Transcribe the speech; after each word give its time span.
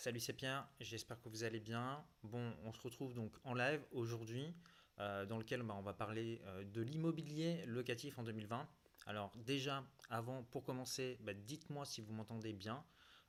Salut, 0.00 0.20
c'est 0.20 0.32
Pierre, 0.32 0.66
j'espère 0.80 1.20
que 1.20 1.28
vous 1.28 1.44
allez 1.44 1.60
bien. 1.60 2.02
Bon, 2.22 2.54
on 2.64 2.72
se 2.72 2.80
retrouve 2.80 3.12
donc 3.12 3.34
en 3.44 3.52
live 3.52 3.84
aujourd'hui 3.92 4.54
euh, 4.98 5.26
dans 5.26 5.36
lequel 5.36 5.62
bah, 5.62 5.74
on 5.76 5.82
va 5.82 5.92
parler 5.92 6.40
euh, 6.46 6.64
de 6.64 6.80
l'immobilier 6.80 7.62
locatif 7.66 8.18
en 8.18 8.22
2020. 8.22 8.66
Alors 9.04 9.30
déjà, 9.36 9.84
avant, 10.08 10.42
pour 10.44 10.64
commencer, 10.64 11.18
bah, 11.20 11.34
dites-moi 11.34 11.84
si 11.84 12.00
vous 12.00 12.14
m'entendez 12.14 12.54
bien. 12.54 12.82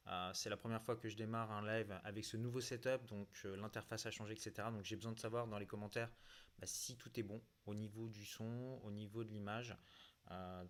Euh, 0.08 0.32
c'est 0.34 0.50
la 0.50 0.56
première 0.56 0.82
fois 0.82 0.96
que 0.96 1.10
je 1.10 1.18
démarre 1.18 1.52
un 1.52 1.68
live 1.68 1.94
avec 2.06 2.24
ce 2.24 2.38
nouveau 2.38 2.62
setup, 2.62 3.06
donc 3.06 3.28
l'interface 3.44 4.06
a 4.06 4.12
changé, 4.12 4.32
etc. 4.32 4.70
Donc 4.72 4.86
j'ai 4.86 4.96
besoin 4.96 5.12
de 5.12 5.20
savoir 5.20 5.48
dans 5.48 5.58
les 5.58 5.68
commentaires 5.68 6.10
bah, 6.58 6.68
si 6.68 6.96
tout 6.96 7.12
est 7.20 7.24
bon 7.24 7.42
au 7.66 7.76
niveau 7.76 8.08
du 8.08 8.24
son, 8.24 8.80
au 8.86 8.92
niveau 8.92 9.26
de 9.26 9.30
l'image. 9.30 9.76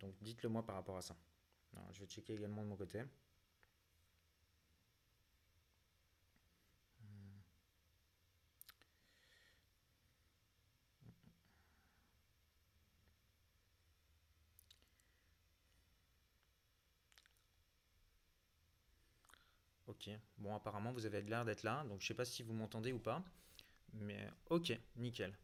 donc 0.00 0.16
dites-le 0.20 0.48
moi 0.48 0.66
par 0.66 0.74
rapport 0.74 0.96
à 0.96 1.02
ça. 1.02 1.14
je 1.92 2.00
vais 2.00 2.06
checker 2.06 2.34
également 2.34 2.64
de 2.64 2.68
mon 2.70 2.76
côté. 2.76 3.04
Bon 20.38 20.54
apparemment 20.54 20.92
vous 20.92 21.06
avez 21.06 21.22
l'air 21.22 21.44
d'être 21.44 21.62
là, 21.62 21.84
donc 21.84 22.00
je 22.00 22.06
sais 22.06 22.14
pas 22.14 22.24
si 22.24 22.42
vous 22.42 22.52
m'entendez 22.52 22.92
ou 22.92 22.98
pas, 22.98 23.22
mais 23.92 24.28
ok, 24.50 24.78
nickel. 24.96 25.36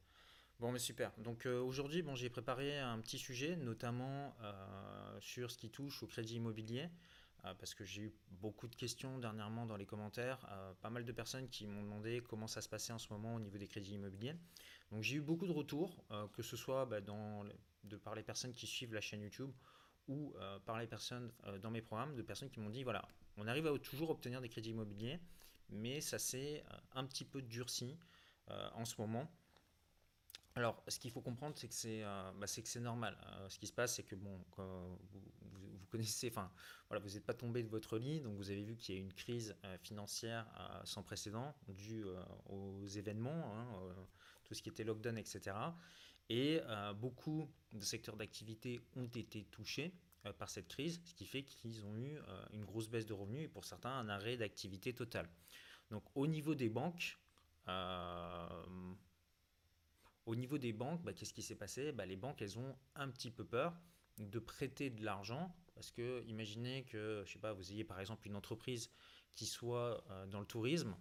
Bon 0.58 0.72
mais 0.72 0.80
super, 0.80 1.12
donc 1.18 1.46
euh, 1.46 1.60
aujourd'hui 1.60 2.02
bon, 2.02 2.16
j'ai 2.16 2.30
préparé 2.30 2.78
un 2.78 2.98
petit 3.00 3.18
sujet, 3.18 3.56
notamment 3.56 4.36
euh, 4.42 5.20
sur 5.20 5.50
ce 5.50 5.56
qui 5.56 5.70
touche 5.70 6.02
au 6.02 6.08
crédit 6.08 6.36
immobilier, 6.36 6.88
euh, 7.44 7.54
parce 7.54 7.74
que 7.74 7.84
j'ai 7.84 8.02
eu 8.02 8.12
beaucoup 8.30 8.66
de 8.66 8.74
questions 8.74 9.18
dernièrement 9.18 9.66
dans 9.66 9.76
les 9.76 9.86
commentaires, 9.86 10.40
pas 10.80 10.90
mal 10.90 11.04
de 11.04 11.12
personnes 11.12 11.48
qui 11.48 11.66
m'ont 11.68 11.82
demandé 11.82 12.22
comment 12.28 12.48
ça 12.48 12.60
se 12.60 12.68
passait 12.68 12.92
en 12.92 12.98
ce 12.98 13.12
moment 13.12 13.36
au 13.36 13.40
niveau 13.40 13.58
des 13.58 13.68
crédits 13.68 13.94
immobiliers. 13.94 14.34
Donc 14.90 15.04
j'ai 15.04 15.16
eu 15.16 15.20
beaucoup 15.20 15.46
de 15.46 15.52
retours, 15.52 16.04
que 16.32 16.42
ce 16.42 16.56
soit 16.56 16.86
bah, 16.86 17.00
de 17.00 17.96
par 17.96 18.16
les 18.16 18.24
personnes 18.24 18.52
qui 18.52 18.66
suivent 18.66 18.94
la 18.94 19.00
chaîne 19.00 19.22
YouTube 19.22 19.52
ou 20.08 20.34
par 20.64 20.78
les 20.78 20.86
personnes 20.86 21.30
dans 21.60 21.70
mes 21.70 21.82
programmes, 21.82 22.16
de 22.16 22.22
personnes 22.22 22.50
qui 22.50 22.58
m'ont 22.58 22.70
dit 22.70 22.82
voilà, 22.82 23.06
on 23.38 23.46
arrive 23.46 23.66
à 23.66 23.78
toujours 23.78 24.10
obtenir 24.10 24.40
des 24.40 24.48
crédits 24.48 24.70
immobiliers, 24.70 25.20
mais 25.70 26.00
ça 26.00 26.18
s'est 26.18 26.64
euh, 26.70 26.76
un 26.92 27.04
petit 27.04 27.24
peu 27.24 27.40
durci 27.40 27.96
euh, 28.50 28.68
en 28.74 28.84
ce 28.84 29.00
moment. 29.00 29.30
Alors, 30.54 30.82
ce 30.88 30.98
qu'il 30.98 31.12
faut 31.12 31.20
comprendre, 31.20 31.56
c'est 31.56 31.68
que 31.68 31.74
c'est 31.74 32.02
euh, 32.02 32.32
bah, 32.32 32.46
normal. 32.80 33.16
ce 33.48 33.58
qui 33.58 33.68
se 33.68 33.72
passe, 33.72 33.94
c'est 33.94 34.02
que 34.02 34.16
bon, 34.16 34.44
vous, 34.56 35.86
connaissez, 35.88 36.28
enfin, 36.28 36.50
vous 36.90 37.10
n'êtes 37.10 37.24
pas 37.24 37.34
tombé 37.34 37.62
de 37.62 37.68
votre 37.68 37.96
lit, 37.96 38.20
donc 38.20 38.36
vous 38.36 38.50
avez 38.50 38.62
vu 38.62 38.76
qu'il 38.76 38.94
y 38.96 38.98
a 38.98 39.00
une 39.00 39.12
crise 39.12 39.56
financière 39.82 40.46
sans 40.84 41.02
précédent 41.02 41.54
due 41.68 42.04
aux 42.46 42.86
événements, 42.86 43.56
hein, 43.56 43.66
tout 44.44 44.52
ce 44.52 44.62
qui 44.62 44.68
était 44.68 44.84
lockdown, 44.84 45.16
etc. 45.16 45.56
Et 46.28 46.60
beaucoup 46.96 47.48
de 47.72 47.84
secteurs 47.84 48.16
d'activité 48.16 48.82
ont 48.96 49.06
été 49.06 49.44
touchés. 49.44 49.94
Euh, 50.28 50.32
par 50.32 50.50
cette 50.50 50.68
crise, 50.68 51.00
ce 51.04 51.14
qui 51.14 51.26
fait 51.26 51.42
qu'ils 51.42 51.84
ont 51.84 51.96
eu 51.96 52.16
euh, 52.16 52.44
une 52.52 52.64
grosse 52.64 52.88
baisse 52.88 53.06
de 53.06 53.12
revenus 53.12 53.44
et 53.44 53.48
pour 53.48 53.64
certains 53.64 53.90
un 53.90 54.08
arrêt 54.08 54.36
d'activité 54.36 54.94
totale. 54.94 55.28
Donc 55.90 56.04
au 56.14 56.26
niveau 56.26 56.54
des 56.54 56.68
banques, 56.68 57.18
euh, 57.68 58.48
au 60.26 60.36
niveau 60.36 60.58
des 60.58 60.72
banques, 60.72 61.02
bah, 61.02 61.12
qu'est-ce 61.12 61.34
qui 61.34 61.42
s'est 61.42 61.56
passé? 61.56 61.92
Bah, 61.92 62.06
Les 62.06 62.16
banques, 62.16 62.42
elles 62.42 62.58
ont 62.58 62.76
un 62.94 63.08
petit 63.08 63.30
peu 63.30 63.44
peur 63.44 63.74
de 64.18 64.38
prêter 64.38 64.90
de 64.90 65.04
l'argent 65.04 65.54
parce 65.74 65.90
que 65.92 66.24
imaginez 66.26 66.84
que, 66.84 67.22
je 67.24 67.32
sais 67.32 67.38
pas, 67.38 67.52
vous 67.52 67.72
ayez 67.72 67.84
par 67.84 68.00
exemple 68.00 68.26
une 68.26 68.34
entreprise 68.34 68.90
qui 69.34 69.46
soit 69.46 70.04
dans 70.28 70.40
le 70.40 70.46
tourisme, 70.46 70.96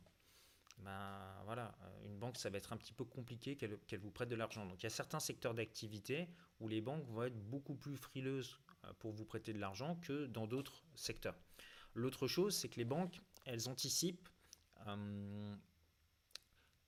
ben 0.78 1.42
voilà, 1.46 1.76
une 2.06 2.20
banque, 2.20 2.38
ça 2.38 2.52
va 2.52 2.60
être 2.60 2.72
un 2.74 2.78
petit 2.78 2.94
peu 2.94 3.04
compliqué 3.04 3.56
qu'elle 3.56 4.00
vous 4.00 4.12
prête 4.12 4.30
de 4.30 4.36
l'argent. 4.36 4.68
Donc 4.68 4.84
il 4.84 4.84
y 4.84 4.86
a 4.86 4.92
certains 4.92 5.20
secteurs 5.20 5.56
d'activité 5.56 6.30
où 6.60 6.68
les 6.68 6.80
banques 6.80 7.08
vont 7.08 7.24
être 7.24 7.50
beaucoup 7.50 7.74
plus 7.74 7.98
frileuses 7.98 8.60
pour 9.00 9.12
vous 9.12 9.26
prêter 9.26 9.54
de 9.54 9.60
l'argent 9.60 9.96
que 9.98 10.26
dans 10.28 10.48
d'autres 10.48 10.84
secteurs. 10.96 11.36
L'autre 11.94 12.28
chose, 12.28 12.56
c'est 12.56 12.70
que 12.70 12.78
les 12.78 12.86
banques, 12.86 13.20
elles 13.46 13.70
anticipent, 13.70 14.30
euh, 14.88 15.56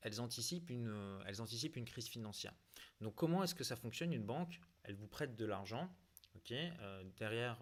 elles, 0.01 0.21
anticipent 0.21 0.69
une, 0.69 1.21
elles 1.25 1.41
anticipent 1.41 1.77
une 1.77 1.85
crise 1.85 2.07
financière. 2.07 2.53
Donc 3.01 3.15
comment 3.15 3.43
est-ce 3.43 3.55
que 3.55 3.63
ça 3.63 3.75
fonctionne 3.75 4.13
une 4.13 4.25
banque? 4.25 4.59
Elle 4.83 4.95
vous 4.95 5.07
prête 5.07 5.35
de 5.35 5.45
l'argent. 5.45 5.89
Euh, 6.51 7.03
derrière, 7.17 7.59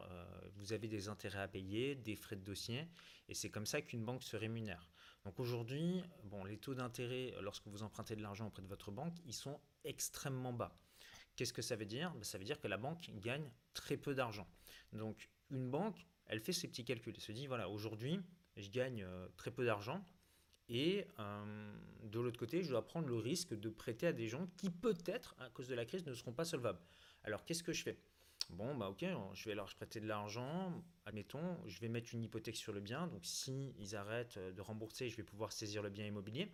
vous 0.56 0.72
avez 0.72 0.88
des 0.88 1.10
intérêts 1.10 1.42
à 1.42 1.48
payer, 1.48 1.96
des 1.96 2.16
frais 2.16 2.36
de 2.36 2.44
dossier, 2.44 2.88
et 3.28 3.34
c'est 3.34 3.50
comme 3.50 3.66
ça 3.66 3.82
qu'une 3.82 4.06
banque 4.06 4.24
se 4.24 4.38
rémunère. 4.38 4.90
Donc 5.26 5.40
aujourd'hui, 5.40 6.04
bon, 6.24 6.46
les 6.46 6.58
taux 6.58 6.76
d'intérêt 6.76 7.34
lorsque 7.42 7.68
vous 7.68 7.84
empruntez 7.84 8.16
de 8.16 8.22
l'argent 8.22 8.48
auprès 8.48 8.62
de 8.62 8.68
votre 8.68 8.92
banque, 8.92 9.16
ils 9.26 9.34
sont 9.34 9.60
extrêmement 9.84 10.54
bas. 10.54 10.78
Qu'est-ce 11.38 11.54
que 11.54 11.62
ça 11.62 11.78
veut 11.78 11.86
dire? 11.86 12.14
Ben, 12.16 12.24
Ça 12.24 12.38
veut 12.38 12.44
dire 12.44 12.60
que 12.60 12.68
la 12.68 12.78
banque 12.78 13.10
gagne 13.22 13.50
très 13.74 13.96
peu 13.96 14.14
d'argent. 14.14 14.48
Donc 14.92 15.30
une 15.52 15.70
banque, 15.70 16.06
elle 16.26 16.42
fait 16.42 16.52
ses 16.52 16.68
petits 16.68 16.84
calculs. 16.84 17.14
Elle 17.16 17.22
se 17.22 17.32
dit, 17.32 17.48
voilà, 17.48 17.70
aujourd'hui, 17.70 18.20
je 18.58 18.70
gagne 18.70 19.04
euh, 19.04 19.28
très 19.38 19.52
peu 19.52 19.64
d'argent. 19.64 20.04
Et 20.68 21.06
euh, 21.20 21.74
de 22.04 22.20
l'autre 22.20 22.40
côté, 22.40 22.64
je 22.64 22.70
dois 22.70 22.86
prendre 22.86 23.08
le 23.08 23.16
risque 23.16 23.54
de 23.54 23.70
prêter 23.70 24.08
à 24.08 24.14
des 24.14 24.28
gens 24.28 24.48
qui 24.58 24.70
peut-être, 24.70 25.36
à 25.38 25.50
cause 25.50 25.68
de 25.68 25.76
la 25.76 25.86
crise, 25.86 26.06
ne 26.06 26.14
seront 26.14 26.34
pas 26.34 26.44
solvables. 26.44 26.80
Alors 27.24 27.46
qu'est-ce 27.46 27.64
que 27.64 27.72
je 27.72 27.84
fais? 27.84 27.98
Bon, 28.50 28.76
bah 28.76 28.90
ok, 28.90 29.06
je 29.34 29.50
vais 29.50 29.56
leur 29.56 29.74
prêter 29.76 30.00
de 30.00 30.08
l'argent, 30.08 30.82
admettons, 31.06 31.58
je 31.66 31.80
vais 31.82 31.90
mettre 31.90 32.14
une 32.14 32.24
hypothèque 32.24 32.56
sur 32.56 32.72
le 32.72 32.80
bien, 32.80 33.08
donc 33.08 33.26
si 33.26 33.74
arrêtent 33.94 34.40
de 34.40 34.62
rembourser, 34.62 35.10
je 35.10 35.18
vais 35.18 35.24
pouvoir 35.24 35.52
saisir 35.52 35.84
le 35.84 35.90
bien 35.90 36.06
immobilier. 36.06 36.50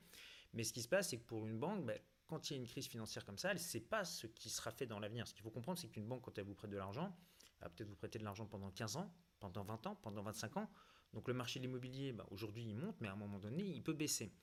Mais 0.54 0.64
ce 0.64 0.74
qui 0.74 0.82
se 0.82 0.88
passe, 0.88 1.10
c'est 1.10 1.18
que 1.18 1.24
pour 1.24 1.46
une 1.46 1.60
banque, 1.60 1.86
bah, 1.86 1.94
quand 2.34 2.50
il 2.50 2.54
y 2.54 2.58
a 2.58 2.60
une 2.60 2.68
crise 2.68 2.88
financière 2.88 3.26
comme 3.26 3.38
ça, 3.38 3.50
elle 3.52 3.58
ne 3.58 3.62
sait 3.62 3.80
pas 3.80 4.04
ce 4.04 4.26
qui 4.26 4.50
sera 4.50 4.72
fait 4.72 4.88
dans 4.88 5.00
l'avenir. 5.00 5.28
Ce 5.28 5.34
qu'il 5.36 5.44
faut 5.44 5.52
comprendre, 5.52 5.78
c'est 5.78 5.88
qu'une 5.88 6.08
banque, 6.08 6.24
quand 6.24 6.36
elle 6.38 6.46
vous 6.46 6.56
prête 6.56 6.72
de 6.72 6.78
l'argent, 6.78 7.16
elle 7.60 7.66
va 7.66 7.70
peut-être 7.70 7.90
vous 7.90 7.96
prêter 7.96 8.18
de 8.18 8.24
l'argent 8.24 8.48
pendant 8.48 8.72
15 8.72 8.98
ans, 8.98 9.14
pendant 9.40 9.64
20 9.64 9.88
ans, 9.88 9.96
pendant 10.02 10.24
25 10.24 10.58
ans. 10.58 10.70
Donc 11.14 11.28
le 11.28 11.36
marché 11.36 11.60
de 11.60 11.66
l'immobilier, 11.66 12.12
bah, 12.12 12.26
aujourd'hui, 12.32 12.64
il 12.64 12.76
monte, 12.76 13.00
mais 13.02 13.08
à 13.08 13.14
un 13.14 13.18
moment 13.18 13.38
donné, 13.38 13.64
il 13.64 13.84
peut 13.84 13.94
baisser. 13.94 14.34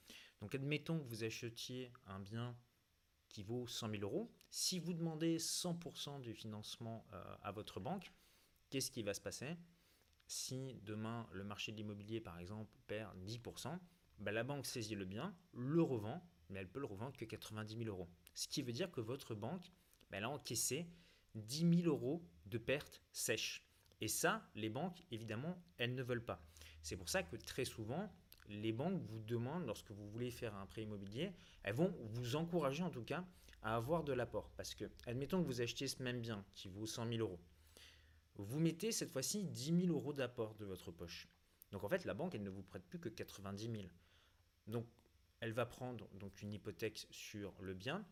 Donc 0.41 0.55
admettons 0.55 1.01
que 1.01 1.05
vous 1.05 1.25
achetiez 1.25 1.93
un 2.07 2.21
bien 2.21 2.57
qui 3.29 3.43
vaut 3.43 3.67
100 3.67 3.91
000 3.91 4.03
euros. 4.03 4.33
Si 4.51 4.79
vous 4.79 4.95
demandez 4.95 5.39
100% 5.39 6.21
du 6.21 6.33
financement 6.33 7.05
euh, 7.13 7.37
à 7.43 7.51
votre 7.51 7.81
banque, 7.81 8.13
qu'est-ce 8.71 8.93
qui 8.93 9.03
va 9.03 9.15
se 9.15 9.21
passer? 9.21 9.57
Si 10.29 10.79
demain, 10.85 11.29
le 11.33 11.43
marché 11.43 11.73
de 11.73 11.77
l'immobilier, 11.77 12.21
par 12.21 12.39
exemple, 12.39 12.71
perd 12.87 13.19
10%, 13.25 13.77
bah, 14.21 14.31
la 14.31 14.45
banque 14.45 14.67
saisit 14.67 14.95
le 14.95 15.07
bien, 15.07 15.35
le 15.55 15.83
revend, 15.83 16.25
mais 16.51 16.61
elle 16.61 16.69
peut 16.69 16.81
le 16.81 16.87
revendre 16.87 17.17
que 17.17 17.25
90 17.25 17.77
000 17.77 17.89
euros. 17.89 18.09
Ce 18.35 18.49
qui 18.49 18.63
veut 18.63 18.73
dire 18.73 18.91
que 18.91 19.01
votre 19.01 19.35
banque, 19.35 19.73
ben, 20.11 20.19
elle 20.19 20.25
a 20.25 20.31
encaissé 20.31 20.87
10 21.35 21.83
000 21.83 21.89
euros 21.89 22.23
de 22.47 22.59
pertes 22.59 23.03
sèches. 23.13 23.65
Et 24.01 24.09
ça, 24.09 24.49
les 24.55 24.69
banques, 24.69 25.03
évidemment, 25.11 25.63
elles 25.79 25.95
ne 25.95 26.03
veulent 26.03 26.25
pas. 26.25 26.43
C'est 26.83 26.97
pour 26.97 27.09
ça 27.09 27.23
que 27.23 27.37
très 27.37 27.65
souvent, 27.65 28.13
les 28.49 28.73
banques 28.73 29.01
vous 29.03 29.21
demandent, 29.21 29.67
lorsque 29.67 29.91
vous 29.91 30.09
voulez 30.11 30.31
faire 30.31 30.55
un 30.55 30.67
prêt 30.67 30.83
immobilier, 30.83 31.33
elles 31.63 31.75
vont 31.75 31.95
vous 32.01 32.37
encourager 32.37 32.83
en 32.83 32.91
tout 32.91 33.05
cas 33.05 33.25
à 33.63 33.77
avoir 33.77 34.05
de 34.05 34.13
l'apport. 34.13 34.51
Parce 34.57 34.75
que, 34.75 34.91
admettons 35.07 35.43
que 35.43 35.47
vous 35.47 35.61
achetiez 35.61 35.87
ce 35.87 36.03
même 36.03 36.21
bien 36.21 36.45
qui 36.55 36.69
vaut 36.69 36.87
100 36.87 37.09
000 37.09 37.19
euros. 37.21 37.41
Vous 38.37 38.59
mettez 38.59 38.91
cette 38.91 39.11
fois-ci 39.11 39.45
10 39.45 39.87
000 39.87 39.93
euros 39.93 40.15
d'apport 40.15 40.55
de 40.55 40.65
votre 40.65 40.91
poche. 40.91 41.29
Donc 41.71 41.85
en 41.85 41.89
fait, 41.89 42.05
la 42.05 42.15
banque, 42.15 42.35
elle 42.35 42.43
ne 42.43 42.51
vous 42.51 42.63
prête 42.63 42.85
plus 42.85 42.99
que 42.99 43.11
90 43.11 43.71
000. 43.71 43.85
Donc 44.67 44.87
elle 45.41 45.53
va 45.53 45.67
prendre 45.67 46.09
donc 46.15 46.43
une 46.43 46.53
hypothèque 46.53 47.07
sur 47.11 47.53
le 47.61 47.75
bien. 47.75 48.05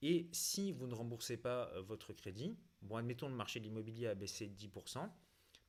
Et 0.00 0.28
si 0.32 0.72
vous 0.72 0.86
ne 0.86 0.94
remboursez 0.94 1.36
pas 1.36 1.70
euh, 1.74 1.82
votre 1.82 2.12
crédit, 2.12 2.56
bon, 2.82 2.96
admettons 2.96 3.28
le 3.28 3.34
marché 3.34 3.58
de 3.58 3.64
l'immobilier 3.64 4.06
a 4.06 4.14
baissé 4.14 4.46
de 4.46 4.54
10%, 4.54 5.10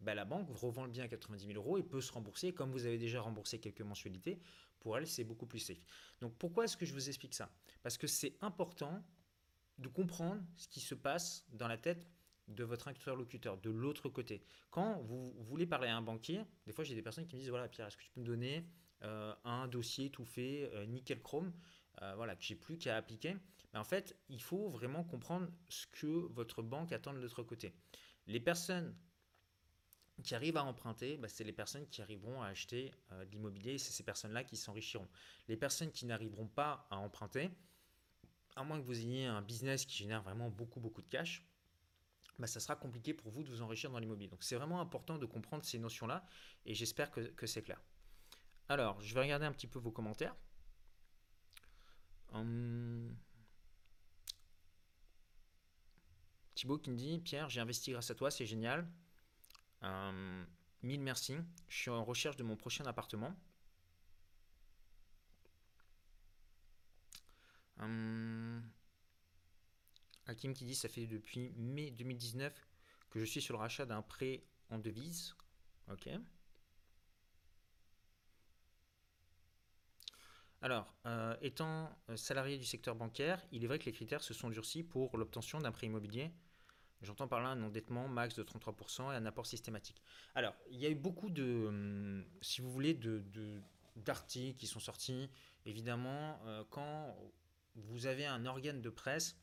bah, 0.01 0.13
la 0.13 0.23
banque 0.23 0.49
revend 0.55 0.85
le 0.85 0.91
bien 0.91 1.03
à 1.03 1.07
90 1.07 1.47
000 1.47 1.57
euros 1.57 1.77
et 1.77 1.83
peut 1.83 2.01
se 2.01 2.11
rembourser. 2.11 2.53
Comme 2.53 2.71
vous 2.71 2.85
avez 2.85 2.97
déjà 2.97 3.21
remboursé 3.21 3.59
quelques 3.59 3.81
mensualités, 3.81 4.39
pour 4.79 4.97
elle, 4.97 5.07
c'est 5.07 5.23
beaucoup 5.23 5.45
plus 5.45 5.59
safe. 5.59 5.83
Donc 6.21 6.35
pourquoi 6.37 6.65
est-ce 6.65 6.77
que 6.77 6.85
je 6.85 6.93
vous 6.93 7.09
explique 7.09 7.33
ça? 7.33 7.51
Parce 7.81 7.97
que 7.97 8.07
c'est 8.07 8.37
important 8.41 9.03
de 9.77 9.87
comprendre 9.87 10.41
ce 10.55 10.67
qui 10.67 10.79
se 10.79 10.95
passe 10.95 11.45
dans 11.51 11.67
la 11.67 11.77
tête 11.77 12.07
de 12.47 12.63
votre 12.63 12.87
interlocuteur, 12.87 13.57
de 13.57 13.69
l'autre 13.69 14.09
côté. 14.09 14.41
Quand 14.71 15.01
vous 15.01 15.33
voulez 15.43 15.65
parler 15.65 15.87
à 15.87 15.95
un 15.95 16.01
banquier, 16.01 16.41
des 16.65 16.73
fois 16.73 16.83
j'ai 16.83 16.95
des 16.95 17.01
personnes 17.01 17.27
qui 17.27 17.35
me 17.35 17.41
disent, 17.41 17.49
voilà 17.49 17.67
Pierre, 17.67 17.87
est-ce 17.87 17.97
que 17.97 18.03
tu 18.03 18.09
peux 18.09 18.21
me 18.21 18.25
donner 18.25 18.65
un 19.01 19.67
dossier 19.67 20.09
tout 20.09 20.25
fait, 20.25 20.69
euh, 20.73 20.85
nickel 20.85 21.21
chrome, 21.21 21.53
euh, 22.01 22.13
voilà, 22.15 22.35
que 22.35 22.43
j'ai 22.43 22.55
plus 22.55 22.77
qu'à 22.77 22.97
appliquer. 22.97 23.35
Mais 23.73 23.79
en 23.79 23.83
fait, 23.83 24.17
il 24.29 24.41
faut 24.41 24.69
vraiment 24.69 25.03
comprendre 25.03 25.47
ce 25.69 25.87
que 25.87 26.07
votre 26.07 26.61
banque 26.61 26.91
attend 26.91 27.13
de 27.13 27.19
l'autre 27.19 27.43
côté. 27.43 27.73
Les 28.27 28.39
personnes 28.39 28.95
qui 30.23 30.35
arrivent 30.35 30.57
à 30.57 30.63
emprunter, 30.63 31.17
bah, 31.17 31.27
c'est 31.29 31.43
les 31.43 31.53
personnes 31.53 31.87
qui 31.87 32.01
arriveront 32.01 32.41
à 32.41 32.47
acheter 32.47 32.91
de 33.11 33.31
l'immobilier 33.31 33.77
c'est 33.77 33.91
ces 33.91 34.03
personnes-là 34.03 34.43
qui 34.43 34.57
s'enrichiront. 34.57 35.07
Les 35.47 35.55
personnes 35.55 35.91
qui 35.91 36.05
n'arriveront 36.05 36.47
pas 36.47 36.87
à 36.89 36.97
emprunter, 36.97 37.49
à 38.55 38.63
moins 38.63 38.79
que 38.79 38.85
vous 38.85 38.99
ayez 38.99 39.27
un 39.27 39.41
business 39.41 39.85
qui 39.85 39.97
génère 39.97 40.21
vraiment 40.21 40.49
beaucoup, 40.49 40.81
beaucoup 40.81 41.01
de 41.01 41.07
cash, 41.07 41.45
bah, 42.37 42.47
ça 42.47 42.59
sera 42.59 42.75
compliqué 42.75 43.13
pour 43.13 43.31
vous 43.31 43.43
de 43.43 43.49
vous 43.49 43.61
enrichir 43.61 43.91
dans 43.91 43.99
l'immobilier. 43.99 44.29
Donc 44.29 44.43
c'est 44.43 44.55
vraiment 44.55 44.81
important 44.81 45.17
de 45.17 45.25
comprendre 45.25 45.63
ces 45.63 45.79
notions-là 45.79 46.25
et 46.65 46.73
j'espère 46.73 47.11
que 47.11 47.45
c'est 47.45 47.61
clair. 47.61 47.79
Alors, 48.69 49.01
je 49.01 49.15
vais 49.15 49.21
regarder 49.21 49.45
un 49.47 49.51
petit 49.51 49.67
peu 49.67 49.79
vos 49.79 49.91
commentaires. 49.91 50.35
Hum. 52.33 53.15
Thibaut 56.53 56.77
qui 56.77 56.91
me 56.91 56.95
dit 56.95 57.17
Pierre, 57.19 57.49
j'ai 57.49 57.61
investi 57.61 57.91
grâce 57.91 58.11
à 58.11 58.15
toi, 58.15 58.29
c'est 58.29 58.45
génial. 58.45 58.87
Hum, 59.81 60.45
mille 60.83 61.01
merci. 61.01 61.35
Je 61.67 61.77
suis 61.77 61.89
en 61.89 62.03
recherche 62.05 62.35
de 62.37 62.43
mon 62.43 62.55
prochain 62.55 62.85
appartement. 62.85 63.35
Hum. 67.79 68.61
Hakim 70.27 70.53
qui 70.53 70.65
dit 70.65 70.75
ça 70.75 70.89
fait 70.89 71.07
depuis 71.07 71.51
mai 71.55 71.89
2019 71.89 72.53
que 73.09 73.19
je 73.19 73.25
suis 73.25 73.41
sur 73.41 73.55
le 73.55 73.59
rachat 73.59 73.87
d'un 73.87 74.03
prêt 74.03 74.43
en 74.69 74.77
devise. 74.77 75.33
Ok. 75.91 76.07
Alors, 80.61 80.93
euh, 81.05 81.35
étant 81.41 81.89
euh, 82.09 82.17
salarié 82.17 82.57
du 82.57 82.65
secteur 82.65 82.93
bancaire, 82.95 83.41
il 83.51 83.63
est 83.63 83.67
vrai 83.67 83.79
que 83.79 83.85
les 83.85 83.93
critères 83.93 84.21
se 84.21 84.33
sont 84.33 84.49
durcis 84.49 84.83
pour 84.83 85.17
l'obtention 85.17 85.59
d'un 85.59 85.71
prêt 85.71 85.87
immobilier. 85.87 86.31
J'entends 87.01 87.29
par 87.29 87.41
là 87.41 87.49
un 87.49 87.63
endettement 87.63 88.09
max 88.09 88.35
de 88.35 88.43
33% 88.43 89.13
et 89.13 89.15
un 89.15 89.25
apport 89.25 89.45
systématique. 89.45 90.03
Alors, 90.35 90.53
il 90.69 90.77
y 90.77 90.85
a 90.85 90.89
eu 90.89 90.95
beaucoup 90.95 91.29
de, 91.29 91.67
hum, 91.67 92.25
si 92.41 92.59
vous 92.59 92.69
voulez, 92.69 92.99
d'articles 93.95 94.57
qui 94.57 94.67
sont 94.67 94.81
sortis. 94.81 95.29
Évidemment, 95.65 96.41
euh, 96.45 96.65
quand 96.69 97.15
vous 97.75 98.05
avez 98.05 98.25
un 98.25 98.45
organe 98.45 98.81
de 98.81 98.89
presse, 98.89 99.37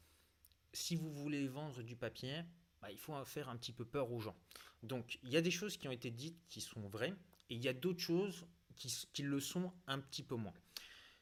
si 0.75 0.97
vous 0.97 1.11
voulez 1.11 1.49
vendre 1.49 1.83
du 1.83 1.97
papier, 1.97 2.43
bah, 2.83 2.91
il 2.91 2.99
faut 2.99 3.25
faire 3.25 3.49
un 3.49 3.57
petit 3.57 3.73
peu 3.73 3.87
peur 3.87 4.13
aux 4.13 4.21
gens. 4.21 4.37
Donc, 4.83 5.19
il 5.23 5.31
y 5.31 5.39
a 5.39 5.41
des 5.41 5.51
choses 5.51 5.79
qui 5.79 5.89
ont 5.89 5.93
été 5.93 6.11
dites 6.11 6.47
qui 6.51 6.61
sont 6.61 6.87
vraies, 6.89 7.15
et 7.49 7.55
il 7.55 7.65
y 7.65 7.69
a 7.69 7.73
d'autres 7.73 8.03
choses 8.03 8.47
qui 8.75 9.23
le 9.23 9.41
sont 9.41 9.73
un 9.87 9.99
petit 9.99 10.23
peu 10.23 10.35
moins. 10.35 10.53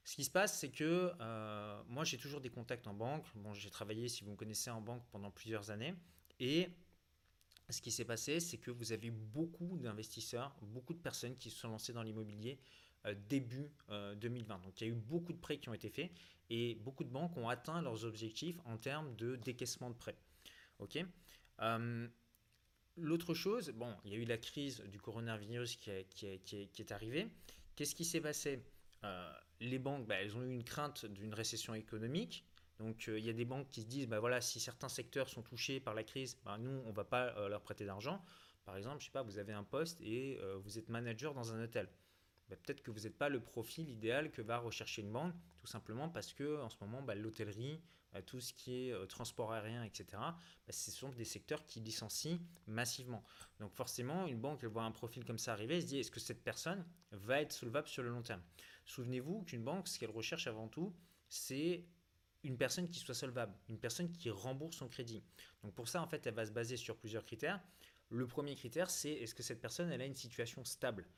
Ce 0.05 0.17
qui 0.17 0.25
se 0.25 0.31
passe, 0.31 0.59
c'est 0.59 0.71
que 0.71 1.13
euh, 1.19 1.83
moi, 1.89 2.05
j'ai 2.05 2.19
toujours 2.19 2.43
des 2.43 2.51
contacts 2.51 2.87
en 2.87 2.93
banque. 2.93 3.25
Bon, 3.37 3.55
j'ai 3.55 3.71
travaillé, 3.71 4.09
si 4.09 4.23
vous 4.23 4.33
me 4.33 4.37
connaissez, 4.37 4.71
en 4.71 4.83
banque 4.83 5.03
pendant 5.11 5.31
plusieurs 5.31 5.71
années. 5.71 5.95
Et 6.41 6.69
ce 7.71 7.81
qui 7.81 7.91
s'est 7.91 8.05
passé, 8.05 8.39
c'est 8.39 8.59
que 8.59 8.71
vous 8.71 8.93
avez 8.93 9.11
beaucoup 9.11 9.79
d'investisseurs, 9.79 10.55
beaucoup 10.61 10.93
de 10.93 10.99
personnes 10.99 11.37
qui 11.37 11.49
se 11.51 11.59
sont 11.59 11.69
lancées 11.69 11.95
dans 11.95 12.03
l'immobilier 12.03 12.59
euh, 13.07 13.15
début 13.29 13.71
2020. 13.89 14.55
Euh, 14.55 14.59
Donc, 14.59 14.81
il 14.81 14.85
y 14.85 14.91
a 14.91 14.91
eu 14.91 14.97
beaucoup 14.97 15.33
de 15.33 15.39
prêts 15.39 15.57
qui 15.57 15.71
ont 15.71 15.75
été 15.75 15.89
faits 15.89 16.11
et 16.51 16.75
beaucoup 16.75 17.05
de 17.05 17.11
banques 17.11 17.35
ont 17.39 17.49
atteint 17.49 17.81
leurs 17.81 18.05
objectifs 18.05 18.59
en 18.67 18.77
termes 18.77 19.17
de 19.17 19.37
décaissement 19.37 19.89
de 19.89 19.97
prêts. 19.97 20.19
OK? 20.81 20.99
L'autre 22.97 23.35
chose, 23.35 23.71
bon, 23.71 23.93
il 24.05 24.13
y 24.13 24.15
a 24.15 24.19
eu 24.19 24.25
la 24.25 24.39
crise 24.39 24.81
du 24.83 25.01
coronavirus 25.01 25.77
qui, 25.77 25.91
qui 26.13 26.83
est 26.83 26.93
arrivée. 26.93 27.27
Qu'est-ce 27.75 27.95
qui 27.95 28.05
s'est 28.05 28.21
passé? 28.21 28.63
Les 29.61 29.79
banques, 29.79 30.07
bah, 30.07 30.17
elles 30.17 30.37
ont 30.37 30.43
eu 30.43 30.51
une 30.51 30.65
crainte 30.65 31.07
d'une 31.07 31.35
récession 31.35 31.75
économique. 31.75 32.45
Donc 32.79 33.09
euh, 33.09 33.19
il 33.19 33.25
y 33.25 33.31
a 33.31 33.33
des 33.33 33.45
banques 33.45 33.69
qui 33.71 33.83
se 33.83 33.87
disent, 33.87 34.09
bah, 34.09 34.21
voilà, 34.21 34.41
si 34.41 34.61
certains 34.61 34.89
secteurs 34.89 35.29
sont 35.29 35.43
touchés 35.43 35.81
par 35.81 35.95
la 35.95 36.03
crise, 36.03 36.39
bah, 36.45 36.59
nous, 36.59 36.83
on 36.85 36.91
ne 36.91 36.95
va 36.95 37.05
pas 37.05 37.37
euh, 37.37 37.49
leur 37.49 37.63
prêter 37.63 37.85
d'argent. 37.85 38.25
Par 38.65 38.77
exemple, 38.77 39.01
je 39.01 39.07
sais 39.07 39.13
pas, 39.13 39.23
vous 39.23 39.39
avez 39.39 39.53
un 39.53 39.65
poste 39.65 40.01
et 40.01 40.41
vous 40.63 40.79
êtes 40.79 40.89
manager 40.89 41.35
dans 41.35 41.53
un 41.53 41.63
hôtel. 41.63 41.87
Peut-être 42.49 42.83
que 42.83 42.91
vous 42.91 43.01
n'êtes 43.01 43.19
pas 43.19 43.29
le 43.29 43.41
profil 43.41 43.91
idéal 43.91 44.31
que 44.31 44.41
va 44.41 44.57
rechercher 44.57 45.03
une 45.03 45.13
banque, 45.13 45.35
tout 45.59 45.67
simplement 45.67 46.09
parce 46.09 46.33
que 46.33 46.63
en 46.63 46.71
ce 46.71 46.77
moment, 46.81 47.05
l'hôtellerie, 47.15 47.83
tout 48.23 48.41
ce 48.41 48.53
qui 48.53 48.89
est 48.89 49.07
transport 49.09 49.53
aérien, 49.53 49.85
etc., 49.85 50.07
ce 50.69 50.91
sont 50.91 51.11
des 51.11 51.25
secteurs 51.25 51.67
qui 51.67 51.81
licencient 51.81 52.39
massivement. 52.67 53.25
Donc 53.61 53.73
forcément, 53.73 54.27
une 54.27 54.41
banque, 54.41 54.61
elle 54.63 54.69
voit 54.69 54.85
un 54.85 54.93
profil 54.93 55.25
comme 55.25 55.39
ça 55.39 55.53
arriver, 55.53 55.77
elle 55.77 55.83
se 55.83 55.87
dit, 55.87 55.99
est-ce 55.99 56.11
que 56.11 56.21
cette 56.21 56.43
personne 56.43 56.85
va 57.13 57.41
être 57.41 57.53
solvable 57.53 57.89
sur 57.89 58.03
le 58.03 58.11
long 58.11 58.23
terme? 58.23 58.43
Souvenez-vous 58.87 59.43
qu'une 59.43 59.65
banque, 59.65 59.89
ce 59.89 59.99
qu'elle 59.99 60.11
recherche 60.11 60.47
avant 60.47 60.69
tout, 60.69 60.95
c'est 61.29 61.85
une 62.43 62.59
personne 62.59 62.89
qui 62.89 63.01
soit 63.01 63.15
solvable, 63.15 63.55
une 63.69 63.79
personne 63.79 64.13
qui 64.13 64.29
rembourse 64.31 64.77
son 64.77 64.89
crédit. 64.89 65.23
Donc 65.63 65.75
pour 65.75 65.89
ça, 65.89 66.03
en 66.03 66.07
fait, 66.07 66.27
elle 66.27 66.35
va 66.35 66.45
se 66.45 66.53
baser 66.53 66.77
sur 66.77 66.97
plusieurs 66.97 67.25
critères. 67.25 67.61
Le 68.11 68.27
premier 68.27 68.55
critère, 68.55 68.91
c'est 68.91 69.11
est-ce 69.11 69.35
que 69.35 69.43
cette 69.43 69.61
personne 69.61 69.91
elle 69.91 70.03
a 70.03 70.07
une 70.07 70.15
situation 70.15 70.65
stable? 70.65 71.09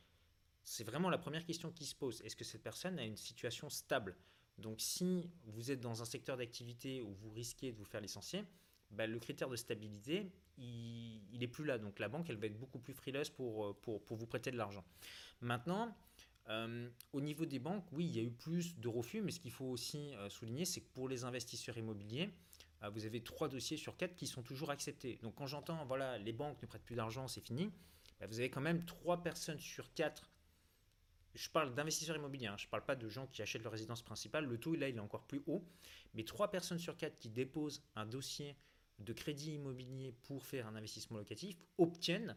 C'est 0.63 0.85
vraiment 0.85 1.11
la 1.11 1.19
première 1.19 1.45
question 1.45 1.71
qui 1.73 1.85
se 1.85 1.95
pose. 1.95 2.23
Est-ce 2.23 2.37
que 2.37 2.45
cette 2.45 2.63
personne 2.63 2.99
a 2.99 3.05
une 3.05 3.17
situation 3.17 3.69
stable? 3.69 4.17
Donc 4.59 4.81
si 4.81 5.31
vous 5.45 5.71
êtes 5.71 5.81
dans 5.81 6.03
un 6.03 6.05
secteur 6.05 6.37
d'activité 6.37 7.03
où 7.03 7.13
vous 7.13 7.31
risquez 7.31 7.73
de 7.73 7.77
vous 7.77 7.85
faire 7.85 8.01
licencier, 8.01 8.45
bah, 8.91 9.07
le 9.07 9.19
critère 9.19 9.49
de 9.49 9.57
stabilité, 9.57 10.31
il 10.59 11.39
n'est 11.39 11.49
plus 11.49 11.65
là. 11.65 11.79
Donc 11.79 11.99
la 11.99 12.09
banque, 12.09 12.31
elle 12.31 12.37
va 12.37 12.47
être 12.47 12.59
beaucoup 12.59 12.79
plus 12.79 12.95
frileuse 12.95 13.31
pour, 13.31 13.79
pour, 13.81 14.05
pour 14.05 14.17
vous 14.17 14.27
prêter 14.27 14.51
de 14.51 14.57
l'argent. 14.57 14.85
Maintenant, 15.41 15.95
euh, 16.49 16.89
au 17.13 17.21
niveau 17.21 17.45
des 17.45 17.59
banques, 17.59 17.85
oui, 17.93 18.07
il 18.07 18.17
y 18.17 18.21
a 18.21 18.23
eu 18.23 18.31
plus 18.31 18.79
de 18.79 18.89
refus, 18.89 19.21
mais 19.21 19.33
ce 19.33 19.41
qu'il 19.41 19.51
faut 19.51 19.67
aussi 19.67 20.15
euh, 20.15 20.29
souligner, 20.31 20.65
c'est 20.65 20.81
que 20.81 20.89
pour 20.95 21.09
les 21.09 21.25
investisseurs 21.25 21.77
immobiliers, 21.77 22.31
euh, 22.83 22.91
vous 22.91 23.05
avez 23.05 23.23
trois 23.23 23.49
dossiers 23.49 23.77
sur 23.77 23.97
quatre 23.97 24.15
qui 24.15 24.27
sont 24.27 24.43
toujours 24.43 24.71
acceptés. 24.71 25.19
Donc 25.23 25.35
quand 25.35 25.47
j'entends, 25.47 25.85
voilà, 25.87 26.19
les 26.19 26.33
banques 26.33 26.61
ne 26.63 26.67
prêtent 26.67 26.85
plus 26.85 26.95
d'argent, 26.95 27.27
c'est 27.27 27.41
fini, 27.41 27.73
bah, 28.21 28.27
vous 28.27 28.39
avez 28.39 28.51
quand 28.51 28.61
même 28.61 28.85
trois 28.85 29.23
personnes 29.23 29.59
sur 29.59 29.93
quatre. 29.95 30.31
Je 31.37 31.51
parle 31.51 31.75
d'investisseurs 31.75 32.17
immobiliers, 32.17 32.47
hein, 32.47 32.57
je 32.57 32.67
ne 32.67 32.71
parle 32.71 32.85
pas 32.85 32.97
de 32.97 33.09
gens 33.09 33.27
qui 33.27 33.43
achètent 33.43 33.63
leur 33.63 33.73
résidence 33.73 34.03
principale, 34.03 34.47
le 34.47 34.59
taux 34.59 34.75
là 34.75 34.89
il 34.89 34.97
est 34.97 35.01
encore 35.01 35.25
plus 35.25 35.43
haut, 35.47 35.65
mais 36.15 36.25
trois 36.25 36.51
personnes 36.51 36.79
sur 36.79 36.97
quatre 36.97 37.19
qui 37.19 37.29
déposent 37.29 37.83
un 37.95 38.07
dossier 38.07 38.57
de 38.99 39.13
crédit 39.13 39.55
immobilier 39.55 40.13
pour 40.23 40.45
faire 40.45 40.67
un 40.67 40.75
investissement 40.75 41.19
locatif 41.19 41.59
obtiennent, 41.77 42.37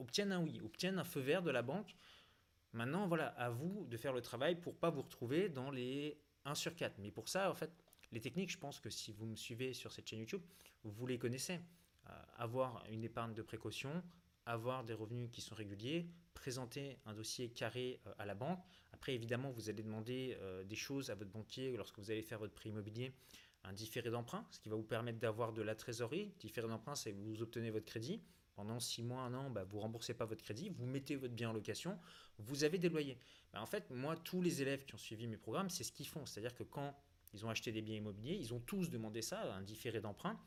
obtiennent 0.00 0.32
un 0.32 0.40
oui, 0.42 0.60
obtiennent 0.64 0.98
un 0.98 1.04
feu 1.04 1.20
vert 1.20 1.42
de 1.42 1.50
la 1.50 1.62
banque 1.62 1.96
Maintenant, 2.72 3.06
voilà, 3.06 3.28
à 3.28 3.50
vous 3.50 3.86
de 3.88 3.96
faire 3.96 4.14
le 4.14 4.22
travail 4.22 4.58
pour 4.58 4.74
pas 4.74 4.88
vous 4.88 5.02
retrouver 5.02 5.50
dans 5.50 5.70
les 5.70 6.18
1 6.46 6.54
sur 6.54 6.74
4. 6.74 6.98
Mais 6.98 7.10
pour 7.10 7.28
ça, 7.28 7.50
en 7.50 7.54
fait, 7.54 7.70
les 8.12 8.20
techniques, 8.20 8.50
je 8.50 8.58
pense 8.58 8.80
que 8.80 8.88
si 8.88 9.12
vous 9.12 9.26
me 9.26 9.36
suivez 9.36 9.74
sur 9.74 9.92
cette 9.92 10.08
chaîne 10.08 10.20
YouTube, 10.20 10.42
vous 10.82 11.06
les 11.06 11.18
connaissez. 11.18 11.60
Euh, 12.08 12.22
avoir 12.36 12.84
une 12.90 13.04
épargne 13.04 13.34
de 13.34 13.42
précaution, 13.42 14.02
avoir 14.46 14.84
des 14.84 14.94
revenus 14.94 15.28
qui 15.30 15.40
sont 15.40 15.54
réguliers, 15.54 16.08
présenter 16.42 16.98
un 17.06 17.14
dossier 17.14 17.50
carré 17.50 18.00
euh, 18.08 18.12
à 18.18 18.26
la 18.26 18.34
banque. 18.34 18.58
Après, 18.92 19.14
évidemment, 19.14 19.52
vous 19.52 19.70
allez 19.70 19.84
demander 19.84 20.36
euh, 20.40 20.64
des 20.64 20.74
choses 20.74 21.08
à 21.08 21.14
votre 21.14 21.30
banquier 21.30 21.76
lorsque 21.76 22.00
vous 22.00 22.10
allez 22.10 22.22
faire 22.22 22.40
votre 22.40 22.52
prêt 22.52 22.68
immobilier, 22.68 23.12
un 23.62 23.72
différé 23.72 24.10
d'emprunt, 24.10 24.44
ce 24.50 24.58
qui 24.58 24.68
va 24.68 24.74
vous 24.74 24.82
permettre 24.82 25.20
d'avoir 25.20 25.52
de 25.52 25.62
la 25.62 25.76
trésorerie. 25.76 26.32
Différé 26.40 26.66
d'emprunt, 26.66 26.96
c'est 26.96 27.12
vous 27.12 27.42
obtenez 27.42 27.70
votre 27.70 27.86
crédit. 27.86 28.20
Pendant 28.56 28.80
6 28.80 29.04
mois, 29.04 29.22
un 29.22 29.34
an, 29.34 29.50
bah, 29.50 29.62
vous 29.62 29.78
remboursez 29.78 30.14
pas 30.14 30.24
votre 30.24 30.42
crédit, 30.42 30.68
vous 30.68 30.84
mettez 30.84 31.14
votre 31.14 31.32
bien 31.32 31.50
en 31.50 31.52
location, 31.52 31.96
vous 32.38 32.64
avez 32.64 32.76
des 32.76 32.88
loyers. 32.88 33.18
Bah, 33.52 33.62
en 33.62 33.66
fait, 33.66 33.88
moi, 33.90 34.16
tous 34.16 34.42
les 34.42 34.62
élèves 34.62 34.84
qui 34.84 34.96
ont 34.96 34.98
suivi 34.98 35.28
mes 35.28 35.36
programmes, 35.36 35.70
c'est 35.70 35.84
ce 35.84 35.92
qu'ils 35.92 36.08
font. 36.08 36.26
C'est-à-dire 36.26 36.56
que 36.56 36.64
quand 36.64 36.92
ils 37.34 37.46
ont 37.46 37.50
acheté 37.50 37.70
des 37.70 37.82
biens 37.82 37.96
immobiliers, 37.96 38.34
ils 38.34 38.52
ont 38.52 38.60
tous 38.60 38.90
demandé 38.90 39.22
ça, 39.22 39.54
un 39.54 39.62
différé 39.62 40.00
d'emprunt. 40.00 40.38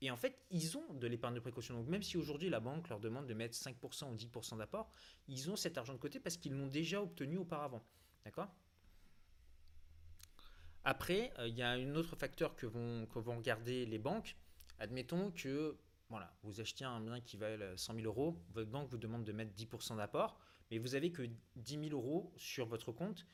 Et 0.00 0.10
en 0.10 0.16
fait, 0.16 0.38
ils 0.50 0.76
ont 0.76 0.94
de 0.94 1.06
l'épargne 1.06 1.34
de 1.34 1.40
précaution. 1.40 1.74
Donc 1.74 1.88
même 1.88 2.02
si 2.02 2.16
aujourd'hui 2.16 2.48
la 2.48 2.60
banque 2.60 2.88
leur 2.88 3.00
demande 3.00 3.26
de 3.26 3.34
mettre 3.34 3.56
5% 3.56 4.10
ou 4.12 4.14
10% 4.14 4.58
d'apport, 4.58 4.90
ils 5.26 5.50
ont 5.50 5.56
cet 5.56 5.76
argent 5.76 5.92
de 5.92 5.98
côté 5.98 6.20
parce 6.20 6.36
qu'ils 6.36 6.52
l'ont 6.52 6.68
déjà 6.68 7.02
obtenu 7.02 7.38
auparavant. 7.38 7.82
D'accord? 8.24 8.48
Après, 10.84 11.32
euh, 11.38 11.48
il 11.48 11.54
y 11.54 11.62
a 11.62 11.70
un 11.70 11.94
autre 11.96 12.16
facteur 12.16 12.54
que 12.54 12.66
vont, 12.66 13.06
que 13.06 13.18
vont 13.18 13.36
regarder 13.36 13.86
les 13.86 13.98
banques. 13.98 14.36
Admettons 14.78 15.32
que 15.32 15.76
voilà, 16.08 16.32
vous 16.42 16.60
achetez 16.60 16.84
un 16.84 17.00
bien 17.00 17.20
qui 17.20 17.36
valent 17.36 17.76
100 17.76 17.94
000 17.94 18.06
euros, 18.06 18.40
votre 18.52 18.70
banque 18.70 18.88
vous 18.88 18.96
demande 18.96 19.24
de 19.24 19.32
mettre 19.32 19.52
10% 19.54 19.96
d'apport 19.96 20.38
mais 20.70 20.78
vous 20.78 20.94
avez 20.94 21.10
que 21.10 21.22
10 21.56 21.88
000 21.88 21.90
euros 21.92 22.32
sur 22.36 22.66
votre 22.66 22.92
compte. 22.92 23.26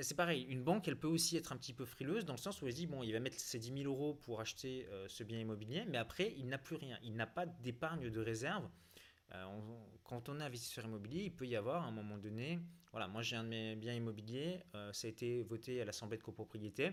C'est 0.00 0.14
pareil, 0.14 0.44
une 0.44 0.62
banque, 0.62 0.86
elle 0.86 0.98
peut 0.98 1.08
aussi 1.08 1.36
être 1.36 1.50
un 1.50 1.56
petit 1.56 1.72
peu 1.72 1.84
frileuse 1.84 2.24
dans 2.24 2.34
le 2.34 2.38
sens 2.38 2.62
où 2.62 2.66
elle 2.66 2.72
se 2.72 2.76
dit, 2.76 2.86
bon, 2.86 3.02
il 3.02 3.12
va 3.12 3.18
mettre 3.18 3.38
ses 3.38 3.58
10 3.58 3.82
000 3.82 3.92
euros 3.92 4.14
pour 4.14 4.40
acheter 4.40 4.86
euh, 4.90 5.08
ce 5.08 5.24
bien 5.24 5.40
immobilier, 5.40 5.84
mais 5.88 5.98
après, 5.98 6.34
il 6.36 6.46
n'a 6.46 6.58
plus 6.58 6.76
rien. 6.76 6.96
Il 7.02 7.16
n'a 7.16 7.26
pas 7.26 7.46
d'épargne 7.46 8.08
de 8.08 8.20
réserve. 8.20 8.68
Euh, 9.34 9.44
quand 10.04 10.28
on 10.28 10.38
est 10.38 10.44
investisseur 10.44 10.84
immobilier, 10.84 11.24
il 11.24 11.34
peut 11.34 11.48
y 11.48 11.56
avoir 11.56 11.82
à 11.82 11.88
un 11.88 11.90
moment 11.90 12.16
donné, 12.16 12.60
voilà, 12.92 13.08
moi 13.08 13.22
j'ai 13.22 13.34
un 13.34 13.42
de 13.42 13.48
mes 13.48 13.74
biens 13.74 13.92
immobiliers, 13.92 14.62
euh, 14.76 14.92
ça 14.92 15.08
a 15.08 15.10
été 15.10 15.42
voté 15.42 15.80
à 15.82 15.84
l'Assemblée 15.84 16.16
de 16.16 16.22
copropriété, 16.22 16.92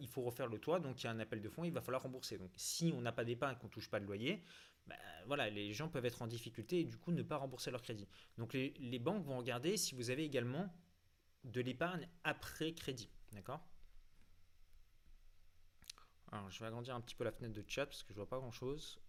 il 0.00 0.08
faut 0.08 0.22
refaire 0.22 0.48
le 0.48 0.58
toit, 0.58 0.80
donc 0.80 1.00
il 1.00 1.04
y 1.04 1.06
a 1.06 1.12
un 1.12 1.20
appel 1.20 1.40
de 1.40 1.48
fonds, 1.48 1.62
il 1.62 1.72
va 1.72 1.80
falloir 1.80 2.02
rembourser. 2.02 2.38
Donc 2.38 2.50
si 2.56 2.92
on 2.96 3.00
n'a 3.00 3.12
pas 3.12 3.24
d'épargne, 3.24 3.56
qu'on 3.56 3.68
ne 3.68 3.72
touche 3.72 3.88
pas 3.88 4.00
de 4.00 4.04
loyer, 4.04 4.42
bah, 4.84 4.96
voilà, 5.26 5.48
les 5.48 5.72
gens 5.72 5.88
peuvent 5.88 6.04
être 6.04 6.22
en 6.22 6.26
difficulté 6.26 6.80
et 6.80 6.84
du 6.84 6.96
coup 6.96 7.12
ne 7.12 7.22
pas 7.22 7.36
rembourser 7.36 7.70
leur 7.70 7.82
crédit. 7.82 8.08
Donc 8.36 8.52
les 8.52 8.98
banques 8.98 9.24
vont 9.24 9.38
regarder 9.38 9.76
si 9.76 9.94
vous 9.94 10.10
avez 10.10 10.24
également 10.24 10.74
de 11.46 11.60
l'épargne 11.62 12.08
après 12.24 12.74
crédit. 12.74 13.10
D'accord? 13.32 13.60
Alors 16.30 16.50
je 16.50 16.60
vais 16.60 16.66
agrandir 16.66 16.94
un 16.94 17.00
petit 17.00 17.14
peu 17.14 17.24
la 17.24 17.32
fenêtre 17.32 17.54
de 17.54 17.64
chat 17.66 17.86
parce 17.86 18.02
que 18.02 18.12
je 18.12 18.16
vois 18.16 18.28
pas 18.28 18.38
grand 18.38 18.52
chose. 18.52 19.00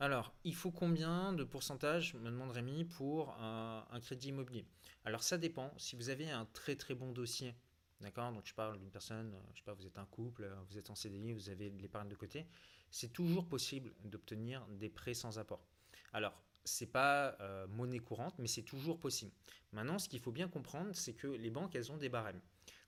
Alors, 0.00 0.32
il 0.44 0.54
faut 0.54 0.70
combien 0.70 1.32
de 1.34 1.44
pourcentage, 1.44 2.14
me 2.14 2.30
demande 2.30 2.50
Rémi, 2.52 2.84
pour 2.84 3.36
un 3.38 4.00
crédit 4.00 4.28
immobilier? 4.28 4.66
Alors, 5.04 5.22
ça 5.22 5.36
dépend. 5.38 5.72
Si 5.76 5.94
vous 5.94 6.08
avez 6.08 6.30
un 6.30 6.46
très 6.46 6.74
très 6.76 6.94
bon 6.94 7.12
dossier 7.12 7.54
D'accord? 8.00 8.32
Donc 8.32 8.46
je 8.46 8.54
parle 8.54 8.78
d'une 8.78 8.90
personne, 8.90 9.36
je 9.52 9.58
sais 9.58 9.64
pas, 9.64 9.74
vous 9.74 9.86
êtes 9.86 9.98
un 9.98 10.06
couple, 10.06 10.50
vous 10.70 10.78
êtes 10.78 10.88
en 10.88 10.94
CDI, 10.94 11.32
vous 11.34 11.50
avez 11.50 11.68
de 11.70 11.82
l'épargne 11.82 12.08
de 12.08 12.14
côté. 12.14 12.46
C'est 12.90 13.12
toujours 13.12 13.46
possible 13.46 13.92
d'obtenir 14.04 14.66
des 14.68 14.88
prêts 14.88 15.14
sans 15.14 15.38
apport. 15.38 15.64
Alors, 16.12 16.34
c'est 16.64 16.86
pas 16.86 17.36
euh, 17.40 17.66
monnaie 17.68 17.98
courante, 18.00 18.34
mais 18.38 18.48
c'est 18.48 18.62
toujours 18.62 18.98
possible. 18.98 19.32
Maintenant, 19.72 19.98
ce 19.98 20.08
qu'il 20.08 20.20
faut 20.20 20.32
bien 20.32 20.48
comprendre, 20.48 20.90
c'est 20.94 21.14
que 21.14 21.28
les 21.28 21.50
banques, 21.50 21.74
elles 21.74 21.92
ont 21.92 21.96
des 21.96 22.08
barèmes. 22.08 22.40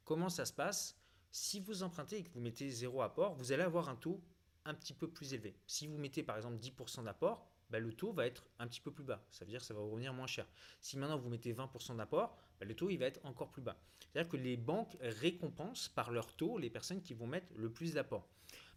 Comment 0.05 0.29
ça 0.29 0.45
se 0.45 0.53
passe? 0.53 0.99
Si 1.31 1.61
vous 1.61 1.83
empruntez 1.83 2.19
et 2.19 2.25
que 2.25 2.31
vous 2.35 2.41
mettez 2.41 2.69
zéro 2.69 3.03
apport, 3.03 3.35
vous 3.35 3.53
allez 3.53 3.63
avoir 3.63 3.89
un 3.89 3.97
taux 3.97 4.23
un 4.65 4.75
petit 4.75 4.93
peu 4.93 5.09
plus 5.09 5.33
élevé. 5.35 5.57
Si 5.67 5.87
vous 5.87 5.97
mettez 5.97 6.23
par 6.23 6.37
exemple 6.37 6.59
10% 6.59 7.05
d'apport, 7.05 7.49
bah, 7.71 7.79
le 7.79 7.93
taux 7.93 8.13
va 8.13 8.27
être 8.27 8.45
un 8.59 8.69
petit 8.69 8.81
peu 8.81 8.93
plus 8.93 9.05
bas. 9.05 9.25
Ça 9.31 9.45
veut 9.45 9.51
dire 9.51 9.61
que 9.61 9.67
ça 9.67 9.73
va 9.73 9.81
vous 9.81 9.91
revenir 9.91 10.13
moins 10.13 10.27
cher. 10.27 10.47
Si 10.81 10.99
maintenant 10.99 11.17
vous 11.17 11.31
mettez 11.31 11.55
20% 11.55 11.97
d'apport, 11.97 12.37
bah, 12.61 12.67
le 12.67 12.75
taux 12.75 12.91
il 12.91 12.99
va 12.99 13.07
être 13.07 13.21
encore 13.25 13.51
plus 13.51 13.63
bas. 13.63 13.79
C'est-à-dire 14.13 14.31
que 14.31 14.37
les 14.37 14.59
banques 14.59 14.97
récompensent 15.01 15.89
par 15.89 16.11
leur 16.11 16.35
taux 16.37 16.59
les 16.59 16.69
personnes 16.69 17.01
qui 17.01 17.15
vont 17.15 17.27
mettre 17.27 17.47
le 17.57 17.71
plus 17.71 17.95
d'apport. 17.95 18.29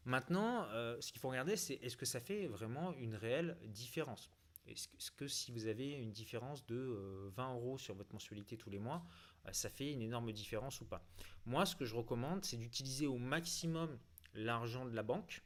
Maintenant, 0.05 0.65
euh, 0.69 0.99
ce 1.01 1.11
qu'il 1.11 1.19
faut 1.19 1.29
regarder, 1.29 1.55
c'est 1.55 1.75
est-ce 1.75 1.97
que 1.97 2.05
ça 2.05 2.19
fait 2.19 2.47
vraiment 2.47 2.93
une 2.93 3.15
réelle 3.15 3.57
différence? 3.65 4.29
Est-ce 4.67 5.11
que 5.11 5.27
si 5.27 5.51
vous 5.51 5.67
avez 5.67 5.91
une 5.91 6.11
différence 6.11 6.65
de 6.65 7.29
20 7.35 7.49
euh, 7.49 7.53
euros 7.55 7.77
sur 7.77 7.93
votre 7.95 8.13
mensualité 8.13 8.57
tous 8.57 8.69
les 8.69 8.79
mois, 8.79 9.05
euh, 9.45 9.49
ça 9.51 9.69
fait 9.69 9.91
une 9.91 10.01
énorme 10.01 10.31
différence 10.31 10.81
ou 10.81 10.85
pas? 10.85 11.03
Moi, 11.45 11.65
ce 11.65 11.75
que 11.75 11.85
je 11.85 11.95
recommande, 11.95 12.43
c'est 12.43 12.57
d'utiliser 12.57 13.07
au 13.07 13.17
maximum 13.17 13.97
l'argent 14.33 14.85
de 14.85 14.95
la 14.95 15.03
banque 15.03 15.43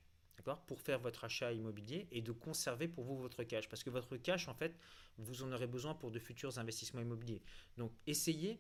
pour 0.68 0.82
faire 0.82 1.00
votre 1.00 1.26
achat 1.26 1.52
immobilier 1.52 2.08
et 2.12 2.22
de 2.22 2.32
conserver 2.32 2.88
pour 2.88 3.04
vous 3.04 3.18
votre 3.18 3.44
cash. 3.44 3.70
Parce 3.70 3.84
que 3.84 3.90
votre 3.90 4.18
cash, 4.18 4.48
en 4.48 4.54
fait, 4.54 4.76
vous 5.18 5.44
en 5.44 5.52
aurez 5.52 5.68
besoin 5.68 5.94
pour 5.94 6.12
de 6.12 6.20
futurs 6.20 6.58
investissements 6.58 7.02
immobiliers. 7.02 7.42
Donc, 7.78 7.92
essayez 8.08 8.60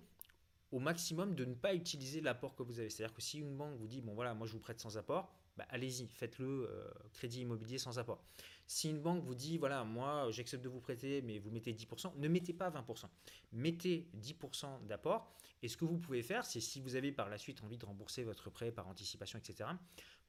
au 0.72 0.80
maximum 0.80 1.36
de 1.36 1.46
ne 1.46 1.56
pas 1.56 1.74
utiliser 1.74 2.22
l'apport 2.22 2.56
que 2.56 2.64
vous 2.64 2.80
avez. 2.80 2.90
C'est-à-dire 2.90 3.16
que 3.16 3.22
si 3.22 3.40
une 3.40 3.58
banque 3.58 3.76
vous 3.78 3.88
dit, 3.88 4.02
bon 4.02 4.14
voilà, 4.14 4.34
moi 4.34 4.46
je 4.46 4.54
vous 4.54 4.60
prête 4.60 4.80
sans 4.80 4.98
apport, 4.98 5.34
bah, 5.60 5.66
allez-y, 5.72 6.08
faites-le 6.08 6.70
euh, 6.70 6.90
crédit 7.12 7.42
immobilier 7.42 7.78
sans 7.78 8.00
apport. 8.00 8.24
Si 8.66 8.90
une 8.90 9.02
banque 9.02 9.26
vous 9.26 9.36
dit, 9.36 9.58
voilà, 9.58 9.84
moi 9.84 10.32
j'accepte 10.32 10.64
de 10.64 10.70
vous 10.70 10.80
prêter, 10.80 11.22
mais 11.22 11.38
vous 11.38 11.52
mettez 11.52 11.74
10%, 11.74 12.14
ne 12.16 12.28
mettez 12.30 12.54
pas 12.54 12.70
20%. 12.70 13.10
Mettez 13.52 14.10
10% 14.18 14.86
d'apport. 14.88 15.36
Et 15.62 15.68
ce 15.68 15.76
que 15.76 15.84
vous 15.84 15.98
pouvez 15.98 16.24
faire, 16.24 16.46
c'est 16.46 16.62
si 16.62 16.80
vous 16.80 16.96
avez 16.96 17.12
par 17.12 17.28
la 17.28 17.38
suite 17.38 17.62
envie 17.62 17.78
de 17.78 17.86
rembourser 17.86 18.24
votre 18.24 18.50
prêt 18.50 18.72
par 18.72 18.88
anticipation, 18.88 19.38
etc., 19.38 19.70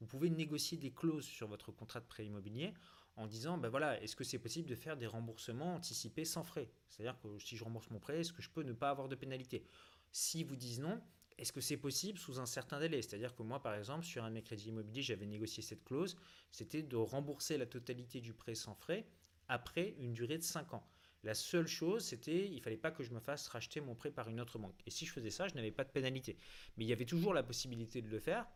vous 0.01 0.05
pouvez 0.05 0.29
négocier 0.29 0.77
des 0.77 0.91
clauses 0.91 1.23
sur 1.23 1.47
votre 1.47 1.71
contrat 1.71 2.01
de 2.01 2.07
prêt 2.07 2.25
immobilier 2.25 2.73
en 3.15 3.25
disant, 3.25 3.57
ben 3.57 3.69
voilà, 3.69 4.01
est-ce 4.03 4.17
que 4.17 4.25
c'est 4.25 4.39
possible 4.39 4.67
de 4.67 4.75
faire 4.75 4.97
des 4.97 5.07
remboursements 5.07 5.75
anticipés 5.75 6.25
sans 6.25 6.43
frais? 6.43 6.69
C'est-à-dire 6.89 7.17
que 7.21 7.39
si 7.39 7.55
je 7.55 7.63
rembourse 7.63 7.89
mon 7.89 7.99
prêt, 7.99 8.19
est-ce 8.19 8.33
que 8.33 8.41
je 8.41 8.49
peux 8.49 8.63
ne 8.63 8.73
pas 8.73 8.89
avoir 8.89 9.07
de 9.07 9.15
pénalité? 9.15 9.65
Si 10.11 10.43
vous 10.43 10.57
dites 10.57 10.79
non, 10.79 11.01
est-ce 11.41 11.51
que 11.51 11.59
c'est 11.59 11.77
possible 11.77 12.19
sous 12.19 12.39
un 12.39 12.45
certain 12.45 12.79
délai? 12.79 13.01
C'est-à-dire 13.01 13.35
que 13.35 13.41
moi, 13.41 13.63
par 13.63 13.73
exemple, 13.73 14.05
sur 14.05 14.23
un 14.23 14.29
de 14.29 14.35
mes 14.35 14.43
crédits 14.43 14.69
immobiliers, 14.69 15.01
j'avais 15.01 15.25
négocié 15.25 15.63
cette 15.63 15.83
clause, 15.83 16.15
c'était 16.51 16.83
de 16.83 16.95
rembourser 16.95 17.57
la 17.57 17.65
totalité 17.65 18.21
du 18.21 18.31
prêt 18.31 18.53
sans 18.53 18.75
frais 18.75 19.07
après 19.47 19.95
une 19.97 20.13
durée 20.13 20.37
de 20.37 20.43
5 20.43 20.75
ans. 20.75 20.87
La 21.23 21.33
seule 21.33 21.65
chose, 21.65 22.05
c'était 22.05 22.47
il 22.47 22.61
fallait 22.61 22.77
pas 22.77 22.91
que 22.91 23.01
je 23.01 23.11
me 23.11 23.19
fasse 23.19 23.47
racheter 23.47 23.81
mon 23.81 23.95
prêt 23.95 24.11
par 24.11 24.29
une 24.29 24.39
autre 24.39 24.59
banque. 24.59 24.79
Et 24.85 24.91
si 24.91 25.07
je 25.07 25.11
faisais 25.11 25.31
ça, 25.31 25.47
je 25.47 25.55
n'avais 25.55 25.71
pas 25.71 25.83
de 25.83 25.89
pénalité. 25.89 26.37
Mais 26.77 26.85
il 26.85 26.87
y 26.87 26.93
avait 26.93 27.05
toujours 27.05 27.33
la 27.33 27.41
possibilité 27.41 28.03
de 28.03 28.09
le 28.09 28.19
faire 28.19 28.47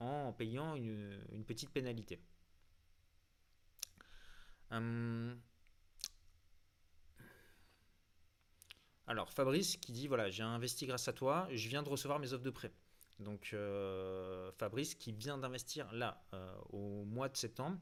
en 0.00 0.32
payant 0.32 0.74
une, 0.74 1.44
petite 1.46 1.70
pénalité. 1.70 2.20
Hum, 4.72 5.40
Alors 9.08 9.30
Fabrice 9.30 9.78
qui 9.78 9.90
dit 9.90 10.06
voilà 10.06 10.28
j'ai 10.28 10.42
investi 10.42 10.84
grâce 10.84 11.08
à 11.08 11.14
toi, 11.14 11.48
je 11.50 11.68
viens 11.68 11.82
de 11.82 11.88
recevoir 11.88 12.18
mes 12.18 12.34
offres 12.34 12.44
de 12.44 12.50
prêt. 12.50 12.70
Donc 13.18 13.50
euh, 13.54 14.52
Fabrice 14.52 14.94
qui 14.94 15.12
vient 15.12 15.38
d'investir 15.38 15.90
là 15.92 16.22
euh, 16.34 16.54
au 16.70 17.04
mois 17.06 17.30
de 17.30 17.36
septembre. 17.36 17.78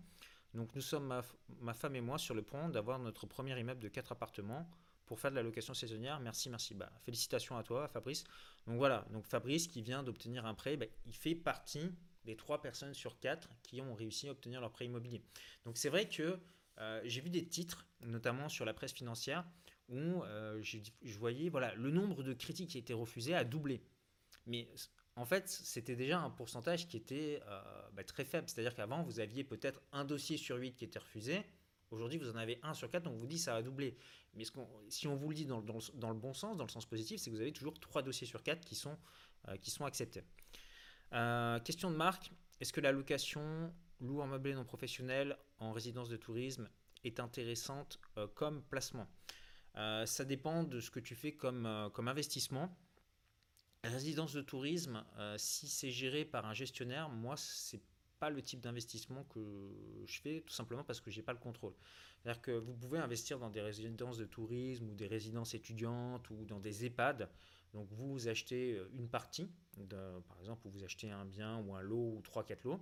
Donc 0.54 0.72
nous 0.76 0.80
sommes 0.80 1.20
ma, 1.60 1.74
femme 1.74 1.96
et 1.96 2.00
moi 2.00 2.16
sur 2.16 2.34
le 2.34 2.42
point 2.42 2.68
d'avoir 2.68 3.00
notre 3.00 3.26
premier 3.26 3.58
immeuble 3.58 3.80
de 3.80 3.88
4 3.88 4.12
appartements 4.12 4.70
pour 5.04 5.18
faire 5.18 5.32
de 5.32 5.36
la 5.36 5.42
location 5.42 5.74
saisonnière. 5.74 6.20
Merci, 6.20 6.48
merci. 6.48 6.74
Bah, 6.74 6.92
félicitations 7.02 7.58
à 7.58 7.64
toi 7.64 7.88
Fabrice. 7.88 8.22
Donc 8.68 8.78
voilà, 8.78 9.04
donc 9.10 9.26
Fabrice 9.26 9.66
qui 9.66 9.82
vient 9.82 10.04
d'obtenir 10.04 10.46
un 10.46 10.54
prêt, 10.54 10.76
bah, 10.76 10.86
il 11.06 11.14
fait 11.14 11.34
partie 11.34 11.90
des 12.24 12.36
3 12.36 12.62
personnes 12.62 12.94
sur 12.94 13.18
4 13.18 13.48
qui 13.64 13.80
ont 13.80 13.94
réussi 13.94 14.28
à 14.28 14.30
obtenir 14.30 14.60
leur 14.60 14.70
prêt 14.70 14.86
immobilier. 14.86 15.22
Donc 15.64 15.76
c'est 15.76 15.88
vrai 15.88 16.08
que 16.08 16.38
euh, 16.78 17.00
j'ai 17.04 17.20
vu 17.20 17.30
des 17.30 17.46
titres, 17.48 17.84
notamment 18.02 18.48
sur 18.48 18.64
la 18.64 18.74
presse 18.74 18.92
financière, 18.92 19.44
où 19.88 20.22
euh, 20.24 20.60
je, 20.62 21.18
voyais 21.18 21.48
voilà, 21.48 21.74
le 21.74 21.90
nombre 21.90 22.22
de 22.22 22.32
critiques 22.32 22.70
qui 22.70 22.78
étaient 22.78 22.92
refusées 22.92 23.34
a 23.34 23.44
doublé. 23.44 23.82
Mais 24.46 24.68
en 25.16 25.24
fait, 25.24 25.48
c'était 25.48 25.96
déjà 25.96 26.20
un 26.20 26.30
pourcentage 26.30 26.88
qui 26.88 26.96
était 26.96 27.40
euh, 27.46 27.62
bah, 27.92 28.04
très 28.04 28.24
faible. 28.24 28.48
C'est-à-dire 28.48 28.74
qu'avant, 28.74 29.02
vous 29.02 29.20
aviez 29.20 29.44
peut-être 29.44 29.80
un 29.92 30.04
dossier 30.04 30.36
sur 30.36 30.56
8 30.56 30.74
qui 30.74 30.84
était 30.84 30.98
refusé. 30.98 31.44
Aujourd'hui, 31.90 32.18
vous 32.18 32.30
en 32.30 32.36
avez 32.36 32.58
un 32.62 32.74
sur 32.74 32.90
4, 32.90 33.04
donc 33.04 33.14
on 33.14 33.18
vous 33.18 33.28
dit 33.28 33.38
ça 33.38 33.54
a 33.54 33.62
doublé. 33.62 33.96
Mais 34.34 34.44
si 34.88 35.06
on 35.06 35.16
vous 35.16 35.28
le 35.28 35.34
dit 35.34 35.46
dans, 35.46 35.60
le 35.60 36.18
bon 36.18 36.34
sens, 36.34 36.56
dans 36.56 36.64
le 36.64 36.70
sens 36.70 36.84
positif, 36.84 37.20
c'est 37.20 37.30
que 37.30 37.36
vous 37.36 37.40
avez 37.40 37.52
toujours 37.52 37.78
3 37.78 38.02
dossiers 38.02 38.26
sur 38.26 38.42
4 38.42 38.64
qui 38.64 38.74
sont, 38.74 38.98
euh, 39.48 39.56
qui 39.56 39.70
sont 39.70 39.84
acceptés. 39.84 40.24
question 41.64 41.90
de 41.90 41.96
marque, 41.96 42.32
est-ce 42.60 42.72
que 42.72 42.80
la 42.80 42.90
location 42.90 43.72
loue 44.00 44.20
en 44.20 44.26
meublé 44.26 44.54
non 44.54 44.64
professionnel 44.64 45.38
en 45.58 45.72
résidence 45.72 46.08
de 46.08 46.16
tourisme 46.16 46.68
est 47.04 47.20
intéressante 47.20 48.00
comme 48.34 48.62
placement? 48.64 49.06
Euh, 49.76 50.06
ça 50.06 50.24
dépend 50.24 50.62
de 50.62 50.80
ce 50.80 50.90
que 50.90 51.00
tu 51.00 51.14
fais 51.14 51.32
comme, 51.32 51.66
euh, 51.66 51.88
investissement. 51.98 52.74
Résidence 53.84 54.32
de 54.32 54.42
tourisme, 54.42 55.04
euh, 55.18 55.36
si 55.38 55.68
c'est 55.68 55.90
géré 55.90 56.24
par 56.24 56.46
un 56.46 56.54
gestionnaire, 56.54 57.08
moi, 57.08 57.36
c'est 57.36 57.82
pas 58.18 58.30
le 58.30 58.40
type 58.40 58.60
d'investissement 58.60 59.24
que 59.24 59.40
je 60.06 60.20
fais, 60.20 60.40
tout 60.40 60.54
simplement 60.54 60.82
parce 60.82 61.00
que 61.00 61.10
j'ai 61.10 61.22
pas 61.22 61.34
le 61.34 61.38
contrôle. 61.38 61.74
C'est-à-dire 62.18 62.40
que 62.40 62.50
vous 62.52 62.72
pouvez 62.74 62.98
investir 62.98 63.38
dans 63.38 63.50
des 63.50 63.60
résidences 63.60 64.16
de 64.16 64.24
tourisme 64.24 64.88
ou 64.88 64.94
des 64.94 65.06
résidences 65.06 65.54
étudiantes 65.54 66.28
ou 66.30 66.46
dans 66.46 66.58
des 66.58 66.86
EHPAD. 66.86 67.28
Donc 67.74 67.88
vous 67.90 68.26
achetez 68.26 68.80
une 68.94 69.08
partie, 69.08 69.46
par 70.28 70.40
exemple, 70.40 70.66
vous 70.68 70.82
achetez 70.82 71.10
un 71.10 71.26
bien 71.26 71.58
ou 71.58 71.74
un 71.74 71.82
lot 71.82 72.16
ou 72.16 72.22
3-4 72.22 72.64
lots. 72.64 72.80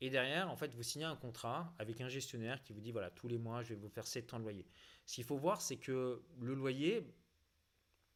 Et 0.00 0.08
derrière, 0.08 0.50
en 0.50 0.56
fait, 0.56 0.74
vous 0.74 0.82
signez 0.82 1.04
un 1.04 1.16
contrat 1.16 1.74
avec 1.78 2.00
un 2.00 2.08
gestionnaire 2.08 2.62
qui 2.62 2.72
vous 2.72 2.80
dit, 2.80 2.90
voilà, 2.90 3.10
tous 3.10 3.28
les 3.28 3.36
mois, 3.36 3.62
je 3.62 3.74
vais 3.74 3.80
vous 3.80 3.88
faire 3.88 4.06
7 4.06 4.32
ans 4.32 4.38
de 4.38 4.44
loyer. 4.44 4.66
Ce 5.10 5.16
qu'il 5.16 5.24
faut 5.24 5.36
voir, 5.36 5.60
c'est 5.60 5.76
que 5.76 6.22
le 6.40 6.54
loyer, 6.54 7.04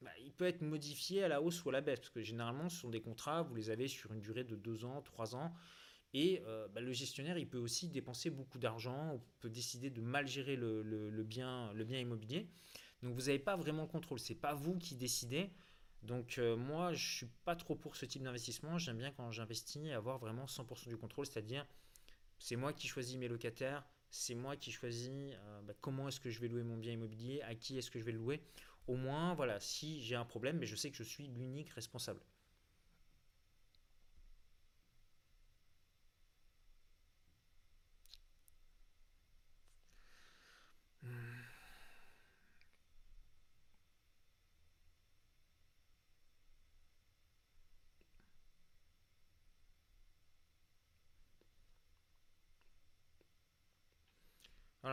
bah, 0.01 0.13
il 0.23 0.31
peut 0.31 0.45
être 0.45 0.63
modifié 0.63 1.25
à 1.25 1.29
la 1.29 1.43
hausse 1.43 1.65
ou 1.65 1.71
à 1.71 1.73
la 1.73 1.81
baisse, 1.81 1.99
parce 1.99 2.11
que 2.11 2.23
généralement, 2.23 2.69
ce 2.69 2.83
sont 2.83 2.89
des 2.89 3.01
contrats, 3.01 3.43
vous 3.43 3.57
les 3.57 3.69
avez 3.71 3.89
sur 3.89 4.13
une 4.13 4.21
durée 4.21 4.45
de 4.45 4.55
2 4.55 4.85
ans, 4.85 5.03
3 5.03 5.35
ans, 5.35 5.53
et 6.13 6.41
euh, 6.47 6.69
bah, 6.69 6.81
le 6.81 6.93
gestionnaire, 6.93 7.37
il 7.37 7.49
peut 7.49 7.59
aussi 7.59 7.89
dépenser 7.89 8.31
beaucoup 8.31 8.61
d'argent, 8.61 9.15
ou 9.15 9.21
peut 9.41 9.51
décider 9.51 9.91
de 9.91 10.01
mal 10.01 10.29
gérer 10.29 10.55
le, 10.55 11.25
bien, 11.25 11.73
immobilier. 11.75 12.49
Donc 13.03 13.15
vous 13.15 13.23
n'avez 13.23 13.41
pas 13.41 13.57
vraiment 13.57 13.83
le 13.83 13.89
contrôle, 13.89 14.21
c'est 14.21 14.37
pas 14.37 14.55
vous 14.55 14.79
qui 14.79 14.95
décidez. 14.95 15.51
Donc 16.05 16.39
euh, 16.39 16.57
moi, 16.57 16.93
je 16.93 17.17
suis 17.17 17.29
pas 17.45 17.57
trop 17.57 17.75
pour 17.75 17.97
ce 17.97 18.07
type 18.07 18.23
d'investissement. 18.23 18.79
J'aime 18.79 18.99
bien 18.99 19.11
quand 19.11 19.33
j'investis 19.33 19.91
avoir 19.91 20.21
vraiment 20.21 20.45
100% 20.45 20.87
du 20.87 20.97
contrôle, 20.97 21.27
c'est-à-dire 21.27 21.67
c'est 22.39 22.55
moi 22.55 22.73
qui 22.73 22.87
choisis 22.87 23.17
mes 23.17 23.27
locataires, 23.27 23.85
c'est 24.15 24.37
moi 24.37 24.57
qui 24.57 24.71
choisis 24.71 25.11
euh, 25.11 25.61
bah, 25.63 25.75
comment 25.81 26.07
est-ce 26.09 26.21
que 26.21 26.31
je 26.31 26.39
vais 26.39 26.47
louer 26.47 26.63
mon 26.63 26.77
bien 26.77 26.93
immobilier, 26.93 27.43
à 27.43 27.57
qui 27.57 27.77
est-ce 27.79 27.91
que 27.91 27.99
je 27.99 28.05
vais 28.05 28.13
le 28.13 28.19
louer. 28.19 28.41
Au 28.87 28.95
moins, 28.95 29.35
voilà, 29.35 29.59
si 29.59 30.01
j'ai 30.03 30.15
un 30.15 30.25
problème, 30.25 30.59
mais 30.59 30.67
je 30.67 30.77
sais 30.77 30.91
que 30.91 30.97
je 30.97 31.03
suis 31.03 31.27
l'unique 31.27 31.71
responsable. 31.71 32.21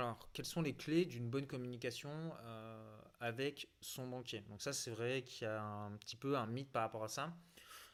Alors, 0.01 0.27
quelles 0.33 0.45
sont 0.47 0.63
les 0.63 0.73
clés 0.73 1.05
d'une 1.05 1.29
bonne 1.29 1.45
communication 1.45 2.09
euh, 2.43 3.01
avec 3.19 3.69
son 3.81 4.07
banquier? 4.07 4.41
Donc 4.49 4.59
ça, 4.59 4.73
c'est 4.73 4.89
vrai 4.89 5.21
qu'il 5.21 5.45
y 5.45 5.47
a 5.47 5.61
un 5.61 5.91
petit 5.97 6.15
peu 6.15 6.35
un 6.35 6.47
mythe 6.47 6.71
par 6.71 6.81
rapport 6.81 7.03
à 7.03 7.07
ça. 7.07 7.37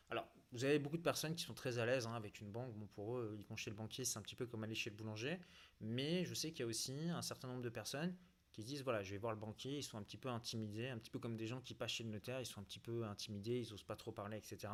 Alors, 0.10 0.26
vous 0.54 0.64
avez 0.64 0.80
beaucoup 0.80 0.96
de 0.96 1.02
personnes 1.02 1.36
qui 1.36 1.44
sont 1.44 1.54
très 1.54 1.80
à 1.80 1.86
l'aise 1.86 2.08
hein, 2.08 2.14
avec 2.14 2.40
une 2.40 2.50
banque. 2.50 2.74
Bon, 2.76 2.88
pour 2.88 3.18
eux, 3.18 3.36
ils 3.38 3.46
vont 3.46 3.58
chez 3.58 3.70
le 3.70 3.76
banquier, 3.76 4.06
c'est 4.06 4.18
un 4.18 4.22
petit 4.22 4.36
peu 4.36 4.46
comme 4.46 4.64
aller 4.64 4.74
chez 4.74 4.90
le 4.90 4.96
boulanger. 4.96 5.38
Mais 5.82 6.24
je 6.24 6.34
sais 6.34 6.52
qu'il 6.52 6.62
y 6.62 6.64
a 6.64 6.68
aussi 6.68 7.10
un 7.10 7.22
certain 7.22 7.50
nombre 7.50 7.62
de 7.62 7.70
personnes 7.70 8.16
qui 8.54 8.64
disent, 8.64 8.84
voilà, 8.84 9.04
je 9.04 9.12
vais 9.12 9.18
voir 9.18 9.34
le 9.34 9.40
banquier, 9.40 9.80
ils 9.80 9.84
sont 9.84 9.98
un 9.98 10.04
petit 10.04 10.18
peu 10.18 10.30
intimidés, 10.30 10.88
un 10.88 10.98
petit 11.00 11.12
peu 11.12 11.20
comme 11.20 11.36
des 11.36 11.46
gens 11.46 11.60
qui 11.60 11.74
passent 11.74 11.92
chez 11.92 12.06
le 12.06 12.10
notaire, 12.10 12.40
ils 12.40 12.46
sont 12.46 12.62
un 12.62 12.64
petit 12.64 12.80
peu 12.80 13.04
intimidés, 13.04 13.60
ils 13.60 13.72
n'osent 13.72 13.84
pas 13.84 13.98
trop 13.98 14.14
parler, 14.14 14.38
etc. 14.38 14.72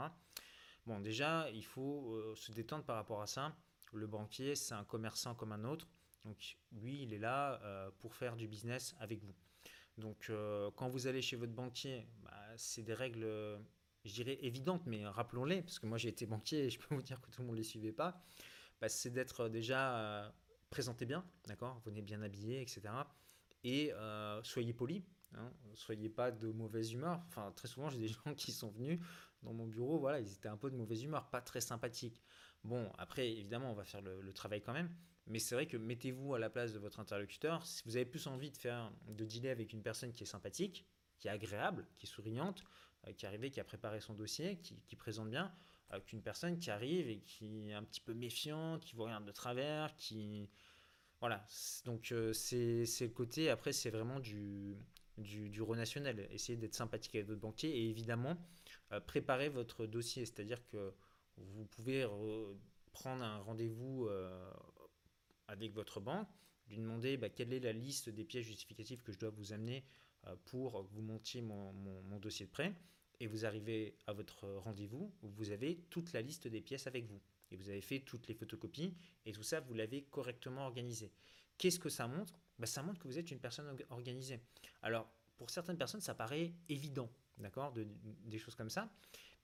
Bon, 0.86 1.00
déjà, 1.00 1.50
il 1.50 1.66
faut 1.66 2.14
euh, 2.14 2.36
se 2.36 2.52
détendre 2.52 2.84
par 2.84 2.96
rapport 2.96 3.24
à 3.24 3.28
ça. 3.28 3.56
Le 3.92 4.06
banquier, 4.06 4.56
c'est 4.56 4.76
un 4.76 4.84
commerçant 4.84 5.34
comme 5.34 5.52
un 5.52 5.64
autre. 5.64 5.88
Donc 6.26 6.58
lui, 6.72 7.04
il 7.04 7.14
est 7.14 7.20
là 7.20 7.62
euh, 7.64 7.92
pour 8.00 8.14
faire 8.14 8.36
du 8.36 8.48
business 8.48 8.96
avec 9.00 9.24
vous. 9.24 9.34
Donc 9.98 10.28
euh, 10.30 10.72
quand 10.76 10.90
vous 10.90 11.08
allez 11.08 11.22
chez 11.22 11.36
votre 11.36 11.54
banquier, 11.54 12.08
bah, 12.24 12.32
c'est 12.58 12.84
des 12.84 12.94
règles 12.94 13.60
je 14.06 14.14
dirais, 14.14 14.38
évidentes, 14.42 14.84
mais 14.86 15.06
rappelons-les, 15.06 15.62
parce 15.62 15.80
que 15.80 15.86
moi 15.86 15.98
j'ai 15.98 16.10
été 16.10 16.26
banquier 16.26 16.66
et 16.66 16.70
je 16.70 16.80
peux 16.80 16.96
vous 16.96 17.02
dire 17.02 17.22
que 17.22 17.30
tout 17.30 17.42
le 17.42 17.48
monde 17.48 17.56
ne 17.56 17.60
les 17.60 17.68
suivait 17.68 17.92
pas, 17.92 18.22
bah, 18.82 18.90
c'est 18.90 19.12
d'être 19.12 19.50
déjà 19.50 20.34
présenté 20.70 21.06
bien, 21.06 21.24
d'accord? 21.48 21.80
Venez 21.86 22.02
bien 22.02 22.22
habillé, 22.22 22.62
etc. 22.62 22.82
Et 23.64 23.92
soyez 24.44 24.74
poli, 24.74 25.06
hein, 25.36 25.52
soyez 25.76 26.10
pas 26.10 26.32
de 26.32 26.52
mauvaise 26.52 26.92
humeur. 26.92 27.22
Enfin, 27.28 27.52
très 27.56 27.68
souvent, 27.68 27.90
j'ai 27.90 28.00
des 28.00 28.08
gens 28.26 28.34
qui 28.36 28.52
sont 28.52 28.72
venus 28.72 29.00
dans 29.44 29.54
mon 29.54 29.68
bureau, 29.68 30.00
voilà, 30.00 30.20
ils 30.20 30.34
étaient 30.34 30.50
un 30.50 30.58
peu 30.58 30.72
de 30.72 30.76
mauvaise 30.76 31.04
humeur, 31.04 31.30
pas 31.30 31.42
très 31.42 31.62
sympathiques. 31.62 32.22
Bon, 32.64 32.90
après, 32.98 33.30
évidemment, 33.30 33.72
on 33.72 33.76
va 33.76 33.84
faire 33.84 34.02
le, 34.02 34.34
travail 34.34 34.62
quand 34.62 34.74
même, 34.74 34.90
mais 35.28 35.40
c'est 35.40 35.56
vrai 35.56 35.68
que 35.68 35.78
mettez-vous 35.78 36.36
à 36.36 36.40
la 36.40 36.50
place 36.50 36.74
de 36.74 36.80
votre 36.80 37.00
interlocuteur. 37.00 37.66
Si 37.66 37.84
vous 37.86 37.96
avez 37.96 38.06
plus 38.06 38.28
envie 38.28 38.52
de 38.52 38.58
faire, 38.58 38.92
de 39.08 39.26
dealer 39.26 39.52
avec 39.52 39.74
une 39.74 39.82
personne 39.82 40.12
qui 40.12 40.24
est 40.24 40.28
sympathique, 40.28 40.86
qui 41.20 41.28
est 41.28 41.32
agréable, 41.32 41.88
qui 41.98 42.06
est 42.06 42.10
souriante, 42.10 42.64
euh, 43.08 43.14
qui 43.14 43.26
est 43.26 43.28
arrivée, 43.28 43.50
qui 43.50 43.60
a 43.60 43.64
préparé 43.64 44.02
son 44.02 44.14
dossier, 44.14 44.58
qui, 44.58 44.96
présente 44.96 45.30
bien, 45.30 45.54
euh, 45.94 46.00
qu'une 46.02 46.22
personne 46.22 46.60
qui 46.60 46.70
arrive 46.72 47.08
et 47.08 47.20
qui 47.20 47.70
est 47.70 47.74
un 47.74 47.84
petit 47.84 48.02
peu 48.02 48.14
méfiant, 48.14 48.80
qui 48.80 48.96
vous 48.96 49.04
regarde 49.04 49.26
de 49.26 49.32
travers, 49.32 49.96
qui... 49.96 50.50
Voilà, 51.20 51.46
donc 51.86 52.12
euh, 52.12 52.34
c'est 52.34 52.86
le 53.00 53.08
côté, 53.08 53.50
après 53.50 53.72
c'est 53.72 53.90
vraiment 53.90 54.20
du, 54.20 54.76
du, 55.18 55.50
du 55.50 55.62
relationnel, 55.62 56.28
essayez 56.32 56.58
d'être 56.58 56.76
sympathique 56.76 57.16
avec 57.16 57.28
votre 57.28 57.40
banquier 57.40 57.70
et 57.70 57.90
évidemment, 57.90 58.36
euh, 58.92 59.00
préparer 59.00 59.48
votre 59.48 59.86
dossier, 59.86 60.26
c'est-à-dire 60.26 60.66
que 60.68 60.94
vous 61.38 61.64
pouvez 61.64 62.06
prendre 62.92 63.24
un 63.24 63.38
rendez-vous 63.38 64.10
avec 65.48 65.74
votre 65.74 66.00
banque, 66.00 66.28
lui 66.70 66.78
demander 66.78 67.18
bah, 67.18 67.30
quelle 67.30 67.54
est 67.54 67.60
la 67.60 67.74
liste 67.74 68.10
des 68.10 68.24
pièces 68.24 68.46
justificatives 68.46 69.02
que 69.04 69.12
je 69.12 69.20
dois 69.20 69.30
vous 69.30 69.54
amener 69.54 69.84
euh, 70.28 70.36
pour 70.46 70.88
que 70.88 70.94
vous 70.94 71.02
montiez 71.02 71.42
mon, 71.42 71.74
dossier 72.20 72.46
de 72.46 72.52
prêt, 72.52 72.74
et 73.20 73.28
vous 73.28 73.46
arrivez 73.46 73.96
à 74.08 74.14
votre 74.14 74.48
rendez-vous 74.48 75.14
vous 75.22 75.52
avez 75.52 75.78
toute 75.90 76.14
la 76.14 76.22
liste 76.22 76.48
des 76.48 76.62
pièces 76.62 76.88
avec 76.88 77.06
vous. 77.06 77.22
Et 77.52 77.56
vous 77.56 77.70
avez 77.70 77.82
fait 77.82 78.00
toutes 78.00 78.28
les 78.28 78.34
photocopies, 78.34 78.96
et 79.26 79.32
tout 79.32 79.44
ça, 79.44 79.60
vous 79.60 79.74
l'avez 79.74 80.04
correctement 80.04 80.66
organisé. 80.66 81.12
Qu'est-ce 81.58 81.80
que 81.80 81.90
ça 81.90 82.08
montre? 82.08 82.40
Bah, 82.58 82.66
Ça 82.66 82.82
montre 82.82 83.00
que 83.00 83.08
vous 83.08 83.20
êtes 83.20 83.30
une 83.32 83.40
personne 83.40 83.78
organisée. 83.90 84.40
Alors, 84.82 85.08
pour 85.38 85.50
certaines 85.50 85.78
personnes, 85.78 86.02
ça 86.02 86.16
paraît 86.16 86.54
évident 86.70 87.10
d'accord, 87.38 87.72
de, 87.74 87.88
des 88.26 88.38
choses 88.38 88.56
comme 88.56 88.70
ça. 88.70 88.90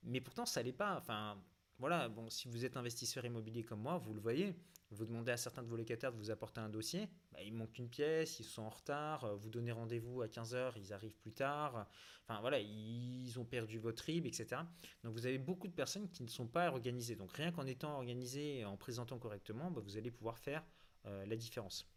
Mais 0.04 0.22
pourtant, 0.22 0.46
ça 0.46 0.62
l'est 0.64 0.74
pas. 0.74 0.98
Enfin, 0.98 1.42
voilà, 1.80 2.10
bon, 2.10 2.30
si 2.30 2.48
vous 2.48 2.66
êtes 2.66 2.78
investisseur 2.78 3.26
immobilier 3.26 3.64
comme 3.64 3.82
moi, 3.82 3.98
vous 3.98 4.14
le 4.14 4.20
voyez, 4.20 4.54
vous 4.92 5.06
demandez 5.06 5.32
à 5.32 5.38
certains 5.38 5.64
de 5.64 5.68
vos 5.68 5.78
locataires 5.78 6.12
de 6.12 6.18
vous 6.18 6.30
apporter 6.30 6.60
un 6.60 6.70
dossier, 6.70 7.08
bah, 7.32 7.40
il 7.42 7.54
manque 7.54 7.78
une 7.78 7.90
pièce, 7.90 8.40
ils 8.40 8.44
sont 8.44 8.64
en 8.64 8.70
retard, 8.70 9.24
euh, 9.24 9.36
vous 9.36 9.50
donnez 9.50 9.72
rendez-vous 9.72 10.22
à 10.22 10.28
15h, 10.28 10.74
ils 10.76 10.94
arrivent 10.94 11.16
plus 11.18 11.32
tard, 11.32 11.88
enfin 12.28 12.42
voilà, 12.42 12.60
ils 12.60 13.40
ont 13.40 13.46
perdu 13.46 13.80
votre 13.80 14.04
RIB, 14.04 14.26
etc. 14.26 14.62
Donc 15.04 15.14
vous 15.14 15.26
avez 15.26 15.38
beaucoup 15.38 15.68
de 15.68 15.74
personnes 15.74 16.10
qui 16.10 16.24
ne 16.24 16.30
sont 16.30 16.48
pas 16.48 16.70
organisées. 16.70 17.16
Donc 17.16 17.32
rien 17.34 17.52
qu'en 17.52 17.66
étant 17.66 17.96
organisé 17.96 18.60
et 18.60 18.66
en 18.66 18.76
présentant 18.78 19.18
correctement, 19.18 19.72
bah, 19.72 19.82
vous 19.84 19.98
allez 19.98 20.12
pouvoir 20.12 20.38
faire 20.38 20.66
euh, 21.06 21.26
la 21.26 21.36
différence. 21.36 21.88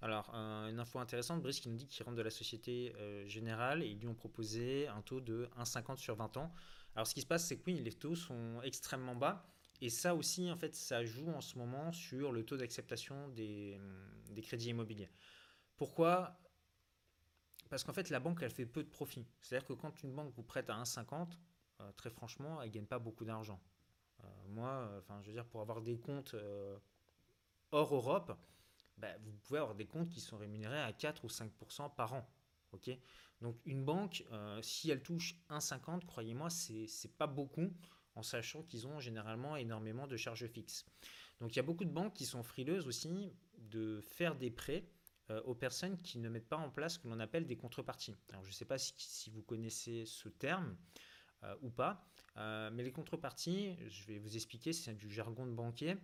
Alors, 0.00 0.32
une 0.32 0.78
info 0.78 1.00
intéressante, 1.00 1.42
Brice 1.42 1.58
qui 1.58 1.68
nous 1.68 1.76
dit 1.76 1.86
qu'il 1.86 2.04
rentre 2.04 2.16
de 2.16 2.22
la 2.22 2.30
Société 2.30 2.94
euh, 2.96 3.26
Générale 3.26 3.82
et 3.82 3.88
ils 3.88 3.98
lui 3.98 4.06
ont 4.06 4.14
proposé 4.14 4.86
un 4.86 5.02
taux 5.02 5.20
de 5.20 5.48
1,50 5.58 5.96
sur 5.96 6.14
20 6.14 6.36
ans. 6.36 6.52
Alors, 6.94 7.06
ce 7.06 7.14
qui 7.14 7.20
se 7.20 7.26
passe, 7.26 7.46
c'est 7.46 7.56
que 7.56 7.64
oui, 7.66 7.80
les 7.80 7.92
taux 7.92 8.14
sont 8.14 8.60
extrêmement 8.62 9.16
bas. 9.16 9.44
Et 9.80 9.90
ça 9.90 10.14
aussi, 10.14 10.50
en 10.50 10.56
fait, 10.56 10.74
ça 10.74 11.04
joue 11.04 11.28
en 11.30 11.40
ce 11.40 11.58
moment 11.58 11.92
sur 11.92 12.32
le 12.32 12.44
taux 12.44 12.56
d'acceptation 12.56 13.28
des, 13.28 13.78
crédits 14.42 14.68
immobiliers. 14.68 15.10
Pourquoi? 15.76 16.38
Parce 17.68 17.82
qu'en 17.82 17.92
fait, 17.92 18.08
la 18.10 18.20
banque, 18.20 18.40
elle 18.42 18.50
fait 18.50 18.66
peu 18.66 18.84
de 18.84 18.88
profit. 18.88 19.26
C'est-à-dire 19.40 19.66
que 19.66 19.72
quand 19.72 20.02
une 20.02 20.14
banque 20.14 20.32
vous 20.34 20.42
prête 20.44 20.70
à 20.70 20.80
1,50, 20.80 21.38
euh, 21.80 21.92
très 21.96 22.10
franchement, 22.10 22.62
elle 22.62 22.68
ne 22.68 22.74
gagne 22.74 22.86
pas 22.86 22.98
beaucoup 23.00 23.24
d'argent. 23.24 23.60
Euh, 24.22 24.26
moi, 24.48 24.90
enfin, 24.98 25.20
je 25.22 25.26
veux 25.26 25.32
dire, 25.32 25.44
pour 25.44 25.60
avoir 25.60 25.80
des 25.80 25.98
comptes 25.98 26.36
hors 27.72 27.94
Europe, 27.94 28.36
bah, 28.98 29.16
vous 29.22 29.32
pouvez 29.44 29.60
avoir 29.60 29.74
des 29.74 29.86
comptes 29.86 30.08
qui 30.08 30.20
sont 30.20 30.36
rémunérés 30.36 30.80
à 30.80 30.92
4 30.92 31.24
ou 31.24 31.28
5% 31.28 31.94
par 31.94 32.14
an. 32.14 32.28
ok? 32.72 32.90
Donc 33.40 33.56
une 33.64 33.84
banque, 33.84 34.24
euh, 34.32 34.60
si 34.62 34.90
elle 34.90 35.02
touche 35.02 35.36
1,50, 35.48 36.04
croyez-moi, 36.04 36.50
c'est 36.50 37.16
pas 37.16 37.26
beaucoup 37.26 37.72
en 38.16 38.22
sachant 38.22 38.62
qu'ils 38.64 38.86
ont 38.86 38.98
généralement 38.98 39.56
énormément 39.56 40.06
de 40.06 40.16
charges 40.16 40.46
fixes. 40.48 40.84
Donc 41.40 41.54
il 41.54 41.56
y 41.56 41.60
a 41.60 41.62
beaucoup 41.62 41.84
de 41.84 41.92
banques 41.92 42.14
qui 42.14 42.26
sont 42.26 42.42
frileuses 42.42 42.88
aussi 42.88 43.32
de 43.58 44.00
faire 44.00 44.34
des 44.34 44.50
prêts 44.50 44.88
euh, 45.30 45.40
aux 45.42 45.54
personnes 45.54 45.96
qui 45.98 46.18
ne 46.18 46.28
mettent 46.28 46.48
pas 46.48 46.56
en 46.56 46.70
place 46.70 46.94
ce 46.94 46.98
que 46.98 47.06
l'on 47.06 47.20
appelle 47.20 47.46
des 47.46 47.56
contreparties. 47.56 48.16
Je 48.42 48.48
ne 48.48 48.52
sais 48.52 48.64
pas 48.64 48.78
si, 48.78 49.30
vous 49.30 49.42
connaissez 49.42 50.04
ce 50.04 50.28
terme 50.28 50.76
euh, 51.44 51.54
ou 51.62 51.70
pas, 51.70 52.04
mais 52.36 52.82
les 52.82 52.92
contreparties, 52.92 53.76
je 53.88 54.04
vais 54.06 54.18
vous 54.18 54.36
expliquer, 54.36 54.72
c'est 54.72 54.94
du 54.94 55.10
jargon 55.10 55.46
de 55.46 55.52
banquier, 55.52 55.96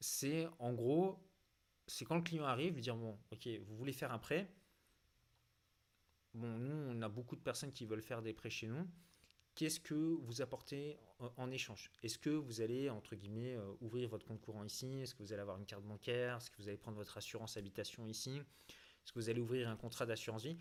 c'est 0.00 0.48
en 0.58 0.72
gros 0.72 1.18
c'est 1.86 2.04
quand 2.04 2.16
le 2.16 2.22
client 2.22 2.44
arrive, 2.44 2.74
lui 2.74 2.82
dire 2.82 2.96
ok, 2.96 3.48
vous 3.66 3.76
voulez 3.76 3.92
faire 3.92 4.12
un 4.12 4.18
prêt. 4.18 4.50
Bon, 6.34 6.58
nous, 6.58 6.74
on 6.74 7.02
a 7.02 7.08
beaucoup 7.08 7.36
de 7.36 7.42
personnes 7.42 7.72
qui 7.72 7.84
veulent 7.84 8.02
faire 8.02 8.22
des 8.22 8.32
prêts 8.32 8.50
chez 8.50 8.66
nous. 8.66 8.88
Qu'est-ce 9.54 9.80
que 9.80 9.94
vous 9.94 10.40
apportez 10.40 10.98
en, 11.36 11.50
échange? 11.50 11.90
Est-ce 12.02 12.18
que 12.18 12.30
vous 12.30 12.62
allez, 12.62 12.88
entre 12.88 13.16
guillemets, 13.16 13.54
euh, 13.54 13.74
ouvrir 13.82 14.08
votre 14.08 14.24
compte 14.24 14.40
courant 14.40 14.64
ici? 14.64 15.00
Est-ce 15.02 15.14
que 15.14 15.22
vous 15.22 15.34
allez 15.34 15.42
avoir 15.42 15.58
une 15.58 15.66
carte 15.66 15.84
bancaire? 15.84 16.38
Est-ce 16.38 16.50
que 16.50 16.56
vous 16.56 16.68
allez 16.68 16.78
prendre 16.78 16.96
votre 16.96 17.18
assurance 17.18 17.58
habitation 17.58 18.06
ici? 18.06 18.30
Est-ce 18.30 19.12
que 19.12 19.18
vous 19.18 19.28
allez 19.28 19.40
ouvrir 19.40 19.68
un 19.68 19.76
contrat 19.76 20.06
d'assurance 20.06 20.44
vie? 20.44 20.56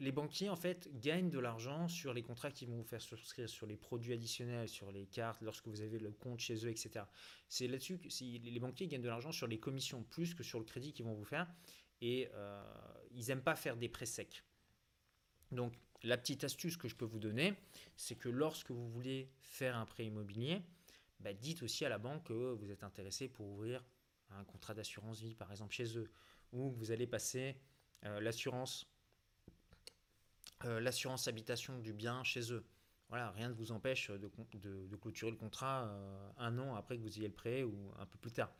Les 0.00 0.12
banquiers, 0.12 0.48
en 0.48 0.56
fait, 0.56 0.88
gagnent 1.00 1.30
de 1.30 1.38
l'argent 1.38 1.88
sur 1.88 2.12
les 2.12 2.22
contrats 2.22 2.50
qu'ils 2.50 2.68
vont 2.68 2.76
vous 2.76 2.84
faire 2.84 3.00
souscrire, 3.00 3.48
sur 3.48 3.66
les 3.66 3.76
produits 3.76 4.12
additionnels, 4.12 4.68
sur 4.68 4.90
les 4.90 5.06
cartes, 5.06 5.40
lorsque 5.42 5.68
vous 5.68 5.80
avez 5.80 5.98
le 5.98 6.10
compte 6.12 6.40
chez 6.40 6.54
eux, 6.66 6.70
etc. 6.70 7.04
C'est 7.48 7.68
là-dessus 7.68 7.98
que 7.98 8.08
les 8.08 8.60
banquiers 8.60 8.88
gagnent 8.88 9.02
de 9.02 9.08
l'argent 9.08 9.32
sur 9.32 9.46
les 9.46 9.58
commissions 9.58 10.02
plus 10.02 10.34
que 10.34 10.42
sur 10.42 10.58
le 10.58 10.64
crédit 10.64 10.92
qu'ils 10.92 11.04
vont 11.04 11.14
vous 11.14 11.24
faire. 11.24 11.46
Et 12.00 12.28
euh, 12.34 12.62
ils 13.12 13.26
n'aiment 13.28 13.42
pas 13.42 13.56
faire 13.56 13.76
des 13.76 13.88
prêts 13.88 14.06
secs. 14.06 14.42
Donc, 15.52 15.74
la 16.02 16.18
petite 16.18 16.44
astuce 16.44 16.76
que 16.76 16.88
je 16.88 16.96
peux 16.96 17.04
vous 17.04 17.20
donner, 17.20 17.54
c'est 17.96 18.16
que 18.16 18.28
lorsque 18.28 18.70
vous 18.70 18.88
voulez 18.88 19.30
faire 19.40 19.76
un 19.76 19.86
prêt 19.86 20.04
immobilier, 20.04 20.60
bah, 21.20 21.32
dites 21.32 21.62
aussi 21.62 21.84
à 21.84 21.88
la 21.88 21.98
banque 21.98 22.24
que 22.24 22.52
vous 22.52 22.70
êtes 22.70 22.82
intéressé 22.82 23.28
pour 23.28 23.46
ouvrir 23.46 23.82
un 24.30 24.44
contrat 24.44 24.74
d'assurance 24.74 25.20
vie, 25.20 25.34
par 25.34 25.50
exemple, 25.50 25.72
chez 25.72 25.96
eux, 25.96 26.10
ou 26.52 26.72
que 26.72 26.76
vous 26.76 26.90
allez 26.90 27.06
passer 27.06 27.56
euh, 28.04 28.20
l'assurance 28.20 28.86
euh, 30.64 30.80
l'assurance 30.80 31.28
habitation 31.28 31.78
du 31.78 31.92
bien 31.92 32.22
chez 32.24 32.52
eux. 32.52 32.64
Voilà, 33.08 33.30
rien 33.32 33.48
ne 33.48 33.54
vous 33.54 33.70
empêche 33.70 34.10
de, 34.10 34.96
clôturer 34.96 35.30
le 35.30 35.36
contrat 35.36 35.84
euh, 35.84 36.30
un 36.38 36.58
an 36.58 36.74
après 36.74 36.96
que 36.96 37.02
vous 37.02 37.18
ayez 37.18 37.28
le 37.28 37.34
prêt 37.34 37.62
ou 37.62 37.92
un 37.98 38.06
peu 38.06 38.18
plus 38.18 38.32
tard. 38.32 38.50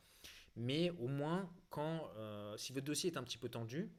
Mais 0.57 0.90
au 0.90 1.09
moins, 1.09 1.51
quand, 1.71 2.11
euh, 2.17 2.57
si 2.57 2.73
votre 2.73 2.85
dossier 2.85 3.11
est 3.11 3.17
un 3.17 3.23
petit 3.23 3.38
peu 3.38 3.49
tendu, 3.49 3.90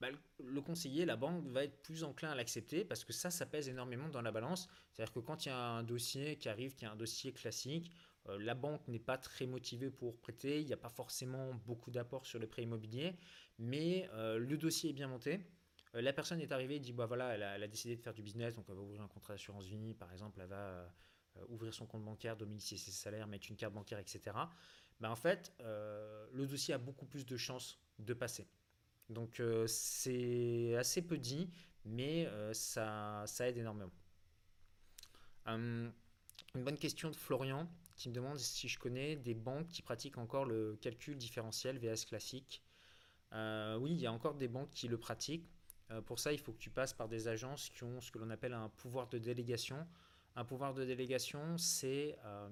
bah, 0.00 0.08
le 0.38 0.60
conseiller, 0.60 1.04
la 1.04 1.16
banque 1.16 1.44
va 1.46 1.64
être 1.64 1.82
plus 1.82 2.04
enclin 2.04 2.30
à 2.30 2.34
l'accepter 2.34 2.84
parce 2.84 3.04
que 3.04 3.12
ça, 3.12 3.30
ça 3.30 3.44
pèse 3.44 3.68
énormément 3.68 4.08
dans 4.08 4.22
la 4.22 4.32
balance. 4.32 4.68
C'est-à-dire 4.92 5.12
que 5.12 5.20
quand 5.20 5.44
il 5.44 5.48
y 5.48 5.52
a 5.52 5.58
un 5.58 5.82
dossier 5.82 6.36
qui 6.36 6.48
arrive, 6.48 6.74
qui 6.74 6.84
est 6.84 6.88
un 6.88 6.96
dossier 6.96 7.32
classique, 7.32 7.90
la 8.38 8.54
banque 8.54 8.88
n'est 8.88 8.98
pas 8.98 9.18
très 9.18 9.44
motivée 9.44 9.90
pour 9.90 10.18
prêter, 10.18 10.60
il 10.60 10.66
n'y 10.66 10.72
a 10.72 10.78
pas 10.78 10.88
forcément 10.88 11.52
beaucoup 11.66 11.90
d'apports 11.90 12.24
sur 12.24 12.38
le 12.38 12.46
prêt 12.46 12.62
immobilier, 12.62 13.14
mais 13.58 14.08
le 14.14 14.56
dossier 14.56 14.90
est 14.90 14.94
bien 14.94 15.08
monté. 15.08 15.40
Euh, 15.94 16.00
la 16.00 16.12
personne 16.12 16.40
est 16.40 16.52
arrivée 16.52 16.76
et 16.76 16.80
dit 16.80 16.92
bah 16.92 17.06
voilà, 17.06 17.34
elle 17.34 17.42
a, 17.42 17.68
décidé 17.68 17.96
de 17.96 18.00
faire 18.00 18.14
du 18.14 18.22
business, 18.22 18.54
donc 18.54 18.66
elle 18.68 18.74
va 18.74 18.80
ouvrir 18.80 19.02
un 19.02 19.08
contrat 19.08 19.34
d'assurance 19.34 19.66
vie, 19.66 19.94
par 19.94 20.12
exemple, 20.12 20.40
elle 20.40 20.48
va 20.48 20.56
euh, 20.56 20.86
ouvrir 21.48 21.72
son 21.72 21.86
compte 21.86 22.04
bancaire, 22.04 22.36
domicilier 22.36 22.80
ses 22.80 22.90
salaires, 22.90 23.26
mettre 23.26 23.46
une 23.50 23.56
carte 23.56 23.74
bancaire, 23.74 23.98
etc. 23.98 24.20
Bah, 25.00 25.10
en 25.10 25.16
fait, 25.16 25.52
euh, 25.60 26.26
le 26.32 26.46
dossier 26.46 26.74
a 26.74 26.78
beaucoup 26.78 27.06
plus 27.06 27.26
de 27.26 27.36
chances 27.36 27.78
de 27.98 28.14
passer. 28.14 28.46
Donc 29.10 29.42
c'est 29.66 30.74
assez 30.76 31.02
peu 31.02 31.18
dit, 31.18 31.50
mais 31.84 32.26
ça, 32.54 33.22
ça, 33.26 33.46
aide 33.46 33.58
énormément. 33.58 33.92
Hum, 35.44 35.92
une 36.54 36.64
bonne 36.64 36.78
question 36.78 37.10
de 37.10 37.16
Florian 37.16 37.68
qui 37.96 38.08
me 38.08 38.14
demande 38.14 38.38
si 38.38 38.66
je 38.66 38.78
connais 38.78 39.14
des 39.16 39.34
banques 39.34 39.68
qui 39.68 39.82
pratiquent 39.82 40.16
encore 40.16 40.46
le 40.46 40.78
calcul 40.80 41.18
différentiel 41.18 41.78
VS 41.78 42.06
classique. 42.06 42.62
oui, 43.32 43.90
il 43.90 44.00
y 44.00 44.06
a 44.06 44.12
encore 44.12 44.36
des 44.36 44.48
banques 44.48 44.70
qui 44.70 44.88
le 44.88 44.96
pratiquent. 44.96 45.50
Euh, 45.94 46.00
pour 46.00 46.18
ça, 46.18 46.32
il 46.32 46.38
faut 46.38 46.52
que 46.52 46.58
tu 46.58 46.70
passes 46.70 46.92
par 46.92 47.08
des 47.08 47.28
agences 47.28 47.70
qui 47.70 47.84
ont 47.84 48.00
ce 48.00 48.10
que 48.10 48.18
l'on 48.18 48.30
appelle 48.30 48.52
un 48.52 48.68
pouvoir 48.68 49.08
de 49.08 49.18
délégation. 49.18 49.86
Un 50.36 50.44
pouvoir 50.44 50.74
de 50.74 50.84
délégation, 50.84 51.56
c'est 51.58 52.18
euh, 52.24 52.48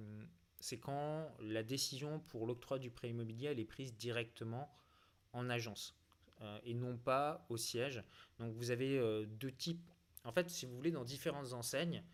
quand 0.81 1.29
la 1.41 1.63
décision 1.63 2.21
pour 2.21 2.47
l'octroi 2.47 2.79
du 2.79 2.91
prêt 2.91 3.11
immobilier 3.11 3.49
elle 3.49 3.59
est 3.59 3.65
prise 3.65 3.97
directement 3.97 4.73
en 5.33 5.51
agence 5.51 5.97
euh, 6.41 6.61
et 6.65 6.75
non 6.75 6.97
pas 6.97 7.45
au 7.49 7.57
siège. 7.57 8.03
Donc 8.39 8.55
vous 8.55 8.71
avez 8.71 9.27
deux 9.27 9.51
types. 9.51 9.91
En 10.25 10.31
fait, 10.31 10.49
si 10.49 10.67
vous 10.67 10.77
voulez, 10.77 10.93
dans 10.93 11.05
différentes 11.05 11.53
enseignes, 11.53 12.05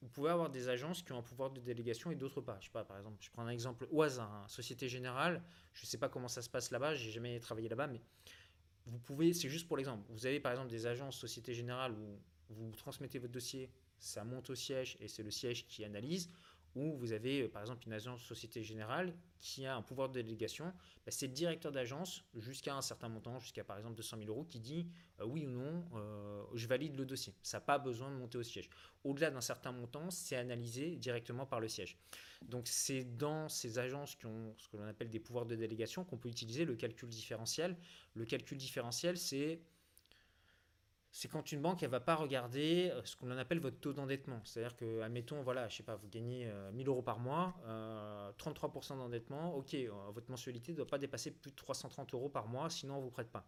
vous 0.00 0.08
pouvez 0.08 0.30
avoir 0.30 0.50
des 0.50 0.68
agences 0.68 1.02
qui 1.02 1.12
ont 1.12 1.18
un 1.18 1.22
pouvoir 1.22 1.50
de 1.50 1.60
délégation 1.60 2.10
et 2.10 2.16
d'autres 2.16 2.40
pas. 2.40 2.58
Je 2.60 2.66
sais 2.66 2.72
pas, 2.72 2.84
par 2.84 2.96
exemple, 2.96 3.18
je 3.20 3.30
prends 3.30 3.42
un 3.42 3.48
exemple 3.48 3.86
hasard, 4.02 4.32
hein. 4.32 4.48
Société 4.48 4.88
Générale, 4.88 5.42
je 5.74 5.84
ne 5.84 5.86
sais 5.86 5.98
pas 5.98 6.08
comment 6.08 6.28
ça 6.28 6.42
se 6.42 6.50
passe 6.50 6.70
là-bas, 6.70 6.94
j'ai 6.94 7.12
jamais 7.12 7.38
travaillé 7.38 7.68
là-bas, 7.68 7.86
mais 7.86 8.00
vous 8.86 8.98
pouvez, 8.98 9.32
c'est 9.32 9.48
juste 9.48 9.68
pour 9.68 9.76
l'exemple, 9.76 10.04
vous 10.10 10.26
avez 10.26 10.40
par 10.40 10.52
exemple 10.52 10.70
des 10.70 10.86
agences 10.86 11.16
Société 11.16 11.54
Générale 11.54 11.92
où 11.92 12.18
vous 12.50 12.72
transmettez 12.76 13.18
votre 13.18 13.32
dossier, 13.32 13.70
ça 13.98 14.24
monte 14.24 14.50
au 14.50 14.54
siège 14.54 14.96
et 15.00 15.08
c'est 15.08 15.22
le 15.22 15.30
siège 15.30 15.66
qui 15.66 15.84
analyse, 15.84 16.28
où 16.74 16.96
vous 16.96 17.12
avez 17.12 17.42
euh, 17.42 17.48
par 17.48 17.62
exemple 17.62 17.86
une 17.86 17.92
agence 17.92 18.22
Société 18.22 18.62
Générale 18.62 19.14
qui 19.40 19.66
a 19.66 19.74
un 19.74 19.82
pouvoir 19.82 20.08
de 20.08 20.14
délégation, 20.14 20.66
bah, 21.04 21.10
c'est 21.10 21.26
le 21.26 21.32
directeur 21.32 21.72
d'agence 21.72 22.24
jusqu'à 22.36 22.74
un 22.74 22.82
certain 22.82 23.08
montant, 23.08 23.38
jusqu'à 23.40 23.64
par 23.64 23.76
exemple 23.76 23.96
200 23.96 24.18
000 24.18 24.30
euros, 24.30 24.44
qui 24.44 24.60
dit 24.60 24.88
euh, 25.20 25.24
oui 25.26 25.46
ou 25.46 25.50
non, 25.50 25.84
euh, 25.94 26.44
je 26.54 26.66
valide 26.66 26.96
le 26.96 27.04
dossier. 27.04 27.34
Ça 27.42 27.58
n'a 27.58 27.62
pas 27.62 27.78
besoin 27.78 28.10
de 28.10 28.16
monter 28.16 28.38
au 28.38 28.42
siège. 28.42 28.70
Au-delà 29.04 29.30
d'un 29.30 29.40
certain 29.40 29.72
montant, 29.72 30.10
c'est 30.10 30.36
analysé 30.36 30.96
directement 30.96 31.44
par 31.44 31.60
le 31.60 31.68
siège. 31.68 31.98
Donc 32.42 32.68
c'est 32.68 33.04
dans 33.16 33.48
ces 33.48 33.78
agences 33.78 34.14
qui 34.14 34.26
ont 34.26 34.54
ce 34.58 34.68
que 34.68 34.76
l'on 34.76 34.86
appelle 34.86 35.10
des 35.10 35.20
pouvoirs 35.20 35.46
de 35.46 35.56
délégation 35.56 36.04
qu'on 36.04 36.18
peut 36.18 36.28
utiliser 36.28 36.64
le 36.64 36.76
calcul 36.76 37.08
différentiel. 37.08 37.76
Le 38.14 38.24
calcul 38.24 38.58
différentiel, 38.58 39.18
c'est 39.18 39.60
c'est 41.14 41.28
quand 41.28 41.52
une 41.52 41.60
banque, 41.60 41.82
elle 41.82 41.90
va 41.90 42.00
pas 42.00 42.14
regarder 42.14 42.90
euh, 42.90 43.02
ce 43.04 43.16
qu'on 43.16 43.30
appelle 43.36 43.60
votre 43.60 43.78
taux 43.78 43.92
d'endettement. 43.92 44.40
C'est-à-dire 44.44 44.74
que, 44.74 45.02
admettons, 45.02 45.42
voilà, 45.42 45.68
je 45.68 45.82
pas, 45.82 45.94
vous 45.94 46.08
gagnez 46.08 46.50
1000 46.72 46.88
euh, 46.88 46.90
euros 46.90 47.02
par 47.02 47.18
mois, 47.18 47.54
33% 48.38 48.94
euh, 48.94 48.96
d'endettement, 48.96 49.54
ok, 49.54 49.76
votre 50.14 50.30
mensualité 50.30 50.72
ne 50.72 50.78
doit 50.78 50.86
pas 50.86 50.96
dépasser 50.96 51.30
plus 51.30 51.50
de 51.50 51.56
330 51.56 52.14
euros 52.14 52.30
par 52.30 52.48
mois, 52.48 52.70
sinon 52.70 52.94
on 52.94 52.98
ne 52.98 53.02
vous 53.02 53.10
prête 53.10 53.30
pas. 53.30 53.46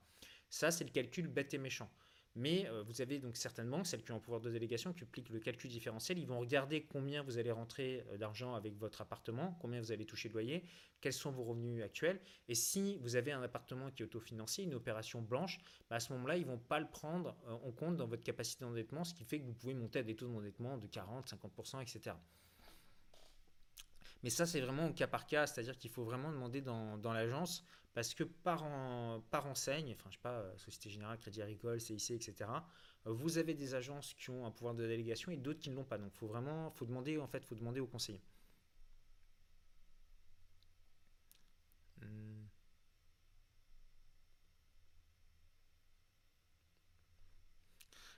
Ça, 0.50 0.70
c'est 0.70 0.85
le 0.85 0.90
calcul 0.90 1.27
bête 1.27 1.55
et 1.55 1.59
méchant. 1.59 1.90
Mais 2.36 2.66
euh, 2.68 2.82
vous 2.82 3.00
avez 3.00 3.20
donc 3.20 3.36
certaines 3.36 3.70
banques, 3.70 3.86
celles 3.86 4.02
qui 4.02 4.10
ont 4.10 4.16
un 4.16 4.20
pouvoir 4.20 4.40
de 4.40 4.50
délégation, 4.50 4.92
qui 4.92 5.04
appliquent 5.04 5.28
le 5.28 5.38
calcul 5.38 5.70
différentiel. 5.70 6.18
Ils 6.18 6.26
vont 6.26 6.40
regarder 6.40 6.82
combien 6.82 7.22
vous 7.22 7.38
allez 7.38 7.52
rentrer 7.52 8.04
euh, 8.10 8.16
d'argent 8.16 8.54
avec 8.54 8.76
votre 8.76 9.00
appartement, 9.00 9.56
combien 9.60 9.80
vous 9.80 9.92
allez 9.92 10.04
toucher 10.04 10.28
de 10.28 10.34
loyer, 10.34 10.64
quels 11.00 11.12
sont 11.12 11.30
vos 11.30 11.44
revenus 11.44 11.82
actuels. 11.82 12.20
Et 12.48 12.56
si 12.56 12.96
vous 12.98 13.14
avez 13.14 13.30
un 13.30 13.42
appartement 13.42 13.90
qui 13.90 14.02
est 14.02 14.06
autofinancé, 14.06 14.64
une 14.64 14.74
opération 14.74 15.22
blanche, 15.22 15.58
bah, 15.88 15.96
à 15.96 16.00
ce 16.00 16.12
moment-là, 16.14 16.36
ils 16.36 16.44
ne 16.44 16.50
vont 16.50 16.58
pas 16.58 16.80
le 16.80 16.88
prendre 16.88 17.36
euh, 17.46 17.52
en 17.52 17.70
compte 17.70 17.96
dans 17.96 18.06
votre 18.06 18.24
capacité 18.24 18.64
d'endettement, 18.64 19.04
ce 19.04 19.14
qui 19.14 19.24
fait 19.24 19.38
que 19.38 19.44
vous 19.44 19.54
pouvez 19.54 19.74
monter 19.74 20.00
à 20.00 20.02
des 20.02 20.16
taux 20.16 20.26
d'endettement 20.26 20.76
de 20.76 20.88
40, 20.88 21.30
50%, 21.30 21.82
etc. 21.82 22.16
Mais 24.24 24.30
ça, 24.30 24.46
c'est 24.46 24.62
vraiment 24.62 24.87
au 24.87 24.92
cas 24.94 25.06
par 25.06 25.26
cas, 25.26 25.46
c'est-à-dire 25.46 25.76
qu'il 25.76 25.90
faut 25.90 26.02
vraiment 26.02 26.32
demander 26.32 26.62
dans, 26.62 27.12
l'agence, 27.12 27.62
parce 27.92 28.14
que 28.14 28.24
par, 28.24 28.64
enseigne, 29.44 29.92
enfin, 29.92 30.08
je 30.08 30.16
sais 30.16 30.22
pas, 30.22 30.38
euh, 30.38 30.56
Société 30.56 30.88
Générale, 30.88 31.18
Crédit 31.18 31.42
Agricole, 31.42 31.78
CIC, 31.78 32.12
etc., 32.12 32.50
euh, 33.06 33.12
vous 33.12 33.37
avez 33.37 33.52
des 33.52 33.74
agences 33.74 34.14
qui 34.14 34.30
ont 34.30 34.46
un 34.46 34.50
pouvoir 34.50 34.74
de 34.74 34.87
délégation 34.87 35.30
et 35.30 35.37
d'autres 35.37 35.60
qui 35.60 35.68
ne 35.68 35.74
l'ont 35.76 35.84
pas. 35.84 35.98
Donc, 35.98 36.10
il 36.14 36.16
faut 36.16 36.26
vraiment 36.26 36.70
faut 36.70 36.87
demander, 36.87 37.18
en 37.18 37.26
fait, 37.26 37.44
faut 37.44 37.54
demander 37.54 37.80
au 37.80 37.87
conseiller. 37.87 38.22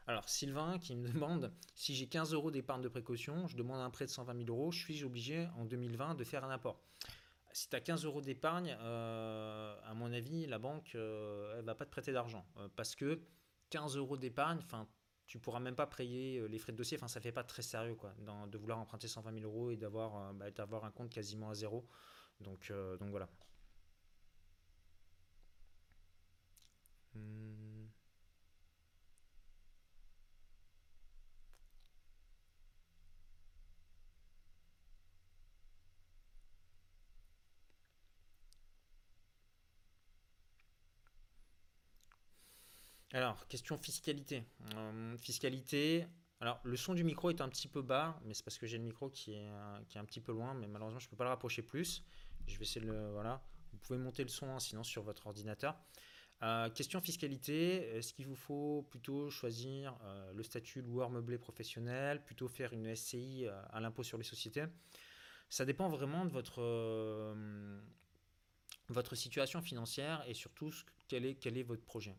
Alors, 0.09 0.29
Sylvain 0.29 0.79
qui 0.79 0.95
me 0.95 1.09
demande 1.09 1.53
si 1.75 1.95
j'ai 1.95 2.07
15 2.07 2.33
euros 2.33 2.51
d'épargne 2.51 2.83
de 2.83 2.89
précaution, 2.89 3.49
je 3.49 3.57
demande 3.57 3.81
un 3.81 3.91
prêt 3.91 4.07
de 4.07 4.11
120 4.11 4.37
000 4.47 4.49
euros, 4.49 4.71
suis-je 4.71 5.05
obligé 5.05 5.49
en 5.57 5.65
2020 5.65 6.15
de 6.15 6.25
faire 6.25 6.45
un 6.45 6.51
apport? 6.51 6.81
Si 7.53 7.69
tu 7.69 7.75
as 7.75 7.81
15 7.81 8.05
euros 8.05 8.21
d'épargne, 8.21 8.77
euh, 8.81 9.77
à 9.85 9.95
mon 9.95 10.13
avis, 10.13 10.47
la 10.47 10.59
banque, 10.59 10.93
euh, 10.95 11.59
elle 11.59 11.65
va 11.65 11.75
pas 11.75 11.87
te 11.87 11.91
prêter 11.91 12.13
d'argent. 12.13 12.47
Euh, 12.59 12.69
parce 12.77 12.95
que 12.95 13.21
15 13.71 13.97
euros 13.97 14.17
d'épargne, 14.17 14.59
enfin, 14.63 14.87
tu 15.27 15.39
pourras 15.41 15.59
même 15.59 15.75
pas 15.75 15.87
payer 15.87 16.47
les 16.49 16.59
frais 16.59 16.73
de 16.73 16.77
dossier. 16.77 16.97
Enfin, 16.99 17.09
ça 17.09 17.21
fait 17.21 17.33
pas 17.33 17.43
très 17.43 17.63
sérieux, 17.63 17.95
quoi, 17.97 18.15
de 18.49 18.59
vouloir 18.59 18.79
emprunter 18.79 19.09
120 19.09 19.33
000 19.41 19.45
euros 19.45 19.71
et 19.73 19.77
d'avoir 19.77 20.33
bah, 20.35 20.51
d'avoir 20.53 20.85
un 20.85 20.91
compte 20.93 21.11
quasiment 21.11 21.51
à 21.51 21.55
zéro. 21.55 21.85
Donc, 22.41 22.71
donc 23.01 23.11
voilà. 23.11 23.29
Hmm. 27.15 27.56
Alors, 43.17 43.49
question 43.49 43.79
fiscalité. 43.79 44.45
Euh, 44.75 45.17
fiscalité. 45.17 46.07
Alors, 46.43 46.61
le 46.65 46.77
son 46.77 46.93
du 46.93 47.03
micro 47.03 47.31
est 47.31 47.41
un 47.41 47.49
petit 47.49 47.67
peu 47.67 47.81
bas, 47.81 48.21
mais 48.27 48.35
c'est 48.35 48.45
parce 48.45 48.59
que 48.59 48.67
j'ai 48.67 48.77
le 48.77 48.85
micro 48.85 49.09
qui 49.09 49.33
est, 49.33 49.49
euh, 49.49 49.79
un 49.95 50.05
petit 50.05 50.21
peu 50.21 50.33
loin, 50.33 50.53
mais 50.53 50.67
malheureusement, 50.67 50.99
je 50.99 51.07
ne 51.07 51.11
peux 51.11 51.17
pas 51.17 51.25
le 51.25 51.31
rapprocher 51.31 51.63
plus. 51.63 52.05
Je 52.47 52.59
vais 52.59 52.65
essayer 52.65 52.83
de 52.83 52.93
le. 52.93 53.13
Voilà. 53.13 53.43
Vous 53.73 53.79
pouvez 53.79 53.99
monter 53.99 54.23
le 54.23 54.29
son, 54.29 54.51
hein, 54.51 54.61
sinon, 54.61 54.85
sur 54.85 55.03
votre 55.03 55.29
ordinateur. 55.29 55.79
Euh, 56.43 56.69
question 56.69 57.01
fiscalité, 57.01 57.97
est-ce 57.97 58.13
qu'il 58.13 58.27
vous 58.27 58.37
faut 58.37 58.87
plutôt 58.91 59.31
choisir 59.31 59.99
le 60.35 60.43
statut 60.43 60.83
loueur 60.83 61.09
meublé 61.09 61.39
professionnel, 61.39 62.23
plutôt 62.23 62.49
faire 62.49 62.75
une 62.75 62.95
SCI 62.95 63.47
à 63.71 63.81
l'impôt 63.81 64.03
sur 64.03 64.19
les 64.19 64.25
sociétés? 64.25 64.67
Ça 65.49 65.65
dépend 65.65 65.89
vraiment 65.89 66.27
de 66.27 66.33
votre, 68.91 69.15
situation 69.15 69.63
financière 69.63 70.23
et 70.29 70.35
surtout 70.35 70.71
quel 71.09 71.25
est, 71.25 71.37
quel 71.37 71.57
est 71.57 71.63
votre 71.63 71.83
projet. 71.83 72.15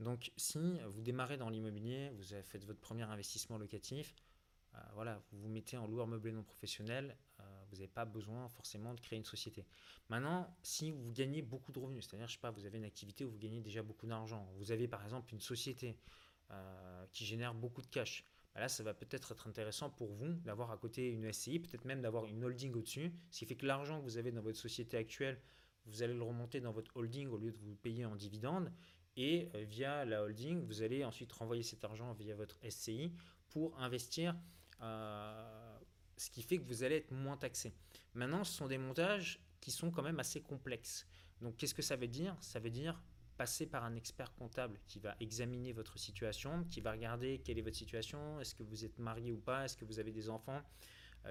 Donc 0.00 0.32
si 0.36 0.80
vous 0.88 1.02
démarrez 1.02 1.36
dans 1.36 1.48
l'immobilier, 1.50 2.10
vous 2.16 2.32
avez 2.32 2.42
fait 2.42 2.58
votre 2.64 2.80
premier 2.80 3.02
investissement 3.02 3.58
locatif, 3.58 4.14
euh, 4.74 4.78
voilà, 4.94 5.20
vous 5.30 5.40
vous 5.40 5.48
mettez 5.48 5.76
en 5.76 5.86
loueur 5.86 6.06
meublé 6.06 6.32
non 6.32 6.42
professionnel, 6.42 7.16
euh, 7.40 7.42
vous 7.70 7.76
n'avez 7.76 7.88
pas 7.88 8.04
besoin 8.04 8.48
forcément 8.48 8.94
de 8.94 9.00
créer 9.00 9.18
une 9.18 9.24
société. 9.24 9.66
Maintenant, 10.08 10.56
si 10.62 10.90
vous 10.90 11.12
gagnez 11.12 11.42
beaucoup 11.42 11.72
de 11.72 11.78
revenus, 11.78 12.06
c'est-à-dire, 12.06 12.28
je 12.28 12.34
sais 12.34 12.40
pas, 12.40 12.50
vous 12.50 12.66
avez 12.66 12.78
une 12.78 12.84
activité 12.84 13.24
où 13.24 13.30
vous 13.30 13.38
gagnez 13.38 13.60
déjà 13.60 13.82
beaucoup 13.82 14.06
d'argent, 14.06 14.48
vous 14.56 14.72
avez 14.72 14.86
par 14.86 15.02
exemple 15.02 15.34
une 15.34 15.40
société 15.40 15.96
euh, 16.50 17.06
qui 17.12 17.24
génère 17.24 17.54
beaucoup 17.54 17.82
de 17.82 17.88
cash, 17.88 18.24
bah 18.54 18.60
là, 18.60 18.68
ça 18.68 18.82
va 18.82 18.94
peut-être 18.94 19.32
être 19.32 19.46
intéressant 19.46 19.90
pour 19.90 20.12
vous 20.12 20.32
d'avoir 20.44 20.70
à 20.70 20.76
côté 20.76 21.08
une 21.08 21.32
SCI, 21.32 21.60
peut-être 21.60 21.84
même 21.84 22.00
d'avoir 22.00 22.26
une 22.26 22.44
holding 22.44 22.72
au-dessus, 22.74 23.12
ce 23.30 23.40
qui 23.40 23.46
fait 23.46 23.56
que 23.56 23.66
l'argent 23.66 24.00
que 24.00 24.04
vous 24.04 24.18
avez 24.18 24.32
dans 24.32 24.42
votre 24.42 24.58
société 24.58 24.96
actuelle, 24.96 25.40
vous 25.86 26.02
allez 26.02 26.14
le 26.14 26.22
remonter 26.22 26.60
dans 26.60 26.72
votre 26.72 26.96
holding 26.96 27.28
au 27.28 27.38
lieu 27.38 27.52
de 27.52 27.58
vous 27.58 27.74
payer 27.76 28.04
en 28.04 28.16
dividende 28.16 28.72
et 29.20 29.50
euh, 29.54 29.64
via 29.64 30.06
la 30.06 30.22
holding, 30.22 30.64
vous 30.64 30.82
allez 30.82 31.04
ensuite 31.04 31.30
renvoyer 31.32 31.62
cet 31.62 31.84
argent 31.84 32.14
via 32.14 32.34
votre 32.34 32.58
SCI 32.66 33.12
pour 33.50 33.78
investir, 33.78 34.34
euh, 34.80 35.78
ce 36.16 36.30
qui 36.30 36.42
fait 36.42 36.56
que 36.56 36.64
vous 36.64 36.82
allez 36.84 36.96
être 36.96 37.10
moins 37.10 37.36
taxé. 37.36 37.74
Maintenant, 38.14 38.44
ce 38.44 38.54
sont 38.54 38.66
des 38.66 38.78
montages 38.78 39.38
qui 39.60 39.70
sont 39.70 39.90
quand 39.90 40.02
même 40.02 40.18
assez 40.20 40.40
complexes. 40.40 41.06
Donc, 41.42 41.58
qu'est-ce 41.58 41.74
que 41.74 41.82
ça 41.82 41.96
veut 41.96 42.08
dire? 42.08 42.34
Ça 42.40 42.60
veut 42.60 42.70
dire 42.70 42.98
passer 43.36 43.66
par 43.66 43.84
un 43.84 43.94
expert 43.94 44.34
comptable 44.34 44.78
qui 44.86 45.00
va 45.00 45.16
examiner 45.20 45.72
votre 45.72 45.98
situation, 45.98 46.64
qui 46.64 46.80
va 46.80 46.92
regarder 46.92 47.40
quelle 47.44 47.58
est 47.58 47.62
votre 47.62 47.76
situation, 47.76 48.40
est-ce 48.40 48.54
que 48.54 48.62
vous 48.62 48.84
êtes 48.84 48.98
marié 48.98 49.32
ou 49.32 49.38
pas, 49.38 49.64
est-ce 49.64 49.76
que 49.76 49.84
vous 49.84 49.98
avez 49.98 50.12
des 50.12 50.28
enfants, 50.30 50.62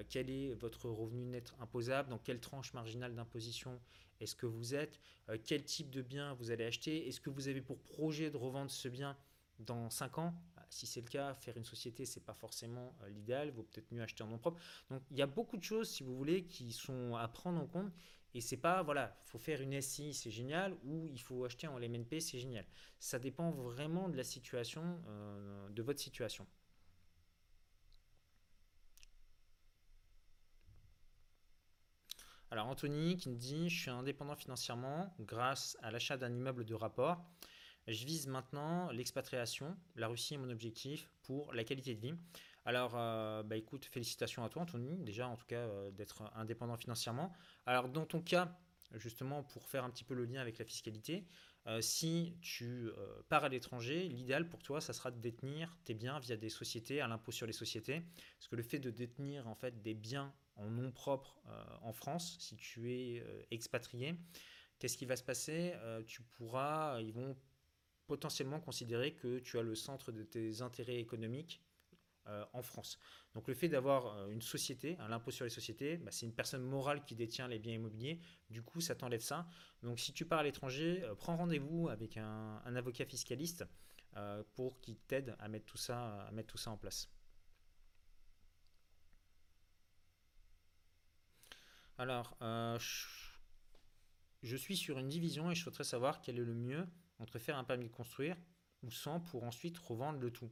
quel 0.10 0.30
est 0.30 0.54
votre 0.54 0.90
revenu 0.90 1.26
net 1.26 1.54
imposable, 1.60 2.10
dans 2.10 2.18
quelle 2.18 2.40
tranche 2.40 2.74
marginale 2.74 3.16
d'imposition 3.16 3.80
est-ce 4.20 4.36
que 4.36 4.46
vous 4.46 4.76
êtes, 4.76 5.00
euh, 5.30 5.38
quel 5.44 5.64
type 5.64 5.90
de 5.90 6.02
bien 6.02 6.34
vous 6.34 6.52
allez 6.52 6.66
acheter, 6.66 7.08
est-ce 7.08 7.22
que 7.22 7.30
vous 7.30 7.48
avez 7.48 7.62
pour 7.62 7.80
projet 7.80 8.30
de 8.30 8.38
revendre 8.38 8.70
ce 8.70 8.88
bien 8.88 9.18
dans 9.60 9.90
5 9.90 10.18
ans? 10.18 10.34
Bah, 10.56 10.66
Si 10.70 10.86
c'est 10.86 11.02
le 11.02 11.08
cas, 11.08 11.34
faire 11.34 11.56
une 11.58 11.64
société, 11.64 12.06
c'est 12.06 12.26
pas 12.26 12.34
forcément 12.34 12.96
euh, 13.02 13.10
l'idéal, 13.10 13.48
il 13.48 13.54
vaut 13.54 13.64
peut-être 13.64 13.92
mieux 13.92 14.02
acheter 14.02 14.24
en 14.24 14.28
nom 14.28 14.38
propre. 14.38 14.60
Donc 14.90 15.02
il 15.12 15.18
y 15.18 15.22
a 15.22 15.28
beaucoup 15.28 15.58
de 15.58 15.64
choses, 15.64 15.90
si 15.90 16.04
vous 16.04 16.16
voulez, 16.16 16.44
qui 16.44 16.72
sont 16.72 17.16
à 17.16 17.28
prendre 17.28 17.62
en 17.62 17.68
compte. 17.68 17.92
Et 18.36 18.42
c'est 18.42 18.58
pas, 18.58 18.84
voilà, 18.84 19.18
faut 19.24 19.40
faire 19.40 19.60
une 19.62 19.82
SI, 19.82 20.14
c'est 20.14 20.30
génial, 20.30 20.78
ou 20.84 21.08
il 21.08 21.20
faut 21.20 21.46
acheter 21.46 21.66
en 21.68 21.80
LMNP, 21.80 22.20
c'est 22.20 22.38
génial. 22.38 22.66
Ça 23.00 23.18
dépend 23.18 23.50
vraiment 23.50 24.08
de 24.08 24.18
la 24.18 24.24
situation, 24.24 25.02
de 25.72 25.82
votre 25.82 26.00
situation. 26.00 26.46
Alors 32.52 32.68
Anthony 32.68 33.16
qui 33.16 33.30
me 33.30 33.36
dit, 33.36 33.70
je 33.70 33.82
suis 33.82 33.92
indépendant 33.92 34.36
financièrement 34.36 35.14
grâce 35.20 35.78
à 35.84 35.92
l'achat 35.92 36.18
d'un 36.18 36.34
immeuble 36.34 36.66
de 36.66 36.74
rapport. 36.74 37.24
Je 37.88 38.06
vise 38.06 38.28
maintenant 38.28 38.92
l'expatriation. 38.92 39.78
La 39.96 40.08
Russie 40.08 40.34
est 40.34 40.38
mon 40.38 40.50
objectif 40.50 41.12
pour 41.24 41.54
la 41.54 41.64
qualité 41.64 41.94
de 41.94 42.00
vie. 42.00 42.14
Alors, 42.66 42.94
euh, 42.96 43.44
bah 43.44 43.56
écoute, 43.56 43.86
félicitations 43.86 44.44
à 44.44 44.50
toi, 44.50 44.64
Anthony, 44.64 44.98
déjà 44.98 45.28
en 45.28 45.36
tout 45.36 45.46
cas 45.46 45.58
euh, 45.58 45.92
d'être 45.92 46.24
indépendant 46.36 46.76
financièrement. 46.76 47.32
Alors, 47.66 47.88
dans 47.88 48.06
ton 48.06 48.22
cas, 48.22 48.58
justement, 48.96 49.44
pour 49.44 49.68
faire 49.68 49.84
un 49.84 49.90
petit 49.90 50.04
peu 50.04 50.14
le 50.14 50.26
lien 50.26 50.42
avec 50.42 50.58
la 50.58 50.66
fiscalité, 50.66 51.26
euh, 51.68 51.82
si 51.82 52.36
tu 52.42 52.90
pars 53.28 53.44
à 53.44 53.50
l'étranger, 53.50 54.08
l'idéal 54.08 54.50
pour 54.50 54.64
toi, 54.64 54.82
ça 54.82 54.94
sera 54.94 55.12
de 55.12 55.20
détenir 55.20 55.78
tes 55.84 55.94
biens 55.94 56.20
via 56.20 56.36
des 56.36 56.50
sociétés, 56.50 57.00
à 57.02 57.08
l'impôt 57.08 57.32
sur 57.32 57.46
les 57.46 57.54
sociétés. 57.54 58.02
Parce 58.38 58.48
que 58.48 58.56
le 58.56 58.64
fait 58.64 58.80
de 58.80 58.90
détenir 58.90 59.48
en 59.48 59.56
fait 59.56 59.82
des 59.82 59.94
biens 59.94 60.34
en 60.60 60.70
nom 60.70 60.92
propre 60.92 61.42
euh, 61.48 61.64
en 61.82 61.94
France, 61.94 62.38
si 62.40 62.56
tu 62.56 62.94
es 62.94 63.22
euh, 63.22 63.42
expatrié, 63.52 64.16
qu'est-ce 64.78 64.98
qui 64.98 65.06
va 65.06 65.16
se 65.16 65.24
passer? 65.24 65.74
Euh, 65.76 66.04
Tu 66.06 66.22
pourras, 66.22 67.02
ils 67.02 67.14
vont 67.14 67.36
potentiellement 68.08 68.60
considérer 68.60 69.14
que 69.14 69.40
tu 69.40 69.58
as 69.60 69.64
le 69.64 69.76
centre 69.76 70.12
de 70.12 70.24
tes 70.24 70.62
intérêts 70.62 71.00
économiques 71.00 71.62
en 72.54 72.62
France. 72.62 73.00
Donc 73.34 73.48
le 73.48 73.56
fait 73.56 73.70
d'avoir 73.70 74.30
une 74.30 74.42
société, 74.42 74.96
un 75.00 75.12
impôt 75.12 75.32
sur 75.32 75.46
les 75.46 75.50
sociétés, 75.50 75.98
bah, 75.98 76.12
c'est 76.12 76.28
une 76.28 76.34
personne 76.34 76.62
morale 76.62 77.04
qui 77.04 77.16
détient 77.16 77.48
les 77.48 77.58
biens 77.58 77.74
immobiliers. 77.74 78.20
Du 78.52 78.62
coup, 78.62 78.82
ça 78.82 78.94
t'enlève 78.94 79.22
ça. 79.22 79.48
Donc 79.82 80.00
si 80.00 80.14
tu 80.14 80.26
pars 80.26 80.40
à 80.40 80.44
l'étranger, 80.44 81.04
prends 81.18 81.36
rendez-vous 81.36 81.90
avec 81.90 82.18
un, 82.18 82.62
un 82.64 82.76
avocat 82.76 83.06
fiscaliste 83.06 83.66
pour 84.54 84.80
qu'il 84.80 84.98
t'aide 85.00 85.36
à 85.40 85.48
mettre 85.48 85.66
tout 85.66 85.78
ça, 85.78 86.22
à 86.26 86.32
mettre 86.32 86.50
tout 86.50 86.58
ça 86.60 86.70
en 86.70 86.78
place. 86.78 87.10
Alors, 92.00 92.38
euh, 92.42 92.80
je 94.42 94.56
suis 94.56 94.78
sur 94.78 95.00
une 95.00 95.10
division 95.10 95.52
et 95.52 95.56
je 95.56 95.62
souhaiterais 95.62 95.84
savoir 95.84 96.22
quel 96.22 96.40
est 96.40 96.46
le 96.46 96.54
mieux 96.54 96.88
entre 97.20 97.40
faire 97.40 97.58
un 97.58 97.66
permis 97.66 97.88
de 97.88 97.92
construire 97.92 98.38
ou 98.84 98.90
sans 98.90 99.20
pour 99.20 99.44
ensuite 99.44 99.78
revendre 99.78 100.18
le 100.18 100.32
tout. 100.32 100.50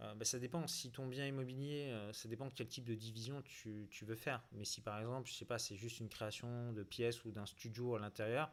Euh, 0.00 0.14
bah, 0.14 0.24
ça 0.24 0.38
dépend 0.38 0.64
si 0.68 0.92
ton 0.92 1.08
bien 1.08 1.26
immobilier, 1.26 1.88
euh, 1.90 2.12
ça 2.12 2.28
dépend 2.28 2.48
quel 2.48 2.68
type 2.68 2.84
de 2.84 2.94
division 2.94 3.42
tu, 3.42 3.88
veux 4.02 4.14
faire. 4.14 4.40
Mais 4.52 4.64
si 4.64 4.80
par 4.80 5.00
exemple, 5.00 5.28
je 5.28 5.34
sais 5.34 5.44
pas, 5.44 5.58
c'est 5.58 5.74
juste 5.74 5.98
une 5.98 6.08
création 6.08 6.72
de 6.72 6.84
pièces 6.84 7.24
ou 7.24 7.32
d'un 7.32 7.46
studio 7.46 7.96
à 7.96 7.98
l'intérieur 7.98 8.48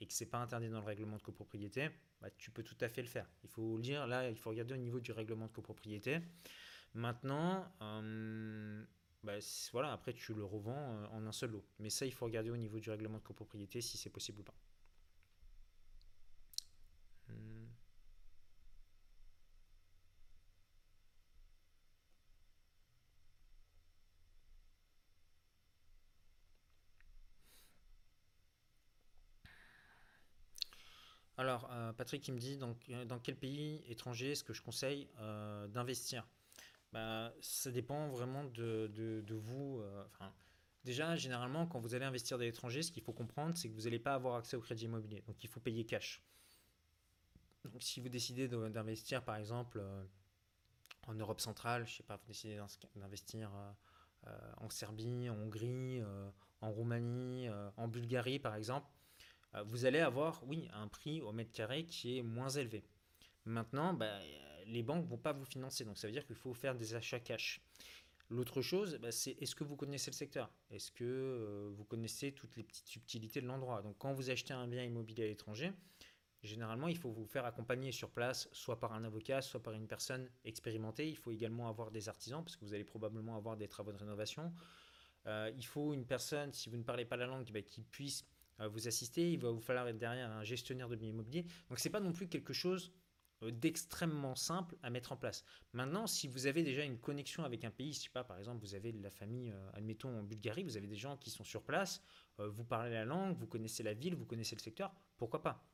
et 0.00 0.06
que 0.06 0.14
c'est 0.14 0.24
pas 0.24 0.38
interdit 0.38 0.70
dans 0.70 0.80
le 0.80 0.86
règlement 0.86 1.18
de 1.18 1.22
copropriété, 1.22 1.90
bah, 2.22 2.30
tu 2.38 2.50
peux 2.50 2.62
tout 2.62 2.78
à 2.80 2.88
fait 2.88 3.02
le 3.02 3.08
faire. 3.08 3.28
Il 3.44 3.50
faut 3.50 3.76
lire 3.76 4.06
là, 4.06 4.30
il 4.30 4.38
faut 4.38 4.48
regarder 4.48 4.72
au 4.72 4.78
niveau 4.78 4.98
du 4.98 5.12
règlement 5.12 5.46
de 5.46 5.52
copropriété. 5.52 6.20
Maintenant, 6.94 7.70
bah, 9.22 9.38
voilà, 9.72 9.92
après 9.92 10.12
tu 10.14 10.34
le 10.34 10.44
revends 10.44 10.94
euh, 10.96 11.06
en 11.12 11.26
un 11.26 11.32
seul 11.32 11.50
lot. 11.50 11.64
Mais 11.78 11.90
ça, 11.90 12.06
il 12.06 12.12
faut 12.12 12.24
regarder 12.26 12.50
au 12.50 12.56
niveau 12.56 12.78
du 12.80 12.90
règlement 12.90 13.18
de 13.18 13.22
copropriété 13.24 13.80
si 13.80 13.98
c'est 13.98 14.10
possible 14.10 14.40
ou 14.40 14.44
pas. 14.44 14.54
Hmm. 17.28 17.66
Alors, 31.38 31.68
euh, 31.72 31.92
Patrick 31.94 32.22
qui 32.22 32.32
me 32.32 32.38
dit 32.38 32.56
dans, 32.58 32.76
dans 33.06 33.18
quel 33.18 33.36
pays 33.36 33.82
étranger 33.88 34.32
est-ce 34.32 34.44
que 34.44 34.52
je 34.52 34.62
conseille 34.62 35.08
euh, 35.20 35.66
d'investir? 35.68 36.26
Bah, 36.96 37.30
ça 37.42 37.70
dépend 37.70 38.08
vraiment 38.08 38.44
de, 38.44 38.86
de, 38.88 39.34
vous. 39.34 39.80
Euh, 39.82 40.02
enfin, 40.06 40.32
déjà, 40.82 41.14
généralement, 41.14 41.66
quand 41.66 41.78
vous 41.78 41.94
allez 41.94 42.06
investir 42.06 42.38
à 42.38 42.40
l'étranger, 42.40 42.80
ce 42.82 42.90
qu'il 42.90 43.02
faut 43.02 43.12
comprendre, 43.12 43.54
c'est 43.54 43.68
que 43.68 43.74
vous 43.74 43.82
n'allez 43.82 43.98
pas 43.98 44.14
avoir 44.14 44.36
accès 44.36 44.56
au 44.56 44.62
crédit 44.62 44.86
immobilier. 44.86 45.22
Donc, 45.26 45.44
il 45.44 45.50
faut 45.50 45.60
payer 45.60 45.84
cash. 45.84 46.24
Donc, 47.66 47.82
si 47.82 48.00
vous 48.00 48.08
décidez 48.08 48.48
d'investir, 48.48 49.22
par 49.22 49.36
exemple, 49.36 49.78
euh, 49.78 50.04
en 51.06 51.12
Europe 51.12 51.38
centrale, 51.38 51.86
je 51.86 51.96
sais 51.96 52.02
pas, 52.02 52.16
vous 52.16 52.26
décidez 52.28 52.58
d'investir 52.94 53.50
euh, 54.26 54.52
en 54.56 54.70
Serbie, 54.70 55.28
en 55.28 55.36
Hongrie, 55.36 56.00
en 56.62 56.70
Roumanie, 56.72 57.46
en 57.76 57.88
Bulgarie, 57.88 58.38
par 58.38 58.54
exemple, 58.54 58.88
vous 59.66 59.84
allez 59.84 60.00
avoir, 60.00 60.42
oui, 60.46 60.70
un 60.72 60.88
prix 60.88 61.20
au 61.20 61.32
mètre 61.32 61.52
carré 61.52 61.84
qui 61.84 62.16
est 62.16 62.22
moins 62.22 62.48
élevé. 62.48 62.86
Maintenant, 63.44 63.92
bah, 63.92 64.18
les 64.66 64.82
banques 64.82 65.06
vont 65.06 65.18
pas 65.18 65.32
vous 65.32 65.44
financer. 65.44 65.84
Donc 65.84 65.98
ça 65.98 66.06
veut 66.06 66.12
dire 66.12 66.26
qu'il 66.26 66.36
faut 66.36 66.54
faire 66.54 66.74
des 66.74 66.94
achats 66.94 67.20
cash. 67.20 67.60
L'autre 68.28 68.60
chose, 68.60 68.98
bah, 69.00 69.12
c'est 69.12 69.36
est-ce 69.40 69.54
que 69.54 69.62
vous 69.62 69.76
connaissez 69.76 70.10
le 70.10 70.16
secteur? 70.16 70.50
Est-ce 70.70 70.90
que 70.90 71.04
euh, 71.04 71.70
vous 71.72 71.84
connaissez 71.84 72.32
toutes 72.32 72.56
les 72.56 72.64
petites 72.64 72.88
subtilités 72.88 73.40
de 73.40 73.46
l'endroit? 73.46 73.82
Donc 73.82 73.96
quand 73.98 74.12
vous 74.12 74.30
achetez 74.30 74.52
un 74.52 74.66
bien 74.66 74.82
immobilier 74.82 75.24
à 75.24 75.26
l'étranger, 75.28 75.72
généralement 76.42 76.88
il 76.88 76.96
faut 76.96 77.10
vous 77.10 77.24
faire 77.24 77.44
accompagner 77.44 77.92
sur 77.92 78.10
place, 78.10 78.48
soit 78.52 78.80
par 78.80 78.94
un 78.94 79.04
avocat, 79.04 79.42
soit 79.42 79.62
par 79.62 79.74
une 79.74 79.86
personne 79.86 80.28
expérimentée. 80.44 81.08
Il 81.08 81.16
faut 81.16 81.30
également 81.30 81.68
avoir 81.68 81.92
des 81.92 82.08
artisans, 82.08 82.42
parce 82.42 82.56
que 82.56 82.64
vous 82.64 82.74
allez 82.74 82.84
probablement 82.84 83.36
avoir 83.36 83.56
des 83.56 83.68
travaux 83.68 83.92
de 83.92 83.98
rénovation. 83.98 84.52
Euh, 85.26 85.52
il 85.56 85.64
faut 85.64 85.94
une 85.94 86.04
personne, 86.04 86.52
si 86.52 86.68
vous 86.68 86.76
ne 86.76 86.84
parlez 86.84 87.04
pas 87.04 87.16
la 87.16 87.26
langue, 87.26 87.48
bah, 87.52 87.62
qui 87.62 87.82
puisse 87.82 88.24
euh, 88.60 88.68
vous 88.68 88.88
assister. 88.88 89.32
Il 89.32 89.38
va 89.38 89.50
vous 89.50 89.60
falloir 89.60 89.86
être 89.86 89.98
derrière 89.98 90.30
un 90.32 90.42
gestionnaire 90.42 90.88
de 90.88 90.96
biens 90.96 91.10
immobiliers. 91.10 91.46
Donc 91.68 91.78
c'est 91.78 91.90
pas 91.90 92.00
non 92.00 92.12
plus 92.12 92.28
quelque 92.28 92.52
chose 92.52 92.92
d'extrêmement 93.42 94.34
simple 94.34 94.76
à 94.82 94.90
mettre 94.90 95.12
en 95.12 95.16
place. 95.16 95.44
Maintenant, 95.72 96.06
si 96.06 96.26
vous 96.26 96.46
avez 96.46 96.62
déjà 96.62 96.84
une 96.84 96.98
connexion 96.98 97.44
avec 97.44 97.64
un 97.64 97.70
pays, 97.70 97.92
je 97.92 98.00
sais 98.00 98.10
pas, 98.10 98.24
par 98.24 98.38
exemple, 98.38 98.60
vous 98.60 98.74
avez 98.74 98.92
la 98.92 99.10
famille, 99.10 99.50
euh, 99.50 99.70
admettons 99.74 100.18
en 100.18 100.22
Bulgarie, 100.22 100.62
vous 100.62 100.76
avez 100.76 100.86
des 100.86 100.96
gens 100.96 101.16
qui 101.16 101.30
sont 101.30 101.44
sur 101.44 101.62
place, 101.62 102.02
euh, 102.40 102.48
vous 102.48 102.64
parlez 102.64 102.92
la 102.92 103.04
langue, 103.04 103.36
vous 103.36 103.46
connaissez 103.46 103.82
la 103.82 103.94
ville, 103.94 104.14
vous 104.14 104.26
connaissez 104.26 104.56
le 104.56 104.60
secteur, 104.60 104.94
pourquoi 105.18 105.42
pas? 105.42 105.64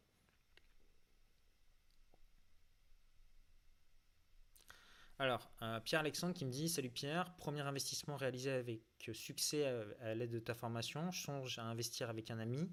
Alors, 5.19 5.53
Pierre-Alexandre 5.85 6.35
qui 6.35 6.45
me 6.45 6.51
dit 6.51 6.69
Salut 6.69 6.91
Pierre, 6.91 7.33
premier 7.37 7.61
investissement 7.61 8.17
réalisé 8.17 8.51
avec 8.51 8.81
succès 9.13 9.65
à 10.01 10.17
l'aide 10.17 10.33
de 10.33 10.41
ta 10.41 10.53
formation, 10.53 11.13
songe 11.13 11.61
à 11.61 11.63
investir 11.63 12.11
avec 12.11 12.33
un 12.33 12.41
ami. 12.41 12.69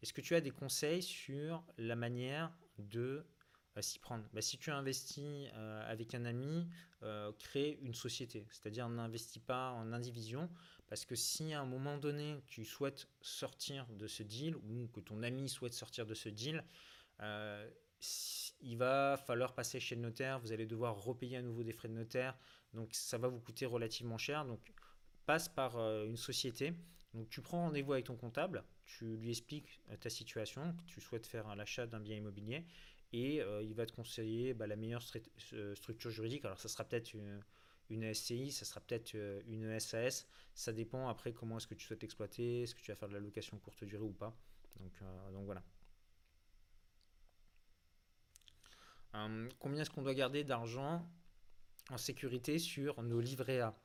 Est-ce 0.00 0.12
que 0.12 0.20
tu 0.20 0.36
as 0.36 0.40
des 0.40 0.52
conseils 0.52 1.02
sur 1.02 1.64
la 1.78 1.96
manière 1.96 2.56
de 2.78 3.26
s'y 3.80 3.98
prendre 3.98 4.24
bah, 4.32 4.42
Si 4.42 4.58
tu 4.58 4.70
investis 4.70 5.48
euh, 5.54 5.90
avec 5.90 6.14
un 6.14 6.24
ami, 6.24 6.66
euh, 7.02 7.32
crée 7.38 7.78
une 7.82 7.94
société. 7.94 8.46
C'est-à-dire 8.50 8.88
n'investis 8.88 9.42
pas 9.42 9.72
en 9.72 9.92
indivision. 9.92 10.48
Parce 10.88 11.04
que 11.04 11.14
si 11.14 11.52
à 11.52 11.60
un 11.60 11.66
moment 11.66 11.98
donné, 11.98 12.42
tu 12.46 12.64
souhaites 12.64 13.08
sortir 13.20 13.86
de 13.90 14.08
ce 14.08 14.22
deal 14.22 14.56
ou 14.56 14.88
que 14.92 15.00
ton 15.00 15.22
ami 15.22 15.48
souhaite 15.48 15.72
sortir 15.72 16.04
de 16.04 16.14
ce 16.14 16.28
deal, 16.28 16.64
euh, 17.20 17.70
il 18.60 18.76
va 18.76 19.16
falloir 19.16 19.54
passer 19.54 19.78
chez 19.78 19.94
le 19.94 20.00
notaire. 20.00 20.40
Vous 20.40 20.52
allez 20.52 20.66
devoir 20.66 20.96
repayer 20.96 21.36
à 21.36 21.42
nouveau 21.42 21.62
des 21.62 21.72
frais 21.72 21.88
de 21.88 21.94
notaire. 21.94 22.36
Donc 22.74 22.88
ça 22.92 23.18
va 23.18 23.28
vous 23.28 23.40
coûter 23.40 23.66
relativement 23.66 24.18
cher. 24.18 24.44
Donc 24.44 24.72
passe 25.26 25.48
par 25.48 25.78
une 25.78 26.16
société. 26.16 26.74
Donc 27.14 27.28
tu 27.28 27.40
prends 27.40 27.62
rendez-vous 27.62 27.92
avec 27.92 28.06
ton 28.06 28.16
comptable, 28.16 28.64
tu 28.84 29.16
lui 29.16 29.30
expliques 29.30 29.80
ta 30.00 30.10
situation, 30.10 30.74
que 30.74 30.84
tu 30.84 31.00
souhaites 31.00 31.26
faire 31.26 31.54
l'achat 31.56 31.86
d'un 31.86 31.98
bien 31.98 32.16
immobilier, 32.16 32.64
et 33.12 33.40
euh, 33.42 33.62
il 33.62 33.74
va 33.74 33.86
te 33.86 33.92
conseiller 33.92 34.54
bah, 34.54 34.66
la 34.66 34.76
meilleure 34.76 35.04
euh, 35.52 35.74
structure 35.74 36.10
juridique. 36.10 36.44
Alors 36.44 36.58
ça 36.58 36.68
sera 36.68 36.84
peut-être 36.84 37.14
une, 37.14 38.14
SCI, 38.14 38.52
ça 38.52 38.64
sera 38.64 38.80
peut-être 38.80 39.14
euh, 39.16 39.42
une 39.46 39.78
SAS, 39.80 40.28
ça 40.54 40.72
dépend 40.72 41.08
après 41.08 41.32
comment 41.32 41.56
est-ce 41.56 41.66
que 41.66 41.74
tu 41.74 41.86
souhaites 41.86 42.04
exploiter, 42.04 42.62
est-ce 42.62 42.74
que 42.74 42.80
tu 42.80 42.90
vas 42.92 42.96
faire 42.96 43.08
de 43.08 43.14
la 43.14 43.20
location 43.20 43.58
courte 43.58 43.82
durée 43.84 44.04
ou 44.04 44.12
pas. 44.12 44.34
Donc, 44.78 44.92
donc 45.32 45.44
voilà. 45.44 45.62
combien 49.58 49.82
est-ce 49.82 49.90
qu'on 49.90 50.02
doit 50.02 50.14
garder 50.14 50.44
d'argent 50.44 51.06
en 51.90 51.98
sécurité 51.98 52.58
sur 52.58 53.02
nos 53.02 53.20
livrets 53.20 53.60
A? 53.60 53.76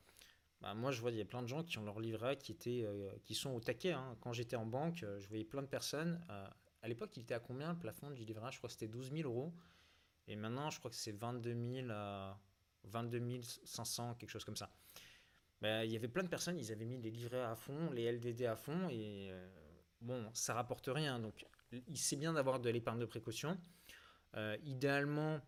Bah, 0.62 0.74
Moi, 0.76 0.92
je 0.92 1.02
vois, 1.02 1.12
il 1.12 1.18
y 1.18 1.22
a 1.22 1.26
plein 1.26 1.42
de 1.42 1.48
gens 1.48 1.64
qui 1.64 1.80
ont 1.80 1.84
leur 1.84 2.00
livret 2.00 2.30
A 2.30 2.36
qui, 2.36 2.52
étaient, 2.52 2.88
qui 3.24 3.34
sont 3.34 3.50
au 3.50 3.60
taquet. 3.60 3.92
Hein. 3.92 4.16
Quand 4.22 4.32
j'étais 4.32 4.56
en 4.56 4.68
banque, 4.68 5.04
je 5.18 5.28
voyais 5.28 5.44
plein 5.44 5.64
de 5.64 5.68
personnes 5.68 6.22
à 6.86 6.88
l'époque, 6.88 7.18
il 7.18 7.24
était 7.24 7.34
à 7.34 7.40
combien 7.40 7.74
le 7.74 7.80
plafond 7.80 8.12
du 8.12 8.24
livret 8.24 8.52
Je 8.52 8.60
crois 8.60 8.68
que 8.68 8.74
c'était 8.74 8.88
12 8.88 9.12
000 9.12 9.28
euros. 9.28 9.52
Et 10.28 10.36
maintenant, 10.36 10.70
je 10.70 10.78
crois 10.78 10.92
que 10.92 10.96
c'est 10.96 11.14
22 11.14 11.56
000, 11.84 11.88
22 12.84 13.42
500, 13.42 14.14
quelque 14.14 14.30
chose 14.30 14.46
comme 14.46 14.56
ça. 14.56 14.70
Ben, 15.62 15.84
il 15.84 15.92
y 15.92 15.96
avait 15.96 16.08
plein 16.08 16.22
de 16.22 16.28
personnes, 16.28 16.60
ils 16.60 16.72
avaient 16.72 16.86
mis 16.86 17.00
les 17.00 17.10
livrets 17.10 17.42
à 17.42 17.56
fond, 17.56 17.90
les 17.90 18.12
LDD 18.12 18.44
à 18.44 18.56
fond, 18.56 18.88
et 18.90 19.30
euh, 19.32 19.48
bon, 20.00 20.30
ça 20.36 20.54
rapporte 20.54 20.88
rien. 20.88 21.20
Donc, 21.20 21.48
c'est 21.96 22.18
bien 22.18 22.34
d'avoir 22.34 22.60
de 22.60 22.70
l'épargne 22.70 23.00
de 23.00 23.06
précaution. 23.06 23.58
Euh, 24.36 24.56
idéalement, 24.64 25.42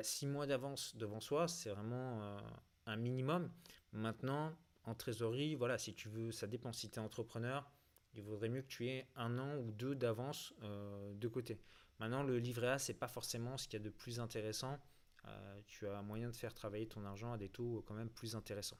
6 0.00 0.26
bah, 0.26 0.32
mois 0.32 0.46
d'avance 0.46 0.94
devant 0.94 1.18
soi, 1.18 1.48
c'est 1.48 1.70
vraiment 1.70 2.22
euh, 2.22 2.40
un 2.86 2.96
minimum. 2.96 3.50
Maintenant, 3.90 4.56
en 4.84 4.94
trésorerie, 4.94 5.56
voilà, 5.56 5.76
si 5.76 5.92
tu 5.92 6.08
veux, 6.08 6.30
ça 6.30 6.46
dépend 6.46 6.72
si 6.72 6.88
tu 6.88 7.00
es 7.00 7.02
entrepreneur 7.02 7.68
il 8.14 8.22
vaudrait 8.22 8.48
mieux 8.48 8.62
que 8.62 8.68
tu 8.68 8.88
aies 8.88 9.06
un 9.16 9.38
an 9.38 9.56
ou 9.58 9.72
deux 9.72 9.94
d'avance 9.94 10.52
euh, 10.62 11.14
de 11.14 11.28
côté. 11.28 11.58
Maintenant, 11.98 12.22
le 12.22 12.38
livret 12.38 12.68
A, 12.68 12.78
c'est 12.78 12.94
pas 12.94 13.08
forcément 13.08 13.56
ce 13.56 13.68
qu'il 13.68 13.78
y 13.78 13.82
a 13.82 13.84
de 13.84 13.90
plus 13.90 14.20
intéressant. 14.20 14.78
Euh, 15.26 15.60
tu 15.66 15.86
as 15.88 16.02
moyen 16.02 16.28
de 16.28 16.34
faire 16.34 16.52
travailler 16.52 16.86
ton 16.86 17.04
argent 17.04 17.32
à 17.32 17.38
des 17.38 17.48
taux 17.48 17.84
quand 17.86 17.94
même 17.94 18.10
plus 18.10 18.34
intéressants. 18.34 18.78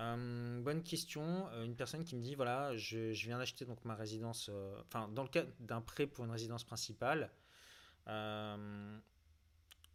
Euh, 0.00 0.60
bonne 0.60 0.82
question. 0.82 1.48
Une 1.64 1.74
personne 1.74 2.04
qui 2.04 2.16
me 2.16 2.22
dit 2.22 2.34
voilà, 2.34 2.76
je, 2.76 3.12
viens 3.12 3.38
d'acheter 3.38 3.64
donc 3.64 3.84
ma 3.84 3.94
résidence, 3.94 4.50
enfin 4.86 5.08
dans 5.08 5.22
le 5.22 5.28
cas 5.28 5.44
d'un 5.60 5.80
prêt 5.80 6.06
pour 6.06 6.24
une 6.24 6.30
résidence 6.30 6.64
principale, 6.64 7.30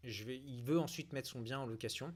il 0.04 0.62
veut 0.64 0.80
ensuite 0.80 1.14
mettre 1.14 1.30
son 1.30 1.42
bien 1.42 1.60
en 1.60 1.66
location. 1.66 2.14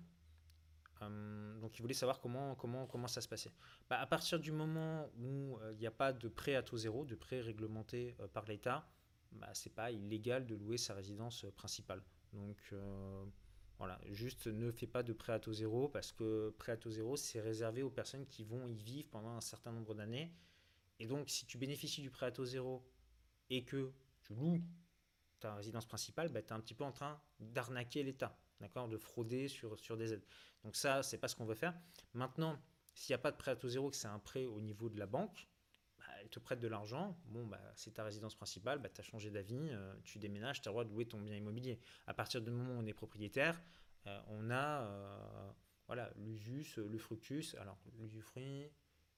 Euh, 1.02 1.60
donc 1.60 1.78
il 1.78 1.82
voulait 1.82 1.94
savoir 1.94 2.20
comment, 2.20 2.56
comment, 2.56 2.86
comment 2.88 3.08
ça 3.08 3.22
se 3.22 3.28
passait. 3.28 3.52
Bah, 3.90 4.00
à 4.00 4.08
partir 4.08 4.40
du 4.40 4.52
moment 4.52 5.10
où 5.20 5.58
euh, 5.58 5.74
il 5.74 5.80
n'y 5.80 5.88
a 5.88 5.92
pas 5.92 6.14
de 6.14 6.28
prêt 6.28 6.56
à 6.56 6.64
taux 6.64 6.78
zéro, 6.78 7.06
de 7.06 7.16
prêt 7.16 7.42
réglementé 7.42 8.16
euh, 8.20 8.28
par 8.28 8.46
l'État, 8.46 8.88
bah, 9.32 9.50
c'est 9.54 9.74
pas 9.74 9.92
illégal 9.92 10.46
de 10.46 10.56
louer 10.56 10.78
sa 10.78 10.94
résidence 10.94 11.46
principale. 11.56 12.02
Donc 12.34 12.74
voilà, 13.78 14.00
juste 14.10 14.48
ne 14.48 14.72
fais 14.72 14.88
pas 14.88 15.02
de 15.04 15.14
prêt 15.14 15.34
à 15.34 15.40
taux 15.40 15.54
zéro 15.54 15.88
parce 15.88 16.12
que 16.12 16.54
prêt 16.58 16.72
à 16.74 16.78
taux 16.78 16.92
zéro, 16.92 17.16
c'est 17.16 17.40
réservé 17.40 17.84
aux 17.84 17.90
personnes 17.90 18.26
qui 18.26 18.44
vont 18.44 18.68
y 18.68 18.76
vivre 18.76 19.08
pendant 19.10 19.30
un 19.30 19.42
certain 19.42 19.72
nombre 19.72 19.94
d'années. 19.94 20.34
Et 21.00 21.08
donc 21.08 21.30
si 21.30 21.46
tu 21.46 21.58
bénéficies 21.58 22.02
du 22.02 22.10
prêt 22.10 22.26
à 22.26 22.32
taux 22.32 22.46
zéro 22.46 22.84
et 23.50 23.64
que 23.64 23.92
tu 24.24 24.34
loues 24.34 24.62
ta 25.40 25.56
résidence 25.56 25.86
principale, 25.86 26.30
bah, 26.30 26.42
tu 26.42 26.50
es 26.50 26.54
un 26.54 26.60
petit 26.60 26.74
peu 26.74 26.84
en 26.84 26.92
train 26.92 27.20
d'arnaquer 27.40 28.04
l'État, 28.04 28.38
d'accord, 28.60 28.88
de 28.88 28.98
frauder 28.98 29.48
sur, 29.48 29.80
sur 29.80 29.98
des 29.98 30.14
aides. 30.14 30.26
Donc 30.64 30.76
ça, 30.76 31.04
c'est 31.04 31.18
pas 31.18 31.28
ce 31.28 31.36
qu'on 31.36 31.46
veut 31.46 31.56
faire. 31.56 31.74
Maintenant, 32.14 32.60
s'il 32.94 33.14
n'y 33.14 33.16
a 33.16 33.22
pas 33.22 33.32
de 33.32 33.38
prêt 33.38 33.52
à 33.52 33.56
taux 33.56 33.70
zéro, 33.70 33.90
que 33.90 33.96
c'est 33.96 34.08
un 34.08 34.20
prêt 34.20 34.46
au 34.46 34.60
niveau 34.62 34.90
de 34.90 34.98
la 34.98 35.06
banque, 35.06 35.48
bah, 36.00 36.06
elle 36.22 36.30
te 36.30 36.40
prête 36.40 36.60
de 36.60 36.68
l'argent. 36.68 37.18
Bon, 37.26 37.46
bah, 37.46 37.62
c'est 37.76 37.94
ta 37.94 38.04
résidence 38.04 38.36
principale, 38.36 38.82
tu 38.94 39.02
as 39.02 39.04
changé 39.04 39.30
d'avis, 39.30 39.70
euh, 39.72 39.94
tu 40.04 40.20
déménages, 40.20 40.62
tu 40.62 40.68
as 40.68 40.72
le 40.72 40.74
droit 40.74 40.84
de 40.84 40.90
louer 40.90 41.06
ton 41.06 41.22
bien 41.22 41.36
immobilier. 41.36 41.80
À 42.08 42.14
partir 42.14 42.42
du 42.42 42.52
moment 42.52 42.74
où 42.74 42.82
on 42.82 42.86
est 42.86 42.94
propriétaire, 42.94 43.62
euh, 44.08 44.20
on 44.28 44.50
a 44.50 44.82
euh, 44.82 45.52
voilà, 45.86 46.12
l'usus, 46.18 46.78
le 46.78 46.98
fructus, 46.98 47.56
alors 47.56 47.78
l'usufruit 47.98 48.72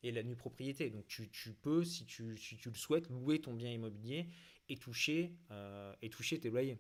et 0.04 0.12
la 0.12 0.24
nue 0.24 0.36
propriété. 0.36 0.90
Donc 0.90 1.08
tu, 1.08 1.30
tu 1.30 1.54
peux, 1.54 1.84
si 1.84 2.06
tu, 2.06 2.38
si 2.38 2.58
tu, 2.58 2.70
le 2.70 2.76
souhaites, 2.76 3.10
louer 3.10 3.40
ton 3.40 3.54
bien 3.54 3.72
immobilier 3.72 4.28
et 4.70 4.78
toucher, 4.78 5.34
et 6.02 6.10
toucher 6.10 6.40
tes 6.40 6.50
loyers. 6.50 6.80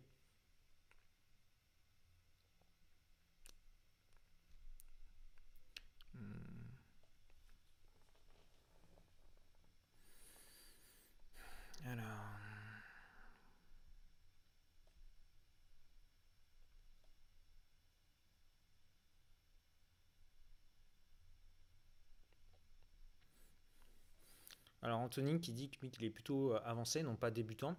Alors 11.85 12.18
Anthony 24.95 25.39
qui 25.39 25.51
dit 25.51 25.69
qu'il 25.69 26.03
est 26.03 26.09
plutôt 26.09 26.53
euh, 26.53 26.59
avancé, 26.63 27.03
non 27.03 27.15
pas 27.15 27.31
débutant. 27.31 27.75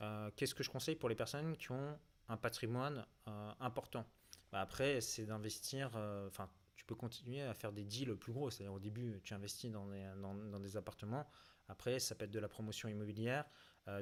Euh, 0.00 0.30
qu'est-ce 0.36 0.54
que 0.54 0.62
je 0.62 0.70
conseille 0.70 0.96
pour 0.96 1.08
les 1.08 1.14
personnes 1.14 1.56
qui 1.56 1.72
ont 1.72 1.98
un 2.28 2.36
patrimoine 2.36 3.04
euh, 3.26 3.52
important? 3.60 4.06
Bah, 4.52 4.60
Après, 4.60 5.00
c'est 5.00 5.26
d'investir, 5.26 5.88
enfin, 6.26 6.48
tu 6.76 6.84
peux 6.84 6.94
continuer 6.94 7.42
à 7.42 7.54
faire 7.54 7.72
des 7.72 7.84
deals 7.84 8.16
plus 8.16 8.32
gros. 8.32 8.50
C'est-à-dire 8.50 8.72
au 8.72 8.78
début, 8.78 9.20
tu 9.24 9.34
investis 9.34 9.70
dans 9.70 9.86
des, 9.86 10.08
dans, 10.20 10.60
des, 10.60 10.76
appartements. 10.76 11.26
Après, 11.68 11.98
ça 11.98 12.14
peut 12.14 12.24
être 12.24 12.30
de 12.30 12.38
la 12.38 12.48
promotion 12.48 12.88
immobilière, 12.88 13.44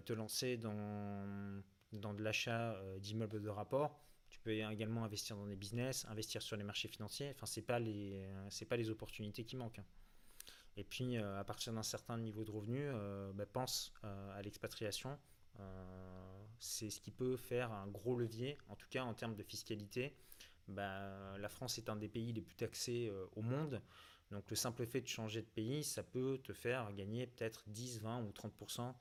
te 0.05 0.13
lancer 0.13 0.57
dans, 0.57 1.63
dans 1.93 2.15
de 2.15 2.23
l'achat 2.23 2.77
d'immeubles 3.01 3.41
de 3.41 3.49
rapport. 3.49 3.99
Tu 4.29 4.39
peux 4.39 4.53
également 4.53 5.03
investir 5.03 5.37
dans 5.37 5.47
des 5.47 5.57
business, 5.57 6.05
investir 6.09 6.43
sur 6.43 6.57
les 6.57 6.65
marchés 6.65 6.89
financiers. 6.89 7.33
Enfin, 7.35 7.47
ce 7.47 7.59
n'est 7.59 7.67
pas, 7.67 7.81
les, 7.81 8.25
pas 8.69 8.77
les 8.77 8.91
opportunités 8.91 9.45
qui 9.45 9.57
manquent. 9.57 9.81
Hein. 9.81 9.87
Et 10.77 10.85
puis, 10.85 11.17
euh, 11.17 11.41
à 11.41 11.45
partir 11.45 11.73
d'un 11.73 11.83
certain 11.83 12.19
niveau 12.19 12.45
de 12.45 12.51
revenu, 12.51 12.81
euh, 12.81 13.33
bah, 13.33 13.47
pense 13.47 13.93
euh, 14.05 14.39
à 14.39 14.43
l'expatriation. 14.43 15.19
c'est 16.59 16.91
ce 16.91 17.01
qui 17.01 17.11
peut 17.11 17.37
faire 17.37 17.73
un 17.73 17.87
gros 17.87 18.17
levier, 18.17 18.59
en 18.69 18.77
tout 18.77 18.89
cas 18.91 19.05
en 19.05 19.15
termes 19.15 19.35
de 19.35 19.43
fiscalité. 19.43 20.15
Bah, 20.69 21.39
la 21.39 21.49
France 21.49 21.79
est 21.79 21.89
un 21.89 21.97
des 21.97 22.09
pays 22.09 22.33
les 22.33 22.43
plus 22.43 22.57
taxés 22.57 23.11
au 23.37 23.43
monde. 23.43 23.81
Donc 24.31 24.51
le 24.51 24.57
simple 24.57 24.85
fait 24.87 25.01
de 25.01 25.07
changer 25.07 25.41
de 25.41 25.47
pays, 25.47 25.85
ça 25.85 26.03
peut 26.03 26.41
te 26.43 26.53
faire 26.53 26.93
gagner 26.93 27.27
peut-être 27.27 27.63
10, 27.69 28.01
20 28.01 28.23
ou 28.25 28.31
30% 28.33 28.95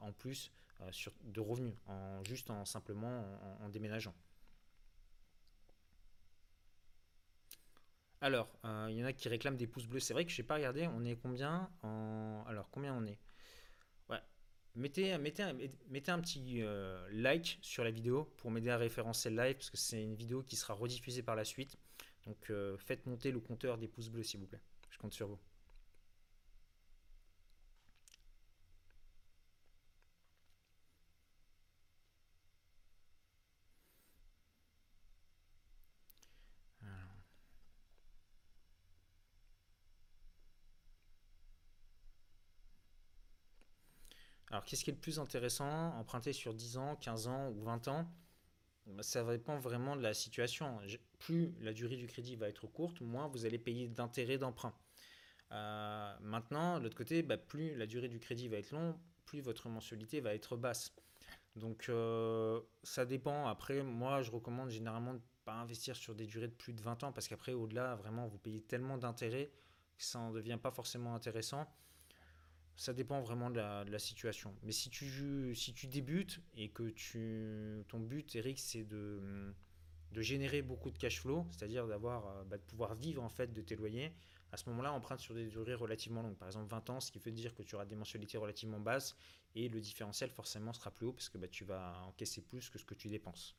en 0.00 0.12
plus 0.12 0.52
de 1.22 1.40
revenus, 1.40 1.76
en, 1.86 2.24
juste 2.24 2.50
en 2.50 2.64
simplement 2.64 3.24
en 3.60 3.68
déménageant. 3.68 4.14
Alors, 8.22 8.48
euh, 8.64 8.86
il 8.88 8.96
y 8.96 9.02
en 9.02 9.06
a 9.06 9.12
qui 9.12 9.28
réclament 9.28 9.56
des 9.56 9.66
pouces 9.66 9.86
bleus. 9.86 9.98
C'est 9.98 10.14
vrai 10.14 10.24
que 10.24 10.30
je 10.30 10.40
n'ai 10.40 10.46
pas 10.46 10.54
regardé. 10.54 10.86
On 10.86 11.04
est 11.04 11.16
combien 11.16 11.68
en... 11.82 12.44
Alors, 12.46 12.70
combien 12.70 12.94
on 12.94 13.04
est? 13.04 13.18
Ouais. 14.08 14.20
Mettez, 14.76 15.12
un 15.12 15.18
petit 15.18 16.62
euh, 16.62 17.04
like 17.10 17.58
sur 17.62 17.82
la 17.82 17.90
vidéo 17.90 18.32
pour 18.36 18.52
m'aider 18.52 18.70
à 18.70 18.78
référencer 18.78 19.28
le 19.28 19.42
live 19.42 19.56
parce 19.56 19.70
que 19.70 19.76
c'est 19.76 20.00
une 20.00 20.14
vidéo 20.14 20.44
qui 20.44 20.54
sera 20.54 20.72
rediffusée 20.72 21.24
par 21.24 21.34
la 21.34 21.44
suite. 21.44 21.76
Donc, 22.24 22.38
euh, 22.50 22.78
faites 22.78 23.06
monter 23.06 23.32
le 23.32 23.40
compteur 23.40 23.76
des 23.76 23.88
pouces 23.88 24.08
bleus, 24.08 24.22
s'il 24.22 24.38
vous 24.38 24.46
plaît. 24.46 24.62
Je 24.90 24.98
compte 24.98 25.12
sur 25.12 25.26
vous. 25.26 25.40
Qu'est-ce 44.66 44.84
qui 44.84 44.90
est 44.90 44.94
le 44.94 45.00
plus 45.00 45.18
intéressant 45.18 45.96
Emprunter 45.98 46.32
sur 46.32 46.54
10 46.54 46.76
ans, 46.76 46.96
15 46.96 47.26
ans 47.28 47.50
ou 47.50 47.62
20 47.62 47.88
ans? 47.88 48.06
Ça 49.00 49.24
dépend 49.24 49.58
vraiment 49.58 49.96
de 49.96 50.02
la 50.02 50.14
situation. 50.14 50.78
Plus 51.18 51.54
la 51.60 51.72
durée 51.72 51.96
du 51.96 52.06
crédit 52.06 52.36
va 52.36 52.48
être 52.48 52.66
courte, 52.66 53.00
moins 53.00 53.28
vous 53.28 53.46
allez 53.46 53.58
payer 53.58 53.88
d'intérêt 53.88 54.38
d'emprunt. 54.38 54.74
Euh, 55.52 56.16
maintenant, 56.20 56.78
de 56.78 56.84
l'autre 56.84 56.96
côté, 56.96 57.22
bah, 57.22 57.36
plus 57.36 57.74
la 57.76 57.86
durée 57.86 58.08
du 58.08 58.18
crédit 58.18 58.48
va 58.48 58.56
être 58.56 58.70
longue, 58.72 58.96
plus 59.24 59.40
votre 59.40 59.68
mensualité 59.68 60.20
va 60.20 60.34
être 60.34 60.56
basse. 60.56 60.94
Donc, 61.56 61.86
euh, 61.88 62.60
ça 62.82 63.04
dépend. 63.04 63.46
Après, 63.46 63.82
moi, 63.82 64.22
je 64.22 64.30
recommande 64.30 64.70
généralement 64.70 65.12
de 65.12 65.18
ne 65.18 65.44
pas 65.44 65.54
investir 65.54 65.94
sur 65.94 66.14
des 66.14 66.26
durées 66.26 66.48
de 66.48 66.54
plus 66.54 66.72
de 66.72 66.80
20 66.80 67.04
ans 67.04 67.12
parce 67.12 67.28
qu'après, 67.28 67.52
au-delà, 67.52 67.94
vraiment, 67.96 68.26
vous 68.26 68.38
payez 68.38 68.62
tellement 68.62 68.96
d'intérêts 68.96 69.50
que 69.98 70.04
ça 70.04 70.18
ne 70.20 70.32
devient 70.32 70.58
pas 70.60 70.70
forcément 70.70 71.14
intéressant. 71.14 71.66
Ça 72.76 72.92
dépend 72.92 73.20
vraiment 73.20 73.50
de 73.50 73.56
la, 73.58 73.98
situation. 73.98 74.54
Mais 74.62 74.72
si 74.72 74.90
tu, 74.90 75.54
si 75.54 75.74
tu 75.74 75.86
débutes 75.86 76.40
et 76.56 76.70
que 76.70 76.92
ton 77.88 78.00
but, 78.00 78.34
Eric, 78.34 78.58
c'est 78.58 78.84
de, 78.84 79.54
de 80.12 80.22
générer 80.22 80.62
beaucoup 80.62 80.90
de 80.90 80.98
cash 80.98 81.20
flow, 81.20 81.46
c'est-à-dire 81.50 81.86
d'avoir, 81.86 82.26
euh, 82.26 82.44
bah, 82.44 82.58
de 82.58 82.62
pouvoir 82.62 82.94
vivre 82.94 83.22
en 83.22 83.28
fait 83.28 83.52
de 83.52 83.62
tes 83.62 83.76
loyers, 83.76 84.12
à 84.52 84.56
ce 84.56 84.68
moment-là, 84.70 84.92
emprunte 84.92 85.20
sur 85.20 85.34
des 85.34 85.46
durées 85.46 85.74
relativement 85.74 86.22
longues. 86.22 86.36
Par 86.36 86.48
exemple, 86.48 86.68
20 86.70 86.90
ans, 86.90 87.00
ce 87.00 87.10
qui 87.10 87.18
veut 87.18 87.30
dire 87.30 87.54
que 87.54 87.62
tu 87.62 87.74
auras 87.74 87.86
des 87.86 87.96
mensualités 87.96 88.36
relativement 88.36 88.80
basses 88.80 89.16
et 89.54 89.68
le 89.68 89.80
différentiel 89.80 90.30
forcément 90.30 90.72
sera 90.72 90.90
plus 90.90 91.06
haut 91.06 91.12
parce 91.12 91.28
que 91.28 91.38
bah, 91.38 91.48
tu 91.48 91.64
vas 91.64 92.02
encaisser 92.06 92.42
plus 92.42 92.68
que 92.68 92.78
ce 92.78 92.84
que 92.84 92.94
tu 92.94 93.08
dépenses. 93.08 93.56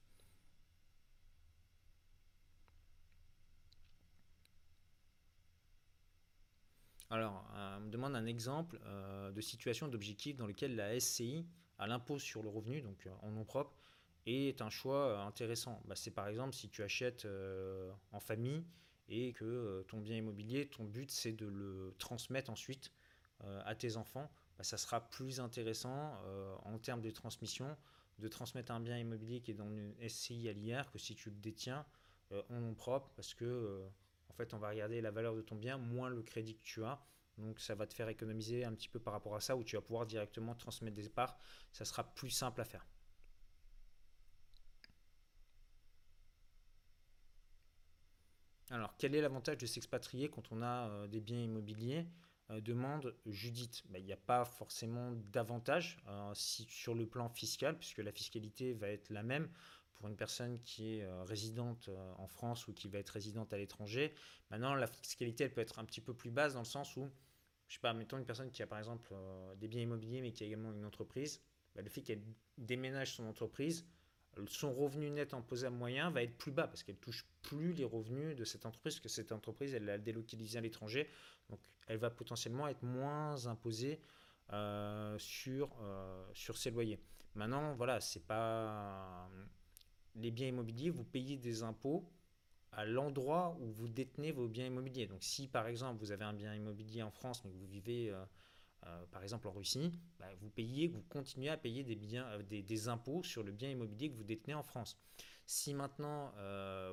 Alors, 7.09 7.45
euh, 7.55 7.77
on 7.77 7.81
me 7.81 7.89
demande 7.89 8.15
un 8.15 8.25
exemple 8.25 8.79
euh, 8.85 9.31
de 9.31 9.41
situation 9.41 9.87
d'objectif 9.87 10.35
dans 10.35 10.47
lequel 10.47 10.75
la 10.75 10.99
SCI, 10.99 11.45
à 11.77 11.87
l'impôt 11.87 12.19
sur 12.19 12.41
le 12.41 12.49
revenu, 12.49 12.81
donc 12.81 13.05
euh, 13.05 13.11
en 13.21 13.31
nom 13.31 13.43
propre, 13.43 13.73
est 14.25 14.61
un 14.61 14.69
choix 14.69 15.19
intéressant. 15.21 15.81
Bah, 15.85 15.95
c'est 15.95 16.11
par 16.11 16.27
exemple 16.27 16.53
si 16.53 16.69
tu 16.69 16.81
achètes 16.81 17.27
en 18.13 18.19
famille 18.21 18.63
et 19.09 19.33
que 19.33 19.83
ton 19.89 19.99
bien 19.99 20.15
immobilier, 20.15 20.67
ton 20.69 20.85
but 20.85 21.11
c'est 21.11 21.33
de 21.33 21.45
le 21.45 21.93
transmettre 21.99 22.49
ensuite 22.49 22.93
à 23.65 23.75
tes 23.75 23.97
enfants, 23.97 24.31
bah, 24.57 24.63
ça 24.63 24.77
sera 24.77 25.01
plus 25.09 25.41
intéressant 25.41 26.17
en 26.63 26.79
termes 26.79 27.01
de 27.01 27.11
transmission 27.11 27.75
de 28.17 28.29
transmettre 28.29 28.71
un 28.71 28.79
bien 28.79 28.97
immobilier 28.97 29.41
qui 29.41 29.51
est 29.51 29.55
dans 29.55 29.69
une 29.69 29.93
SCI 30.07 30.47
à 30.47 30.53
l'IR 30.53 30.89
que 30.89 30.99
si 30.99 31.15
tu 31.15 31.29
le 31.29 31.35
détiens 31.35 31.85
en 32.31 32.61
nom 32.61 32.73
propre 32.75 33.11
parce 33.17 33.33
que 33.33 33.85
en 34.33 34.35
fait, 34.35 34.53
on 34.53 34.57
va 34.57 34.69
regarder 34.69 34.99
la 34.99 35.11
valeur 35.11 35.35
de 35.35 35.41
ton 35.41 35.55
bien 35.55 35.77
moins 35.77 36.09
le 36.09 36.23
crédit 36.23 36.55
que 36.55 36.63
tu 36.63 36.83
as. 36.83 36.99
Donc 37.37 37.59
ça 37.59 37.75
va 37.75 37.85
te 37.85 37.93
faire 37.93 38.09
économiser 38.09 38.63
un 38.65 38.73
petit 38.73 38.89
peu 38.89 38.99
par 38.99 39.13
rapport 39.13 39.35
à 39.35 39.41
ça, 39.41 39.55
où 39.55 39.63
tu 39.63 39.75
vas 39.75 39.81
pouvoir 39.81 40.05
directement 40.05 40.55
transmettre 40.55 40.95
des 40.95 41.09
parts. 41.09 41.37
Ça 41.71 41.85
sera 41.85 42.03
plus 42.03 42.29
simple 42.29 42.61
à 42.61 42.65
faire. 42.65 42.85
Alors, 48.69 48.95
quel 48.97 49.13
est 49.13 49.21
l'avantage 49.21 49.57
de 49.57 49.67
s'expatrier 49.67 50.29
quand 50.29 50.51
on 50.51 50.63
a 50.63 50.89
euh, 50.89 51.07
des 51.07 51.21
biens 51.21 51.41
immobiliers? 51.41 52.07
Euh, 52.49 52.59
Demande 52.59 53.15
Judith. 53.27 53.83
Ben, 53.89 53.99
il 53.99 54.05
n'y 54.05 54.13
a 54.13 54.17
pas 54.17 54.45
forcément 54.45 55.11
d'avantage 55.31 55.99
euh, 56.07 56.31
sur 56.33 56.95
le 56.95 57.05
plan 57.05 57.29
fiscal, 57.29 57.77
puisque 57.77 57.99
la 57.99 58.11
fiscalité 58.11 58.73
va 58.73 58.89
être 58.89 59.11
la 59.11 59.21
même 59.21 59.47
une 60.09 60.15
personne 60.15 60.59
qui 60.63 60.95
est 60.95 61.03
euh, 61.03 61.23
résidente 61.23 61.89
euh, 61.89 62.13
en 62.17 62.27
France 62.27 62.67
ou 62.67 62.73
qui 62.73 62.87
va 62.87 62.99
être 62.99 63.09
résidente 63.09 63.53
à 63.53 63.57
l'étranger. 63.57 64.13
Maintenant, 64.49 64.75
la 64.75 64.87
fiscalité, 64.87 65.45
elle 65.45 65.53
peut 65.53 65.61
être 65.61 65.79
un 65.79 65.85
petit 65.85 66.01
peu 66.01 66.13
plus 66.13 66.31
basse 66.31 66.53
dans 66.53 66.61
le 66.61 66.65
sens 66.65 66.95
où, 66.97 67.09
je 67.67 67.75
sais 67.75 67.79
pas, 67.79 67.93
mettons 67.93 68.17
une 68.17 68.25
personne 68.25 68.51
qui 68.51 68.61
a 68.63 68.67
par 68.67 68.79
exemple 68.79 69.09
euh, 69.13 69.55
des 69.55 69.67
biens 69.67 69.81
immobiliers 69.81 70.21
mais 70.21 70.31
qui 70.31 70.43
a 70.43 70.47
également 70.47 70.73
une 70.73 70.85
entreprise, 70.85 71.41
bah, 71.75 71.81
le 71.81 71.89
fait 71.89 72.01
qu'elle 72.01 72.23
déménage 72.57 73.15
son 73.15 73.25
entreprise, 73.25 73.85
son 74.47 74.73
revenu 74.73 75.11
net 75.11 75.33
imposable 75.35 75.75
moyen 75.75 76.09
va 76.09 76.23
être 76.23 76.35
plus 76.37 76.51
bas 76.51 76.67
parce 76.67 76.81
qu'elle 76.81 76.97
touche 76.97 77.27
plus 77.43 77.71
les 77.73 77.83
revenus 77.83 78.35
de 78.35 78.43
cette 78.43 78.65
entreprise 78.65 78.99
que 78.99 79.07
cette 79.07 79.31
entreprise 79.31 79.75
elle 79.75 79.85
l'a 79.85 79.99
délocalisée 79.99 80.57
à 80.57 80.61
l'étranger 80.61 81.07
donc 81.51 81.59
elle 81.85 81.97
va 81.97 82.09
potentiellement 82.09 82.67
être 82.67 82.81
moins 82.81 83.45
imposée 83.45 84.01
sur, 85.19 85.69
sur 86.33 86.57
ses 86.57 86.71
loyers 86.71 86.99
maintenant 87.35 87.75
voilà 87.75 88.01
c'est 88.01 88.25
pas 88.25 89.29
les 90.15 90.31
biens 90.31 90.47
immobiliers, 90.47 90.89
vous 90.89 91.03
payez 91.03 91.37
des 91.37 91.63
impôts 91.63 92.09
à 92.71 92.85
l'endroit 92.85 93.55
où 93.59 93.71
vous 93.71 93.87
détenez 93.87 94.31
vos 94.31 94.47
biens 94.47 94.65
immobiliers. 94.65 95.07
Donc 95.07 95.23
si 95.23 95.47
par 95.47 95.67
exemple 95.67 95.99
vous 95.99 96.11
avez 96.11 96.25
un 96.25 96.33
bien 96.33 96.55
immobilier 96.55 97.03
en 97.03 97.11
France 97.11 97.43
mais 97.43 97.51
que 97.51 97.55
vous 97.57 97.67
vivez 97.67 98.09
euh, 98.09 99.05
par 99.11 99.23
exemple 99.23 99.47
en 99.47 99.51
Russie, 99.51 99.91
bah, 100.19 100.25
vous 100.41 100.51
vous 100.91 101.01
continuez 101.09 101.49
à 101.49 101.57
payer 101.57 101.83
des, 101.83 101.95
biens, 101.95 102.27
des, 102.49 102.87
impôts 102.89 103.23
sur 103.23 103.43
le 103.43 103.51
bien 103.51 103.69
immobilier 103.69 104.09
que 104.09 104.15
vous 104.15 104.23
détenez 104.23 104.53
en 104.53 104.63
France. 104.63 104.99
Si 105.45 105.73
maintenant 105.73 106.33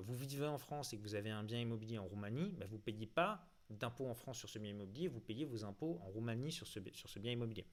vous 0.03 0.15
vivez 0.15 0.47
en 0.47 0.59
France 0.59 0.93
et 0.93 0.99
que 0.99 1.03
vous 1.03 1.15
avez 1.15 1.31
un 1.31 1.43
bien 1.43 1.61
immobilier 1.61 1.99
en 1.99 2.07
Roumanie, 2.07 2.53
bah, 2.59 2.67
vous 2.69 2.77
ne 2.77 2.83
payez 2.83 3.07
pas 3.07 3.45
d'impôts 3.71 4.07
en 4.07 4.15
France 4.15 4.39
sur 4.39 4.49
ce 4.49 4.59
bien 4.59 4.71
immobilier, 4.71 5.09
vous 5.09 5.21
payez 5.21 5.45
vos 5.45 5.65
impôts 5.65 6.01
en 6.03 6.11
Roumanie 6.11 6.53
sur 6.53 6.67
ce 6.67 6.79
bien 7.19 7.33
immobilier. 7.33 7.67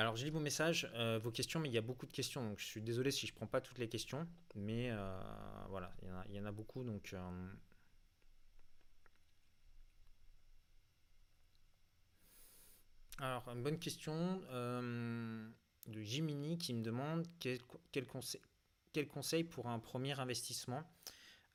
Alors, 0.00 0.16
j'ai 0.16 0.24
lu 0.24 0.30
vos 0.30 0.40
messages, 0.40 0.90
euh, 0.94 1.18
vos 1.22 1.30
questions, 1.30 1.60
mais 1.60 1.68
il 1.68 1.74
y 1.74 1.78
a 1.78 1.82
beaucoup 1.82 2.06
de 2.06 2.10
questions. 2.10 2.42
Donc, 2.42 2.58
je 2.58 2.64
suis 2.64 2.80
désolé 2.80 3.10
si 3.10 3.26
je 3.26 3.32
ne 3.32 3.36
prends 3.36 3.46
pas 3.46 3.60
toutes 3.60 3.76
les 3.76 3.86
questions. 3.86 4.26
Mais 4.54 4.90
euh, 4.90 5.20
voilà, 5.68 5.92
il 6.00 6.34
y, 6.34 6.40
en 6.40 6.46
a, 6.46 6.52
beaucoup. 6.52 6.84
Donc, 6.84 7.12
euh, 7.12 7.52
Alors, 13.18 13.46
une 13.48 13.62
bonne 13.62 13.78
question 13.78 14.40
de 14.50 16.00
Jiminy 16.00 16.56
qui 16.56 16.72
me 16.72 16.82
demande 16.82 17.26
quel, 17.38 17.58
quel 17.92 19.06
conseil 19.06 19.44
pour 19.44 19.68
un 19.68 19.80
premier 19.80 20.18
investissement. 20.18 20.82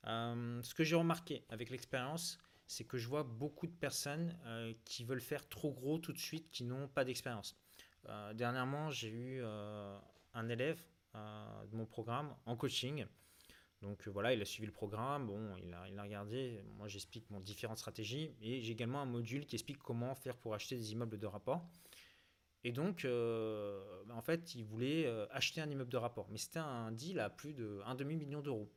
ce 0.04 0.72
que 0.72 0.84
j'ai 0.84 0.94
remarqué 0.94 1.44
avec 1.48 1.70
l'expérience, 1.70 2.38
c'est 2.68 2.84
que 2.84 2.96
je 2.96 3.08
vois 3.08 3.24
beaucoup 3.24 3.66
de 3.66 3.74
personnes 3.74 4.38
qui 4.84 5.02
veulent 5.02 5.20
faire 5.20 5.48
trop 5.48 5.72
gros 5.72 5.98
tout 5.98 6.12
de 6.12 6.18
suite, 6.18 6.48
qui 6.52 6.62
n'ont 6.62 6.86
pas 6.86 7.04
d'expérience. 7.04 7.56
Euh, 8.08 8.34
dernièrement, 8.34 8.90
j'ai 8.90 9.08
eu 9.08 9.40
euh, 9.42 9.98
un 10.34 10.48
élève 10.48 10.80
euh, 11.14 11.66
de 11.66 11.76
mon 11.76 11.86
programme 11.86 12.34
en 12.46 12.56
coaching. 12.56 13.06
Donc 13.82 14.08
voilà, 14.08 14.32
il 14.32 14.40
a 14.40 14.44
suivi 14.44 14.66
le 14.66 14.72
programme, 14.72 15.26
bon, 15.26 15.54
il 15.62 15.72
a, 15.74 16.02
regardé, 16.02 16.62
moi 16.76 16.88
j'explique 16.88 17.28
mon 17.30 17.40
différentes 17.40 17.78
stratégies. 17.78 18.34
Et 18.40 18.60
j'ai 18.62 18.72
également 18.72 19.02
un 19.02 19.06
module 19.06 19.46
qui 19.46 19.54
explique 19.54 19.78
comment 19.78 20.14
faire 20.14 20.36
pour 20.36 20.54
acheter 20.54 20.76
des 20.76 20.92
immeubles 20.92 21.18
de 21.18 21.26
rapport. 21.26 21.68
Et 22.64 22.72
donc, 22.72 23.06
en 23.06 24.22
fait, 24.22 24.54
il 24.54 24.64
voulait 24.64 25.06
acheter 25.30 25.60
un 25.60 25.70
immeuble 25.70 25.90
de 25.90 25.98
rapport, 25.98 26.26
mais 26.30 26.38
c'était 26.38 26.58
un 26.58 26.90
deal 26.90 27.20
à 27.20 27.30
plus 27.30 27.52
d'un 27.52 27.94
demi-million 27.94 28.40
d'euros 28.40 28.72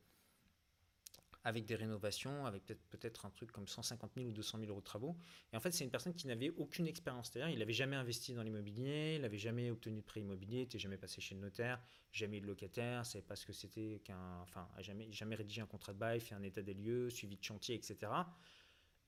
avec 1.44 1.64
des 1.64 1.74
rénovations, 1.74 2.44
avec 2.44 2.66
peut-être 2.66 3.24
un 3.24 3.30
truc 3.30 3.50
comme 3.50 3.66
150 3.66 4.12
000 4.16 4.28
ou 4.28 4.32
200 4.32 4.58
000 4.58 4.70
euros 4.70 4.80
de 4.80 4.84
travaux. 4.84 5.16
Et 5.52 5.56
en 5.56 5.60
fait, 5.60 5.70
c'est 5.70 5.84
une 5.84 5.90
personne 5.90 6.14
qui 6.14 6.26
n'avait 6.26 6.50
aucune 6.50 6.86
expérience. 6.86 7.30
C'est-à-dire, 7.30 7.52
il 7.52 7.58
n'avait 7.58 7.72
jamais 7.72 7.96
investi 7.96 8.34
dans 8.34 8.42
l'immobilier, 8.42 9.14
il 9.16 9.22
n'avait 9.22 9.38
jamais 9.38 9.70
obtenu 9.70 10.00
de 10.00 10.04
prêt 10.04 10.20
immobilier, 10.20 10.58
n'était 10.58 10.78
jamais 10.78 10.98
passé 10.98 11.20
chez 11.20 11.34
le 11.34 11.40
notaire, 11.40 11.80
jamais 12.12 12.38
eu 12.38 12.40
de 12.42 12.46
locataire, 12.46 13.06
savait 13.06 13.24
pas 13.24 13.36
ce 13.36 13.46
que 13.46 13.52
c'était 13.52 14.00
qu'un, 14.04 14.40
enfin, 14.42 14.68
jamais, 14.80 15.10
jamais 15.12 15.36
rédigé 15.36 15.62
un 15.62 15.66
contrat 15.66 15.92
de 15.92 15.98
bail, 15.98 16.20
fait 16.20 16.34
un 16.34 16.42
état 16.42 16.62
des 16.62 16.74
lieux, 16.74 17.08
suivi 17.08 17.36
de 17.36 17.44
chantier, 17.44 17.74
etc. 17.74 18.12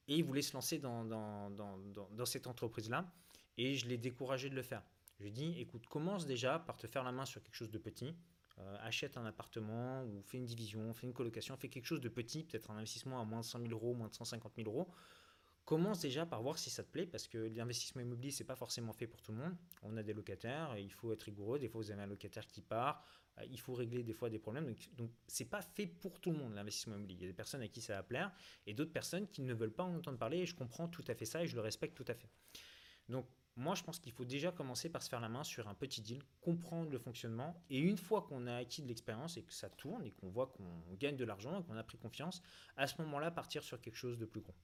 Et 0.09 0.17
il 0.17 0.25
voulait 0.25 0.43
se 0.43 0.55
lancer 0.55 0.79
dans, 0.79 1.05
dans 1.05 2.25
cette 2.25 2.47
entreprise-là. 2.47 3.13
Et 3.59 3.75
je 3.75 3.87
l'ai 3.87 3.99
découragé 3.99 4.49
de 4.49 4.55
le 4.55 4.63
faire. 4.63 4.83
Je 5.19 5.25
lui 5.25 5.29
ai 5.29 5.33
dit, 5.33 5.61
écoute, 5.61 5.87
commence 5.87 6.27
déjà 6.27 6.59
par 6.59 6.77
te 6.79 6.87
faire 6.87 7.05
la 7.05 7.13
main 7.13 7.27
sur 7.27 7.43
quelque 7.43 7.55
chose 7.55 7.71
de 7.71 7.79
petit 7.79 8.15
euh, 8.63 8.77
achète 8.81 9.17
un 9.17 9.25
appartement 9.27 10.05
ou 10.05 10.23
fait 10.23 10.39
une 10.39 10.47
division, 10.47 10.93
fait 10.95 11.07
une 11.07 11.13
colocation, 11.13 11.57
fait 11.57 11.69
quelque 11.69 11.87
chose 11.87 12.01
de 12.01 12.09
petit, 12.09 12.45
peut-être 12.45 12.71
un 12.71 12.77
investissement 12.77 13.21
à 13.21 13.25
moins 13.25 13.41
de 13.41 13.45
100 13.45 13.61
000 13.61 13.73
euros, 13.73 13.95
moins 13.95 14.09
de 14.09 14.15
150 14.15 14.53
000 14.57 14.71
euros. 14.71 14.89
Commence 15.65 16.01
déjà 16.01 16.27
par 16.27 16.43
voir 16.43 16.59
si 16.59 16.71
ça 16.71 16.83
te 16.83 16.91
plaît 16.91 17.07
parce 17.07 17.29
que 17.29 17.39
l'investissement 17.39 18.03
immobilier, 18.03 18.33
c'est 18.33 18.45
pas 18.45 18.57
forcément 18.57 18.93
fait 18.93 19.07
pour 19.07 19.23
tout 19.23 19.31
le 19.31 19.39
monde. 19.39 19.57
On 19.83 19.97
a 19.97 20.03
des 20.03 20.13
locataires, 20.13 20.77
il 20.77 20.91
faut 20.93 21.13
être 21.13 21.23
rigoureux. 21.23 21.61
Des 21.61 21.69
fois, 21.69 21.81
vous 21.81 21.91
avez 21.93 22.03
un 22.03 22.07
locataire 22.07 22.47
qui 22.49 22.63
part, 22.63 23.05
euh, 23.39 23.45
il 23.49 23.61
faut 23.61 23.73
régler 23.73 24.03
des 24.03 24.13
fois 24.13 24.29
des 24.29 24.41
problèmes. 24.41 24.67
Donc, 24.67 24.79
donc 24.97 25.11
c'est 25.29 25.45
pas 25.45 25.63
fait 25.63 25.87
pour 25.87 26.21
tout 26.21 26.33
le 26.33 26.39
monde 26.39 26.55
l'investissement 26.55 26.97
immobilier. 26.97 27.21
Il 27.21 27.23
y 27.23 27.27
a 27.27 27.31
des 27.31 27.37
personnes 27.37 27.63
à 27.63 27.69
qui 27.69 27.81
ça 27.81 27.95
va 27.95 28.03
plaire 28.03 28.33
et 28.67 28.75
d'autres 28.75 28.93
personnes 28.93 29.29
qui 29.29 29.43
ne 29.43 29.55
veulent 29.55 29.73
pas 29.73 29.85
en 29.85 29.95
entendre 29.95 30.19
parler. 30.19 30.39
Et 30.39 30.47
je 30.47 30.55
comprends 30.55 30.89
tout 30.89 31.05
à 31.07 31.15
fait 31.15 31.27
ça 31.27 31.45
et 31.45 31.47
je 31.47 31.55
le 31.55 31.61
respecte 31.61 31.97
tout 31.97 32.07
à 32.09 32.15
fait. 32.15 32.29
Donc, 33.09 33.27
moi, 33.57 33.75
je 33.75 33.83
pense 33.83 33.99
qu'il 33.99 34.13
faut 34.13 34.25
déjà 34.25 34.51
commencer 34.51 34.89
par 34.89 35.03
se 35.03 35.11
faire 35.11 35.21
la 35.21 35.29
main 35.29 35.45
sur 35.45 35.69
un 35.69 35.75
petit 35.75 36.01
deal, 36.01 36.23
comprendre 36.41 36.91
le 36.91 36.99
fonctionnement, 36.99 37.55
et 37.69 37.79
une 37.79 37.99
fois 37.99 38.23
qu'on 38.23 38.47
a 38.47 38.57
acquis 38.57 38.83
de 38.83 38.89
l'expérience 38.89 39.37
et 39.37 39.43
que 39.43 39.53
ça 39.53 39.69
tourne 39.69 40.05
et 40.07 40.13
qu'on 40.13 40.29
voit 40.31 40.47
qu'on 40.47 40.95
gagne 40.99 41.17
de 41.17 41.25
l'argent 41.25 41.61
et 41.61 41.65
qu'on 41.65 41.77
a 41.77 41.83
pris 41.83 41.99
confiance, 41.99 42.43
à 42.77 42.87
ce 42.87 43.01
moment-là, 43.03 43.31
partir 43.31 43.63
sur 43.63 43.81
quelque 43.81 43.97
chose 43.97 44.19
de 44.19 44.25
plus 44.25 44.41
gros. 44.41 44.55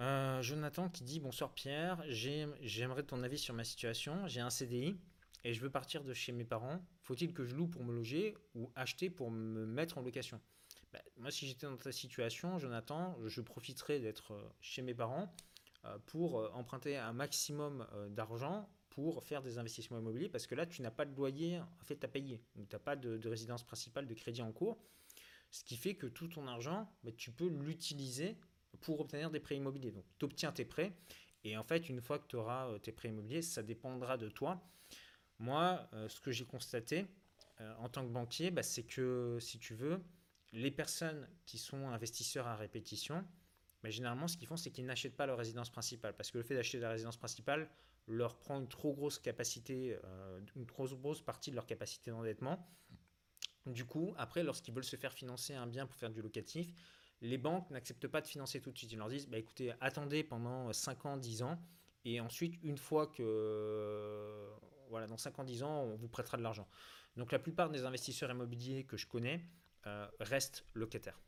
Euh, 0.00 0.40
Jonathan 0.42 0.88
qui 0.88 1.02
dit 1.02 1.18
Bonsoir 1.20 1.52
Pierre, 1.52 2.02
j'aimerais 2.08 3.02
ton 3.02 3.22
avis 3.22 3.38
sur 3.38 3.54
ma 3.54 3.64
situation. 3.64 4.26
J'ai 4.28 4.40
un 4.40 4.50
CDI 4.50 4.96
et 5.44 5.52
je 5.52 5.60
veux 5.60 5.70
partir 5.70 6.04
de 6.04 6.14
chez 6.14 6.32
mes 6.32 6.44
parents. 6.44 6.80
Faut-il 7.02 7.32
que 7.34 7.44
je 7.44 7.56
loue 7.56 7.66
pour 7.66 7.84
me 7.84 7.92
loger 7.92 8.36
ou 8.54 8.70
acheter 8.76 9.10
pour 9.10 9.30
me 9.30 9.66
mettre 9.66 9.98
en 9.98 10.02
location? 10.02 10.40
Bah, 10.92 11.00
moi, 11.16 11.30
si 11.30 11.46
j'étais 11.46 11.66
dans 11.66 11.76
ta 11.76 11.92
situation, 11.92 12.58
Jonathan, 12.58 13.16
je 13.26 13.40
profiterais 13.40 14.00
d'être 14.00 14.32
euh, 14.32 14.48
chez 14.60 14.82
mes 14.82 14.94
parents 14.94 15.32
euh, 15.84 15.98
pour 16.06 16.38
euh, 16.38 16.50
emprunter 16.54 16.96
un 16.96 17.12
maximum 17.12 17.86
d'argent 18.10 18.68
pour 18.88 19.22
faire 19.22 19.42
des 19.42 19.58
investissements 19.58 19.98
immobiliers 19.98 20.28
parce 20.28 20.46
que 20.46 20.54
là, 20.54 20.66
tu 20.66 20.82
n'as 20.82 20.90
pas 20.90 21.04
de 21.04 21.14
loyer 21.14 21.60
en 21.60 21.84
fait 21.84 22.02
à 22.04 22.08
payer. 22.08 22.42
Tu 22.54 22.60
n'as 22.72 22.78
pas 22.78 22.96
de, 22.96 23.28
résidence 23.28 23.62
principale, 23.62 24.06
de 24.06 24.14
crédit 24.14 24.42
en 24.42 24.52
cours. 24.52 24.78
Ce 25.50 25.62
qui 25.62 25.76
fait 25.76 25.94
que 25.94 26.06
tout 26.06 26.28
ton 26.28 26.46
argent, 26.46 26.90
bah, 27.04 27.12
tu 27.16 27.30
peux 27.30 27.48
l'utiliser 27.48 28.36
pour 28.80 29.00
obtenir 29.00 29.30
des 29.30 29.40
prêts 29.40 29.56
immobiliers. 29.56 29.92
Donc, 29.92 30.04
tu 30.18 30.24
obtiens 30.24 30.52
tes 30.52 30.64
prêts. 30.64 30.92
Et 31.44 31.56
en 31.56 31.64
fait, 31.64 31.88
une 31.88 32.00
fois 32.00 32.18
que 32.18 32.26
tu 32.26 32.36
auras 32.36 32.78
tes 32.80 32.92
prêts 32.92 33.08
immobiliers, 33.08 33.42
ça 33.42 33.62
dépendra 33.62 34.16
de 34.16 34.28
toi. 34.28 34.60
Moi, 35.38 35.88
ce 36.08 36.20
que 36.20 36.32
j'ai 36.32 36.44
constaté 36.44 37.06
en 37.78 37.88
tant 37.88 38.04
que 38.04 38.10
banquier, 38.10 38.50
bah, 38.50 38.62
c'est 38.62 38.82
que 38.82 39.38
si 39.40 39.58
tu 39.58 39.74
veux, 39.74 40.02
les 40.52 40.70
personnes 40.70 41.28
qui 41.44 41.58
sont 41.58 41.88
investisseurs 41.88 42.46
à 42.46 42.56
répétition, 42.56 43.24
mais 43.82 43.90
généralement, 43.90 44.28
ce 44.28 44.36
qu'ils 44.36 44.48
font, 44.48 44.56
c'est 44.56 44.70
qu'ils 44.70 44.86
n'achètent 44.86 45.16
pas 45.16 45.26
leur 45.26 45.38
résidence 45.38 45.70
principale. 45.70 46.16
Parce 46.16 46.30
que 46.30 46.38
le 46.38 46.44
fait 46.44 46.54
d'acheter 46.54 46.78
la 46.78 46.90
résidence 46.90 47.16
principale 47.16 47.70
leur 48.06 48.38
prend 48.38 48.58
une 48.58 48.68
trop 48.68 48.92
grosse 48.94 49.18
capacité, 49.18 49.98
euh, 50.04 50.40
une 50.56 50.66
trop 50.66 50.86
grosse 50.86 51.22
partie 51.22 51.50
de 51.50 51.54
leur 51.54 51.66
capacité 51.66 52.10
d'endettement. 52.10 52.66
Du 53.66 53.84
coup, 53.84 54.14
après, 54.16 54.42
lorsqu'ils 54.42 54.72
veulent 54.74 54.84
se 54.84 54.96
faire 54.96 55.12
financer 55.12 55.54
un 55.54 55.66
bien 55.66 55.86
pour 55.86 55.96
faire 55.96 56.10
du 56.10 56.22
locatif, 56.22 56.72
les 57.20 57.38
banques 57.38 57.70
n'acceptent 57.70 58.08
pas 58.08 58.20
de 58.20 58.26
financer 58.26 58.60
tout 58.60 58.72
de 58.72 58.78
suite. 58.78 58.92
Ils 58.92 58.98
leur 58.98 59.08
disent, 59.08 59.28
bah, 59.28 59.38
écoutez, 59.38 59.72
attendez 59.80 60.24
pendant 60.24 60.72
5 60.72 61.06
ans, 61.06 61.16
10 61.16 61.42
ans, 61.42 61.60
et 62.04 62.20
ensuite, 62.20 62.54
une 62.62 62.78
fois 62.78 63.08
que, 63.08 64.48
voilà, 64.88 65.06
dans 65.06 65.16
5 65.16 65.38
ans, 65.38 65.44
10 65.44 65.62
ans, 65.62 65.82
on 65.82 65.96
vous 65.96 66.08
prêtera 66.08 66.36
de 66.36 66.42
l'argent. 66.42 66.66
Donc 67.16 67.32
la 67.32 67.38
plupart 67.38 67.68
des 67.68 67.84
investisseurs 67.84 68.30
immobiliers 68.30 68.84
que 68.84 68.96
je 68.96 69.06
connais, 69.06 69.44
euh, 69.86 70.06
reste 70.20 70.64
locataire. 70.74 71.18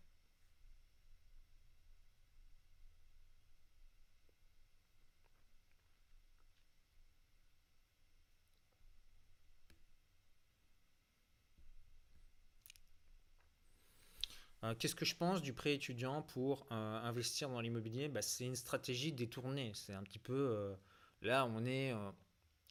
Euh, 14.64 14.74
qu'est-ce 14.74 14.94
que 14.94 15.04
je 15.04 15.14
pense 15.16 15.40
du 15.42 15.52
prêt 15.54 15.74
étudiant 15.74 16.22
pour 16.22 16.66
euh, 16.70 16.74
investir 17.02 17.48
dans 17.48 17.60
l'immobilier? 17.60 18.08
Bah, 18.08 18.22
C'est 18.22 18.44
une 18.44 18.56
stratégie 18.56 19.12
détournée. 19.12 19.72
C'est 19.74 19.94
un 19.94 20.02
petit 20.02 20.18
peu. 20.18 20.74
là, 21.22 21.46
on 21.46 21.64
est, 21.64 21.92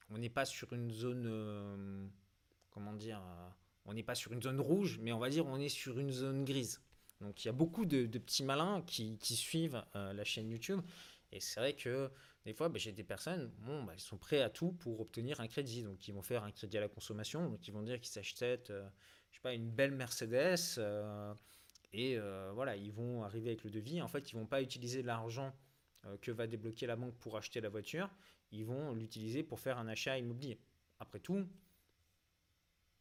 on 0.09 0.17
n'est 0.17 0.29
pas 0.29 0.45
sur 0.45 0.73
une 0.73 0.91
zone. 0.91 2.11
comment 2.71 2.93
dire 2.93 3.21
on 3.85 3.93
n'est 3.93 4.03
pas 4.03 4.15
sur 4.15 4.33
une 4.33 4.41
zone 4.41 4.59
rouge, 4.59 4.99
mais 5.01 5.11
on 5.11 5.19
va 5.19 5.29
dire 5.29 5.45
on 5.45 5.59
est 5.59 5.69
sur 5.69 5.99
une 5.99 6.11
zone 6.11 6.45
grise. 6.45 6.81
Donc 7.21 7.43
il 7.43 7.47
y 7.47 7.49
a 7.49 7.53
beaucoup 7.53 7.85
de, 7.85 8.05
petits 8.05 8.43
malins 8.43 8.81
qui, 8.83 9.17
suivent 9.21 9.83
euh, 9.95 10.13
la 10.13 10.23
chaîne 10.23 10.49
YouTube. 10.49 10.81
Et 11.31 11.39
c'est 11.39 11.59
vrai 11.59 11.75
que 11.75 12.09
des 12.45 12.53
fois, 12.53 12.69
bah, 12.69 12.79
j'ai 12.79 12.91
des 12.91 13.03
personnes, 13.03 13.51
bon, 13.59 13.83
bah, 13.83 13.93
sont 13.97 14.17
prêts 14.17 14.41
à 14.41 14.49
tout 14.49 14.71
pour 14.71 14.99
obtenir 15.01 15.39
un 15.41 15.47
crédit. 15.47 15.83
Donc 15.83 16.07
ils 16.07 16.13
vont 16.13 16.21
faire 16.21 16.43
un 16.43 16.51
crédit 16.51 16.77
à 16.77 16.81
la 16.81 16.87
consommation. 16.87 17.49
Donc 17.49 17.67
ils 17.67 17.73
vont 17.73 17.83
dire 17.83 17.99
qu'ils 17.99 18.11
s'achètent, 18.11 18.69
euh, 18.69 18.87
je 19.31 19.35
sais 19.35 19.41
pas, 19.41 19.53
une 19.53 19.69
belle 19.69 19.91
Mercedes. 19.91 20.77
Euh, 20.77 21.33
et 21.91 22.19
voilà, 22.53 22.75
ils 22.75 22.91
vont 22.91 23.23
arriver 23.23 23.49
avec 23.49 23.63
le 23.63 23.71
devis. 23.71 23.99
En 24.01 24.07
fait, 24.07 24.31
ils 24.31 24.35
vont 24.35 24.45
pas 24.45 24.61
utiliser 24.61 25.01
l'argent 25.01 25.51
que 26.21 26.31
va 26.31 26.45
débloquer 26.45 26.85
la 26.85 26.95
banque 26.95 27.15
pour 27.17 27.35
acheter 27.35 27.61
la 27.61 27.69
voiture. 27.69 28.11
Ils 28.51 28.63
vont 28.63 28.93
l'utiliser 28.93 29.41
pour 29.41 29.59
faire 29.59 29.79
un 29.79 29.87
achat 29.87 30.15
immobilier. 30.19 30.59
Après 30.99 31.19
tout, 31.19 31.47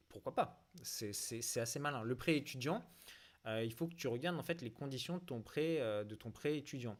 pourquoi 0.09 0.35
pas 0.35 0.65
C'est 0.83 1.61
assez 1.61 1.79
malin. 1.79 2.03
Le 2.03 2.15
prêt 2.17 2.37
étudiant, 2.37 2.85
euh, 3.47 3.65
il 3.65 3.73
faut 3.73 3.87
que 3.87 3.95
tu 3.95 4.09
regardes 4.09 4.39
en 4.39 4.43
fait 4.43 4.63
les 4.63 4.71
conditions 4.71 5.19
de 5.19 5.25
ton 5.25 5.43
prêt, 5.43 5.81
euh, 5.81 6.05
de 6.05 6.15
ton 6.15 6.31
prêt 6.31 6.59
étudiant. 6.59 6.99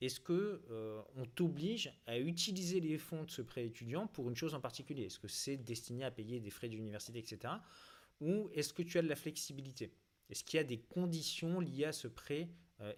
Est-ce 0.00 0.20
que 0.20 0.62
euh, 0.70 1.02
on 1.16 1.26
t'oblige 1.26 1.92
à 2.06 2.18
utiliser 2.18 2.78
les 2.78 2.98
fonds 2.98 3.24
de 3.24 3.30
ce 3.30 3.42
prêt 3.42 3.66
étudiant 3.66 4.06
pour 4.06 4.28
une 4.28 4.36
chose 4.36 4.54
en 4.54 4.60
particulier? 4.60 5.04
Est-ce 5.04 5.18
que 5.18 5.28
c'est 5.28 5.56
destiné 5.56 6.04
à 6.04 6.10
payer 6.10 6.38
des 6.38 6.50
frais 6.50 6.68
d'université, 6.68 7.18
etc. 7.18 7.54
Ou 8.20 8.48
est-ce 8.54 8.72
que 8.72 8.82
tu 8.82 8.98
as 8.98 9.02
de 9.02 9.08
la 9.08 9.16
flexibilité? 9.16 9.92
Est-ce 10.30 10.44
qu'il 10.44 10.58
y 10.58 10.60
a 10.60 10.64
des 10.64 10.78
conditions 10.78 11.58
liées 11.58 11.86
à 11.86 11.92
ce 11.92 12.06
prêt 12.06 12.48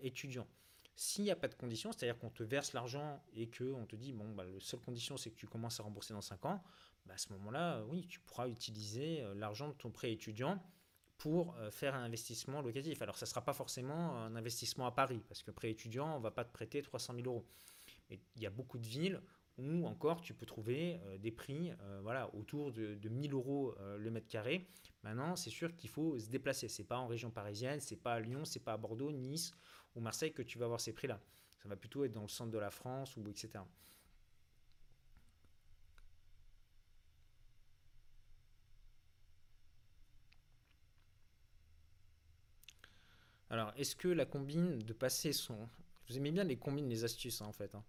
étudiant? 0.02 0.46
S'il 0.94 1.24
n'y 1.24 1.30
a 1.30 1.36
pas 1.36 1.48
de 1.48 1.54
condition, 1.54 1.92
c'est-à-dire 1.92 2.18
qu'on 2.18 2.28
te 2.28 2.42
verse 2.42 2.74
l'argent 2.74 3.24
et 3.32 3.48
qu'on 3.48 3.86
te 3.86 3.96
dit, 3.96 4.12
bon, 4.12 4.34
bah, 4.34 4.44
la 4.44 4.60
seule 4.60 4.80
condition, 4.80 5.16
c'est 5.16 5.30
que 5.30 5.36
tu 5.36 5.46
commences 5.46 5.80
à 5.80 5.82
rembourser 5.82 6.12
dans 6.12 6.20
5 6.20 6.44
ans, 6.44 6.62
bah, 7.06 7.14
à 7.14 7.18
ce 7.18 7.32
moment-là, 7.32 7.82
oui, 7.88 8.06
tu 8.08 8.20
pourras 8.20 8.48
utiliser 8.48 9.22
euh, 9.22 9.34
l'argent 9.34 9.68
de 9.68 9.74
ton 9.74 9.90
prêt 9.90 10.12
étudiant 10.12 10.62
pour 11.18 11.54
euh, 11.56 11.70
faire 11.70 11.94
un 11.94 12.02
investissement 12.02 12.62
locatif. 12.62 13.02
Alors, 13.02 13.16
ça 13.16 13.26
ne 13.26 13.30
sera 13.30 13.44
pas 13.44 13.52
forcément 13.52 14.16
un 14.16 14.34
investissement 14.36 14.86
à 14.86 14.92
Paris, 14.92 15.22
parce 15.28 15.42
que 15.42 15.50
prêt 15.50 15.70
étudiant, 15.70 16.14
on 16.14 16.18
ne 16.18 16.22
va 16.22 16.30
pas 16.30 16.44
te 16.44 16.52
prêter 16.52 16.82
300 16.82 17.14
000 17.14 17.26
euros. 17.26 17.46
Mais 18.08 18.20
il 18.36 18.42
y 18.42 18.46
a 18.46 18.50
beaucoup 18.50 18.78
de 18.78 18.86
villes 18.86 19.20
où 19.58 19.86
encore 19.86 20.22
tu 20.22 20.32
peux 20.32 20.46
trouver 20.46 21.00
euh, 21.04 21.18
des 21.18 21.30
prix 21.30 21.72
voilà, 22.02 22.34
autour 22.34 22.72
de, 22.72 22.94
de 22.94 23.08
1000 23.08 23.34
euros 23.34 23.74
le 23.98 24.10
mètre 24.10 24.28
carré. 24.28 24.68
Maintenant, 25.02 25.36
c'est 25.36 25.50
sûr 25.50 25.74
qu'il 25.76 25.90
faut 25.90 26.18
se 26.18 26.28
déplacer. 26.28 26.68
C'est 26.68 26.84
pas 26.84 26.98
en 26.98 27.06
région 27.06 27.30
parisienne, 27.30 27.80
c'est 27.80 27.96
pas 27.96 28.14
à 28.14 28.20
Lyon, 28.20 28.44
c'est 28.44 28.60
pas 28.60 28.74
à 28.74 28.76
Bordeaux, 28.76 29.12
Nice 29.12 29.52
ou 29.94 30.00
Marseille 30.00 30.32
que 30.32 30.42
tu 30.42 30.58
vas 30.58 30.66
avoir 30.66 30.80
ces 30.80 30.92
prix-là. 30.92 31.20
Ça 31.62 31.68
va 31.68 31.76
plutôt 31.76 32.04
être 32.04 32.12
dans 32.12 32.22
le 32.22 32.28
centre 32.28 32.50
de 32.50 32.58
la 32.58 32.70
France 32.70 33.16
ou 33.16 33.28
etc. 33.28 33.60
Alors, 43.50 43.72
est-ce 43.76 43.96
que 43.96 44.08
la 44.08 44.24
combine 44.24 44.78
de 44.78 44.92
passer 44.92 45.32
son... 45.32 45.68
Vous 46.08 46.16
aimez 46.16 46.30
bien 46.30 46.44
les 46.44 46.56
combines, 46.56 46.88
les 46.88 47.04
astuces 47.04 47.42
hein, 47.42 47.46
en 47.46 47.52
fait. 47.52 47.74
Hein. 47.74 47.84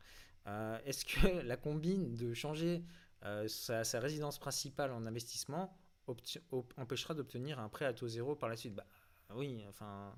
Euh, 0.48 0.80
est-ce 0.86 1.06
que 1.06 1.28
la 1.46 1.56
combine 1.58 2.16
de 2.16 2.34
changer 2.34 2.84
euh, 3.24 3.48
sa, 3.48 4.00
résidence 4.00 4.40
principale 4.40 4.92
en 4.92 5.06
investissement 5.06 5.78
empêchera 6.78 7.14
d'obtenir 7.14 7.60
un 7.60 7.70
prêt 7.70 7.86
à 7.86 7.94
taux 7.94 8.08
zéro 8.08 8.36
par 8.36 8.50
la 8.50 8.58
suite? 8.58 8.74
Bah 8.76 8.86
oui, 9.36 9.64
enfin, 9.70 10.14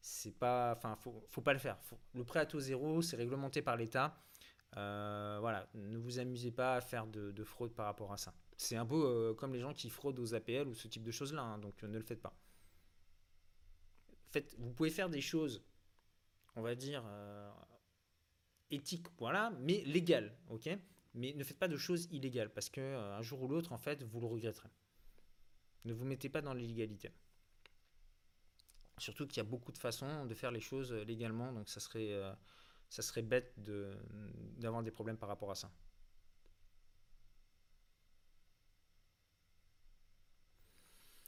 c'est 0.00 0.38
pas, 0.38 0.72
enfin, 0.76 0.96
faut, 0.96 1.40
pas 1.40 1.54
le 1.54 1.58
faire. 1.58 1.78
le 2.14 2.24
prêt 2.24 2.40
à 2.40 2.46
taux 2.46 2.60
zéro, 2.60 3.02
c'est 3.02 3.16
réglementé 3.16 3.62
par 3.62 3.76
l'État. 3.76 4.22
Euh, 4.76 5.38
voilà, 5.40 5.68
ne 5.74 5.98
vous 5.98 6.18
amusez 6.18 6.50
pas 6.50 6.76
à 6.76 6.80
faire 6.80 7.06
de, 7.06 7.44
fraude 7.44 7.74
par 7.74 7.86
rapport 7.86 8.12
à 8.12 8.18
ça. 8.18 8.34
C'est 8.56 8.76
un 8.76 8.86
peu 8.86 9.34
comme 9.38 9.54
les 9.54 9.60
gens 9.60 9.72
qui 9.72 9.88
fraudent 9.88 10.20
aux 10.20 10.34
APL 10.34 10.68
ou 10.68 10.74
ce 10.74 10.86
type 10.86 11.02
de 11.02 11.10
choses-là, 11.10 11.42
hein, 11.42 11.58
donc 11.58 11.82
ne 11.82 11.98
le 11.98 12.04
faites 12.04 12.20
pas 12.20 12.34
vous 14.58 14.72
pouvez 14.72 14.90
faire 14.90 15.08
des 15.08 15.20
choses, 15.20 15.62
on 16.56 16.62
va 16.62 16.74
dire, 16.74 17.02
euh, 17.06 17.50
éthiques, 18.70 19.06
voilà, 19.18 19.52
mais 19.60 19.82
légales, 19.84 20.36
ok? 20.48 20.68
Mais 21.14 21.34
ne 21.34 21.44
faites 21.44 21.58
pas 21.58 21.68
de 21.68 21.76
choses 21.76 22.08
illégales, 22.10 22.50
parce 22.50 22.70
que 22.70 22.80
euh, 22.80 23.16
un 23.16 23.22
jour 23.22 23.42
ou 23.42 23.48
l'autre, 23.48 23.72
en 23.72 23.78
fait, 23.78 24.02
vous 24.02 24.20
le 24.20 24.26
regretterez. 24.26 24.70
Ne 25.84 25.92
vous 25.92 26.04
mettez 26.04 26.28
pas 26.28 26.40
dans 26.40 26.54
l'illégalité. 26.54 27.10
Surtout 28.98 29.26
qu'il 29.26 29.38
y 29.38 29.40
a 29.40 29.44
beaucoup 29.44 29.72
de 29.72 29.78
façons 29.78 30.26
de 30.26 30.34
faire 30.34 30.50
les 30.52 30.60
choses 30.60 30.92
légalement, 30.92 31.52
donc 31.52 31.68
ça 31.68 31.80
serait, 31.80 32.12
euh, 32.12 32.32
ça 32.88 33.02
serait 33.02 33.22
bête 33.22 33.52
d'avoir 34.58 34.82
des 34.82 34.90
problèmes 34.90 35.16
par 35.16 35.28
rapport 35.28 35.50
à 35.50 35.54
ça. 35.54 35.72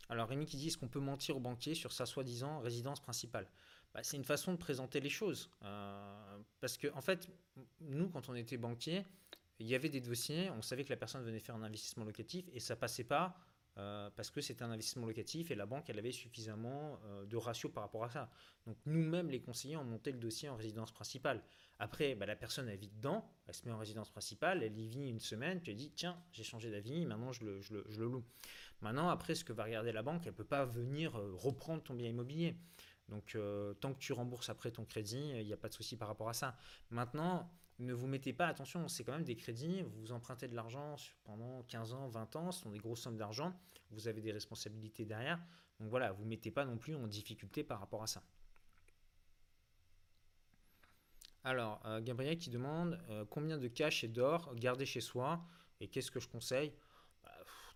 Alors 0.08 0.28
Rémi 0.28 0.46
qui 0.46 0.56
dit 0.56 0.68
est-ce 0.68 0.78
qu'on 0.78 0.88
peut 0.88 1.00
mentir 1.00 1.36
au 1.36 1.40
banquier 1.40 1.74
sur 1.74 1.92
sa 1.92 2.06
soi-disant 2.06 2.60
résidence 2.60 3.00
principale? 3.00 3.48
Bah, 3.94 4.02
C'est 4.02 4.16
une 4.16 4.24
façon 4.24 4.52
de 4.52 4.58
présenter 4.58 5.00
les 5.00 5.08
choses. 5.08 5.50
Euh, 5.62 6.38
parce 6.60 6.76
que 6.76 6.88
en 6.94 7.00
fait, 7.00 7.28
nous, 7.80 8.08
quand 8.08 8.28
on 8.28 8.34
était 8.34 8.56
banquier, 8.56 9.04
il 9.60 9.66
y 9.66 9.74
avait 9.74 9.88
des 9.88 10.00
dossiers, 10.00 10.50
on 10.50 10.62
savait 10.62 10.84
que 10.84 10.90
la 10.90 10.96
personne 10.96 11.22
venait 11.22 11.38
faire 11.38 11.54
un 11.54 11.62
investissement 11.62 12.04
locatif 12.04 12.44
et 12.52 12.60
ça 12.60 12.74
passait 12.74 13.04
pas 13.04 13.36
euh, 13.76 14.08
parce 14.14 14.30
que 14.30 14.40
c'était 14.40 14.62
un 14.62 14.70
investissement 14.70 15.06
locatif 15.06 15.50
et 15.50 15.56
la 15.56 15.66
banque 15.66 15.90
elle 15.90 15.98
avait 15.98 16.12
suffisamment 16.12 17.00
euh, 17.06 17.24
de 17.26 17.36
ratio 17.36 17.68
par 17.68 17.82
rapport 17.82 18.04
à 18.04 18.10
ça. 18.10 18.30
Donc 18.66 18.76
nous-mêmes 18.86 19.30
les 19.30 19.40
conseillers 19.40 19.76
on 19.76 19.84
montait 19.84 20.12
le 20.12 20.18
dossier 20.18 20.48
en 20.48 20.56
résidence 20.56 20.92
principale. 20.92 21.42
Après 21.80 22.14
bah, 22.14 22.26
la 22.26 22.36
personne 22.36 22.68
elle 22.68 22.78
vit 22.78 22.90
dedans, 22.90 23.28
elle 23.46 23.54
se 23.54 23.64
met 23.64 23.72
en 23.72 23.78
résidence 23.78 24.10
principale, 24.10 24.62
elle 24.62 24.78
y 24.78 24.86
vit 24.86 25.08
une 25.08 25.18
semaine, 25.18 25.60
tu 25.60 25.74
dis 25.74 25.90
tiens 25.90 26.16
j'ai 26.32 26.44
changé 26.44 26.70
d'avis, 26.70 27.04
maintenant 27.04 27.32
je 27.32 27.44
le 27.44 28.06
loue. 28.06 28.24
Maintenant, 28.80 29.08
après, 29.08 29.34
ce 29.34 29.44
que 29.44 29.52
va 29.52 29.64
regarder 29.64 29.92
la 29.92 30.02
banque, 30.02 30.22
elle 30.26 30.32
ne 30.32 30.36
peut 30.36 30.44
pas 30.44 30.64
venir 30.64 31.16
euh, 31.16 31.32
reprendre 31.34 31.82
ton 31.82 31.94
bien 31.94 32.08
immobilier. 32.08 32.56
Donc, 33.08 33.34
euh, 33.34 33.74
tant 33.74 33.92
que 33.92 33.98
tu 33.98 34.12
rembourses 34.12 34.48
après 34.48 34.70
ton 34.70 34.84
crédit, 34.84 35.30
il 35.36 35.46
n'y 35.46 35.52
a 35.52 35.56
pas 35.56 35.68
de 35.68 35.74
souci 35.74 35.96
par 35.96 36.08
rapport 36.08 36.28
à 36.28 36.34
ça. 36.34 36.56
Maintenant, 36.90 37.50
ne 37.78 37.92
vous 37.92 38.06
mettez 38.06 38.32
pas, 38.32 38.46
attention, 38.46 38.88
c'est 38.88 39.04
quand 39.04 39.12
même 39.12 39.24
des 39.24 39.36
crédits, 39.36 39.82
vous 39.82 40.12
empruntez 40.12 40.48
de 40.48 40.54
l'argent 40.54 40.96
pendant 41.24 41.62
15 41.64 41.92
ans, 41.92 42.08
20 42.08 42.36
ans, 42.36 42.52
ce 42.52 42.62
sont 42.62 42.70
des 42.70 42.78
grosses 42.78 43.00
sommes 43.00 43.16
d'argent, 43.16 43.52
vous 43.90 44.06
avez 44.06 44.20
des 44.20 44.32
responsabilités 44.32 45.04
derrière. 45.04 45.42
Donc 45.80 45.90
voilà, 45.90 46.12
vous 46.12 46.24
ne 46.24 46.28
mettez 46.28 46.50
pas 46.50 46.64
non 46.64 46.78
plus 46.78 46.94
en 46.94 47.06
difficulté 47.06 47.64
par 47.64 47.80
rapport 47.80 48.02
à 48.02 48.06
ça. 48.06 48.22
Alors, 51.42 51.80
euh, 51.84 52.00
Gabriel 52.00 52.38
qui 52.38 52.48
demande 52.48 52.98
combien 53.28 53.58
de 53.58 53.68
cash 53.68 54.04
et 54.04 54.08
d'or 54.08 54.54
garder 54.54 54.86
chez 54.86 55.00
soi 55.00 55.44
et 55.80 55.88
qu'est-ce 55.88 56.10
que 56.10 56.20
je 56.20 56.28
conseille? 56.28 56.72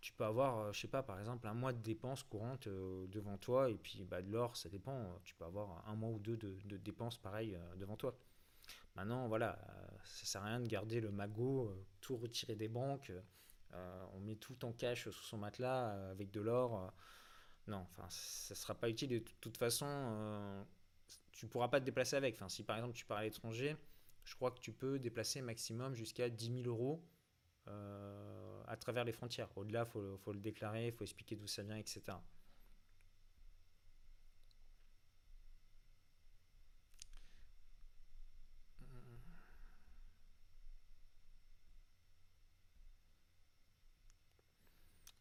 Tu 0.00 0.12
peux 0.12 0.24
avoir, 0.24 0.58
euh, 0.58 0.72
je 0.72 0.80
sais 0.80 0.88
pas, 0.88 1.02
par 1.02 1.18
exemple, 1.18 1.46
un 1.46 1.54
mois 1.54 1.72
de 1.72 1.82
dépenses 1.82 2.22
courantes 2.22 2.66
euh, 2.68 3.06
devant 3.08 3.36
toi, 3.36 3.70
et 3.70 3.76
puis 3.76 4.04
bah, 4.04 4.22
de 4.22 4.30
l'or, 4.30 4.56
ça 4.56 4.68
dépend, 4.68 4.96
euh, 4.96 5.16
tu 5.24 5.34
peux 5.34 5.44
avoir 5.44 5.86
un 5.88 5.96
mois 5.96 6.10
ou 6.10 6.18
deux 6.18 6.36
de, 6.36 6.76
dépenses 6.76 7.18
pareilles 7.18 7.58
devant 7.76 7.96
toi. 7.96 8.16
Maintenant, 8.94 9.28
voilà, 9.28 9.58
ça 10.04 10.26
sert 10.26 10.42
à 10.42 10.46
rien 10.46 10.60
de 10.60 10.68
garder 10.68 11.00
le 11.00 11.10
magot, 11.10 11.72
tout 12.00 12.16
retirer 12.16 12.56
des 12.56 12.68
banques, 12.68 13.12
on 14.14 14.20
met 14.20 14.36
tout 14.36 14.64
en 14.64 14.72
cash 14.72 15.08
sous 15.08 15.24
son 15.24 15.38
matelas 15.38 16.10
avec 16.10 16.30
de 16.32 16.40
l'or. 16.40 16.92
non, 17.68 17.86
enfin, 17.90 18.06
ça 18.08 18.54
sera 18.56 18.74
pas 18.74 18.88
utile 18.88 19.10
de 19.10 19.18
toute 19.40 19.56
façon. 19.56 20.66
tu 21.30 21.46
pourras 21.46 21.68
pas 21.68 21.78
te 21.78 21.84
déplacer 21.84 22.16
avec. 22.16 22.34
Enfin, 22.34 22.48
si 22.48 22.64
par 22.64 22.76
exemple 22.76 22.94
tu 22.94 23.04
pars 23.04 23.18
à 23.18 23.22
l'étranger, 23.22 23.76
je 24.24 24.34
crois 24.34 24.50
que 24.50 24.58
tu 24.58 24.72
peux 24.72 24.98
déplacer 24.98 25.42
maximum 25.42 25.94
jusqu'à 25.94 26.28
10 26.28 26.62
000 26.62 26.66
euros 26.66 27.00
à 28.66 28.76
travers 28.76 29.04
les 29.04 29.12
frontières. 29.12 29.48
Au-delà, 29.56 29.84
il 29.86 29.90
faut, 29.90 30.16
faut, 30.18 30.32
le 30.32 30.40
déclarer, 30.40 30.88
il 30.88 30.92
faut 30.92 31.04
expliquer 31.04 31.36
d'où 31.36 31.46
ça 31.46 31.62
vient, 31.62 31.76
etc. 31.76 32.22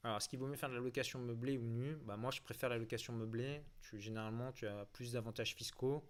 Alors, 0.04 0.18
est-ce 0.18 0.30
qu'il 0.30 0.40
vaut 0.40 0.48
mieux 0.48 0.56
faire 0.56 0.70
de 0.70 0.76
la 0.76 0.80
location 0.82 1.20
meublée 1.20 1.58
ou 1.58 1.64
nue? 1.68 1.96
Bah, 2.06 2.18
Moi, 2.18 2.32
je 2.32 2.42
préfère 2.42 2.70
la 2.70 2.78
location 2.78 3.14
meublée. 3.14 3.62
Tu, 3.82 4.00
généralement, 4.00 4.52
tu 4.52 4.66
as 4.68 4.86
plus 4.94 5.14
d'avantages 5.14 5.54
fiscaux 5.56 6.04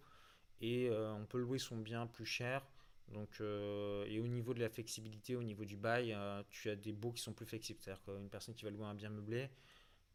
et 0.60 0.88
euh, 0.90 1.12
on 1.14 1.26
peut 1.26 1.38
louer 1.38 1.58
son 1.58 1.76
bien 1.78 2.06
plus 2.06 2.26
cher 2.26 2.66
donc, 3.12 3.40
euh, 3.40 4.04
et 4.06 4.20
au 4.20 4.26
niveau 4.26 4.52
de 4.54 4.60
la 4.60 4.68
flexibilité, 4.68 5.34
au 5.34 5.42
niveau 5.42 5.64
du 5.64 5.76
bail, 5.76 6.12
euh, 6.12 6.42
tu 6.50 6.68
as 6.68 6.76
des 6.76 6.92
baux 6.92 7.12
qui 7.12 7.22
sont 7.22 7.32
plus 7.32 7.46
flexibles. 7.46 7.80
C'est-à-dire 7.80 8.02
qu'une 8.04 8.28
personne 8.28 8.54
qui 8.54 8.64
va 8.64 8.70
louer 8.70 8.86
un 8.86 8.94
bien 8.94 9.10
meublé, 9.10 9.48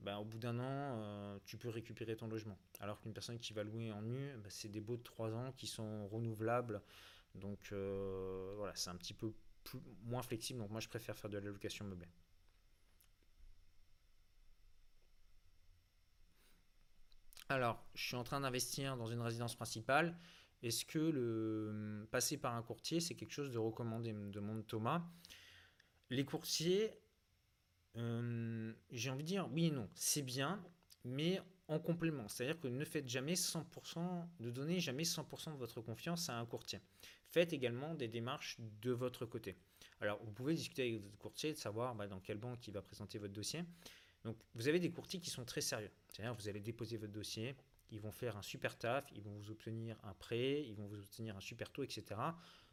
ben, 0.02 0.18
au 0.18 0.26
bout 0.26 0.38
d'un 0.38 0.60
an, 0.60 0.64
euh, 0.64 1.39
tu 1.46 1.58
peux 1.58 1.70
récupérer 1.70 2.16
ton 2.16 2.28
logement. 2.28 2.58
Alors 2.80 3.02
qu'une 3.02 3.14
personne 3.14 3.39
qui 3.39 3.54
va 3.54 3.64
louer 3.64 3.91
en 3.91 4.02
nu, 4.02 4.34
ben, 4.38 4.50
c'est 4.50 4.70
des 4.70 4.82
baux 4.82 4.98
de 4.98 5.04
3 5.04 5.34
ans 5.34 5.52
qui 5.54 5.68
sont 5.68 6.08
renouvelables. 6.08 6.82
Donc 7.36 7.72
voilà, 7.72 8.76
c'est 8.76 8.89
un 8.91 8.96
petit 8.96 9.14
peu 9.14 9.34
moins 10.04 10.22
flexible. 10.22 10.60
Donc 10.60 10.70
moi, 10.70 10.80
je 10.80 10.88
préfère 10.88 11.18
faire 11.18 11.30
de 11.30 11.38
la 11.38 11.50
location 11.50 11.86
meublée. 11.86 12.08
Alors, 17.50 17.84
je 17.96 18.06
suis 18.08 18.16
en 18.16 18.24
train 18.24 18.41
d'investir 18.41 18.98
dans 18.98 19.08
une 19.08 19.22
résidence 19.22 19.56
principale 19.56 20.16
est-ce 20.64 20.86
que 20.86 20.99
le 20.99 21.68
hum, 21.70 22.07
passer 22.09 22.38
par 22.38 22.55
un 22.55 22.64
courtier, 22.64 22.99
c'est 22.99 23.16
quelque 23.16 23.34
chose 23.34 23.51
de 23.51 23.57
recommandé 23.57 24.14
demande 24.14 24.66
Thomas. 24.66 25.03
Les 26.09 26.26
courtiers, 26.26 26.91
hum, 27.95 28.74
j'ai 28.91 29.09
envie 29.09 29.24
de 29.24 29.28
dire 29.28 29.49
oui 29.51 29.68
et 29.68 29.72
non. 29.72 29.89
C'est 29.93 30.22
bien, 30.22 30.64
mais 31.03 31.41
en 31.68 31.80
complément. 31.80 32.28
C'est-à-dire 32.28 32.59
que 32.59 32.68
ne 32.68 32.86
faites 32.86 33.07
jamais 33.07 33.34
100%, 33.34 34.28
de 34.39 34.51
donner 34.51 34.80
jamais 34.80 35.03
100% 35.03 35.53
de 35.53 35.57
votre 35.57 35.82
confiance 35.82 36.30
à 36.30 36.38
un 36.38 36.45
courtier. 36.45 36.80
Faites 37.28 37.53
également 37.53 37.95
des 37.95 38.07
démarches 38.07 38.57
de 38.59 38.91
votre 38.91 39.26
côté. 39.26 39.55
Alors, 40.01 40.24
vous 40.24 40.32
pouvez 40.32 40.53
discuter 40.53 40.84
avec 40.84 41.01
votre 41.01 41.18
courtier 41.18 41.53
de 41.53 41.57
savoir 41.57 41.95
bah, 41.95 42.07
dans 42.07 42.20
quelle 42.20 42.38
banque 42.38 42.68
il 42.68 42.74
va 42.74 42.82
présenter 42.82 43.18
votre 43.18 43.34
dossier. 43.34 43.64
Donc, 44.24 44.38
vous 44.53 44.68
avez 44.68 44.80
des 44.80 44.91
courtiers 44.91 45.20
qui 45.20 45.30
sont 45.30 45.45
très 45.45 45.61
sérieux. 45.61 45.91
C'est-à-dire, 46.09 46.34
vous 46.34 46.47
allez 46.47 46.59
déposer 46.59 46.97
votre 46.97 47.11
dossier, 47.11 47.55
ils 47.92 48.02
vont 48.02 48.12
faire 48.12 48.38
un 48.38 48.42
super 48.42 48.78
taf, 48.78 49.06
ils 49.12 49.22
vont 49.22 49.36
vous 49.36 49.52
obtenir 49.52 49.98
un 50.04 50.14
prêt, 50.14 50.64
ils 50.64 50.76
vont 50.76 50.88
vous 50.88 51.00
obtenir 51.00 51.38
un 51.38 51.42
super 51.42 51.72
taux, 51.72 51.84
etc. 51.84 52.20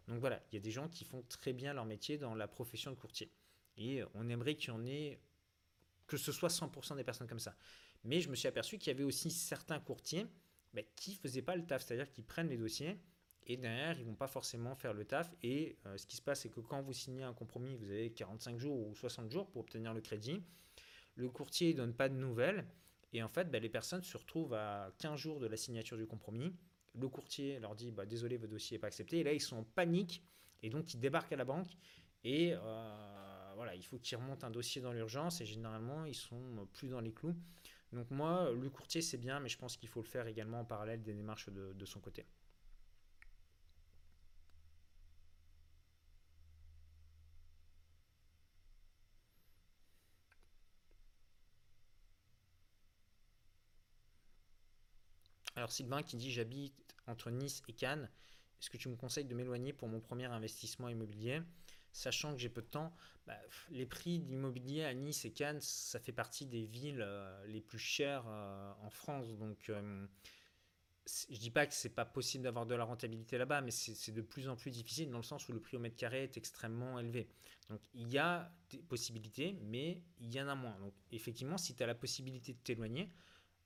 Donc 0.09 0.21
voilà, 0.21 0.43
il 0.51 0.55
y 0.55 0.59
a 0.59 0.61
des 0.61 0.71
gens 0.71 0.89
qui 0.89 1.05
font 1.05 1.23
très 1.29 1.53
bien 1.53 1.73
leur 1.75 1.85
métier 1.85 2.19
dans 2.19 2.35
la 2.35 2.49
profession 2.49 2.91
de 2.91 2.97
courtier. 2.97 3.31
Et 3.77 4.03
on 4.15 4.29
aimerait 4.29 4.57
qu'il 4.57 4.69
y 4.69 4.77
en 4.77 4.85
ait, 4.85 5.21
que 6.07 6.17
ce 6.17 6.33
soit 6.33 6.49
100% 6.49 6.97
des 6.97 7.05
personnes 7.05 7.29
comme 7.29 7.39
ça. 7.39 7.55
Mais 8.05 8.21
je 8.21 8.31
me 8.31 8.35
suis 8.35 8.49
aperçu 8.49 8.79
qu'il 8.79 8.89
y 8.89 8.95
avait 8.95 9.05
aussi 9.05 9.31
certains 9.31 9.79
courtiers 9.79 10.27
bah, 10.73 10.83
qui 10.97 11.13
ne 11.13 11.17
faisaient 11.17 11.43
pas 11.43 11.55
le 11.55 11.67
taf, 11.67 11.85
c'est-à-dire 11.85 12.11
qu'ils 12.11 12.25
prennent 12.25 12.49
les 12.49 12.57
dossiers 12.57 12.99
et 13.47 13.57
derrière, 13.57 13.99
ils 13.99 14.05
ne 14.05 14.11
vont 14.11 14.15
pas 14.15 14.29
forcément 14.29 14.75
faire 14.75 14.95
le 14.95 15.05
taf. 15.05 15.35
Et 15.43 15.77
euh, 15.87 15.97
ce 15.97 16.07
qui 16.07 16.17
se 16.17 16.23
passe, 16.23 16.43
c'est 16.43 16.51
que 16.51 16.61
quand 16.61 16.83
vous 16.83 16.93
signez 16.93 17.25
un 17.25 17.33
compromis, 17.33 17.75
vous 17.75 17.91
avez 17.91 18.13
45 18.13 18.59
jours 18.59 18.87
ou 18.87 18.95
60 18.95 19.31
jours 19.31 19.51
pour 19.51 19.63
obtenir 19.63 19.93
le 19.93 20.01
crédit. 20.01 20.43
Le 21.17 21.29
courtier 21.29 21.73
ne 21.73 21.79
donne 21.79 21.95
pas 21.95 22.09
de 22.09 22.15
nouvelles. 22.15 22.65
Et 23.13 23.23
en 23.23 23.29
fait, 23.29 23.51
bah, 23.51 23.59
les 23.59 23.69
personnes 23.69 24.03
se 24.03 24.17
retrouvent 24.17 24.55
à 24.55 24.93
15 24.99 25.19
jours 25.19 25.41
de 25.41 25.47
la 25.47 25.57
signature 25.57 25.97
du 25.97 26.07
compromis 26.07 26.55
le 26.95 27.09
courtier 27.09 27.59
leur 27.61 27.75
dit 27.75 27.91
bah, 27.91 28.07
désolé, 28.07 28.37
votre 28.37 28.53
dossier 28.53 28.77
n'est 28.77 28.81
pas 28.81 28.89
accepté. 28.89 29.21
Et 29.21 29.25
là, 29.25 29.33
ils 29.33 29.41
sont 29.41 29.59
en 29.59 29.65
panique 29.65 30.23
et 30.63 30.71
donc 30.71 30.93
ils 30.95 31.01
débarquent 31.01 31.33
à 31.33 31.37
la 31.37 31.45
banque 31.45 31.71
et 32.25 32.53
euh, 32.53 33.53
voilà, 33.57 33.75
il 33.75 33.85
faut 33.85 33.99
qu'ils 33.99 34.19
remontent 34.19 34.47
un 34.47 34.51
dossier 34.51 34.83
dans 34.83 34.93
l'urgence 34.93 35.41
et 35.41 35.47
généralement 35.47 36.05
ils 36.05 36.15
sont 36.15 36.69
plus 36.73 36.89
dans 36.89 37.01
les 37.01 37.13
clous. 37.13 37.35
Donc 37.93 38.11
moi, 38.11 38.51
le 38.53 38.71
courtier 38.71 39.03
c'est 39.03 39.19
bien, 39.19 39.41
mais 39.41 39.49
je 39.49 39.59
pense 39.59 39.77
qu'il 39.77 39.89
faut 39.89 40.03
le 40.03 40.07
faire 40.07 40.27
également 40.27 40.61
en 40.61 40.65
parallèle 40.65 41.03
des 41.03 41.15
démarches 41.15 41.49
de 41.49 41.85
son 41.85 42.01
côté. 42.01 42.25
Sylvain 55.71 56.03
qui 56.03 56.17
dit 56.17 56.31
j'habite 56.31 56.75
entre 57.07 57.31
Nice 57.31 57.63
et 57.69 57.73
Cannes. 57.73 58.09
Est-ce 58.61 58.71
que 58.71 58.77
tu 58.77 58.89
me 58.89 58.97
conseilles 58.97 59.25
de 59.25 59.35
m'éloigner 59.35 59.73
pour 59.73 59.89
mon 59.89 60.01
premier 60.01 60.27
investissement 60.27 60.89
immobilier? 60.89 61.41
Sachant 61.93 62.35
que 62.35 62.39
j'ai 62.41 62.49
peu 62.49 62.63
de 62.63 62.69
temps, 62.69 62.95
bah, 63.27 63.37
les 63.71 63.87
prix 63.87 64.21
d'immobilier 64.21 64.85
à 64.85 64.95
Nice 64.95 65.25
et 65.25 65.33
Cannes, 65.33 65.61
ça 65.61 65.99
fait 65.99 66.13
partie 66.13 66.47
des 66.47 66.65
villes 66.65 67.03
euh, 67.03 67.47
les 67.47 67.61
plus 67.61 67.79
chères 67.79 68.25
euh, 68.29 68.73
en 68.83 68.91
France. 68.91 69.37
Donc 69.39 69.71
euh, 69.71 70.07
je 71.29 71.39
dis 71.39 71.51
pas 71.51 71.67
que 71.67 71.75
c'est 71.75 71.95
pas 71.95 72.05
possible 72.05 72.45
d'avoir 72.45 72.67
de 72.67 72.75
la 72.75 72.85
rentabilité 72.85 73.39
là-bas, 73.39 73.61
mais 73.61 73.71
c'est 73.71 74.13
de 74.13 74.23
plus 74.23 74.49
en 74.49 74.57
plus 74.57 74.71
difficile 74.71 75.11
dans 75.11 75.19
le 75.19 75.25
sens 75.25 75.49
où 75.49 75.53
le 75.53 75.61
prix 75.61 75.77
au 75.77 75.81
mètre 75.81 75.97
carré 75.97 76.23
est 76.23 76.37
extrêmement 76.37 76.99
élevé. 76.99 77.29
Donc 77.69 77.81
il 77.95 78.09
y 78.13 78.19
a 78.19 78.53
des 78.71 78.79
possibilités, 78.79 79.57
mais 79.63 80.03
il 80.21 80.33
y 80.33 80.41
en 80.41 80.49
a 80.49 80.55
moins. 80.55 80.79
Donc 80.79 80.93
effectivement, 81.11 81.59
si 81.59 81.75
tu 81.75 81.83
as 81.83 81.87
la 81.87 81.95
possibilité 81.95 82.53
de 82.53 82.59
t'éloigner, 82.59 83.11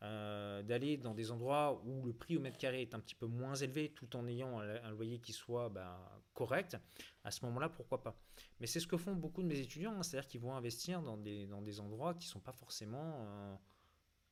euh, 0.04 0.62
d'aller 0.62 0.98
dans 0.98 1.14
des 1.14 1.30
endroits 1.30 1.80
où 1.86 2.04
le 2.04 2.12
prix 2.12 2.36
au 2.36 2.40
mètre 2.40 2.58
carré 2.58 2.82
est 2.82 2.94
un 2.94 3.00
petit 3.00 3.14
peu 3.14 3.26
moins 3.26 3.54
élevé 3.54 3.88
tout 3.88 4.14
en 4.16 4.26
ayant 4.26 4.60
un, 4.60 4.90
loyer 4.90 5.18
qui 5.18 5.32
soit 5.32 5.70
ben, 5.70 5.98
correct, 6.34 6.76
à 7.24 7.30
ce 7.30 7.42
moment-là, 7.46 7.70
pourquoi 7.70 8.02
pas. 8.02 8.14
Mais 8.60 8.66
c'est 8.66 8.80
ce 8.80 8.86
que 8.86 8.98
font 8.98 9.14
beaucoup 9.14 9.42
de 9.42 9.46
mes 9.46 9.58
étudiants, 9.58 9.94
hein. 9.94 10.02
c'est-à-dire 10.02 10.28
qu'ils 10.28 10.42
vont 10.42 10.54
investir 10.54 11.00
dans 11.00 11.16
des, 11.16 11.46
dans 11.46 11.62
des 11.62 11.80
endroits 11.80 12.12
qui 12.14 12.26
ne 12.26 12.32
sont 12.32 12.40
pas 12.40 12.52
forcément 12.52 13.24
euh, 13.24 13.56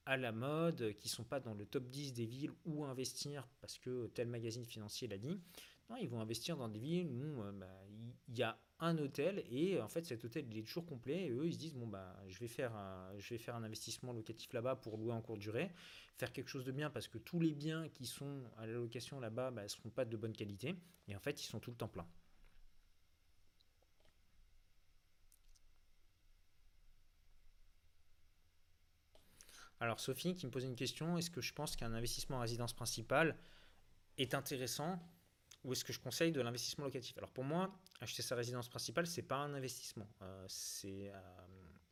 à 0.05 0.19
la 0.19 0.33
mode, 0.33 0.95
qui 0.97 1.09
sont 1.09 1.25
pas 1.25 1.41
dans 1.41 1.55
le 1.55 1.65
top 1.65 1.89
10 1.89 2.13
des 2.13 2.27
villes 2.27 2.53
où 2.67 2.85
investir 2.85 3.49
parce 3.63 3.79
que 3.79 4.09
tel 4.09 4.29
magazine 4.29 4.67
financier 4.67 5.09
l'a 5.09 5.19
dit. 5.19 5.41
Non, 5.89 5.97
ils 5.97 6.09
vont 6.09 6.21
investir 6.21 6.59
dans 6.59 6.69
des 6.69 6.81
villes 6.81 7.09
où 7.09 7.43
euh, 7.43 7.53
bah, 7.53 7.67
il 8.29 8.37
y 8.37 8.43
a 8.43 8.59
un 8.83 8.99
hôtel 8.99 9.45
et 9.51 9.81
en 9.81 9.89
fait 9.89 10.05
cet 10.05 10.25
hôtel 10.25 10.45
il 10.51 10.59
est 10.59 10.65
toujours 10.65 10.85
complet 10.85 11.27
et 11.27 11.31
eux 11.31 11.47
ils 11.47 11.55
se 11.55 11.59
disent 11.59 11.75
bon 11.75 11.87
bah 11.87 12.17
je 12.29 12.39
vais 12.41 12.49
faire 12.49 12.75
un, 12.75 13.17
je 13.17 13.31
vais 13.31 13.39
faire 13.39 13.55
un 13.55 13.63
investissement 13.63 14.13
locatif 14.13 14.53
là-bas 14.53 14.75
pour 14.75 14.99
louer 14.99 15.13
en 15.13 15.23
courte 15.23 15.39
durée 15.39 15.71
faire 16.19 16.33
quelque 16.33 16.49
chose 16.49 16.65
de 16.65 16.73
bien 16.73 16.91
parce 16.91 17.07
que 17.07 17.19
tous 17.19 17.39
les 17.39 17.55
biens 17.55 17.89
qui 17.89 18.07
sont 18.07 18.43
à 18.59 18.67
la 18.67 18.73
location 18.73 19.21
là-bas 19.21 19.51
ne 19.53 19.57
bah, 19.57 19.69
seront 19.69 19.91
pas 19.91 20.05
de 20.05 20.17
bonne 20.17 20.33
qualité 20.33 20.75
et 21.07 21.15
en 21.15 21.21
fait 21.21 21.41
ils 21.43 21.47
sont 21.47 21.61
tout 21.61 21.71
le 21.71 21.77
temps 21.77 21.89
pleins. 21.89 22.07
Alors 29.79 30.01
Sophie 30.01 30.35
qui 30.35 30.47
me 30.47 30.51
posait 30.51 30.69
une 30.69 30.77
question 30.77 31.19
est-ce 31.19 31.31
que 31.31 31.41
je 31.41 31.53
pense 31.53 31.77
qu'un 31.77 31.93
investissement 31.93 32.39
en 32.39 32.41
résidence 32.41 32.73
principale 32.73 33.37
est 34.19 34.35
intéressant 34.35 35.01
ou 35.65 35.73
est-ce 35.73 35.85
que 35.85 35.93
je 35.93 36.01
conseille 36.01 36.33
de 36.33 36.41
l'investissement 36.41 36.85
locatif? 36.85 37.17
Alors 37.19 37.31
pour 37.31 37.45
moi, 37.45 37.73
acheter 38.01 38.23
sa 38.23 38.35
résidence 38.35 38.69
principale, 38.69 39.07
c'est 39.07 39.23
pas 39.23 39.37
un 39.37 39.55
investissement. 39.55 40.09
Euh, 40.23 40.47
euh, 40.85 41.21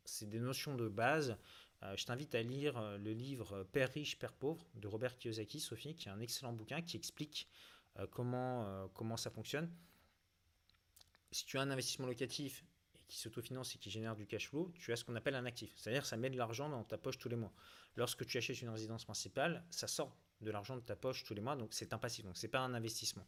c'est 0.05 0.29
des 0.29 0.39
notions 0.39 0.75
de 0.75 0.89
base. 0.89 1.37
Euh, 1.83 1.95
je 1.95 2.05
t'invite 2.05 2.35
à 2.35 2.43
lire 2.43 2.79
le 2.97 3.13
livre 3.13 3.63
Père 3.71 3.91
riche, 3.91 4.19
Père 4.19 4.33
pauvre 4.33 4.65
de 4.75 4.87
Robert 4.87 5.17
Kiyosaki, 5.17 5.59
Sophie, 5.59 5.95
qui 5.95 6.09
est 6.09 6.11
un 6.11 6.19
excellent 6.19 6.53
bouquin 6.53 6.81
qui 6.81 6.97
explique 6.97 7.47
comment, 8.11 8.87
comment 8.93 9.17
ça 9.17 9.29
fonctionne. 9.29 9.69
Si 11.31 11.45
tu 11.45 11.57
as 11.57 11.61
un 11.61 11.71
investissement 11.71 12.07
locatif 12.07 12.63
et 12.95 12.99
qui 13.07 13.17
s'autofinance 13.17 13.75
et 13.75 13.79
qui 13.79 13.89
génère 13.89 14.15
du 14.15 14.27
cash 14.27 14.49
flow, 14.49 14.71
tu 14.75 14.91
as 14.91 14.95
ce 14.95 15.03
qu'on 15.03 15.15
appelle 15.15 15.35
un 15.35 15.45
actif. 15.45 15.73
C'est-à-dire 15.75 16.05
ça 16.05 16.17
met 16.17 16.29
de 16.29 16.37
l'argent 16.37 16.69
dans 16.69 16.83
ta 16.83 16.97
poche 16.97 17.17
tous 17.17 17.29
les 17.29 17.35
mois. 17.35 17.53
Lorsque 17.95 18.25
tu 18.25 18.37
achètes 18.37 18.61
une 18.61 18.69
résidence 18.69 19.05
principale, 19.05 19.65
ça 19.69 19.87
sort 19.87 20.15
de 20.41 20.51
l'argent 20.51 20.75
de 20.75 20.81
ta 20.81 20.95
poche 20.95 21.23
tous 21.23 21.33
les 21.33 21.41
mois, 21.41 21.55
donc 21.55 21.73
c'est 21.73 21.93
un 21.93 21.97
passif, 21.97 22.25
donc 22.25 22.37
c'est 22.37 22.47
pas 22.47 22.59
un 22.59 22.73
investissement. 22.73 23.25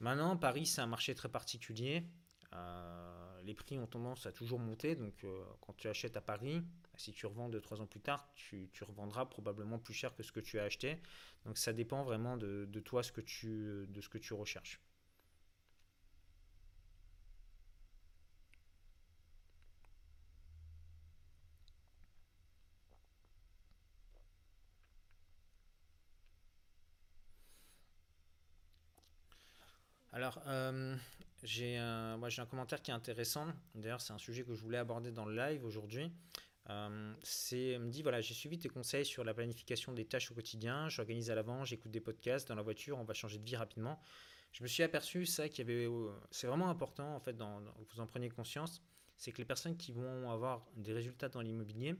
Maintenant, 0.00 0.36
Paris, 0.36 0.66
c'est 0.66 0.80
un 0.80 0.86
marché 0.86 1.14
très 1.14 1.28
particulier. 1.28 2.04
Euh, 2.52 3.40
les 3.42 3.54
prix 3.54 3.78
ont 3.78 3.86
tendance 3.86 4.26
à 4.26 4.32
toujours 4.32 4.58
monter. 4.58 4.96
Donc, 4.96 5.12
euh, 5.24 5.44
quand 5.60 5.76
tu 5.76 5.88
achètes 5.88 6.16
à 6.16 6.20
Paris, 6.20 6.62
si 6.96 7.12
tu 7.12 7.26
revends 7.26 7.48
2-3 7.48 7.80
ans 7.80 7.86
plus 7.86 8.00
tard, 8.00 8.26
tu, 8.34 8.70
revendras 8.80 9.26
probablement 9.26 9.78
plus 9.78 9.94
cher 9.94 10.14
que 10.14 10.22
ce 10.22 10.32
que 10.32 10.40
tu 10.40 10.58
as 10.58 10.64
acheté. 10.64 10.98
Donc, 11.44 11.58
ça 11.58 11.72
dépend 11.72 12.02
vraiment 12.02 12.36
de, 12.36 12.66
toi, 12.84 13.02
de 13.02 13.06
ce 13.06 14.08
que 14.08 14.18
tu 14.18 14.34
recherches. 14.34 14.80
Alors, 30.12 30.42
euh, 30.48 30.96
j'ai 31.44 31.76
un, 31.76 32.20
un 32.20 32.46
commentaire 32.46 32.82
qui 32.82 32.90
est 32.90 32.94
intéressant. 32.94 33.46
D'ailleurs, 33.76 34.00
c'est 34.00 34.12
un 34.12 34.18
sujet 34.18 34.42
que 34.42 34.54
je 34.54 34.60
voulais 34.60 34.78
aborder 34.78 35.12
dans 35.12 35.24
le 35.24 35.36
live 35.36 35.64
aujourd'hui. 35.64 36.10
Euh, 36.68 37.14
c'est 37.22 37.78
me 37.78 37.90
dit 37.90 38.02
voilà, 38.02 38.20
j'ai 38.20 38.34
suivi 38.34 38.58
tes 38.58 38.68
conseils 38.68 39.04
sur 39.04 39.24
la 39.24 39.34
planification 39.34 39.92
des 39.92 40.04
tâches 40.04 40.30
au 40.32 40.34
quotidien. 40.34 40.88
J'organise 40.88 41.30
à 41.30 41.36
l'avant, 41.36 41.64
j'écoute 41.64 41.92
des 41.92 42.00
podcasts 42.00 42.48
dans 42.48 42.56
la 42.56 42.62
voiture. 42.62 42.98
On 42.98 43.04
va 43.04 43.14
changer 43.14 43.38
de 43.38 43.44
vie 43.44 43.56
rapidement. 43.56 44.00
Je 44.52 44.64
me 44.64 44.68
suis 44.68 44.82
aperçu 44.82 45.26
ça 45.26 45.48
qu'il 45.48 45.62
avait. 45.62 45.86
Euh, 45.86 46.10
c'est 46.32 46.48
vraiment 46.48 46.70
important 46.70 47.14
en 47.14 47.20
fait. 47.20 47.34
Dans, 47.34 47.60
vous 47.60 48.00
en 48.00 48.06
preniez 48.06 48.30
conscience. 48.30 48.82
C'est 49.16 49.30
que 49.30 49.38
les 49.38 49.44
personnes 49.44 49.76
qui 49.76 49.92
vont 49.92 50.30
avoir 50.30 50.66
des 50.76 50.92
résultats 50.92 51.28
dans 51.28 51.40
l'immobilier, 51.40 51.94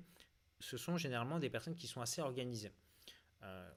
ce 0.58 0.76
sont 0.76 0.96
généralement 0.96 1.38
des 1.38 1.50
personnes 1.50 1.76
qui 1.76 1.86
sont 1.86 2.00
assez 2.00 2.22
organisées. 2.22 2.72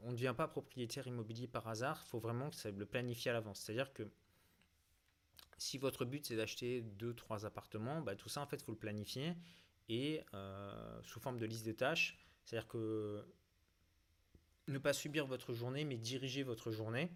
on 0.02 0.12
ne 0.12 0.16
devient 0.16 0.34
pas 0.36 0.48
propriétaire 0.48 1.06
immobilier 1.08 1.48
par 1.48 1.68
hasard. 1.68 2.02
Il 2.06 2.10
faut 2.10 2.20
vraiment 2.20 2.50
que 2.50 2.56
ça 2.56 2.72
le 2.72 2.86
planifier 2.86 3.32
à 3.32 3.34
l'avance. 3.34 3.60
C'est-à-dire 3.60 3.92
que 3.92 4.10
si 5.64 5.78
votre 5.78 6.04
but 6.04 6.26
c'est 6.26 6.36
d'acheter 6.36 6.84
2-3 7.00 7.46
appartements, 7.46 8.02
bah, 8.02 8.16
tout 8.16 8.28
ça 8.28 8.42
en 8.42 8.46
fait 8.46 8.58
il 8.58 8.64
faut 8.64 8.74
le 8.74 8.78
planifier 8.78 9.34
et 9.88 10.22
euh, 10.34 11.02
sous 11.04 11.22
forme 11.22 11.38
de 11.38 11.46
liste 11.46 11.66
de 11.66 11.72
tâches. 11.72 12.20
C'est-à-dire 12.44 12.68
que 12.68 13.26
ne 14.68 14.78
pas 14.78 14.92
subir 14.92 15.26
votre 15.26 15.54
journée 15.54 15.86
mais 15.86 15.98
diriger 15.98 16.44
votre 16.44 16.72
journée. 16.72 17.10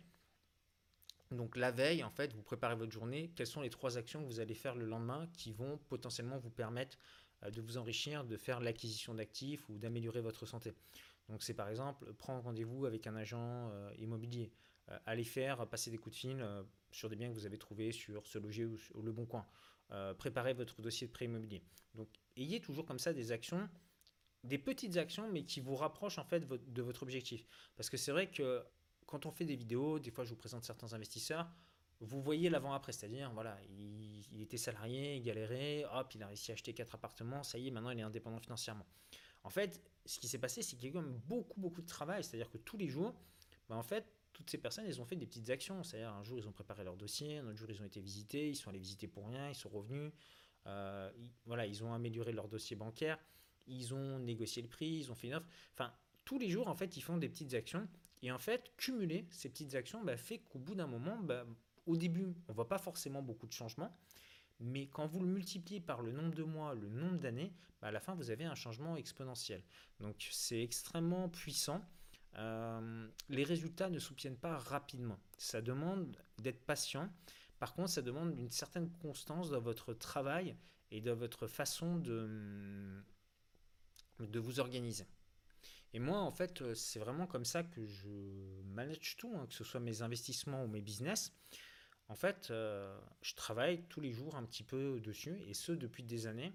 Donc 1.31 1.57
la 1.57 1.71
veille, 1.71 2.05
en 2.05 2.09
fait, 2.09 2.33
vous 2.33 2.41
préparez 2.41 2.75
votre 2.75 2.91
journée. 2.93 3.31
Quelles 3.35 3.47
sont 3.47 3.59
les 3.59 3.69
trois 3.69 3.97
actions 3.97 4.21
que 4.21 4.27
vous 4.27 4.39
allez 4.39 4.55
faire 4.55 4.75
le 4.75 4.85
lendemain 4.85 5.27
qui 5.33 5.51
vont 5.51 5.77
potentiellement 5.89 6.37
vous 6.37 6.49
permettre 6.49 6.97
euh, 7.43 7.51
de 7.51 7.59
vous 7.59 7.77
enrichir, 7.77 8.23
de 8.23 8.37
faire 8.37 8.61
l'acquisition 8.61 9.13
d'actifs 9.13 9.67
ou 9.67 9.77
d'améliorer 9.77 10.21
votre 10.21 10.45
santé? 10.45 10.73
Donc 11.27 11.43
c'est 11.43 11.53
par 11.53 11.67
exemple 11.67 12.13
prendre 12.13 12.43
rendez-vous 12.43 12.85
avec 12.85 13.07
un 13.07 13.15
agent 13.17 13.69
euh, 13.73 13.91
immobilier, 13.97 14.53
aller 15.05 15.23
faire 15.23 15.67
passer 15.67 15.91
des 15.91 15.97
coups 15.97 16.15
de 16.15 16.19
fil 16.19 16.47
sur 16.91 17.09
des 17.09 17.15
biens 17.15 17.29
que 17.29 17.33
vous 17.33 17.45
avez 17.45 17.57
trouvés 17.57 17.91
sur 17.91 18.25
ce 18.25 18.38
loger 18.38 18.65
ou, 18.65 19.01
le 19.01 19.11
bon 19.11 19.25
coin. 19.25 19.45
Euh, 19.91 20.13
préparez 20.13 20.53
votre 20.53 20.81
dossier 20.81 21.07
de 21.07 21.11
prêt 21.11 21.25
immobilier. 21.25 21.61
Donc, 21.95 22.09
ayez 22.35 22.59
toujours 22.59 22.85
comme 22.85 22.99
ça 22.99 23.13
des 23.13 23.31
actions, 23.31 23.69
des 24.43 24.57
petites 24.57 24.97
actions, 24.97 25.29
mais 25.31 25.43
qui 25.43 25.61
vous 25.61 25.75
rapprochent 25.75 26.17
en 26.17 26.25
fait 26.25 26.45
de 26.47 26.81
votre 26.81 27.03
objectif. 27.03 27.47
Parce 27.75 27.89
que 27.89 27.97
c'est 27.97 28.11
vrai 28.11 28.29
que 28.29 28.63
quand 29.05 29.25
on 29.25 29.31
fait 29.31 29.45
des 29.45 29.55
vidéos, 29.55 29.99
des 29.99 30.11
fois 30.11 30.25
je 30.25 30.31
vous 30.31 30.35
présente 30.35 30.65
certains 30.65 30.93
investisseurs, 30.93 31.49
vous 31.99 32.21
voyez 32.21 32.49
l'avant-après, 32.49 32.91
c'est-à-dire, 32.91 33.31
voilà, 33.33 33.57
il, 33.69 34.41
était 34.41 34.57
salarié, 34.57 35.15
il 35.15 35.23
galérait, 35.23 35.83
hop, 35.91 36.13
il 36.13 36.21
a 36.21 36.27
réussi 36.27 36.51
à 36.51 36.53
acheter 36.53 36.73
quatre 36.73 36.93
appartements, 36.93 37.41
ça 37.41 37.57
y 37.57 37.67
est, 37.67 37.71
maintenant 37.71 37.89
il 37.89 37.99
est 37.99 38.03
indépendant 38.03 38.39
financièrement. 38.39 38.85
En 39.43 39.49
fait, 39.49 39.81
ce 40.05 40.19
qui 40.19 40.27
s'est 40.27 40.38
passé, 40.38 40.61
c'est 40.61 40.75
qu'il 40.75 40.83
y 40.83 40.88
a 40.88 40.89
eu 40.89 40.93
quand 40.93 41.01
même 41.01 41.19
beaucoup, 41.25 41.59
beaucoup 41.59 41.81
de 41.81 41.88
travail, 41.88 42.23
c'est-à-dire 42.23 42.51
que 42.51 42.57
tous 42.59 42.77
les 42.77 42.88
jours, 42.88 43.15
ben, 43.67 43.77
en 43.77 43.83
fait, 43.83 44.05
toutes 44.38 44.51
ces 44.51 44.59
personnes, 44.59 44.85
elles 44.85 45.01
ont 45.01 45.05
fait 45.05 45.15
des 45.15 45.25
petites 45.25 45.49
actions. 45.49 45.83
C'est-à-dire, 45.83 46.13
un 46.13 46.23
jour, 46.23 46.38
ils 46.38 46.47
ont 46.47 46.51
préparé 46.51 46.83
leur 46.83 46.95
dossier, 46.95 47.39
un 47.39 47.47
autre 47.47 47.57
jour, 47.57 47.69
ils 47.71 47.81
ont 47.81 47.85
été 47.85 47.99
visités, 47.99 48.49
ils 48.49 48.55
sont 48.55 48.69
allés 48.69 48.77
visiter 48.77 49.07
pour 49.07 49.27
rien, 49.27 49.49
ils 49.49 49.55
sont 49.55 49.69
revenus. 49.69 50.11
Euh, 50.67 51.11
voilà, 51.45 51.65
ils 51.65 51.83
ont 51.83 51.91
amélioré 51.91 52.33
leur 52.33 52.47
dossier 52.47 52.75
bancaire, 52.75 53.17
ils 53.65 53.95
ont 53.95 54.19
négocié 54.19 54.61
le 54.61 54.67
prix, 54.67 54.89
ils 54.89 55.11
ont 55.11 55.15
fait 55.15 55.27
une 55.27 55.33
offre. 55.33 55.47
Enfin, 55.73 55.91
tous 56.23 56.38
les 56.38 56.49
jours, 56.49 56.67
en 56.67 56.75
fait, 56.75 56.97
ils 56.97 57.01
font 57.01 57.17
des 57.17 57.29
petites 57.29 57.55
actions. 57.55 57.88
Et 58.21 58.31
en 58.31 58.38
fait, 58.38 58.71
cumuler 58.77 59.25
ces 59.31 59.49
petites 59.49 59.73
actions 59.73 60.03
bah, 60.03 60.17
fait 60.17 60.39
qu'au 60.39 60.59
bout 60.59 60.75
d'un 60.75 60.88
moment, 60.88 61.17
bah, 61.17 61.45
au 61.88 61.97
début, 61.97 62.35
on 62.47 62.51
ne 62.51 62.55
voit 62.55 62.67
pas 62.67 62.77
forcément 62.77 63.23
beaucoup 63.23 63.47
de 63.47 63.53
changements. 63.53 63.95
Mais 64.59 64.88
quand 64.88 65.07
vous 65.07 65.19
le 65.19 65.27
multipliez 65.27 65.79
par 65.79 66.01
le 66.01 66.11
nombre 66.11 66.35
de 66.35 66.43
mois, 66.43 66.75
le 66.75 66.89
nombre 66.89 67.17
d'années, 67.17 67.53
bah, 67.81 67.88
à 67.88 67.91
la 67.91 67.99
fin, 67.99 68.13
vous 68.13 68.29
avez 68.29 68.45
un 68.45 68.55
changement 68.55 68.97
exponentiel. 68.97 69.63
Donc, 69.99 70.27
c'est 70.31 70.61
extrêmement 70.61 71.27
puissant. 71.27 71.81
Euh, 72.38 73.07
les 73.29 73.43
résultats 73.43 73.89
ne 73.89 73.99
s'obtiennent 73.99 74.38
pas 74.38 74.57
rapidement. 74.57 75.19
Ça 75.38 75.61
demande 75.61 76.15
d'être 76.38 76.63
patient. 76.65 77.09
Par 77.59 77.73
contre, 77.73 77.89
ça 77.89 78.01
demande 78.01 78.38
une 78.38 78.51
certaine 78.51 78.91
constance 79.01 79.49
dans 79.49 79.59
votre 79.59 79.93
travail 79.93 80.55
et 80.91 81.01
dans 81.01 81.15
votre 81.15 81.47
façon 81.47 81.97
de, 81.97 83.01
de 84.19 84.39
vous 84.39 84.59
organiser. 84.59 85.07
Et 85.93 85.99
moi, 85.99 86.19
en 86.19 86.31
fait, 86.31 86.61
euh, 86.61 86.75
c'est 86.75 86.99
vraiment 86.99 87.25
comme 87.27 87.45
ça 87.45 87.63
que 87.63 87.85
je 87.85 88.09
manage 88.65 89.15
tout, 89.17 89.33
hein, 89.35 89.47
que 89.47 89.53
ce 89.53 89.63
soit 89.63 89.79
mes 89.79 90.01
investissements 90.01 90.63
ou 90.63 90.67
mes 90.67 90.81
business. 90.81 91.33
En 92.09 92.15
fait, 92.15 92.49
euh, 92.51 92.97
je 93.21 93.35
travaille 93.35 93.83
tous 93.89 93.99
les 93.99 94.11
jours 94.11 94.35
un 94.35 94.45
petit 94.45 94.63
peu 94.63 94.99
dessus, 94.99 95.41
et 95.47 95.53
ce 95.53 95.71
depuis 95.71 96.03
des 96.03 96.27
années, 96.27 96.53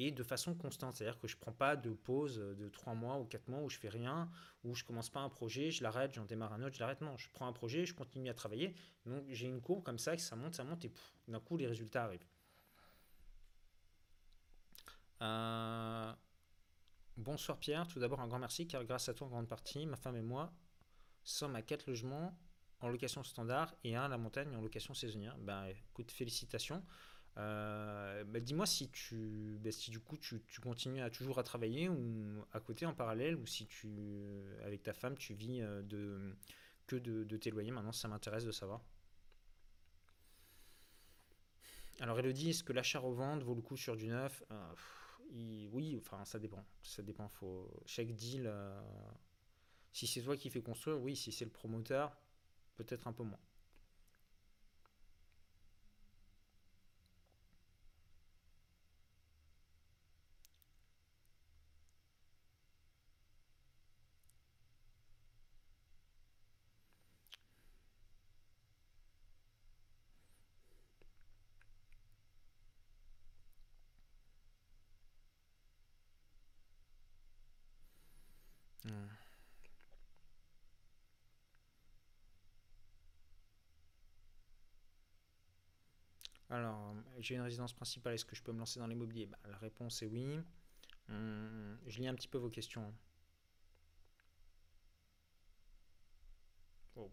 et 0.00 0.10
de 0.10 0.22
façon 0.22 0.54
constante. 0.54 0.96
C'est-à-dire 0.96 1.18
que 1.18 1.28
je 1.28 1.36
ne 1.36 1.40
prends 1.40 1.52
pas 1.52 1.76
de 1.76 1.90
pause 1.90 2.38
de 2.38 2.68
3 2.68 2.94
mois 2.94 3.18
ou 3.18 3.24
4 3.24 3.48
mois 3.48 3.60
où 3.60 3.68
je 3.68 3.78
fais 3.78 3.88
rien, 3.88 4.30
où 4.64 4.74
je 4.74 4.82
commence 4.82 5.10
pas 5.10 5.20
un 5.20 5.28
projet, 5.28 5.70
je 5.70 5.82
l'arrête, 5.82 6.14
j'en 6.14 6.24
démarre 6.24 6.52
un 6.54 6.62
autre, 6.62 6.74
je 6.74 6.80
l'arrête. 6.80 7.00
Non, 7.00 7.16
je 7.16 7.28
prends 7.32 7.46
un 7.46 7.52
projet, 7.52 7.84
je 7.84 7.94
continue 7.94 8.30
à 8.30 8.34
travailler. 8.34 8.74
Donc 9.04 9.24
j'ai 9.28 9.46
une 9.46 9.60
courbe 9.60 9.82
comme 9.82 9.98
ça, 9.98 10.16
que 10.16 10.22
ça 10.22 10.36
monte, 10.36 10.54
ça 10.54 10.64
monte, 10.64 10.84
et 10.86 10.92
d'un 11.28 11.40
coup, 11.40 11.56
les 11.56 11.66
résultats 11.66 12.04
arrivent. 12.04 12.26
Euh, 15.22 16.12
bonsoir 17.18 17.58
Pierre, 17.58 17.86
tout 17.86 18.00
d'abord 18.00 18.20
un 18.20 18.26
grand 18.26 18.38
merci 18.38 18.66
car 18.66 18.82
grâce 18.84 19.10
à 19.10 19.14
toi 19.14 19.26
en 19.26 19.30
grande 19.30 19.48
partie, 19.48 19.84
ma 19.84 19.96
femme 19.96 20.16
et 20.16 20.22
moi 20.22 20.50
sommes 21.24 21.56
à 21.56 21.62
4 21.62 21.86
logements 21.86 22.36
en 22.80 22.88
location 22.88 23.22
standard 23.22 23.74
et 23.84 23.94
un 23.96 24.04
à 24.04 24.08
la 24.08 24.18
montagne 24.18 24.54
en 24.56 24.60
location 24.60 24.94
saisonnière. 24.94 25.36
Ben 25.38 25.66
écoute, 25.66 26.10
félicitations. 26.10 26.82
Euh, 27.38 28.24
ben, 28.24 28.42
dis-moi 28.42 28.66
si 28.66 28.90
tu, 28.90 29.58
ben, 29.62 29.72
si 29.72 29.90
du 29.90 30.00
coup 30.00 30.16
tu, 30.18 30.40
continues 30.62 31.00
à 31.02 31.10
toujours 31.10 31.38
à 31.38 31.42
travailler 31.42 31.88
ou 31.88 32.44
à 32.52 32.60
côté 32.60 32.86
en 32.86 32.94
parallèle 32.94 33.36
ou 33.36 33.46
si 33.46 33.66
tu, 33.66 33.88
avec 34.64 34.82
ta 34.82 34.92
femme, 34.92 35.16
tu 35.16 35.34
vis 35.34 35.60
euh, 35.62 35.82
de, 35.82 36.36
que 36.86 36.96
de, 36.96 37.36
tes 37.36 37.50
loyers. 37.50 37.70
Maintenant, 37.70 37.92
ça 37.92 38.08
m'intéresse 38.08 38.44
de 38.44 38.52
savoir. 38.52 38.82
Alors 42.00 42.18
Elodie, 42.18 42.50
est-ce 42.50 42.64
que 42.64 42.72
l'achat-revente 42.72 43.42
vaut 43.42 43.54
le 43.54 43.62
coup 43.62 43.76
sur 43.76 43.96
du 43.96 44.08
neuf? 44.08 44.42
Oui, 45.72 45.96
enfin 46.00 46.24
ça 46.24 46.38
dépend. 46.38 46.64
Ça 46.82 47.02
dépend. 47.02 47.28
Faut 47.28 47.70
chaque 47.86 48.12
deal. 48.14 48.44
Euh, 48.46 48.80
si 49.92 50.06
c'est 50.08 50.22
toi 50.22 50.36
qui 50.36 50.50
fais 50.50 50.62
construire, 50.62 51.00
oui. 51.00 51.14
Si 51.16 51.30
c'est 51.32 51.44
le 51.44 51.50
promoteur, 51.52 52.16
peut-être 52.76 53.06
un 53.06 53.12
peu 53.12 53.22
moins. 53.24 53.38
Hmm. 78.84 79.20
Alors, 86.50 86.94
j'ai 87.20 87.36
une 87.36 87.42
résidence 87.42 87.72
principale, 87.72 88.14
est-ce 88.14 88.24
que 88.24 88.34
je 88.34 88.42
peux 88.42 88.52
me 88.52 88.58
lancer 88.58 88.80
dans 88.80 88.88
l'immobilier? 88.88 89.26
Bah, 89.26 89.38
La 89.48 89.56
réponse 89.58 90.02
est 90.02 90.06
oui. 90.06 90.40
Hmm, 91.08 91.76
je 91.86 92.00
lis 92.00 92.08
un 92.08 92.14
petit 92.14 92.28
peu 92.28 92.38
vos 92.38 92.50
questions. 92.50 92.92
Oh. 96.96 97.10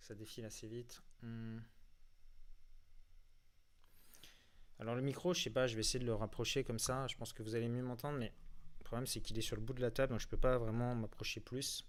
Ça 0.00 0.14
défile 0.14 0.44
assez 0.44 0.68
vite. 0.68 1.02
Hmm. 1.22 1.60
Alors 4.78 4.94
le 4.94 5.02
micro, 5.02 5.32
je 5.34 5.42
sais 5.42 5.50
pas, 5.50 5.66
je 5.66 5.74
vais 5.74 5.80
essayer 5.80 5.98
de 6.00 6.06
le 6.06 6.14
rapprocher 6.14 6.62
comme 6.62 6.78
ça. 6.78 7.06
Je 7.06 7.16
pense 7.16 7.32
que 7.32 7.42
vous 7.42 7.54
allez 7.54 7.68
mieux 7.68 7.82
m'entendre, 7.82 8.18
mais 8.18 8.32
le 8.78 8.84
problème 8.84 9.06
c'est 9.06 9.20
qu'il 9.20 9.38
est 9.38 9.42
sur 9.42 9.56
le 9.56 9.62
bout 9.62 9.74
de 9.74 9.80
la 9.80 9.90
table, 9.90 10.12
donc 10.12 10.20
je 10.20 10.28
peux 10.28 10.38
pas 10.38 10.58
vraiment 10.58 10.94
m'approcher 10.94 11.40
plus. 11.40 11.86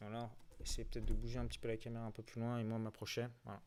Alors, 0.00 0.34
essayez 0.60 0.84
peut-être 0.84 1.06
de 1.06 1.14
bouger 1.14 1.38
un 1.38 1.46
petit 1.46 1.58
peu 1.58 1.68
la 1.68 1.76
caméra 1.76 2.04
un 2.04 2.10
peu 2.10 2.22
plus 2.22 2.40
loin 2.40 2.58
et 2.58 2.64
moi 2.64 2.78
m'approcher. 2.78 3.26
Voilà. 3.44 3.62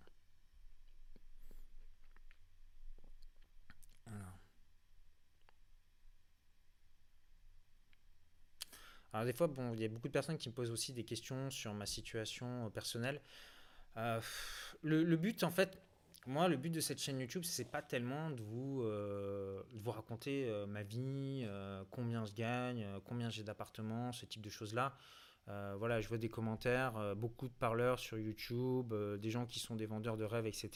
Alors 9.14 9.26
des 9.26 9.34
fois, 9.34 9.48
bon, 9.48 9.74
il 9.74 9.82
y 9.82 9.86
a 9.86 9.88
beaucoup 9.88 10.08
de 10.08 10.14
personnes 10.14 10.38
qui 10.38 10.50
me 10.50 10.54
posent 10.54 10.72
aussi 10.72 10.94
des 10.94 11.04
questions 11.04 11.50
sur 11.50 11.74
ma 11.74 11.86
situation 11.86 12.66
euh, 12.66 12.70
personnelle. 12.70 13.22
Euh, 13.98 14.22
le, 14.84 15.16
but, 15.16 15.44
en 15.44 15.50
fait, 15.50 15.82
moi, 16.28 16.48
le 16.48 16.58
but 16.58 16.70
de 16.70 16.80
cette 16.80 17.00
chaîne 17.00 17.20
YouTube, 17.20 17.44
c'est 17.44 17.70
pas 17.70 17.82
tellement 17.82 18.30
de 18.30 18.42
vous, 18.42 18.84
euh, 18.84 19.62
vous 19.74 19.92
raconter 19.92 20.50
ma 20.68 20.84
vie, 20.84 21.48
combien 21.90 22.24
je 22.24 22.34
gagne, 22.34 22.86
combien 23.06 23.30
j'ai 23.30 23.44
d'appartements, 23.44 24.12
ce 24.12 24.26
type 24.26 24.42
de 24.42 24.50
choses-là. 24.50 24.96
voilà, 25.48 26.02
je 26.02 26.08
vois 26.08 26.18
des 26.18 26.30
commentaires, 26.30 27.16
beaucoup 27.16 27.48
de 27.48 27.54
parleurs 27.54 28.00
sur 28.00 28.18
YouTube, 28.18 28.94
des 28.94 29.30
gens 29.32 29.46
qui 29.46 29.60
sont 29.60 29.76
des 29.76 29.88
vendeurs 29.88 30.18
de 30.18 30.24
rêves, 30.24 30.46
etc. 30.46 30.70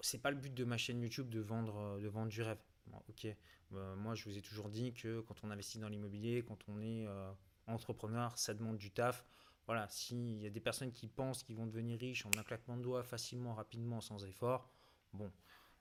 C'est 0.00 0.22
pas 0.22 0.30
le 0.30 0.36
but 0.36 0.54
de 0.54 0.64
ma 0.64 0.78
chaîne 0.78 1.02
YouTube 1.02 1.28
de 1.28 1.40
vendre, 1.40 1.98
de 2.00 2.08
vendre 2.08 2.28
du 2.28 2.40
rêve. 2.40 2.58
Ok, 3.08 3.26
moi 3.70 4.14
je 4.14 4.24
vous 4.24 4.36
ai 4.36 4.42
toujours 4.42 4.68
dit 4.68 4.92
que 4.92 5.20
quand 5.20 5.36
on 5.44 5.50
investit 5.50 5.78
dans 5.78 5.88
l'immobilier, 5.88 6.44
quand 6.46 6.58
on 6.68 6.80
est 6.80 7.06
entrepreneur, 7.66 8.36
ça 8.36 8.54
demande 8.54 8.78
du 8.78 8.90
taf. 8.90 9.24
Voilà, 9.66 9.88
s'il 9.88 10.40
y 10.40 10.46
a 10.46 10.50
des 10.50 10.60
personnes 10.60 10.92
qui 10.92 11.06
pensent 11.06 11.44
qu'ils 11.44 11.56
vont 11.56 11.66
devenir 11.66 11.98
riches 11.98 12.26
en 12.26 12.30
un 12.36 12.42
claquement 12.42 12.76
de 12.76 12.82
doigts 12.82 13.04
facilement, 13.04 13.54
rapidement, 13.54 14.00
sans 14.00 14.24
effort, 14.24 14.68
bon. 15.12 15.30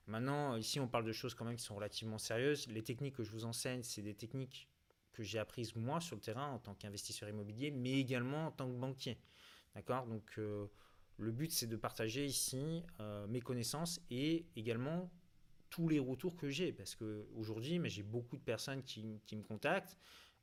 Maintenant, 0.05 0.55
ici, 0.55 0.79
on 0.79 0.87
parle 0.87 1.05
de 1.05 1.11
choses 1.11 1.35
quand 1.35 1.45
même 1.45 1.55
qui 1.55 1.63
sont 1.63 1.75
relativement 1.75 2.17
sérieuses. 2.17 2.67
Les 2.67 2.83
techniques 2.83 3.15
que 3.15 3.23
je 3.23 3.31
vous 3.31 3.45
enseigne, 3.45 3.83
c'est 3.83 4.01
des 4.01 4.15
techniques 4.15 4.67
que 5.13 5.21
j'ai 5.21 5.37
apprises 5.37 5.75
moi 5.75 5.99
sur 6.01 6.15
le 6.15 6.21
terrain 6.21 6.51
en 6.51 6.57
tant 6.57 6.73
qu'investisseur 6.73 7.29
immobilier, 7.29 7.69
mais 7.69 7.99
également 7.99 8.47
en 8.47 8.51
tant 8.51 8.67
que 8.67 8.75
banquier. 8.75 9.19
D'accord? 9.75 10.07
Donc, 10.07 10.23
euh, 10.39 10.65
le 11.17 11.31
but, 11.31 11.51
c'est 11.51 11.67
de 11.67 11.75
partager 11.75 12.25
ici 12.25 12.83
euh, 12.99 13.27
mes 13.27 13.39
connaissances 13.39 14.01
et 14.09 14.47
également 14.55 15.11
tous 15.69 15.87
les 15.87 15.99
retours 15.99 16.35
que 16.35 16.49
j'ai. 16.49 16.71
Parce 16.71 16.95
qu'aujourd'hui, 16.95 17.79
j'ai 17.85 18.03
beaucoup 18.03 18.37
de 18.37 18.41
personnes 18.41 18.83
qui, 18.83 19.03
me 19.03 19.43
contactent 19.43 19.97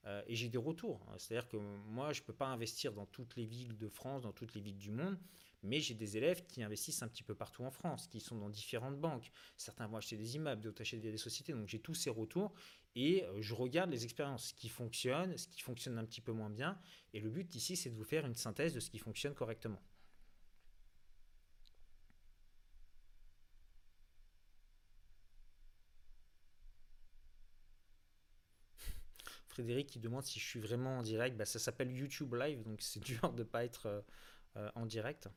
euh, 0.04 0.22
et 0.26 0.34
j'ai 0.34 0.48
des 0.48 0.58
retours. 0.58 1.06
C'est-à-dire 1.18 1.48
que 1.48 1.56
moi, 1.56 2.12
je 2.12 2.20
ne 2.20 2.26
peux 2.26 2.32
pas 2.32 2.46
investir 2.46 2.92
dans 2.92 3.06
toutes 3.06 3.36
les 3.36 3.44
villes 3.44 3.76
de 3.76 3.88
France, 3.88 4.22
dans 4.22 4.32
toutes 4.32 4.54
les 4.54 4.60
villes 4.60 4.78
du 4.78 4.90
monde, 4.90 5.18
mais 5.62 5.80
j'ai 5.80 5.94
des 5.94 6.16
élèves 6.16 6.46
qui 6.46 6.62
investissent 6.62 7.02
un 7.02 7.08
petit 7.08 7.22
peu 7.22 7.34
partout 7.34 7.64
en 7.64 7.70
France, 7.70 8.06
qui 8.06 8.20
sont 8.20 8.36
dans 8.36 8.50
différentes 8.50 9.00
banques. 9.00 9.30
Certains 9.56 9.86
vont 9.86 9.96
acheter 9.96 10.16
des 10.16 10.36
immeubles, 10.36 10.62
d'autres 10.62 10.82
achètent 10.82 11.00
des 11.00 11.16
sociétés. 11.16 11.52
Donc 11.52 11.68
j'ai 11.68 11.80
tous 11.80 11.94
ces 11.94 12.10
retours 12.10 12.54
et 12.94 13.24
euh, 13.24 13.42
je 13.42 13.54
regarde 13.54 13.90
les 13.90 14.04
expériences, 14.04 14.48
ce 14.48 14.54
qui 14.54 14.68
fonctionne, 14.68 15.36
ce 15.36 15.48
qui 15.48 15.60
fonctionne 15.60 15.98
un 15.98 16.04
petit 16.04 16.20
peu 16.20 16.32
moins 16.32 16.50
bien. 16.50 16.78
Et 17.12 17.20
le 17.20 17.30
but 17.30 17.54
ici, 17.54 17.76
c'est 17.76 17.90
de 17.90 17.96
vous 17.96 18.04
faire 18.04 18.26
une 18.26 18.34
synthèse 18.34 18.74
de 18.74 18.80
ce 18.80 18.90
qui 18.90 18.98
fonctionne 18.98 19.34
correctement. 19.34 19.80
Frédéric 29.56 29.88
qui 29.88 29.98
demande 30.00 30.22
si 30.22 30.38
je 30.38 30.44
suis 30.44 30.60
vraiment 30.60 30.98
en 30.98 31.02
direct. 31.02 31.34
Bah, 31.34 31.46
ça 31.46 31.58
s'appelle 31.58 31.90
YouTube 31.90 32.34
Live, 32.34 32.62
donc 32.62 32.82
c'est 32.82 33.00
dur 33.04 33.32
de 33.32 33.38
ne 33.38 33.48
pas 33.48 33.64
être 33.64 33.86
euh, 33.86 34.00
euh, 34.56 34.70
en 34.74 34.84
direct. 34.84 35.30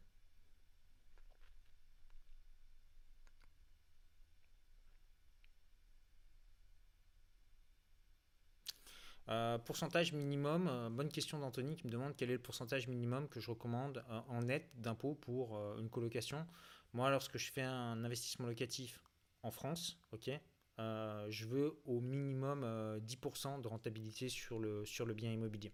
Euh, 9.29 9.57
pourcentage 9.59 10.11
minimum, 10.11 10.89
bonne 10.91 11.09
question 11.09 11.39
d'Anthony 11.39 11.75
qui 11.75 11.85
me 11.85 11.91
demande 11.91 12.13
quel 12.17 12.29
est 12.31 12.33
le 12.33 12.41
pourcentage 12.41 12.87
minimum 12.87 13.29
que 13.29 13.39
je 13.39 13.49
recommande 13.51 14.03
en 14.27 14.41
net 14.41 14.67
d'impôt 14.73 15.13
pour 15.13 15.55
une 15.77 15.89
colocation. 15.89 16.45
Moi, 16.93 17.11
lorsque 17.11 17.37
je 17.37 17.51
fais 17.51 17.61
un 17.61 18.03
investissement 18.03 18.47
locatif 18.47 18.99
en 19.43 19.51
France, 19.51 19.99
ok, 20.11 20.31
euh, 20.79 21.25
je 21.29 21.45
veux 21.45 21.77
au 21.85 21.99
minimum 21.99 22.63
10% 23.05 23.57
euh, 23.57 23.61
de 23.61 23.67
rentabilité 23.67 24.29
sur 24.29 24.59
le, 24.59 24.85
sur 24.85 25.05
le 25.05 25.13
bien 25.13 25.31
immobilier. 25.31 25.73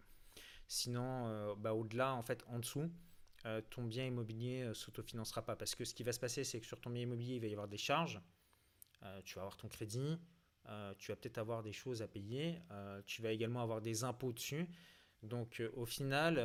Sinon, 0.67 1.27
euh, 1.27 1.55
bah, 1.55 1.75
au-delà, 1.75 2.15
en 2.15 2.23
fait, 2.23 2.43
en 2.47 2.59
dessous, 2.59 2.91
ton 3.69 3.83
bien 3.83 4.07
immobilier 4.07 4.71
s'autofinancera 4.73 5.45
pas. 5.45 5.55
Parce 5.55 5.75
que 5.75 5.85
ce 5.85 5.93
qui 5.93 6.01
va 6.01 6.11
se 6.11 6.19
passer, 6.19 6.43
c'est 6.43 6.59
que 6.59 6.65
sur 6.65 6.81
ton 6.81 6.89
bien 6.89 7.03
immobilier, 7.03 7.35
il 7.35 7.41
va 7.41 7.45
y 7.45 7.51
avoir 7.51 7.67
des 7.67 7.77
charges. 7.77 8.19
tu 9.23 9.35
vas 9.35 9.41
avoir 9.41 9.55
ton 9.55 9.67
crédit, 9.67 10.17
tu 10.97 11.11
vas 11.11 11.15
peut-être 11.15 11.37
avoir 11.37 11.61
des 11.61 11.71
choses 11.71 12.01
à 12.01 12.07
payer, 12.07 12.59
tu 13.05 13.21
vas 13.21 13.31
également 13.31 13.61
avoir 13.61 13.81
des 13.81 14.03
impôts 14.03 14.33
dessus. 14.33 14.67
Donc 15.21 15.61
au 15.75 15.85
final, 15.85 16.37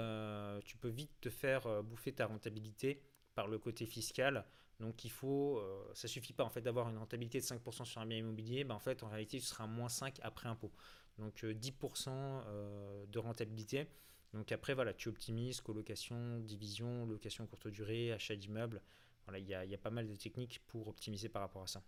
tu 0.66 0.76
peux 0.76 0.90
vite 0.90 1.18
te 1.22 1.30
faire 1.30 1.82
bouffer 1.82 2.12
ta 2.12 2.26
rentabilité 2.26 3.02
par 3.34 3.48
le 3.48 3.58
côté 3.58 3.86
fiscal 3.86 4.44
donc 4.80 5.04
il 5.04 5.10
faut, 5.10 5.58
euh, 5.58 5.84
ça 5.94 6.08
suffit 6.08 6.32
pas 6.32 6.42
en 6.42 6.48
fait 6.48 6.62
d'avoir 6.62 6.88
une 6.88 6.96
rentabilité 6.96 7.38
de 7.38 7.44
5% 7.44 7.84
sur 7.84 8.00
un 8.00 8.06
bien 8.06 8.16
immobilier, 8.16 8.64
ben, 8.64 8.74
en 8.74 8.80
fait 8.80 9.02
en 9.02 9.08
réalité 9.08 9.38
tu 9.38 9.44
seras 9.44 9.64
à 9.64 9.66
moins 9.66 9.90
5 9.90 10.18
après 10.22 10.48
impôt. 10.48 10.72
Donc 11.18 11.44
10% 11.44 12.08
euh, 12.08 12.42
euh, 12.46 13.06
de 13.06 13.18
rentabilité. 13.18 13.86
Donc 14.32 14.52
après 14.52 14.72
voilà, 14.72 14.94
tu 14.94 15.08
optimises 15.08 15.60
colocation, 15.60 16.38
division, 16.40 17.04
location 17.04 17.46
courte 17.46 17.68
durée, 17.68 18.12
achat 18.12 18.36
d'immeubles. 18.36 18.80
Voilà, 19.26 19.38
il 19.38 19.70
y 19.70 19.74
a 19.74 19.78
pas 19.78 19.90
mal 19.90 20.08
de 20.08 20.16
techniques 20.16 20.60
pour 20.66 20.88
optimiser 20.88 21.28
par 21.28 21.42
rapport 21.42 21.62
à 21.62 21.66
ça. 21.66 21.82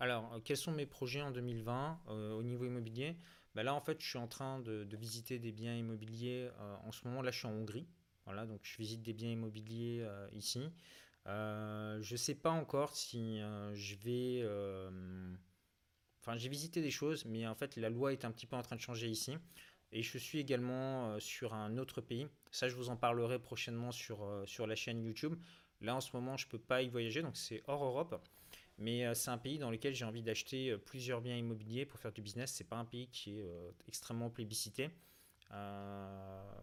Alors, 0.00 0.32
euh, 0.32 0.40
quels 0.44 0.56
sont 0.56 0.72
mes 0.72 0.86
projets 0.86 1.22
en 1.22 1.30
2020 1.30 2.00
euh, 2.08 2.32
au 2.34 2.42
niveau 2.42 2.64
immobilier? 2.64 3.16
Bah 3.54 3.62
là, 3.62 3.74
en 3.74 3.80
fait, 3.80 4.00
je 4.00 4.08
suis 4.08 4.18
en 4.18 4.28
train 4.28 4.60
de, 4.60 4.86
visiter 4.96 5.38
des 5.38 5.52
biens 5.52 5.74
immobiliers. 5.74 6.50
euh, 6.60 6.76
en 6.84 6.92
ce 6.92 7.06
moment, 7.06 7.22
là, 7.22 7.30
je 7.30 7.38
suis 7.38 7.48
en 7.48 7.52
Hongrie. 7.52 7.86
Voilà, 8.24 8.46
donc 8.46 8.60
je 8.62 8.76
visite 8.76 9.02
des 9.02 9.14
biens 9.14 9.30
immobiliers 9.30 10.06
ici. 10.32 10.70
Je 11.24 11.98
ne 11.98 12.16
sais 12.16 12.34
pas 12.34 12.50
encore 12.50 12.94
si 12.94 13.40
je 13.72 13.94
vais... 13.96 14.44
Enfin, 16.20 16.36
j'ai 16.36 16.50
visité 16.50 16.82
des 16.82 16.90
choses, 16.90 17.24
mais 17.24 17.46
en 17.46 17.54
fait, 17.54 17.76
la 17.76 17.88
loi 17.88 18.12
est 18.12 18.26
un 18.26 18.30
petit 18.30 18.44
peu 18.44 18.54
en 18.54 18.60
train 18.60 18.76
de 18.76 18.82
changer 18.82 19.08
ici. 19.08 19.34
Et 19.92 20.02
je 20.02 20.18
suis 20.18 20.38
également 20.38 21.18
sur 21.20 21.54
un 21.54 21.78
autre 21.78 22.02
pays. 22.02 22.28
Ça, 22.50 22.68
je 22.68 22.76
vous 22.76 22.90
en 22.90 22.96
parlerai 22.96 23.38
prochainement 23.38 23.92
sur 23.92 24.66
la 24.66 24.74
chaîne 24.76 25.02
YouTube. 25.02 25.34
Là, 25.80 25.96
en 25.96 26.02
ce 26.02 26.14
moment, 26.14 26.36
je 26.36 26.44
ne 26.44 26.50
peux 26.50 26.58
pas 26.58 26.82
y 26.82 26.90
voyager, 26.90 27.22
donc 27.22 27.38
c'est 27.38 27.62
hors 27.66 27.82
Europe. 27.82 28.22
Mais 28.78 29.04
euh, 29.04 29.14
c'est 29.14 29.30
un 29.30 29.38
pays 29.38 29.58
dans 29.58 29.70
lequel 29.70 29.94
j'ai 29.94 30.04
envie 30.04 30.22
d'acheter 30.22 30.70
euh, 30.70 30.78
plusieurs 30.78 31.20
biens 31.20 31.36
immobiliers 31.36 31.84
pour 31.84 31.98
faire 31.98 32.12
du 32.12 32.22
business. 32.22 32.52
C'est 32.52 32.68
pas 32.68 32.76
un 32.76 32.84
pays 32.84 33.08
qui 33.08 33.38
est 33.38 33.42
euh, 33.42 33.70
extrêmement 33.88 34.30
plébiscité. 34.30 34.90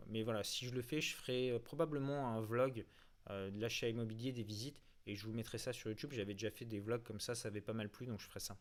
Mais 0.08 0.24
voilà, 0.24 0.44
si 0.44 0.66
je 0.66 0.74
le 0.74 0.82
fais, 0.82 1.02
je 1.02 1.16
ferai 1.16 1.60
probablement 1.60 2.28
un 2.28 2.42
vlog 2.42 2.86
de 3.30 3.60
l'achat 3.60 3.90
immobilier, 3.90 4.32
des 4.32 4.44
visites, 4.44 4.80
et 5.08 5.16
je 5.16 5.26
vous 5.26 5.34
mettrai 5.34 5.58
ça 5.58 5.74
sur 5.74 5.90
YouTube. 5.90 6.12
J'avais 6.14 6.34
déjà 6.34 6.52
fait 6.52 6.66
des 6.66 6.80
vlogs 6.80 7.02
comme 7.02 7.20
ça, 7.20 7.34
ça 7.34 7.48
avait 7.48 7.62
pas 7.62 7.74
mal 7.74 7.90
plu, 7.90 8.06
donc 8.06 8.20
je 8.20 8.28
ferai 8.28 8.40
ça. 8.40 8.56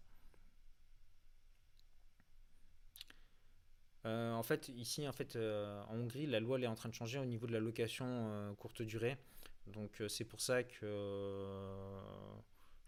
En 4.04 4.42
fait, 4.42 4.70
ici, 4.70 5.06
en 5.06 5.12
fait, 5.12 5.36
en 5.36 5.94
Hongrie, 5.94 6.24
la 6.24 6.40
loi 6.40 6.58
est 6.58 6.66
en 6.66 6.74
train 6.74 6.88
de 6.88 6.94
changer 6.94 7.18
au 7.18 7.26
niveau 7.26 7.46
de 7.46 7.52
la 7.52 7.60
location 7.60 8.56
courte 8.58 8.80
durée. 8.80 9.18
Donc 9.66 10.02
c'est 10.08 10.24
pour 10.24 10.40
ça 10.40 10.62
que 10.62 11.60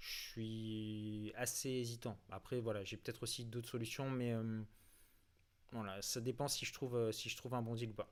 je 0.07 0.31
suis 0.31 1.33
assez 1.37 1.69
hésitant. 1.71 2.17
Après, 2.31 2.61
voilà, 2.61 2.85
j'ai 2.85 2.97
peut-être 2.97 3.23
aussi 3.25 3.45
d'autres 3.45 3.69
solutions, 3.69 4.09
mais 4.11 4.33
euh, 4.33 4.63
voilà, 5.73 6.01
ça 6.03 6.21
dépend 6.21 6.49
si 6.49 6.65
je 6.65 6.73
trouve, 6.73 6.97
euh, 6.97 7.13
si 7.13 7.29
je 7.29 7.37
trouve 7.37 7.55
un 7.55 7.63
bon 7.63 7.75
deal 7.75 7.91
ou 7.91 7.95
pas. 7.95 8.09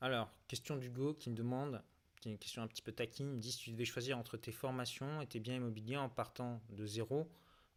Alors, 0.00 0.30
question 0.48 0.76
d'Hugo 0.76 1.14
qui 1.14 1.30
me 1.30 1.34
demande, 1.36 1.82
qui 2.20 2.28
est 2.28 2.32
une 2.32 2.38
question 2.38 2.62
un 2.62 2.66
petit 2.66 2.82
peu 2.82 2.92
taquine, 2.92 3.28
il 3.28 3.34
me 3.36 3.40
dit 3.40 3.52
si 3.52 3.58
tu 3.58 3.70
devais 3.70 3.84
choisir 3.84 4.18
entre 4.18 4.36
tes 4.36 4.52
formations 4.52 5.20
et 5.20 5.26
tes 5.26 5.40
biens 5.40 5.54
immobiliers 5.56 5.96
en 5.96 6.08
partant 6.08 6.60
de 6.70 6.86
zéro, 6.86 7.28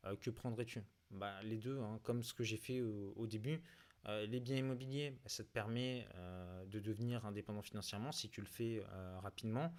euh, 0.06 0.16
que 0.16 0.30
prendrais-tu? 0.30 0.82
Bah, 1.12 1.42
les 1.44 1.58
deux, 1.58 1.80
hein, 1.80 2.00
comme 2.04 2.24
ce 2.24 2.34
que 2.34 2.44
j'ai 2.44 2.58
fait 2.58 2.82
au, 2.82 3.28
début. 3.28 3.62
Euh, 4.08 4.26
les 4.26 4.40
biens 4.40 4.58
immobiliers, 4.58 5.12
bah, 5.12 5.28
ça 5.30 5.44
te 5.44 5.50
permet 5.50 6.08
euh, 6.16 6.66
de 6.66 6.80
devenir 6.80 7.26
indépendant 7.26 7.62
financièrement 7.62 8.12
si 8.12 8.30
tu 8.30 8.42
le 8.42 8.48
fais 8.48 8.84
rapidement. 9.22 9.74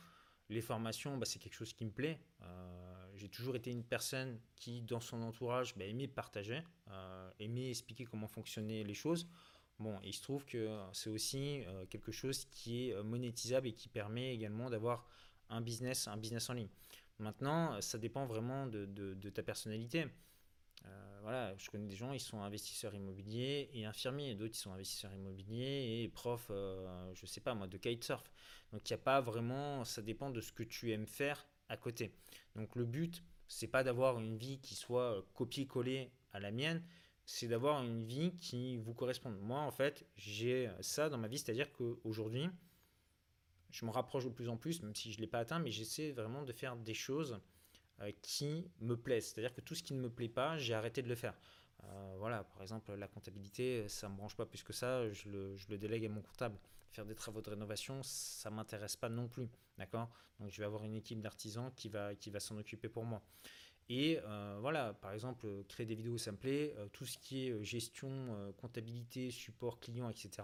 Les 0.48 0.60
formations, 0.60 1.16
bah, 1.16 1.24
c'est 1.24 1.38
quelque 1.38 1.54
chose 1.54 1.72
qui 1.72 1.84
me 1.84 1.90
plaît. 1.90 2.20
J'ai 3.14 3.28
toujours 3.28 3.56
été 3.56 3.70
une 3.70 3.84
personne 3.84 4.38
qui, 4.56 4.82
dans 4.82 5.00
son 5.00 5.22
entourage, 5.22 5.76
bah, 5.76 5.84
aimait 5.84 6.08
partager, 6.08 6.62
aimait 7.38 7.70
expliquer 7.70 8.04
comment 8.04 8.28
fonctionnaient 8.28 8.84
les 8.84 8.94
choses. 8.94 9.26
Bon, 9.78 9.98
il 10.04 10.12
se 10.12 10.22
trouve 10.22 10.44
que 10.44 10.68
c'est 10.92 11.10
aussi 11.10 11.64
quelque 11.90 12.12
chose 12.12 12.44
qui 12.44 12.90
est 12.90 13.02
monétisable 13.02 13.68
et 13.68 13.72
qui 13.72 13.88
permet 13.88 14.34
également 14.34 14.70
d'avoir 14.70 15.06
un 15.48 15.60
business, 15.60 16.08
un 16.08 16.16
business 16.16 16.48
en 16.50 16.54
ligne. 16.54 16.68
Maintenant, 17.18 17.80
ça 17.80 17.98
dépend 17.98 18.26
vraiment 18.26 18.66
de, 18.66 19.30
ta 19.30 19.42
personnalité. 19.42 20.06
Euh, 20.86 21.18
voilà, 21.22 21.56
je 21.56 21.70
connais 21.70 21.86
des 21.86 21.94
gens, 21.94 22.12
ils 22.12 22.20
sont 22.20 22.42
investisseurs 22.42 22.94
immobiliers 22.94 23.70
et 23.72 23.84
infirmiers, 23.84 24.34
d'autres 24.34 24.54
ils 24.56 24.58
sont 24.58 24.72
investisseurs 24.72 25.12
immobiliers 25.12 26.02
et 26.02 26.08
profs, 26.08 26.48
euh, 26.50 27.12
je 27.14 27.24
sais 27.26 27.40
pas 27.40 27.54
moi, 27.54 27.68
de 27.68 27.76
kitesurf. 27.76 28.24
Donc 28.72 28.88
il 28.88 28.92
n'y 28.92 29.00
a 29.00 29.02
pas 29.02 29.20
vraiment, 29.20 29.84
ça 29.84 30.02
dépend 30.02 30.30
de 30.30 30.40
ce 30.40 30.50
que 30.50 30.64
tu 30.64 30.90
aimes 30.90 31.06
faire 31.06 31.46
à 31.68 31.76
côté. 31.76 32.12
Donc 32.56 32.74
le 32.74 32.84
but, 32.84 33.22
c'est 33.46 33.68
pas 33.68 33.84
d'avoir 33.84 34.18
une 34.18 34.36
vie 34.36 34.58
qui 34.58 34.74
soit 34.74 35.18
euh, 35.18 35.22
copier-coller 35.34 36.10
à 36.32 36.40
la 36.40 36.50
mienne, 36.50 36.82
c'est 37.24 37.46
d'avoir 37.46 37.84
une 37.84 38.02
vie 38.02 38.34
qui 38.34 38.78
vous 38.78 38.94
corresponde. 38.94 39.38
Moi, 39.38 39.60
en 39.60 39.70
fait, 39.70 40.04
j'ai 40.16 40.68
ça 40.80 41.08
dans 41.08 41.18
ma 41.18 41.28
vie, 41.28 41.38
c'est-à-dire 41.38 41.70
qu'aujourd'hui, 41.72 42.48
je 43.72 43.86
me 43.86 43.90
rapproche 43.90 44.24
de 44.24 44.30
plus 44.30 44.48
en 44.48 44.56
plus, 44.56 44.82
même 44.82 44.94
si 44.94 45.10
je 45.10 45.16
ne 45.16 45.22
l'ai 45.22 45.26
pas 45.26 45.38
atteint, 45.38 45.58
mais 45.58 45.70
j'essaie 45.70 46.12
vraiment 46.12 46.42
de 46.42 46.52
faire 46.52 46.76
des 46.76 46.94
choses 46.94 47.40
euh, 48.00 48.12
qui 48.20 48.70
me 48.80 48.96
plaisent. 48.96 49.32
C'est-à-dire 49.32 49.54
que 49.54 49.62
tout 49.62 49.74
ce 49.74 49.82
qui 49.82 49.94
ne 49.94 50.00
me 50.00 50.10
plaît 50.10 50.28
pas, 50.28 50.58
j'ai 50.58 50.74
arrêté 50.74 51.02
de 51.02 51.08
le 51.08 51.14
faire. 51.14 51.34
Euh, 51.84 52.14
voilà, 52.18 52.44
par 52.44 52.62
exemple, 52.62 52.92
la 52.92 53.08
comptabilité, 53.08 53.88
ça 53.88 54.06
ne 54.06 54.12
me 54.12 54.18
branche 54.18 54.36
pas 54.36 54.46
plus 54.46 54.62
que 54.62 54.72
ça, 54.72 55.10
je 55.10 55.28
le, 55.28 55.78
délègue 55.78 56.04
à 56.04 56.08
mon 56.10 56.20
comptable. 56.20 56.58
Faire 56.90 57.06
des 57.06 57.14
travaux 57.14 57.40
de 57.40 57.48
rénovation, 57.48 58.02
ça 58.02 58.50
ne 58.50 58.56
m'intéresse 58.56 58.96
pas 58.96 59.08
non 59.08 59.26
plus. 59.26 59.48
D'accord? 59.78 60.10
Donc 60.38 60.50
je 60.50 60.58
vais 60.58 60.66
avoir 60.66 60.84
une 60.84 60.94
équipe 60.94 61.20
d'artisans 61.20 61.72
qui 61.74 61.88
va, 61.88 62.14
qui 62.14 62.28
va 62.30 62.40
s'en 62.40 62.58
occuper 62.58 62.90
pour 62.90 63.04
moi. 63.04 63.22
Et 63.88 64.20
euh, 64.22 64.58
voilà, 64.60 64.92
par 64.92 65.12
exemple, 65.12 65.46
créer 65.68 65.86
des 65.86 65.94
vidéos, 65.94 66.18
ça 66.18 66.30
me 66.30 66.36
plaît. 66.36 66.74
Tout 66.92 67.06
ce 67.06 67.16
qui 67.16 67.48
est 67.48 67.64
gestion, 67.64 68.52
comptabilité, 68.58 69.30
support 69.30 69.80
client, 69.80 70.10
etc. 70.10 70.42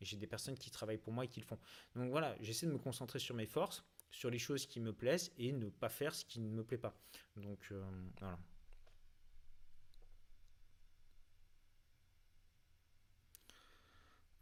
Et 0.00 0.04
j'ai 0.04 0.16
des 0.16 0.26
personnes 0.26 0.56
qui 0.56 0.70
travaillent 0.70 0.98
pour 0.98 1.12
moi 1.12 1.24
et 1.24 1.28
qui 1.28 1.40
le 1.40 1.46
font. 1.46 1.58
Donc 1.94 2.10
voilà, 2.10 2.36
j'essaie 2.40 2.66
de 2.66 2.72
me 2.72 2.78
concentrer 2.78 3.18
sur 3.18 3.34
mes 3.34 3.46
forces, 3.46 3.84
sur 4.10 4.30
les 4.30 4.38
choses 4.38 4.66
qui 4.66 4.80
me 4.80 4.92
plaisent 4.92 5.32
et 5.38 5.52
ne 5.52 5.68
pas 5.68 5.88
faire 5.88 6.14
ce 6.14 6.24
qui 6.24 6.40
ne 6.40 6.48
me 6.48 6.64
plaît 6.64 6.78
pas. 6.78 6.94
Donc 7.36 7.68
euh, 7.72 7.84
voilà. 8.20 8.38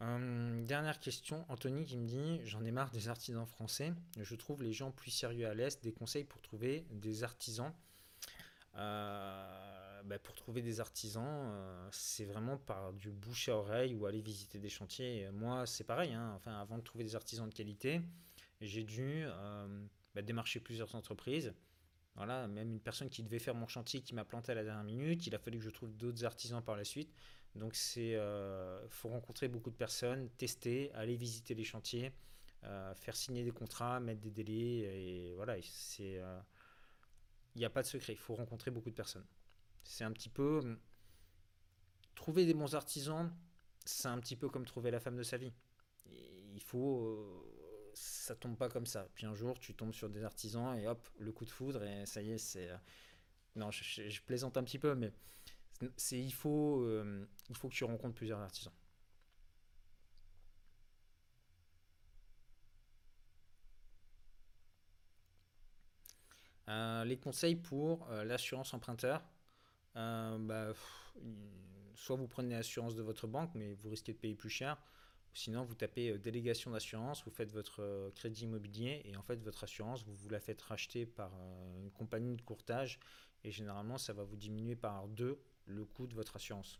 Euh, 0.01 0.61
dernière 0.65 0.99
question, 0.99 1.45
Anthony 1.47 1.85
qui 1.85 1.97
me 1.97 2.05
dit, 2.05 2.41
j'en 2.45 2.63
ai 2.65 2.71
marre 2.71 2.91
des 2.91 3.07
artisans 3.07 3.45
français. 3.45 3.93
Je 4.19 4.35
trouve 4.35 4.61
les 4.61 4.73
gens 4.73 4.91
plus 4.91 5.11
sérieux 5.11 5.47
à 5.47 5.53
l'Est. 5.53 5.83
Des 5.83 5.93
conseils 5.93 6.25
pour 6.25 6.41
trouver 6.41 6.85
des 6.91 7.23
artisans 7.23 7.73
euh, 8.75 9.74
bah, 10.05 10.19
pour 10.19 10.35
trouver 10.35 10.61
des 10.61 10.79
artisans, 10.79 11.23
euh, 11.27 11.89
c'est 11.91 12.25
vraiment 12.25 12.57
par 12.57 12.93
du 12.93 13.11
bouche 13.11 13.49
à 13.49 13.57
oreille 13.57 13.95
ou 13.95 14.05
aller 14.05 14.21
visiter 14.21 14.59
des 14.59 14.69
chantiers. 14.69 15.29
Moi, 15.31 15.65
c'est 15.65 15.83
pareil. 15.83 16.13
hein. 16.13 16.33
Enfin, 16.35 16.53
avant 16.59 16.77
de 16.77 16.83
trouver 16.83 17.03
des 17.03 17.15
artisans 17.15 17.49
de 17.49 17.53
qualité, 17.53 18.01
j'ai 18.61 18.83
dû 18.83 19.23
euh, 19.25 19.85
bah, 20.13 20.21
démarcher 20.21 20.59
plusieurs 20.59 20.93
entreprises. 20.93 21.53
Voilà, 22.15 22.47
même 22.47 22.71
une 22.71 22.79
personne 22.79 23.09
qui 23.09 23.23
devait 23.23 23.39
faire 23.39 23.55
mon 23.55 23.67
chantier 23.67 24.01
qui 24.01 24.13
m'a 24.13 24.23
planté 24.23 24.51
à 24.51 24.55
la 24.55 24.63
dernière 24.63 24.83
minute. 24.83 25.25
Il 25.27 25.35
a 25.35 25.39
fallu 25.39 25.57
que 25.57 25.65
je 25.65 25.71
trouve 25.71 25.91
d'autres 25.91 26.23
artisans 26.23 26.63
par 26.63 26.77
la 26.77 26.83
suite. 26.83 27.11
Donc, 27.55 27.75
c'est, 27.75 28.15
euh, 28.15 28.87
faut 28.89 29.09
rencontrer 29.09 29.47
beaucoup 29.47 29.71
de 29.71 29.75
personnes, 29.75 30.29
tester, 30.37 30.91
aller 30.93 31.15
visiter 31.15 31.55
les 31.55 31.63
chantiers, 31.63 32.11
euh, 32.63 32.93
faire 32.93 33.15
signer 33.15 33.43
des 33.43 33.51
contrats, 33.51 33.99
mettre 33.99 34.21
des 34.21 34.31
délais. 34.31 34.77
Et 35.03 35.33
voilà, 35.35 35.55
c'est, 35.63 36.21
il 37.55 37.59
n'y 37.59 37.65
a 37.65 37.69
pas 37.69 37.81
de 37.81 37.87
secret. 37.87 38.13
Il 38.13 38.19
faut 38.19 38.35
rencontrer 38.35 38.71
beaucoup 38.71 38.89
de 38.91 38.95
personnes. 38.95 39.25
C'est 39.85 40.03
un 40.03 40.11
petit 40.11 40.27
peu 40.29 40.59
hum, 40.59 40.77
trouver 42.15 42.45
des 42.45 42.53
bons 42.53 42.75
artisans. 42.75 43.31
C'est 43.85 44.07
un 44.07 44.19
petit 44.19 44.35
peu 44.35 44.49
comme 44.49 44.65
trouver 44.65 44.91
la 44.91 44.99
femme 44.99 45.17
de 45.17 45.23
sa 45.23 45.37
vie. 45.37 45.53
Il 46.55 46.61
faut, 46.61 47.01
euh, 47.05 47.91
ça 47.93 48.35
tombe 48.35 48.57
pas 48.57 48.69
comme 48.69 48.85
ça. 48.85 49.07
Puis 49.15 49.25
un 49.25 49.33
jour, 49.33 49.59
tu 49.59 49.73
tombes 49.75 49.93
sur 49.93 50.09
des 50.09 50.23
artisans 50.23 50.77
et 50.77 50.87
hop, 50.87 51.07
le 51.19 51.31
coup 51.31 51.45
de 51.45 51.51
foudre 51.51 51.83
et 51.83 52.05
ça 52.05 52.21
y 52.21 52.31
est, 52.31 52.37
c'est. 52.37 52.69
euh, 52.69 52.77
Non, 53.55 53.71
je, 53.71 54.21
plaisante 54.23 54.57
un 54.57 54.63
petit 54.63 54.79
peu, 54.79 54.95
mais 54.95 55.11
c'est 55.97 56.19
il 56.19 56.33
faut, 56.33 56.81
euh, 56.83 57.27
il 57.49 57.55
faut 57.57 57.69
que 57.69 57.75
tu 57.75 57.85
rencontres 57.85 58.15
plusieurs 58.15 58.39
artisans. 58.39 58.73
Les 67.05 67.17
conseils 67.17 67.55
pour 67.55 68.07
l'assurance 68.23 68.73
emprunteur, 68.73 69.21
euh, 69.95 70.37
bah, 70.39 70.73
soit 71.95 72.15
vous 72.15 72.27
prenez 72.27 72.55
l'assurance 72.55 72.95
de 72.95 73.01
votre 73.03 73.27
banque, 73.27 73.51
mais 73.55 73.73
vous 73.75 73.89
risquez 73.89 74.13
de 74.13 74.17
payer 74.17 74.35
plus 74.35 74.49
cher, 74.49 74.77
sinon 75.33 75.63
vous 75.63 75.75
tapez 75.75 76.11
euh, 76.11 76.17
délégation 76.19 76.71
d'assurance, 76.71 77.23
vous 77.25 77.31
faites 77.31 77.51
votre 77.51 77.81
euh, 77.81 78.11
crédit 78.11 78.43
immobilier 78.45 79.01
et 79.05 79.15
en 79.15 79.21
fait 79.23 79.41
votre 79.43 79.63
assurance, 79.63 80.03
vous 80.05 80.15
vous 80.15 80.29
la 80.29 80.39
faites 80.39 80.61
racheter 80.61 81.05
par 81.05 81.31
une 81.79 81.91
compagnie 81.91 82.35
de 82.35 82.41
courtage 82.41 82.99
et 83.43 83.51
généralement 83.51 83.97
ça 83.97 84.13
va 84.13 84.23
vous 84.23 84.37
diminuer 84.37 84.75
par 84.75 85.07
deux 85.07 85.39
le 85.65 85.85
coût 85.85 86.07
de 86.07 86.15
votre 86.15 86.35
assurance. 86.35 86.79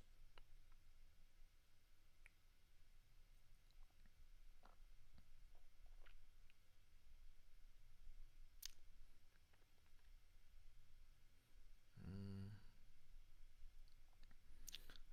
Hmm. 12.07 12.47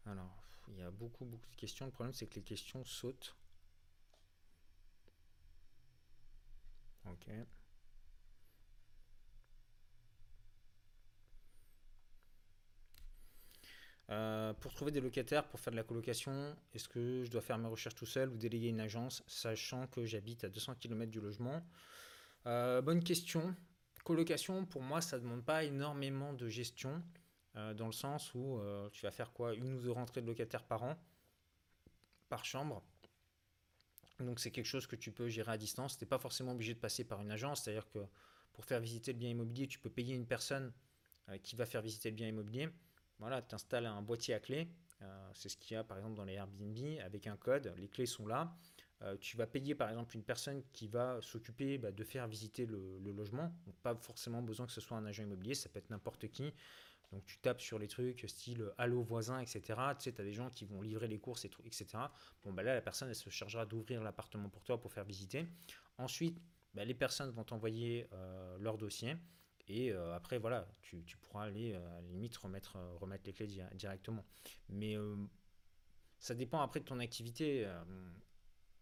Alors, 0.07 0.45
il 0.69 0.77
y 0.79 0.83
a 0.83 0.91
beaucoup, 1.03 1.25
beaucoup 1.25 1.51
de 1.51 1.57
questions. 1.57 1.85
Le 1.87 1.91
problème, 1.93 2.15
c'est 2.15 2.27
que 2.27 2.37
les 2.37 2.43
questions 2.43 2.85
sautent. 2.85 3.35
Ok. 7.05 7.27
Euh, 14.11 14.53
pour 14.55 14.75
trouver 14.75 14.91
des 14.91 15.01
locataires, 15.01 15.47
pour 15.49 15.59
faire 15.61 15.71
de 15.71 15.77
la 15.77 15.85
colocation, 15.85 16.55
est-ce 16.75 16.89
que 16.89 17.25
je 17.25 17.31
dois 17.31 17.41
faire 17.41 17.57
mes 17.59 17.69
recherches 17.69 17.95
tout 17.95 18.07
seul 18.07 18.29
ou 18.31 18.37
déléguer 18.37 18.69
une 18.69 18.81
agence, 18.81 19.23
sachant 19.27 19.87
que 19.87 20.05
j'habite 20.05 20.45
à 20.45 20.49
200 20.49 20.75
km 20.75 21.11
du 21.11 21.21
logement? 21.21 21.63
Euh, 22.47 22.83
Bonne 22.83 23.03
question. 23.03 23.55
Colocation, 24.05 24.65
pour 24.67 24.83
moi, 24.83 25.01
ça 25.01 25.19
ne 25.19 25.23
demande 25.23 25.45
pas 25.45 25.65
énormément 25.65 26.33
de 26.33 26.49
gestion, 26.49 27.03
euh, 27.57 27.75
dans 27.75 27.87
le 27.87 27.93
sens 27.93 28.35
où 28.35 28.61
tu 28.93 29.05
vas 29.05 29.11
faire 29.11 29.33
quoi? 29.33 29.55
Une 29.55 29.75
ou 29.75 29.81
deux 29.81 29.91
rentrées 29.91 30.23
de 30.23 30.27
locataires 30.27 30.65
par 30.65 30.83
an, 30.83 30.97
par 32.29 32.45
chambre. 32.45 32.83
Donc 34.21 34.41
c'est 34.41 34.51
quelque 34.51 34.67
chose 34.67 34.87
que 34.87 34.97
tu 34.97 35.11
peux 35.11 35.29
gérer 35.29 35.53
à 35.53 35.59
distance. 35.59 35.99
Tu 35.99 36.05
n'es 36.05 36.09
pas 36.09 36.19
forcément 36.19 36.53
obligé 36.53 36.75
de 36.75 36.79
passer 36.79 37.05
par 37.05 37.21
une 37.21 37.31
agence, 37.31 37.63
c'est-à-dire 37.65 37.89
que 37.91 37.99
pour 38.53 38.65
faire 38.65 38.81
visiter 38.81 39.13
le 39.13 39.19
bien 39.19 39.31
immobilier, 39.31 39.67
tu 39.67 39.79
peux 39.79 39.91
payer 39.91 40.15
une 40.15 40.27
personne 40.27 40.73
qui 41.43 41.57
va 41.57 41.67
faire 41.67 41.83
visiter 41.83 42.11
le 42.11 42.17
bien 42.17 42.29
immobilier. 42.29 42.69
Voilà, 43.23 43.41
tu 43.41 43.55
installes 43.55 43.87
un 43.87 44.03
boîtier 44.03 44.35
à. 44.35 44.41
Euh, 45.03 45.31
c'est 45.33 45.49
ce 45.49 45.57
qu'il 45.57 45.75
y 45.75 45.77
a 45.77 45.85
par 45.85 45.97
exemple 45.97 46.17
dans 46.17 46.25
les 46.25 46.35
Airbnb 46.35 46.77
avec 47.05 47.27
un 47.27 47.37
code. 47.37 47.73
Les 47.77 47.89
clés 47.89 48.07
sont 48.07 48.27
là. 48.27 48.53
Euh, 49.03 49.17
tu 49.21 49.37
vas 49.37 49.47
payer 49.47 49.77
par 49.77 49.89
exemple 49.89 50.17
une 50.17 50.25
personne 50.25 50.63
qui 50.73 50.89
va 50.89 51.21
s'occuper 51.23 51.79
bah, 51.79 51.93
de 51.93 52.05
faire 52.05 52.27
visiter 52.27 52.67
le, 52.67 52.99
logement. 53.13 53.55
Donc, 53.67 53.77
pas 53.77 53.95
forcément 53.95 54.43
besoin 54.43 54.67
que 54.67 54.73
ce 54.73 54.81
soit 54.81 54.97
un 54.97 55.07
agent 55.07 55.23
immobilier, 55.23 55.55
ça 55.55 55.69
peut 55.69 55.79
être 55.79 55.91
n'importe 55.91 56.29
qui. 56.33 56.53
Donc 57.13 57.25
tu 57.27 57.39
tapes 57.39 57.61
sur 57.61 57.79
les 57.79 57.89
trucs 57.89 58.25
style 58.29 58.73
Allo 58.79 59.03
voisin, 59.03 59.39
etc. 59.39 59.61
Tu 59.99 60.05
sais, 60.05 60.13
tu 60.13 60.21
as 60.21 60.25
des 60.25 60.33
gens 60.33 60.51
qui 60.51 60.65
vont 60.65 60.81
livrer 60.81 61.09
les 61.09 61.19
courses, 61.19 61.45
et 61.45 61.51
etc. 61.65 61.87
Bon, 62.43 62.53
bah 62.53 62.63
là, 62.63 62.75
la 62.75 62.81
personne, 62.81 63.09
elle 63.09 63.15
se 63.15 63.31
chargera 63.31 63.67
d'ouvrir 63.67 64.03
l'appartement 64.03 64.49
pour 64.49 64.65
toi 64.65 64.81
pour 64.81 64.93
faire 64.93 65.05
visiter. 65.05 65.47
Ensuite, 65.99 66.41
bah, 66.75 66.85
les 66.85 66.95
personnes 66.95 67.31
vont 67.31 67.45
t'envoyer 67.45 68.09
euh, 68.13 68.57
leur 68.59 68.79
dossier. 68.79 69.17
Et 69.69 69.93
euh, 69.93 70.15
après, 70.15 70.39
voilà, 70.39 70.67
tu, 70.83 71.05
pourras 71.21 71.45
aller 71.45 71.73
euh, 71.73 71.99
à 71.99 72.01
la 72.01 72.09
limite 72.09 72.37
remettre, 72.37 72.77
euh, 72.77 72.95
remettre 72.97 73.25
les 73.27 73.33
clés 73.33 73.47
directement. 73.75 74.25
Mais 74.69 74.97
ça 76.19 76.35
dépend 76.35 76.61
après 76.61 76.81
de 76.81 76.85
ton 76.85 77.01
activité. 77.01 77.67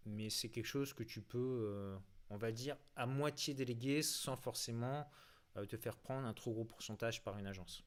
mais 0.06 0.30
c'est 0.30 0.48
quelque 0.48 0.66
chose 0.66 0.92
que 0.92 1.02
tu 1.02 1.22
peux, 1.22 1.96
on 2.30 2.36
va 2.36 2.52
dire, 2.52 2.76
à 2.96 3.06
moitié 3.06 3.54
déléguer 3.54 4.02
sans 4.02 4.36
forcément 4.36 5.08
te 5.68 5.76
faire 5.76 5.96
prendre 5.96 6.26
un 6.26 6.34
trop 6.34 6.52
gros 6.52 6.64
pourcentage 6.64 7.22
par 7.22 7.38
une 7.38 7.46
agence. 7.46 7.84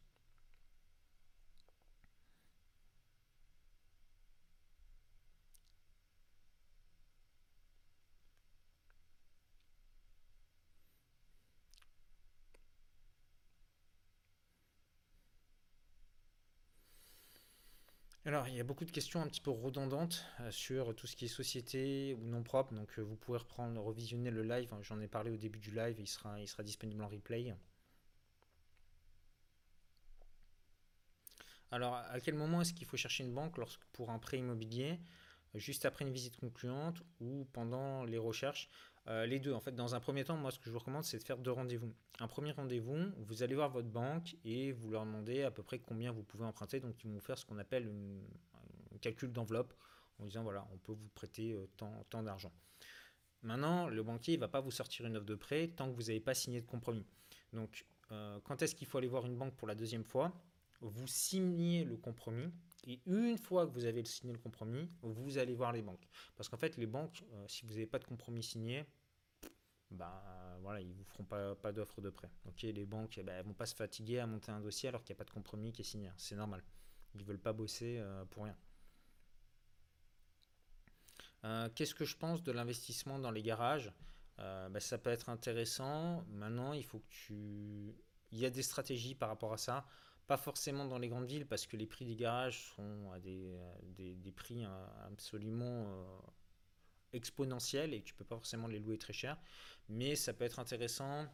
Alors, 18.25 18.47
il 18.47 18.55
y 18.55 18.59
a 18.61 18.63
beaucoup 18.63 18.85
de 18.85 18.91
questions 18.91 19.21
un 19.21 19.27
petit 19.27 19.41
peu 19.41 19.51
redondantes 19.51 20.25
euh, 20.39 20.49
sur 20.49 20.95
tout 20.95 21.07
ce 21.07 21.15
qui 21.17 21.25
est 21.25 21.27
société 21.27 22.15
ou 22.21 22.25
non 22.25 22.41
propre. 22.41 22.73
Donc, 22.73 22.97
euh, 22.97 23.01
vous 23.01 23.17
pouvez 23.17 23.37
reprendre, 23.37 23.81
revisionner 23.81 24.31
le 24.31 24.43
live. 24.43 24.73
J'en 24.81 25.01
ai 25.01 25.09
parlé 25.09 25.29
au 25.29 25.35
début 25.35 25.59
du 25.59 25.71
live. 25.71 25.99
Il 25.99 26.07
sera, 26.07 26.39
il 26.39 26.47
sera 26.47 26.63
disponible 26.63 27.03
en 27.03 27.09
replay. 27.09 27.53
Alors, 31.71 31.95
à 31.95 32.19
quel 32.21 32.35
moment 32.35 32.61
est-ce 32.61 32.73
qu'il 32.73 32.87
faut 32.87 32.95
chercher 32.95 33.25
une 33.25 33.33
banque 33.33 33.59
pour 33.91 34.09
un 34.09 34.19
prêt 34.19 34.37
immobilier? 34.37 34.99
Juste 35.55 35.83
après 35.83 36.05
une 36.05 36.13
visite 36.13 36.37
concluante 36.37 37.03
ou 37.19 37.45
pendant 37.51 38.05
les 38.05 38.17
recherches? 38.17 38.69
Euh, 39.07 39.25
les 39.25 39.39
deux, 39.39 39.53
en 39.53 39.59
fait, 39.59 39.73
dans 39.75 39.95
un 39.95 39.99
premier 39.99 40.23
temps, 40.23 40.37
moi, 40.37 40.51
ce 40.51 40.59
que 40.59 40.65
je 40.65 40.71
vous 40.71 40.79
recommande, 40.79 41.03
c'est 41.03 41.17
de 41.17 41.23
faire 41.23 41.37
deux 41.37 41.51
rendez-vous. 41.51 41.93
Un 42.19 42.27
premier 42.27 42.51
rendez-vous, 42.51 43.11
vous 43.17 43.43
allez 43.43 43.55
voir 43.55 43.69
votre 43.69 43.89
banque 43.89 44.35
et 44.45 44.71
vous 44.71 44.91
leur 44.91 45.05
demandez 45.05 45.43
à 45.43 45.51
peu 45.51 45.61
près 45.61 45.79
combien 45.79 46.11
vous 46.11 46.23
pouvez 46.23 46.45
emprunter. 46.45 46.79
Donc, 46.79 46.95
ils 47.03 47.07
vont 47.07 47.15
vous 47.15 47.19
faire 47.19 47.37
ce 47.37 47.45
qu'on 47.45 47.57
appelle 47.57 47.91
un 48.93 48.97
calcul 48.99 49.31
d'enveloppe 49.31 49.73
en 50.19 50.25
disant 50.25 50.43
voilà, 50.43 50.65
on 50.73 50.77
peut 50.77 50.93
vous 50.93 51.09
prêter 51.15 51.53
euh, 51.53 51.67
tant, 52.09 52.23
d'argent. 52.23 52.51
Maintenant, 53.41 53.89
le 53.89 54.03
banquier 54.03 54.35
ne 54.35 54.39
va 54.39 54.47
pas 54.47 54.61
vous 54.61 54.71
sortir 54.71 55.05
une 55.05 55.17
offre 55.17 55.25
de 55.25 55.35
prêt 55.35 55.67
tant 55.67 55.89
que 55.89 55.95
vous 55.95 56.03
n'avez 56.03 56.21
pas 56.21 56.33
signé 56.33 56.61
de 56.61 56.65
compromis. 56.65 57.05
Donc, 57.51 57.85
euh, 58.11 58.39
quand 58.43 58.61
est-ce 58.61 58.75
qu'il 58.75 58.87
faut 58.87 58.99
aller 58.99 59.07
voir 59.07 59.25
une 59.25 59.37
banque 59.37 59.55
pour 59.55 59.67
la 59.67 59.75
deuxième 59.75 60.05
fois? 60.05 60.31
Vous 60.79 61.07
signez 61.07 61.83
le 61.83 61.97
compromis 61.97 62.51
et 62.85 63.01
une 63.05 63.37
fois 63.37 63.65
que 63.65 63.71
vous 63.71 63.85
avez 63.85 64.03
signé 64.03 64.33
le 64.33 64.39
compromis, 64.39 64.89
vous 65.01 65.37
allez 65.37 65.55
voir 65.55 65.71
les 65.71 65.81
banques. 65.81 66.07
Parce 66.35 66.49
qu'en 66.49 66.57
fait, 66.57 66.75
les 66.77 66.85
banques, 66.85 67.23
euh, 67.31 67.45
si 67.47 67.65
vous 67.65 67.71
n'avez 67.71 67.87
pas 67.87 67.99
de 67.99 68.03
compromis 68.03 68.43
signé, 68.43 68.85
bah 69.89 70.57
voilà, 70.61 70.81
ils 70.81 70.93
vous 70.93 71.03
feront 71.03 71.23
pas, 71.23 71.55
pas 71.55 71.71
d'offre 71.71 72.01
de 72.01 72.09
prêt. 72.09 72.29
Les 72.61 72.85
banques, 72.85 73.19
bah, 73.23 73.33
elles 73.33 73.45
vont 73.45 73.53
pas 73.53 73.65
se 73.65 73.75
fatiguer 73.75 74.19
à 74.19 74.27
monter 74.27 74.51
un 74.51 74.59
dossier 74.59 74.89
alors 74.89 75.03
qu'il 75.03 75.13
n'y 75.13 75.17
a 75.17 75.19
pas 75.19 75.25
de 75.25 75.31
compromis 75.31 75.71
qui 75.71 75.81
est 75.81 75.85
signé. 75.85 76.11
C'est 76.17 76.35
normal. 76.35 76.63
Ils 77.15 77.23
veulent 77.23 77.39
pas 77.39 77.53
bosser 77.53 77.99
euh, 77.99 78.25
pour 78.25 78.43
rien. 78.43 78.57
Euh, 81.45 81.69
qu'est-ce 81.75 81.93
que 81.93 82.05
je 82.05 82.17
pense 82.17 82.43
de 82.43 82.51
l'investissement 82.51 83.19
dans 83.19 83.31
les 83.31 83.43
garages? 83.43 83.91
Bah, 84.37 84.79
Ça 84.79 84.97
peut 84.97 85.09
être 85.09 85.29
intéressant. 85.29 86.25
Maintenant, 86.27 86.73
il 86.73 86.83
faut 86.83 86.99
que 86.99 87.09
tu. 87.09 87.95
Il 88.31 88.39
y 88.39 88.45
a 88.45 88.49
des 88.49 88.63
stratégies 88.63 89.15
par 89.15 89.29
rapport 89.29 89.53
à 89.53 89.57
ça. 89.57 89.85
Pas 90.27 90.37
forcément 90.37 90.85
dans 90.85 90.97
les 90.97 91.09
grandes 91.09 91.27
villes 91.27 91.45
parce 91.45 91.67
que 91.67 91.75
les 91.75 91.85
prix 91.85 92.05
des 92.05 92.15
garages 92.15 92.71
sont 92.75 93.11
à 93.11 93.19
des, 93.19 93.57
des, 93.97 94.31
prix 94.31 94.63
hein, 94.63 94.89
absolument 95.05 95.85
euh, 95.87 96.17
exponentiels 97.11 97.93
et 97.93 98.01
tu 98.01 98.13
peux 98.13 98.23
pas 98.23 98.35
forcément 98.35 98.67
les 98.67 98.79
louer 98.79 98.97
très 98.97 99.13
cher. 99.13 99.37
Mais 99.89 100.15
ça 100.15 100.33
peut 100.33 100.45
être 100.45 100.59
intéressant 100.59 101.27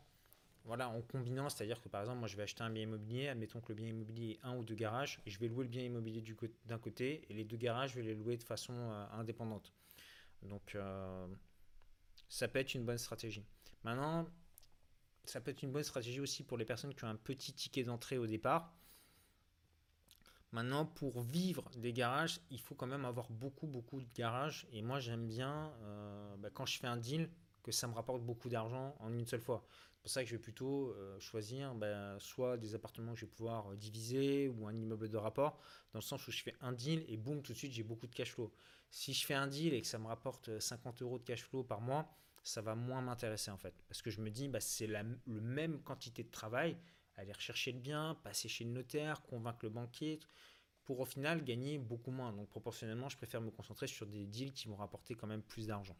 voilà, 0.65 0.89
en 0.89 1.01
combinant, 1.01 1.49
c'est-à-dire 1.49 1.81
que 1.81 1.89
par 1.89 2.01
exemple, 2.01 2.19
moi 2.19 2.27
je 2.27 2.35
vais 2.35 2.43
acheter 2.43 2.61
un 2.63 2.69
bien 2.69 2.83
immobilier, 2.83 3.29
admettons 3.29 3.61
que 3.61 3.69
le 3.69 3.75
bien 3.75 3.87
immobilier 3.87 4.33
est 4.33 4.45
un 4.45 4.55
ou 4.55 4.63
deux 4.63 4.75
garages, 4.75 5.19
et 5.25 5.29
je 5.31 5.39
vais 5.39 5.47
louer 5.47 5.63
le 5.63 5.69
bien 5.69 5.83
immobilier 5.83 6.23
d'un 6.65 6.77
côté, 6.77 7.25
et 7.29 7.33
les 7.33 7.43
deux 7.43 7.57
garages, 7.57 7.91
je 7.91 7.95
vais 7.95 8.03
les 8.03 8.15
louer 8.15 8.37
de 8.37 8.43
façon 8.43 8.73
euh, 8.73 9.05
indépendante. 9.13 9.73
Donc 10.43 10.75
euh, 10.75 11.27
ça 12.27 12.47
peut 12.47 12.59
être 12.59 12.75
une 12.75 12.85
bonne 12.85 12.97
stratégie. 12.97 13.45
Maintenant, 13.83 14.27
ça 15.25 15.41
peut 15.41 15.51
être 15.51 15.63
une 15.63 15.71
bonne 15.71 15.83
stratégie 15.83 16.19
aussi 16.19 16.43
pour 16.43 16.57
les 16.57 16.65
personnes 16.65 16.93
qui 16.93 17.03
ont 17.03 17.09
un 17.09 17.15
petit 17.15 17.53
ticket 17.53 17.83
d'entrée 17.83 18.17
au 18.17 18.27
départ. 18.27 18.73
Maintenant, 20.51 20.85
pour 20.85 21.21
vivre 21.21 21.69
des 21.75 21.93
garages, 21.93 22.41
il 22.49 22.59
faut 22.59 22.73
quand 22.73 22.87
même 22.87 23.05
avoir 23.05 23.29
beaucoup, 23.29 23.67
beaucoup 23.67 24.01
de 24.01 24.07
garages. 24.15 24.67
Et 24.71 24.81
moi, 24.81 24.99
j'aime 24.99 25.27
bien, 25.27 25.71
euh, 25.83 26.35
bah, 26.37 26.49
quand 26.51 26.65
je 26.65 26.79
fais 26.79 26.87
un 26.87 26.97
deal, 26.97 27.29
que 27.61 27.71
ça 27.71 27.87
me 27.87 27.93
rapporte 27.93 28.23
beaucoup 28.23 28.49
d'argent 28.49 28.95
en 28.99 29.13
une 29.13 29.27
seule 29.27 29.41
fois. 29.41 29.63
C'est 29.93 30.01
pour 30.01 30.11
ça 30.11 30.23
que 30.23 30.29
je 30.29 30.35
vais 30.35 30.41
plutôt 30.41 30.91
euh, 30.91 31.19
choisir 31.19 31.75
bah, 31.75 32.17
soit 32.19 32.57
des 32.57 32.73
appartements 32.73 33.13
que 33.13 33.19
je 33.19 33.25
vais 33.25 33.31
pouvoir 33.31 33.71
euh, 33.71 33.75
diviser 33.75 34.47
ou 34.47 34.65
un 34.65 34.73
immeuble 34.73 35.09
de 35.09 35.17
rapport, 35.17 35.59
dans 35.91 35.99
le 35.99 36.03
sens 36.03 36.25
où 36.27 36.31
je 36.31 36.41
fais 36.41 36.55
un 36.61 36.71
deal 36.71 37.03
et 37.07 37.17
boum, 37.17 37.41
tout 37.41 37.53
de 37.53 37.57
suite, 37.57 37.73
j'ai 37.73 37.83
beaucoup 37.83 38.07
de 38.07 38.15
cash 38.15 38.31
flow. 38.31 38.51
Si 38.89 39.13
je 39.13 39.25
fais 39.25 39.33
un 39.33 39.47
deal 39.47 39.73
et 39.73 39.81
que 39.81 39.87
ça 39.87 39.99
me 39.99 40.07
rapporte 40.07 40.57
50 40.59 41.01
euros 41.01 41.19
de 41.19 41.23
cash 41.23 41.43
flow 41.43 41.63
par 41.63 41.81
mois, 41.81 42.09
ça 42.43 42.61
va 42.61 42.75
moins 42.75 43.01
m'intéresser 43.01 43.51
en 43.51 43.57
fait. 43.57 43.73
Parce 43.87 44.01
que 44.01 44.09
je 44.11 44.21
me 44.21 44.29
dis, 44.29 44.47
bah, 44.47 44.59
c'est 44.61 44.87
la 44.87 45.03
le 45.03 45.41
même 45.41 45.81
quantité 45.83 46.23
de 46.23 46.29
travail, 46.31 46.77
aller 47.17 47.31
rechercher 47.33 47.71
le 47.71 47.79
bien, 47.79 48.15
passer 48.23 48.47
chez 48.49 48.63
le 48.65 48.71
notaire, 48.71 49.21
convaincre 49.23 49.59
le 49.63 49.69
banquier, 49.69 50.19
pour 50.85 50.99
au 51.01 51.05
final 51.05 51.43
gagner 51.43 51.77
beaucoup 51.79 52.11
moins. 52.11 52.33
Donc 52.33 52.49
proportionnellement, 52.49 53.09
je 53.09 53.17
préfère 53.17 53.41
me 53.41 53.51
concentrer 53.51 53.87
sur 53.87 54.07
des 54.07 54.25
deals 54.27 54.53
qui 54.53 54.67
vont 54.69 54.75
rapporter 54.77 55.15
quand 55.15 55.27
même 55.27 55.43
plus 55.43 55.67
d'argent. 55.67 55.97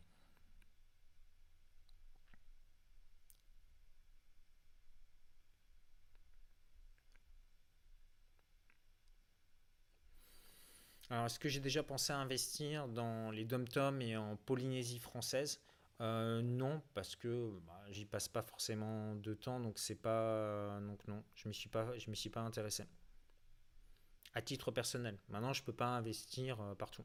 Alors, 11.12 11.28
est-ce 11.28 11.38
que 11.40 11.50
j'ai 11.50 11.60
déjà 11.60 11.84
pensé 11.84 12.12
à 12.14 12.18
investir 12.18 12.88
dans 12.88 13.30
les 13.30 13.46
dom-tom 13.46 14.02
et 14.02 14.18
en 14.18 14.36
Polynésie 14.38 14.98
française? 15.00 15.60
Euh, 16.02 16.42
non, 16.42 16.82
parce 16.94 17.16
que 17.16 17.60
bah, 17.68 17.84
j'y 17.90 18.06
passe 18.06 18.28
pas 18.30 18.42
forcément 18.42 19.16
de 19.16 19.34
temps, 19.34 19.60
donc 19.60 19.78
c'est 19.80 19.96
pas. 19.96 20.80
Donc 20.82 21.06
non, 21.08 21.24
je 21.36 21.48
ne 21.48 21.54
suis 21.54 21.70
pas, 21.70 21.98
je 21.98 22.10
me 22.10 22.16
suis 22.16 22.30
pas 22.30 22.42
intéressé. 22.42 22.86
À 24.34 24.42
titre 24.42 24.72
personnel. 24.72 25.18
Maintenant, 25.28 25.54
je 25.54 25.64
peux 25.64 25.74
pas 25.74 25.88
investir 25.88 26.62
euh, 26.62 26.76
partout. 26.76 27.04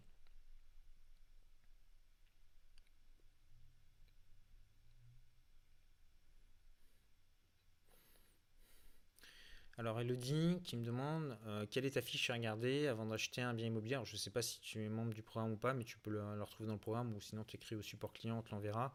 Alors 9.76 10.00
Elodie 10.00 10.60
qui 10.62 10.76
me 10.76 10.84
demande 10.84 11.36
euh, 11.46 11.66
quelle 11.68 11.84
est 11.84 11.92
ta 11.92 12.00
fiche 12.00 12.30
à 12.30 12.34
regarder 12.34 12.86
avant 12.86 13.06
d'acheter 13.06 13.42
un 13.42 13.54
bien 13.54 13.66
immobilier? 13.66 13.98
je 14.04 14.12
ne 14.12 14.18
sais 14.18 14.30
pas 14.30 14.40
si 14.40 14.60
tu 14.60 14.80
es 14.84 14.88
membre 14.88 15.12
du 15.12 15.22
programme 15.22 15.52
ou 15.52 15.56
pas, 15.56 15.74
mais 15.74 15.82
tu 15.82 15.98
peux 15.98 16.10
le, 16.10 16.22
retrouver 16.42 16.68
dans 16.68 16.74
le 16.74 16.78
programme 16.78 17.12
ou 17.16 17.20
sinon 17.20 17.42
tu 17.42 17.56
écris 17.56 17.74
au 17.74 17.82
support 17.82 18.12
client, 18.12 18.38
on 18.38 18.42
te 18.42 18.52
l'enverra. 18.52 18.94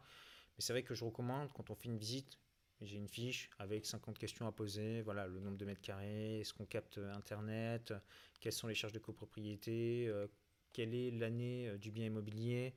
Mais 0.56 0.62
c'est 0.62 0.72
vrai 0.72 0.82
que 0.82 0.94
je 0.94 1.04
recommande 1.04 1.52
quand 1.52 1.68
on 1.68 1.74
fait 1.74 1.88
une 1.88 1.98
visite, 1.98 2.38
j'ai 2.80 2.96
une 2.96 3.08
fiche 3.08 3.50
avec 3.58 3.84
50 3.84 4.16
questions 4.18 4.46
à 4.46 4.52
poser. 4.52 5.02
Voilà, 5.02 5.26
le 5.26 5.38
nombre 5.38 5.58
de 5.58 5.66
mètres 5.66 5.82
carrés, 5.82 6.40
est-ce 6.40 6.54
qu'on 6.54 6.64
capte 6.64 6.96
Internet, 6.96 7.92
quelles 8.40 8.54
sont 8.54 8.66
les 8.66 8.74
charges 8.74 8.94
de 8.94 8.98
copropriété, 8.98 10.06
euh, 10.08 10.28
quelle 10.72 10.94
est 10.94 11.10
l'année 11.10 11.68
euh, 11.68 11.76
du 11.76 11.90
bien 11.90 12.06
immobilier, 12.06 12.74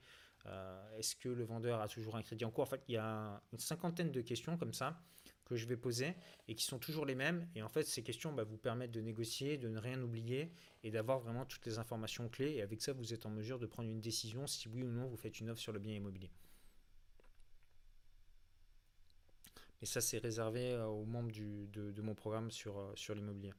Est-ce 0.97 1.15
que 1.15 1.29
le 1.29 1.45
vendeur 1.45 1.79
a 1.79 1.87
toujours 1.87 2.17
un 2.17 2.21
crédit 2.21 2.43
en 2.43 2.51
cours? 2.51 2.65
En 2.65 2.67
fait, 2.67 2.83
il 2.89 2.95
y 2.95 2.97
a 2.97 3.41
une 3.53 3.59
cinquantaine 3.59 4.11
de 4.11 4.19
questions 4.19 4.57
comme 4.57 4.73
ça 4.73 5.01
que 5.45 5.55
je 5.55 5.65
vais 5.65 5.77
poser 5.77 6.15
et 6.47 6.55
qui 6.55 6.63
sont 6.63 6.79
toujours 6.79 7.05
les 7.05 7.15
mêmes. 7.15 7.47
Et 7.55 7.61
en 7.61 7.69
fait, 7.69 7.83
ces 7.83 8.03
questions 8.03 8.33
bah, 8.33 8.43
vous 8.43 8.57
permettent 8.57 8.91
de 8.91 9.01
négocier, 9.01 9.57
de 9.57 9.67
ne 9.67 9.79
rien 9.79 10.01
oublier 10.01 10.51
et 10.83 10.91
d'avoir 10.91 11.19
vraiment 11.19 11.45
toutes 11.45 11.65
les 11.65 11.77
informations 11.77 12.29
clés. 12.29 12.53
Et 12.53 12.61
avec 12.61 12.81
ça, 12.81 12.93
vous 12.93 13.13
êtes 13.13 13.25
en 13.25 13.29
mesure 13.29 13.59
de 13.59 13.65
prendre 13.65 13.89
une 13.89 14.01
décision 14.01 14.47
si 14.47 14.67
oui 14.67 14.83
ou 14.83 14.91
non 14.91 15.07
vous 15.07 15.17
faites 15.17 15.39
une 15.39 15.49
offre 15.49 15.61
sur 15.61 15.73
le 15.73 15.79
bien 15.79 15.93
immobilier. 15.93 16.31
Et 19.81 19.85
ça, 19.85 19.99
c'est 19.99 20.17
réservé 20.17 20.71
euh, 20.71 20.85
aux 20.85 21.03
membres 21.03 21.31
de, 21.33 22.01
mon 22.01 22.15
programme 22.15 22.51
sur, 22.51 22.77
euh, 22.79 22.93
sur 22.95 23.15
l'immobilier. 23.15 23.53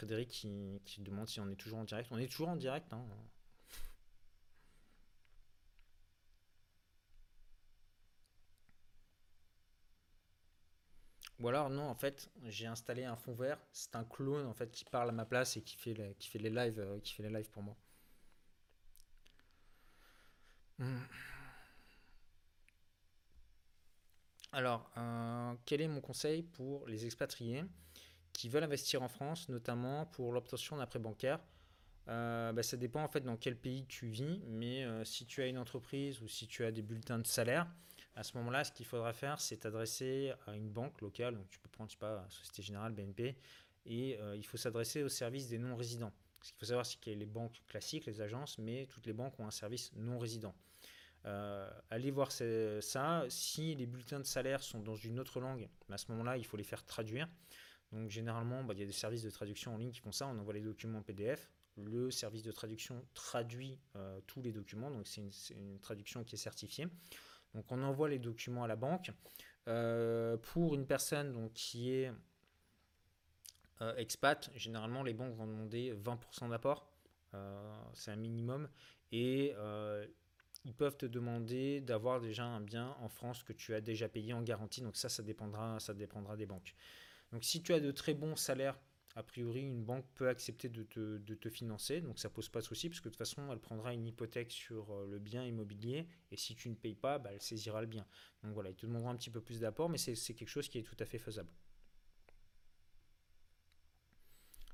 Frédéric 0.00 0.30
qui, 0.30 1.02
demande 1.02 1.28
si 1.28 1.40
on 1.40 1.50
est 1.50 1.56
toujours 1.56 1.78
en 1.78 1.84
direct. 1.84 2.08
On 2.10 2.16
est 2.16 2.26
toujours 2.26 2.48
en 2.48 2.56
direct. 2.56 2.90
Hein. 2.94 3.04
Ou 11.38 11.48
alors 11.48 11.68
non, 11.68 11.82
en 11.82 11.94
fait, 11.94 12.30
j'ai 12.46 12.66
installé 12.66 13.04
un 13.04 13.14
fond 13.16 13.34
vert. 13.34 13.58
C'est 13.72 13.94
un 13.94 14.04
clone 14.04 14.46
en 14.46 14.54
fait 14.54 14.70
qui 14.70 14.86
parle 14.86 15.10
à 15.10 15.12
ma 15.12 15.26
place 15.26 15.58
et 15.58 15.62
qui 15.62 15.76
fait 15.76 15.92
les, 15.92 16.14
qui 16.14 16.30
fait 16.30 16.38
les 16.38 16.48
lives, 16.48 16.80
euh, 16.80 16.98
qui 17.00 17.12
fait 17.12 17.22
les 17.22 17.28
lives 17.28 17.50
pour 17.50 17.62
moi. 17.62 17.76
Hmm. 20.78 21.02
Alors, 24.52 24.90
euh, 24.96 25.54
quel 25.66 25.82
est 25.82 25.88
mon 25.88 26.00
conseil 26.00 26.42
pour 26.42 26.88
les 26.88 27.04
expatriés? 27.04 27.64
Qui 28.32 28.48
veulent 28.48 28.64
investir 28.64 29.02
en 29.02 29.08
France, 29.08 29.48
notamment 29.48 30.06
pour 30.06 30.32
l'obtention 30.32 30.76
d'un 30.76 30.86
prêt 30.86 30.98
bancaire. 30.98 31.40
Euh, 32.08 32.52
bah, 32.52 32.62
ça 32.62 32.76
dépend 32.76 33.02
en 33.04 33.08
fait 33.08 33.20
dans 33.20 33.36
quel 33.36 33.56
pays 33.56 33.84
tu 33.86 34.06
vis, 34.06 34.40
mais 34.46 34.84
euh, 34.84 35.04
si 35.04 35.26
tu 35.26 35.42
as 35.42 35.46
une 35.46 35.58
entreprise 35.58 36.20
ou 36.22 36.28
si 36.28 36.48
tu 36.48 36.64
as 36.64 36.72
des 36.72 36.82
bulletins 36.82 37.18
de 37.18 37.26
salaire, 37.26 37.66
à 38.16 38.24
ce 38.24 38.36
moment-là, 38.38 38.64
ce 38.64 38.72
qu'il 38.72 38.86
faudra 38.86 39.12
faire, 39.12 39.40
c'est 39.40 39.58
t'adresser 39.58 40.32
à 40.46 40.56
une 40.56 40.68
banque 40.68 41.00
locale, 41.00 41.36
donc 41.36 41.48
tu 41.50 41.60
peux 41.60 41.68
prendre, 41.68 41.88
je 41.88 41.94
sais 41.94 42.00
pas, 42.00 42.26
Société 42.28 42.62
Générale, 42.62 42.92
BNP, 42.92 43.36
et 43.86 44.18
euh, 44.18 44.36
il 44.36 44.44
faut 44.44 44.56
s'adresser 44.56 45.02
au 45.02 45.08
service 45.08 45.48
des 45.48 45.58
non-résidents. 45.58 46.12
Ce 46.42 46.50
qu'il 46.50 46.58
faut 46.58 46.66
savoir, 46.66 46.84
c'est 46.86 46.98
qu'il 46.98 47.12
y 47.12 47.16
a 47.16 47.18
les 47.18 47.26
banques 47.26 47.62
classiques, 47.68 48.06
les 48.06 48.20
agences, 48.20 48.58
mais 48.58 48.86
toutes 48.86 49.06
les 49.06 49.12
banques 49.12 49.38
ont 49.38 49.46
un 49.46 49.52
service 49.52 49.92
non-résident. 49.94 50.54
allez 51.90 52.10
voir 52.10 52.32
ça. 52.32 53.26
Si 53.28 53.74
les 53.74 53.86
bulletins 53.86 54.18
de 54.18 54.24
salaire 54.24 54.62
sont 54.62 54.80
dans 54.80 54.96
une 54.96 55.20
autre 55.20 55.38
langue, 55.38 55.68
à 55.90 55.98
ce 55.98 56.10
moment-là, 56.10 56.38
il 56.38 56.46
faut 56.46 56.56
les 56.56 56.64
faire 56.64 56.84
traduire. 56.84 57.28
Donc 57.92 58.10
généralement, 58.10 58.62
bah, 58.62 58.74
il 58.74 58.80
y 58.80 58.82
a 58.82 58.86
des 58.86 58.92
services 58.92 59.22
de 59.22 59.30
traduction 59.30 59.74
en 59.74 59.76
ligne 59.76 59.90
qui 59.90 60.00
font 60.00 60.12
ça. 60.12 60.26
On 60.26 60.38
envoie 60.38 60.54
les 60.54 60.60
documents 60.60 60.98
en 60.98 61.02
PDF. 61.02 61.50
Le 61.76 62.10
service 62.10 62.42
de 62.42 62.52
traduction 62.52 63.04
traduit 63.14 63.78
euh, 63.96 64.20
tous 64.26 64.42
les 64.42 64.52
documents. 64.52 64.90
Donc 64.90 65.06
c'est 65.06 65.22
une, 65.52 65.78
traduction 65.80 66.24
qui 66.24 66.36
est 66.36 66.38
certifiée. 66.38 66.86
Donc 67.54 67.70
on 67.72 67.82
envoie 67.82 68.08
les 68.08 68.18
documents 68.18 68.64
à 68.64 68.68
la 68.68 68.76
banque. 68.76 69.10
Euh, 69.68 70.36
pour 70.36 70.74
une 70.74 70.86
personne 70.86 71.32
donc, 71.32 71.52
qui 71.52 71.92
est 71.92 72.12
euh, 73.82 73.94
expat, 73.96 74.50
généralement 74.54 75.02
les 75.02 75.14
banques 75.14 75.34
vont 75.34 75.46
demander 75.46 75.94
20% 75.94 76.50
d'apport. 76.50 76.92
c'est 77.94 78.10
un 78.10 78.16
minimum. 78.16 78.68
Et 79.12 79.54
ils 80.64 80.74
peuvent 80.74 80.96
te 80.96 81.06
demander 81.06 81.80
d'avoir 81.80 82.20
déjà 82.20 82.44
un 82.44 82.60
bien 82.60 82.94
en 83.00 83.08
France 83.08 83.42
que 83.42 83.52
tu 83.52 83.74
as 83.74 83.80
déjà 83.80 84.08
payé 84.08 84.32
en 84.32 84.42
garantie. 84.42 84.82
Donc 84.82 84.96
ça, 84.96 85.08
ça 85.08 85.22
dépendra, 85.22 85.80
ça 85.80 85.94
dépendra 85.94 86.36
des 86.36 86.46
banques. 86.46 86.74
Donc 87.32 87.44
si 87.44 87.62
tu 87.62 87.72
as 87.72 87.80
de 87.80 87.90
très 87.90 88.14
bons 88.14 88.36
salaires, 88.36 88.78
a 89.16 89.22
priori, 89.22 89.62
une 89.62 89.84
banque 89.84 90.06
peut 90.14 90.28
accepter 90.28 90.68
de 90.68 90.84
te, 90.84 91.48
financer, 91.48 92.00
donc 92.00 92.18
ça 92.18 92.30
pose 92.30 92.48
pas 92.48 92.60
de 92.60 92.64
souci, 92.64 92.88
parce 92.88 93.00
que 93.00 93.08
de 93.08 93.10
toute 93.10 93.18
façon, 93.18 93.52
elle 93.52 93.58
prendra 93.58 93.92
une 93.92 94.06
hypothèque 94.06 94.52
sur 94.52 94.92
euh, 94.92 95.06
le 95.10 95.18
bien 95.18 95.44
immobilier, 95.44 96.06
et 96.30 96.36
si 96.36 96.54
tu 96.54 96.70
ne 96.70 96.74
payes 96.74 96.94
pas, 96.94 97.18
bah, 97.18 97.30
elle 97.32 97.42
saisira 97.42 97.80
le 97.80 97.88
bien. 97.88 98.06
Donc 98.42 98.54
voilà, 98.54 98.70
il 98.70 98.76
te 98.76 98.86
demandera 98.86 99.10
un 99.10 99.16
petit 99.16 99.30
peu 99.30 99.40
plus 99.40 99.60
d'apport, 99.60 99.88
mais 99.88 99.98
c'est 99.98 100.14
quelque 100.34 100.48
chose 100.48 100.68
qui 100.68 100.78
est 100.78 100.82
tout 100.82 100.96
à 101.00 101.04
fait 101.04 101.18
faisable. 101.18 101.50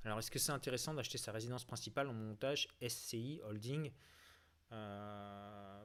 Alors, 0.05 0.19
est-ce 0.19 0.31
que 0.31 0.39
c'est 0.39 0.53
intéressant 0.53 0.95
d'acheter 0.95 1.19
sa 1.19 1.33
résidence 1.33 1.65
principale 1.65 2.09
en 2.09 2.13
montage 2.13 2.69
SCI 2.87 3.41
Holding? 3.43 3.91
Euh, 4.71 5.85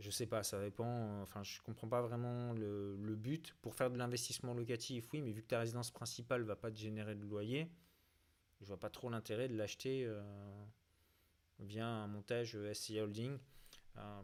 je 0.00 0.10
sais 0.10 0.26
pas, 0.26 0.42
ça 0.42 0.60
dépend. 0.60 1.20
Enfin, 1.22 1.42
je 1.42 1.60
comprends 1.60 1.88
pas 1.88 2.00
vraiment 2.00 2.52
le, 2.54 3.14
but. 3.16 3.54
Pour 3.60 3.74
faire 3.74 3.90
de 3.90 3.98
l'investissement 3.98 4.54
locatif, 4.54 5.06
oui, 5.12 5.20
mais 5.20 5.32
vu 5.32 5.42
que 5.42 5.48
ta 5.48 5.60
résidence 5.60 5.90
principale 5.90 6.42
va 6.42 6.56
pas 6.56 6.70
te 6.70 6.78
générer 6.78 7.14
de 7.14 7.24
loyer, 7.24 7.70
je 8.60 8.66
vois 8.66 8.80
pas 8.80 8.90
trop 8.90 9.10
l'intérêt 9.10 9.48
de 9.48 9.56
l'acheter 9.56 10.04
euh, 10.06 10.22
via 11.58 11.86
un 11.86 12.06
montage 12.06 12.56
SCI 12.72 13.00
Holding. 13.00 13.38
Euh, 13.98 14.22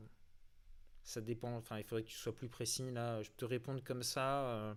ça 1.03 1.20
dépend. 1.20 1.55
Enfin, 1.57 1.79
il 1.79 1.85
faudrait 1.85 2.05
que 2.05 2.09
tu 2.09 2.16
sois 2.16 2.35
plus 2.35 2.49
précis. 2.49 2.91
Là, 2.91 3.22
je 3.22 3.31
te 3.37 3.45
répondre 3.45 3.83
comme 3.85 4.03
ça. 4.03 4.49
Euh, 4.49 4.74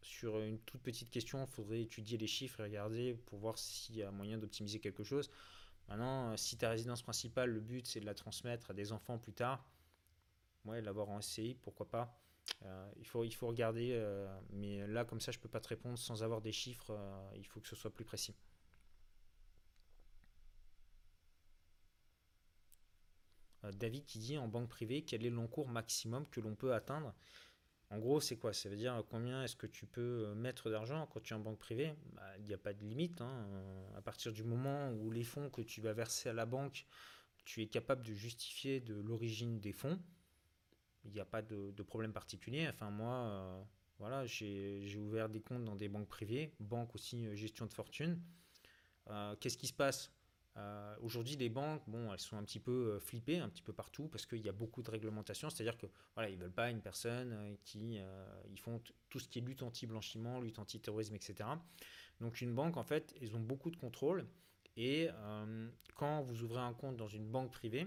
sur 0.00 0.40
une 0.40 0.58
toute 0.60 0.80
petite 0.80 1.10
question, 1.10 1.44
il 1.44 1.50
faudrait 1.50 1.82
étudier 1.82 2.16
les 2.16 2.28
chiffres 2.28 2.60
et 2.60 2.62
regarder 2.62 3.14
pour 3.26 3.40
voir 3.40 3.58
s'il 3.58 3.96
y 3.96 4.02
a 4.02 4.10
moyen 4.10 4.38
d'optimiser 4.38 4.78
quelque 4.78 5.02
chose. 5.02 5.28
Maintenant, 5.88 6.36
si 6.36 6.56
ta 6.56 6.70
résidence 6.70 7.02
principale, 7.02 7.50
le 7.50 7.60
but 7.60 7.86
c'est 7.86 8.00
de 8.00 8.06
la 8.06 8.14
transmettre 8.14 8.70
à 8.70 8.74
des 8.74 8.92
enfants 8.92 9.18
plus 9.18 9.32
tard, 9.32 9.64
ouais, 10.64 10.80
l'avoir 10.82 11.08
en 11.10 11.20
SCI, 11.20 11.54
pourquoi 11.62 11.88
pas. 11.88 12.18
Euh, 12.64 12.90
il, 12.96 13.06
faut, 13.06 13.24
il 13.24 13.32
faut 13.32 13.46
regarder, 13.46 13.92
euh, 13.92 14.26
mais 14.50 14.86
là, 14.86 15.04
comme 15.04 15.20
ça, 15.20 15.32
je 15.32 15.38
peux 15.38 15.48
pas 15.48 15.60
te 15.60 15.68
répondre 15.68 15.98
sans 15.98 16.22
avoir 16.22 16.40
des 16.40 16.52
chiffres. 16.52 16.90
Euh, 16.90 17.30
il 17.36 17.46
faut 17.46 17.60
que 17.60 17.68
ce 17.68 17.76
soit 17.76 17.92
plus 17.92 18.04
précis. 18.04 18.34
David 23.72 24.04
qui 24.06 24.18
dit 24.18 24.38
en 24.38 24.48
banque 24.48 24.68
privée 24.68 25.02
quel 25.02 25.26
est 25.26 25.30
l'encours 25.30 25.68
maximum 25.68 26.26
que 26.28 26.40
l'on 26.40 26.54
peut 26.54 26.72
atteindre? 26.74 27.14
En 27.90 27.98
gros, 27.98 28.20
c'est 28.20 28.36
quoi? 28.36 28.52
Ça 28.52 28.68
veut 28.68 28.76
dire 28.76 29.02
combien 29.10 29.42
est-ce 29.42 29.56
que 29.56 29.66
tu 29.66 29.86
peux 29.86 30.32
mettre 30.34 30.70
d'argent 30.70 31.06
quand 31.06 31.20
tu 31.20 31.32
es 31.32 31.36
en 31.36 31.40
banque 31.40 31.58
privée? 31.58 31.94
Bah, 32.12 32.22
Il 32.38 32.46
n'y 32.46 32.54
a 32.54 32.58
pas 32.58 32.72
de 32.72 32.84
limite. 32.84 33.20
Hein. 33.20 33.46
À 33.96 34.02
partir 34.02 34.32
du 34.32 34.44
moment 34.44 34.92
où 34.92 35.10
les 35.10 35.24
fonds 35.24 35.50
que 35.50 35.62
tu 35.62 35.80
vas 35.80 35.92
verser 35.92 36.28
à 36.28 36.32
la 36.32 36.46
banque, 36.46 36.86
tu 37.44 37.62
es 37.62 37.66
capable 37.66 38.06
de 38.06 38.12
justifier 38.12 38.80
de 38.80 38.94
l'origine 38.94 39.58
des 39.58 39.72
fonds, 39.72 39.98
il 41.08 41.14
n'y 41.14 41.20
a 41.20 41.24
pas 41.24 41.42
de, 41.42 41.82
problème 41.82 42.12
particulier. 42.12 42.68
Enfin, 42.68 42.90
moi, 42.90 43.14
euh, 43.14 43.62
voilà, 43.98 44.26
j'ai 44.26 44.96
ouvert 44.98 45.28
des 45.28 45.40
comptes 45.40 45.64
dans 45.64 45.76
des 45.76 45.88
banques 45.88 46.08
privées, 46.08 46.52
banques 46.60 46.94
aussi 46.94 47.26
euh, 47.26 47.34
gestion 47.34 47.66
de 47.66 47.72
fortune. 47.72 48.20
Euh, 49.08 49.34
qu'est-ce 49.40 49.58
qui 49.58 49.66
se 49.66 49.72
passe? 49.72 50.12
Aujourd'hui, 51.02 51.36
les 51.36 51.50
banques, 51.50 51.84
bon, 51.86 52.12
elles 52.12 52.18
sont 52.18 52.36
un 52.36 52.42
petit 52.42 52.58
peu 52.58 52.98
flippées, 52.98 53.38
un 53.38 53.48
petit 53.48 53.62
peu 53.62 53.72
partout, 53.72 54.08
parce 54.08 54.26
qu'il 54.26 54.44
y 54.44 54.48
a 54.48 54.52
beaucoup 54.52 54.82
de 54.82 54.90
réglementations. 54.90 55.50
C'est-à-dire 55.50 55.78
que 55.78 55.86
voilà, 56.16 56.30
ils 56.30 56.36
veulent 56.36 56.50
pas 56.50 56.68
une 56.68 56.80
personne 56.80 57.56
qui, 57.62 58.00
ils 58.50 58.58
font 58.58 58.82
tout 59.08 59.20
ce 59.20 59.28
qui 59.28 59.38
est 59.38 59.42
lutte 59.42 59.62
anti-blanchiment, 59.62 60.40
lutte 60.40 60.58
anti-terrorisme, 60.58 61.14
etc. 61.14 61.48
Donc, 62.20 62.40
une 62.40 62.52
banque, 62.56 62.76
en 62.76 62.82
fait, 62.82 63.14
ils 63.20 63.36
ont 63.36 63.40
beaucoup 63.40 63.70
de 63.70 63.76
contrôle. 63.76 64.26
Et 64.76 65.08
quand 65.94 66.22
vous 66.22 66.42
ouvrez 66.42 66.60
un 66.60 66.74
compte 66.74 66.96
dans 66.96 67.06
une 67.06 67.30
banque 67.30 67.52
privée, 67.52 67.86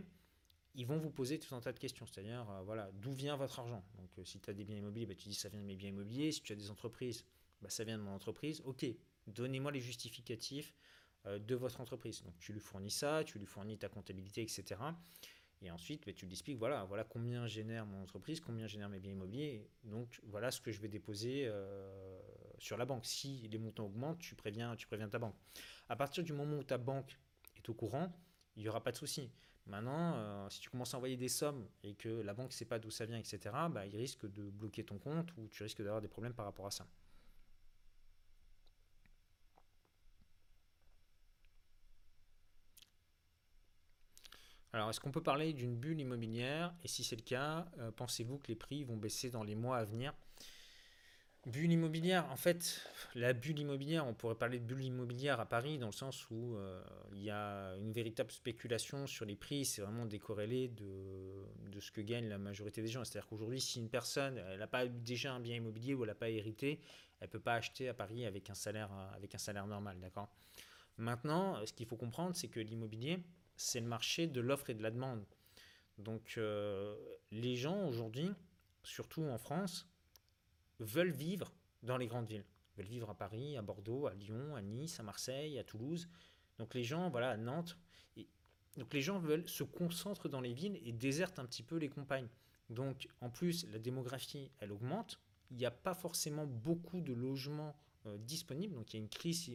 ils 0.73 0.85
vont 0.85 0.98
vous 0.98 1.10
poser 1.10 1.39
tout 1.39 1.53
un 1.53 1.60
tas 1.60 1.73
de 1.73 1.80
questions, 1.80 2.06
c'est-à-dire, 2.06 2.49
euh, 2.49 2.61
voilà, 2.64 2.89
d'où 2.93 3.11
vient 3.11 3.35
votre 3.35 3.60
argent? 3.60 3.84
Donc, 3.98 4.10
euh, 4.18 4.23
si 4.23 4.39
tu 4.39 4.49
as 4.49 4.53
des 4.53 4.64
biens 4.64 4.77
immobiliers, 4.77 5.06
bah, 5.06 5.15
tu 5.15 5.27
dis 5.27 5.35
ça 5.35 5.49
vient 5.49 5.60
de 5.60 5.65
mes 5.65 5.76
biens 5.76 5.89
immobiliers. 5.89 6.31
Si 6.31 6.41
tu 6.41 6.53
as 6.53 6.56
des 6.56 6.69
entreprises, 6.69 7.26
bah, 7.61 7.69
ça 7.69 7.84
vient 7.84 7.98
de 7.98 8.03
mon 8.03 8.11
entreprise. 8.11 8.61
Ok, 8.65 8.85
donnez-moi 9.27 9.72
les 9.72 9.81
justificatifs 9.81 10.73
euh, 11.26 11.39
de 11.39 11.56
votre 11.56 11.81
entreprise. 11.81 12.23
Donc, 12.23 12.38
tu 12.39 12.53
lui 12.53 12.60
fournis 12.60 12.91
ça, 12.91 13.23
tu 13.26 13.38
lui 13.38 13.45
fournis 13.45 13.77
ta 13.77 13.89
comptabilité, 13.89 14.41
etc. 14.41 14.80
Et 15.61 15.69
ensuite, 15.69 16.06
bah, 16.06 16.14
tu 16.14 16.26
lui 16.26 16.34
expliques, 16.34 16.57
voilà, 16.57 16.85
voilà 16.85 17.03
combien 17.03 17.48
génère 17.48 17.85
mon 17.85 18.02
entreprise, 18.02 18.39
combien 18.39 18.65
génère 18.65 18.89
mes 18.89 18.99
biens 18.99 19.11
immobiliers. 19.11 19.68
Donc, 19.84 20.22
voilà 20.23 20.52
ce 20.52 20.61
que 20.61 20.72
je 20.72 20.80
vais 20.80 20.88
déposer 20.88 21.52
sur 22.57 22.77
la 22.77 22.85
banque. 22.85 23.06
Si 23.06 23.48
les 23.48 23.60
montants 23.60 23.85
augmentent, 23.85 24.18
tu 24.18 24.34
préviens, 24.34 24.76
tu 24.76 24.88
préviens 24.88 25.07
ta 25.07 25.19
banque. 25.19 25.35
À 25.88 25.95
partir 25.95 26.23
du 26.23 26.34
moment 26.34 26.57
où 26.57 26.64
ta 26.64 26.80
banque 26.80 27.15
est 27.57 27.69
au 27.69 27.76
courant, 27.76 28.11
il 28.56 28.64
n'y 28.64 28.69
aura 28.69 28.81
pas 28.81 28.91
de 28.91 28.98
souci. 28.98 29.30
Maintenant, 29.68 30.14
euh, 30.16 30.50
si 30.50 30.60
tu 30.60 30.70
commences 30.70 30.94
à 30.94 30.98
envoyer 30.98 31.18
des 31.18 31.30
sommes 31.30 31.68
et 31.84 31.94
que 31.96 32.10
la 32.10 32.34
banque 32.34 32.50
ne 32.50 32.54
sait 32.54 32.66
pas 32.66 32.80
d'où 32.80 32.92
ça 32.92 33.06
vient, 33.06 33.18
etc., 33.18 33.40
bah, 33.70 33.86
il 33.86 33.96
risque 33.96 34.30
de 34.32 34.50
bloquer 34.50 34.84
ton 34.84 34.98
compte 34.98 35.30
ou 35.38 35.48
tu 35.50 35.64
risques 35.64 35.82
d'avoir 35.82 36.02
des 36.02 36.08
problèmes 36.08 36.34
par 36.34 36.46
rapport 36.46 36.68
à 36.68 36.72
ça. 36.72 36.86
Alors, 44.74 44.90
est-ce 44.90 45.00
qu'on 45.00 45.12
peut 45.12 45.24
parler 45.24 45.54
d'une 45.54 45.76
bulle 45.76 46.00
immobilière? 46.00 46.74
Et 46.84 46.88
si 46.88 47.04
c'est 47.04 47.16
le 47.16 47.22
cas, 47.22 47.68
euh, 47.80 47.92
pensez-vous 47.92 48.38
que 48.40 48.48
les 48.48 48.56
prix 48.56 48.84
vont 48.84 48.98
baisser 48.98 49.30
dans 49.30 49.44
les 49.44 49.56
mois 49.56 49.78
à 49.78 49.84
venir? 49.86 50.14
Bulle 51.47 51.72
immobilière, 51.72 52.30
en 52.31 52.35
fait, 52.35 52.88
la 53.15 53.34
bulle 53.34 53.57
immobilière, 53.57 54.05
on 54.05 54.13
pourrait 54.13 54.35
parler 54.35 54.59
de 54.59 54.63
bulle 54.63 54.84
immobilière 54.84 55.39
à 55.39 55.47
Paris 55.47 55.80
dans 55.80 55.88
le 55.88 55.91
sens 55.91 56.30
où 56.30 56.55
euh, 56.55 56.84
il 57.13 57.23
y 57.23 57.31
a 57.31 57.76
une 57.77 57.91
véritable 57.91 58.31
spéculation 58.31 59.07
sur 59.07 59.26
les 59.26 59.35
prix, 59.35 59.65
c'est 59.65 59.81
vraiment 59.81 60.05
décorrélé 60.05 60.68
de, 60.68 61.43
de 61.72 61.80
ce 61.80 61.91
que 61.91 62.01
gagne 62.01 62.30
la 62.30 62.38
majorité 62.38 62.84
des 62.84 62.89
gens. 62.89 63.03
C'est-à-dire 63.03 63.27
qu'aujourd'hui, 63.27 63.59
si 63.59 63.80
une 63.80 63.89
personne 63.89 64.35
n'a 64.35 64.68
pas 64.68 64.85
déjà 64.85 65.34
un 65.34 65.39
bien 65.39 65.55
immobilier 65.55 65.95
ou 65.95 66.03
elle 66.03 66.09
n'a 66.09 66.15
pas 66.15 66.30
hérité, 66.30 66.80
elle 67.19 67.27
ne 67.27 67.31
peut 67.31 67.39
pas 67.39 67.55
acheter 67.55 67.89
à 67.89 67.95
Paris 67.95 68.23
avec 68.27 68.51
un 68.51 68.55
salaire, 68.55 68.91
avec 69.15 69.34
un 69.34 69.39
salaire 69.39 69.65
normal, 69.65 69.99
d'accord? 69.99 70.30
Maintenant, 70.97 71.65
ce 71.65 71.73
qu'il 71.73 71.88
faut 71.88 71.97
comprendre, 71.97 72.35
c'est 72.35 72.49
que 72.49 72.59
l'immobilier, 72.59 73.18
c'est 73.55 73.80
le 73.80 73.88
marché 73.88 74.27
de 74.27 74.41
l'offre 74.41 74.69
et 74.69 74.76
de 74.76 74.84
la 74.84 74.91
demande. 74.91 75.26
Donc, 75.97 76.35
euh, 76.38 76.95
les 77.31 77.55
gens 77.55 77.88
aujourd'hui, 77.88 78.30
surtout 78.84 79.23
en 79.23 79.39
France, 79.39 79.90
veulent 80.82 81.12
vivre 81.12 81.53
dans 81.84 81.98
les 81.98 82.08
grandes 82.08 82.28
villes. 82.28 82.45
Veulent 82.78 82.88
vivre 82.88 83.10
à 83.10 83.16
Paris, 83.16 83.58
à 83.58 83.62
Bordeaux, 83.62 84.08
à 84.08 84.14
Lyon, 84.14 84.56
à 84.56 84.62
Nice, 84.62 84.99
à 84.99 85.03
Marseille, 85.03 85.58
à 85.60 85.64
Toulouse. 85.64 86.08
Donc 86.58 86.74
les 86.74 86.84
gens, 86.84 87.10
voilà, 87.10 87.32
à 87.32 87.38
Nantes. 87.38 87.78
Et 88.18 88.28
donc 88.78 88.94
les 88.94 89.02
gens 89.02 89.20
veulent 89.20 89.48
se 89.48 89.64
concentrer 89.64 90.30
dans 90.30 90.41
les 90.41 90.53
villes 90.53 90.80
et 90.84 90.91
désertent 90.91 91.40
un 91.40 91.45
petit 91.45 91.64
peu 91.64 91.78
les 91.78 91.90
campagnes. 91.90 92.30
Donc 92.70 93.08
en 93.20 93.30
plus, 93.30 93.68
la 93.72 93.80
démographie, 93.80 94.52
elle 94.60 94.72
augmente. 94.72 95.20
Il 95.49 95.58
n'y 95.58 95.66
a 95.66 95.72
pas 95.72 95.94
forcément 95.94 96.45
beaucoup 96.45 97.02
de 97.02 97.14
logements 97.14 97.76
euh, 98.06 98.18
disponibles. 98.18 98.76
Donc 98.76 98.94
il 98.94 98.98
y 98.98 98.99
a 98.99 99.03
une 99.03 99.10
crise 99.10 99.49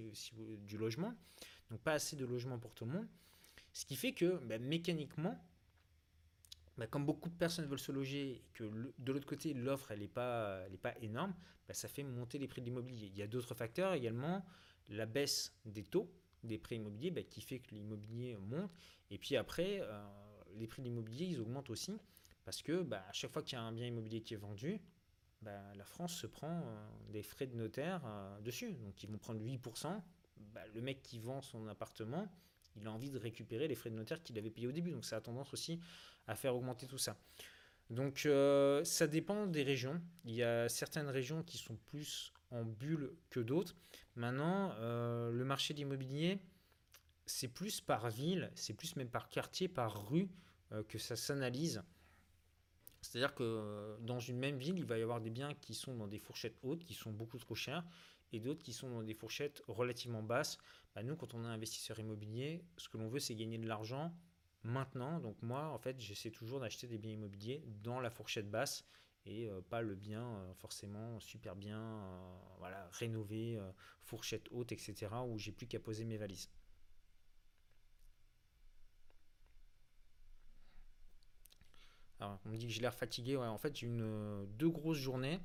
du 0.66 0.76
logement. 0.76 1.14
Donc 1.70 1.80
pas 1.80 1.92
assez 1.92 2.16
de 2.16 2.24
logements 2.24 2.58
pour 2.58 2.74
tout 2.74 2.84
le 2.84 2.92
monde. 2.92 3.08
Ce 3.72 3.84
qui 3.84 3.96
fait 3.96 4.12
que 4.12 4.38
bah, 4.44 4.58
mécaniquement, 4.58 5.38
bah, 6.78 6.86
comme 6.86 7.06
beaucoup 7.06 7.28
de 7.28 7.34
personnes 7.34 7.66
veulent 7.66 7.78
se 7.78 7.92
loger 7.92 8.30
et 8.30 8.44
que 8.54 8.64
de 8.98 9.12
l'autre 9.12 9.26
côté 9.26 9.54
l'offre 9.54 9.90
elle 9.90 10.00
n'est 10.00 10.08
pas, 10.08 10.66
énorme, 11.00 11.34
bah, 11.66 11.74
ça 11.74 11.88
fait 11.88 12.02
monter 12.02 12.38
les 12.38 12.48
prix 12.48 12.60
de 12.60 12.66
l'immobilier. 12.66 13.08
Il 13.08 13.16
y 13.16 13.22
a 13.22 13.26
d'autres 13.26 13.54
facteurs 13.54 13.94
également, 13.94 14.44
la 14.88 15.06
baisse 15.06 15.54
des 15.64 15.84
taux 15.84 16.10
des 16.42 16.58
prix 16.58 16.76
immobiliers 16.76 17.10
bah, 17.10 17.22
qui 17.22 17.40
fait 17.40 17.58
que 17.58 17.74
l'immobilier 17.74 18.36
monte. 18.36 18.70
Et 19.10 19.18
puis 19.18 19.36
après, 19.36 19.80
euh, 19.80 20.06
les 20.54 20.66
prix 20.66 20.82
de 20.82 20.86
l'immobilier 20.86 21.26
ils 21.26 21.40
augmentent 21.40 21.70
aussi 21.70 21.98
parce 22.44 22.62
que 22.62 22.86
à 22.92 23.12
chaque 23.12 23.32
fois 23.32 23.42
qu'il 23.42 23.58
y 23.58 23.60
a 23.60 23.64
un 23.64 23.72
bien 23.72 23.86
immobilier 23.86 24.22
qui 24.22 24.34
est 24.34 24.38
vendu, 24.38 24.80
la 25.42 25.84
France 25.84 26.14
se 26.14 26.26
prend 26.26 26.62
euh, 26.64 26.88
des 27.10 27.22
frais 27.22 27.46
de 27.46 27.56
notaire 27.56 28.02
euh, 28.04 28.40
dessus. 28.40 28.72
Donc 28.74 29.02
ils 29.02 29.10
vont 29.10 29.18
prendre 29.18 29.40
8%. 29.40 30.00
le 30.74 30.80
mec 30.80 31.02
qui 31.02 31.18
vend 31.18 31.40
son 31.40 31.66
appartement, 31.68 32.28
il 32.76 32.86
a 32.86 32.92
envie 32.92 33.10
de 33.10 33.18
récupérer 33.18 33.68
les 33.68 33.74
frais 33.74 33.90
de 33.90 33.96
notaire 33.96 34.22
qu'il 34.22 34.38
avait 34.38 34.50
payés 34.50 34.66
au 34.66 34.72
début. 34.72 34.90
Donc 34.90 35.04
ça 35.04 35.16
a 35.16 35.20
tendance 35.20 35.52
aussi 35.52 35.80
à 36.26 36.34
faire 36.34 36.54
augmenter 36.54 36.86
tout 36.86 36.98
ça. 36.98 37.16
Donc 37.90 38.26
euh, 38.26 38.82
ça 38.84 39.06
dépend 39.06 39.46
des 39.46 39.62
régions. 39.62 40.00
Il 40.24 40.34
y 40.34 40.42
a 40.42 40.68
certaines 40.68 41.08
régions 41.08 41.42
qui 41.42 41.58
sont 41.58 41.76
plus 41.86 42.32
en 42.50 42.64
bulle 42.64 43.12
que 43.30 43.40
d'autres. 43.40 43.74
Maintenant, 44.16 44.72
euh, 44.78 45.30
le 45.30 45.44
marché 45.44 45.74
de 45.74 45.78
l'immobilier, 45.78 46.38
c'est 47.26 47.48
plus 47.48 47.80
par 47.80 48.08
ville, 48.10 48.50
c'est 48.54 48.74
plus 48.74 48.96
même 48.96 49.08
par 49.08 49.28
quartier, 49.28 49.68
par 49.68 50.08
rue 50.08 50.28
euh, 50.72 50.82
que 50.84 50.98
ça 50.98 51.16
s'analyse. 51.16 51.82
C'est-à-dire 53.02 53.34
que 53.34 53.96
dans 54.00 54.18
une 54.18 54.38
même 54.38 54.58
ville, 54.58 54.78
il 54.78 54.84
va 54.84 54.98
y 54.98 55.02
avoir 55.02 55.20
des 55.20 55.30
biens 55.30 55.54
qui 55.60 55.74
sont 55.74 55.94
dans 55.94 56.08
des 56.08 56.18
fourchettes 56.18 56.58
hautes, 56.62 56.82
qui 56.82 56.94
sont 56.94 57.12
beaucoup 57.12 57.38
trop 57.38 57.54
chers, 57.54 57.84
et 58.32 58.40
d'autres 58.40 58.64
qui 58.64 58.72
sont 58.72 58.90
dans 58.90 59.02
des 59.02 59.14
fourchettes 59.14 59.62
relativement 59.68 60.24
basses. 60.24 60.58
Bah, 60.96 61.02
nous, 61.02 61.14
quand 61.14 61.34
on 61.34 61.44
est 61.44 61.48
investisseur 61.48 61.98
immobilier, 62.00 62.64
ce 62.78 62.88
que 62.88 62.96
l'on 62.96 63.08
veut, 63.08 63.18
c'est 63.18 63.34
gagner 63.34 63.58
de 63.58 63.68
l'argent 63.68 64.16
maintenant. 64.62 65.20
Donc 65.20 65.42
moi, 65.42 65.68
en 65.68 65.78
fait, 65.78 66.00
j'essaie 66.00 66.30
toujours 66.30 66.58
d'acheter 66.58 66.86
des 66.86 66.96
biens 66.96 67.12
immobiliers 67.12 67.62
dans 67.82 68.00
la 68.00 68.08
fourchette 68.08 68.50
basse 68.50 68.82
et 69.26 69.46
euh, 69.50 69.60
pas 69.60 69.82
le 69.82 69.94
bien 69.94 70.22
euh, 70.22 70.54
forcément 70.54 71.20
super 71.20 71.54
bien 71.54 71.78
euh, 71.78 72.38
voilà, 72.60 72.88
rénové, 72.92 73.60
fourchette 74.04 74.48
haute, 74.50 74.72
etc., 74.72 75.08
où 75.26 75.38
j'ai 75.38 75.52
plus 75.52 75.66
qu'à 75.66 75.80
poser 75.80 76.06
mes 76.06 76.16
valises. 76.16 76.48
Alors, 82.20 82.40
on 82.46 82.48
me 82.48 82.56
dit 82.56 82.66
que 82.66 82.72
j'ai 82.72 82.80
l'air 82.80 82.94
fatigué. 82.94 83.36
Ouais, 83.36 83.46
en 83.46 83.58
fait, 83.58 83.76
j'ai 83.76 83.86
une 83.86 84.46
deux 84.56 84.70
grosses 84.70 84.96
journées, 84.96 85.40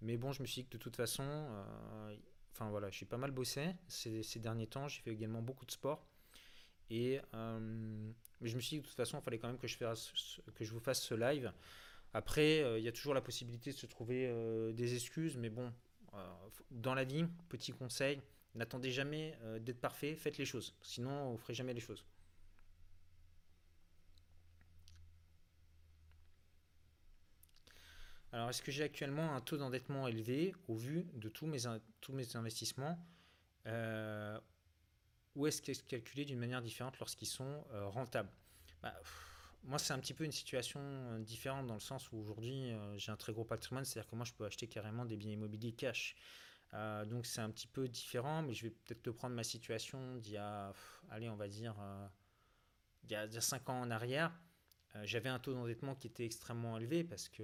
mais 0.00 0.16
bon, 0.16 0.32
je 0.32 0.40
me 0.40 0.46
suis 0.46 0.62
dit 0.62 0.68
que 0.68 0.72
de 0.72 0.78
toute 0.78 0.96
façon, 0.96 1.46
enfin 2.54 2.70
voilà, 2.70 2.88
je 2.90 2.96
suis 2.96 3.06
pas 3.06 3.16
mal 3.16 3.32
bossé 3.32 3.74
ces, 3.88 4.38
derniers 4.38 4.68
temps. 4.68 4.86
J'ai 4.86 5.02
fait 5.02 5.10
également 5.10 5.42
beaucoup 5.42 5.66
de 5.66 5.72
sport. 5.72 6.06
Et 6.90 7.20
euh, 7.34 8.12
je 8.42 8.54
me 8.54 8.60
suis 8.60 8.76
dit 8.76 8.82
de 8.82 8.86
toute 8.86 8.96
façon, 8.96 9.18
il 9.18 9.22
fallait 9.22 9.38
quand 9.38 9.48
même 9.48 9.58
que 9.58 9.66
je, 9.66 9.76
fasse, 9.76 10.12
que 10.54 10.64
je 10.64 10.72
vous 10.72 10.80
fasse 10.80 11.02
ce 11.02 11.14
live. 11.14 11.52
Après, 12.12 12.62
euh, 12.62 12.78
il 12.78 12.84
y 12.84 12.88
a 12.88 12.92
toujours 12.92 13.14
la 13.14 13.20
possibilité 13.20 13.72
de 13.72 13.76
se 13.76 13.86
trouver 13.86 14.28
euh, 14.28 14.72
des 14.72 14.94
excuses, 14.94 15.36
mais 15.36 15.50
bon, 15.50 15.72
dans 16.70 16.94
la 16.94 17.02
vie, 17.02 17.24
petit 17.48 17.72
conseil, 17.72 18.22
n'attendez 18.54 18.92
jamais 18.92 19.36
d'être 19.58 19.80
parfait, 19.80 20.14
faites 20.14 20.38
les 20.38 20.44
choses. 20.44 20.76
Sinon, 20.80 21.30
vous 21.30 21.32
ne 21.32 21.38
ferez 21.38 21.54
jamais 21.54 21.74
les 21.74 21.80
choses. 21.80 22.04
Alors, 28.34 28.50
est-ce 28.50 28.62
que 28.62 28.72
j'ai 28.72 28.82
actuellement 28.82 29.34
un 29.34 29.40
taux 29.40 29.56
d'endettement 29.56 30.08
élevé 30.08 30.54
au 30.68 30.74
vu 30.74 31.06
de 31.14 31.28
tous 31.28 31.46
mes, 31.46 31.60
tous 32.00 32.12
mes 32.12 32.36
investissements 32.36 32.98
ou 35.34 35.46
est-ce 35.46 35.60
qu'elle 35.62 35.76
est 35.76 35.86
calculé 35.86 36.24
d'une 36.24 36.38
manière 36.38 36.62
différente 36.62 36.98
lorsqu'ils 36.98 37.28
sont 37.28 37.64
euh, 37.72 37.86
rentables? 37.86 38.30
Bah, 38.82 38.94
Moi, 39.64 39.78
c'est 39.78 39.92
un 39.92 39.98
petit 39.98 40.14
peu 40.14 40.24
une 40.24 40.32
situation 40.32 40.80
euh, 40.80 41.18
différente 41.18 41.66
dans 41.66 41.74
le 41.74 41.80
sens 41.80 42.10
où 42.12 42.18
aujourd'hui, 42.18 42.70
euh, 42.70 42.96
j'ai 42.98 43.10
un 43.10 43.16
très 43.16 43.32
gros 43.32 43.44
patrimoine, 43.44 43.84
c'est-à-dire 43.84 44.10
que 44.10 44.16
moi, 44.16 44.24
je 44.24 44.32
peux 44.32 44.44
acheter 44.44 44.68
carrément 44.68 45.04
des 45.04 45.16
biens 45.16 45.32
immobiliers 45.32 45.72
cash. 45.72 46.14
donc, 47.06 47.26
c'est 47.26 47.40
un 47.40 47.50
petit 47.50 47.66
peu 47.66 47.88
différent, 47.88 48.42
mais 48.42 48.54
je 48.54 48.64
vais 48.64 48.70
peut-être 48.70 49.02
te 49.02 49.10
prendre 49.10 49.34
ma 49.34 49.44
situation 49.44 50.16
d'il 50.16 50.32
y 50.32 50.36
a, 50.36 50.72
allez, 51.10 51.28
on 51.28 51.36
va 51.36 51.48
dire, 51.48 51.74
il 53.04 53.10
y, 53.12 53.14
a, 53.14 53.40
5 53.40 53.68
ans 53.70 53.80
en 53.80 53.90
arrière. 53.90 54.32
J'avais 55.02 55.28
un 55.28 55.40
taux 55.40 55.52
d'endettement 55.52 55.96
qui 55.96 56.06
était 56.06 56.24
extrêmement 56.24 56.78
élevé 56.78 57.02
parce 57.02 57.28
que 57.28 57.42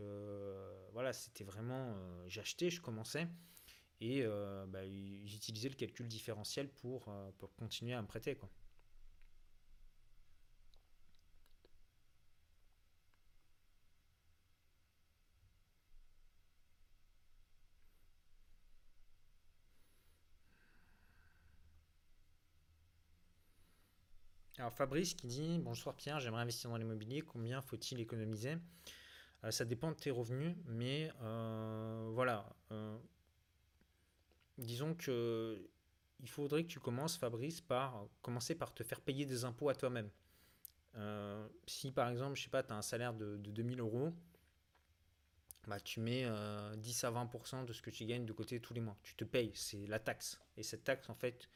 voilà, 0.92 1.12
c'était 1.12 1.44
vraiment, 1.44 1.94
j'achetais, 2.28 2.70
je 2.70 2.80
commençais 2.80 3.26
et 4.00 4.22
euh, 4.22 4.66
bah, 4.66 4.80
j'utilisais 5.24 5.68
le 5.68 5.74
calcul 5.74 6.08
différentiel 6.08 6.68
pour, 6.68 7.08
euh, 7.08 7.30
continuer 7.58 7.92
à 7.94 8.02
me 8.02 8.06
prêter. 8.06 8.36
Fabrice 24.70 25.14
qui 25.14 25.26
dit 25.26 25.58
Bonsoir 25.58 25.94
Pierre, 25.94 26.20
j'aimerais 26.20 26.42
investir 26.42 26.70
dans 26.70 26.76
l'immobilier, 26.76 27.22
combien 27.22 27.60
faut-il 27.60 28.00
économiser? 28.00 28.56
Euh, 29.44 29.50
Ça 29.50 29.64
dépend 29.64 29.90
de 29.90 29.96
tes 29.96 30.10
revenus, 30.10 30.56
mais 30.66 31.10
voilà, 32.12 32.48
disons 34.58 34.94
que 34.94 35.70
il 36.22 36.28
faudrait 36.28 36.64
que 36.64 36.68
tu 36.68 36.80
commences, 36.80 37.16
Fabrice, 37.16 37.60
par 37.60 38.06
commencer 38.22 38.54
par 38.54 38.74
te 38.74 38.82
faire 38.82 39.00
payer 39.00 39.24
des 39.24 39.44
impôts 39.44 39.68
à 39.68 39.74
toi-même. 39.74 40.10
Euh, 40.96 41.48
si 41.66 41.92
par 41.92 42.08
exemple, 42.10 42.36
je 42.36 42.44
sais 42.44 42.50
pas, 42.50 42.62
tu 42.62 42.72
as 42.72 42.76
un 42.76 42.82
salaire 42.82 43.14
de, 43.14 43.36
2000 43.36 43.80
euros, 43.80 44.12
bah, 45.66 45.78
tu 45.80 46.00
mets 46.00 46.24
10 46.76 47.04
euh, 47.04 47.08
à 47.08 47.10
20% 47.10 47.64
de 47.64 47.72
ce 47.72 47.82
que 47.82 47.90
tu 47.90 48.04
gagnes 48.04 48.26
de 48.26 48.32
côté 48.32 48.60
tous 48.60 48.74
les 48.74 48.80
mois. 48.80 48.96
Tu 49.02 49.14
te 49.14 49.24
payes, 49.24 49.52
c'est 49.54 49.86
la 49.86 49.98
taxe. 49.98 50.40
Et 50.56 50.62
cette 50.62 50.84
taxe, 50.84 51.08
en 51.08 51.14
fait, 51.14 51.48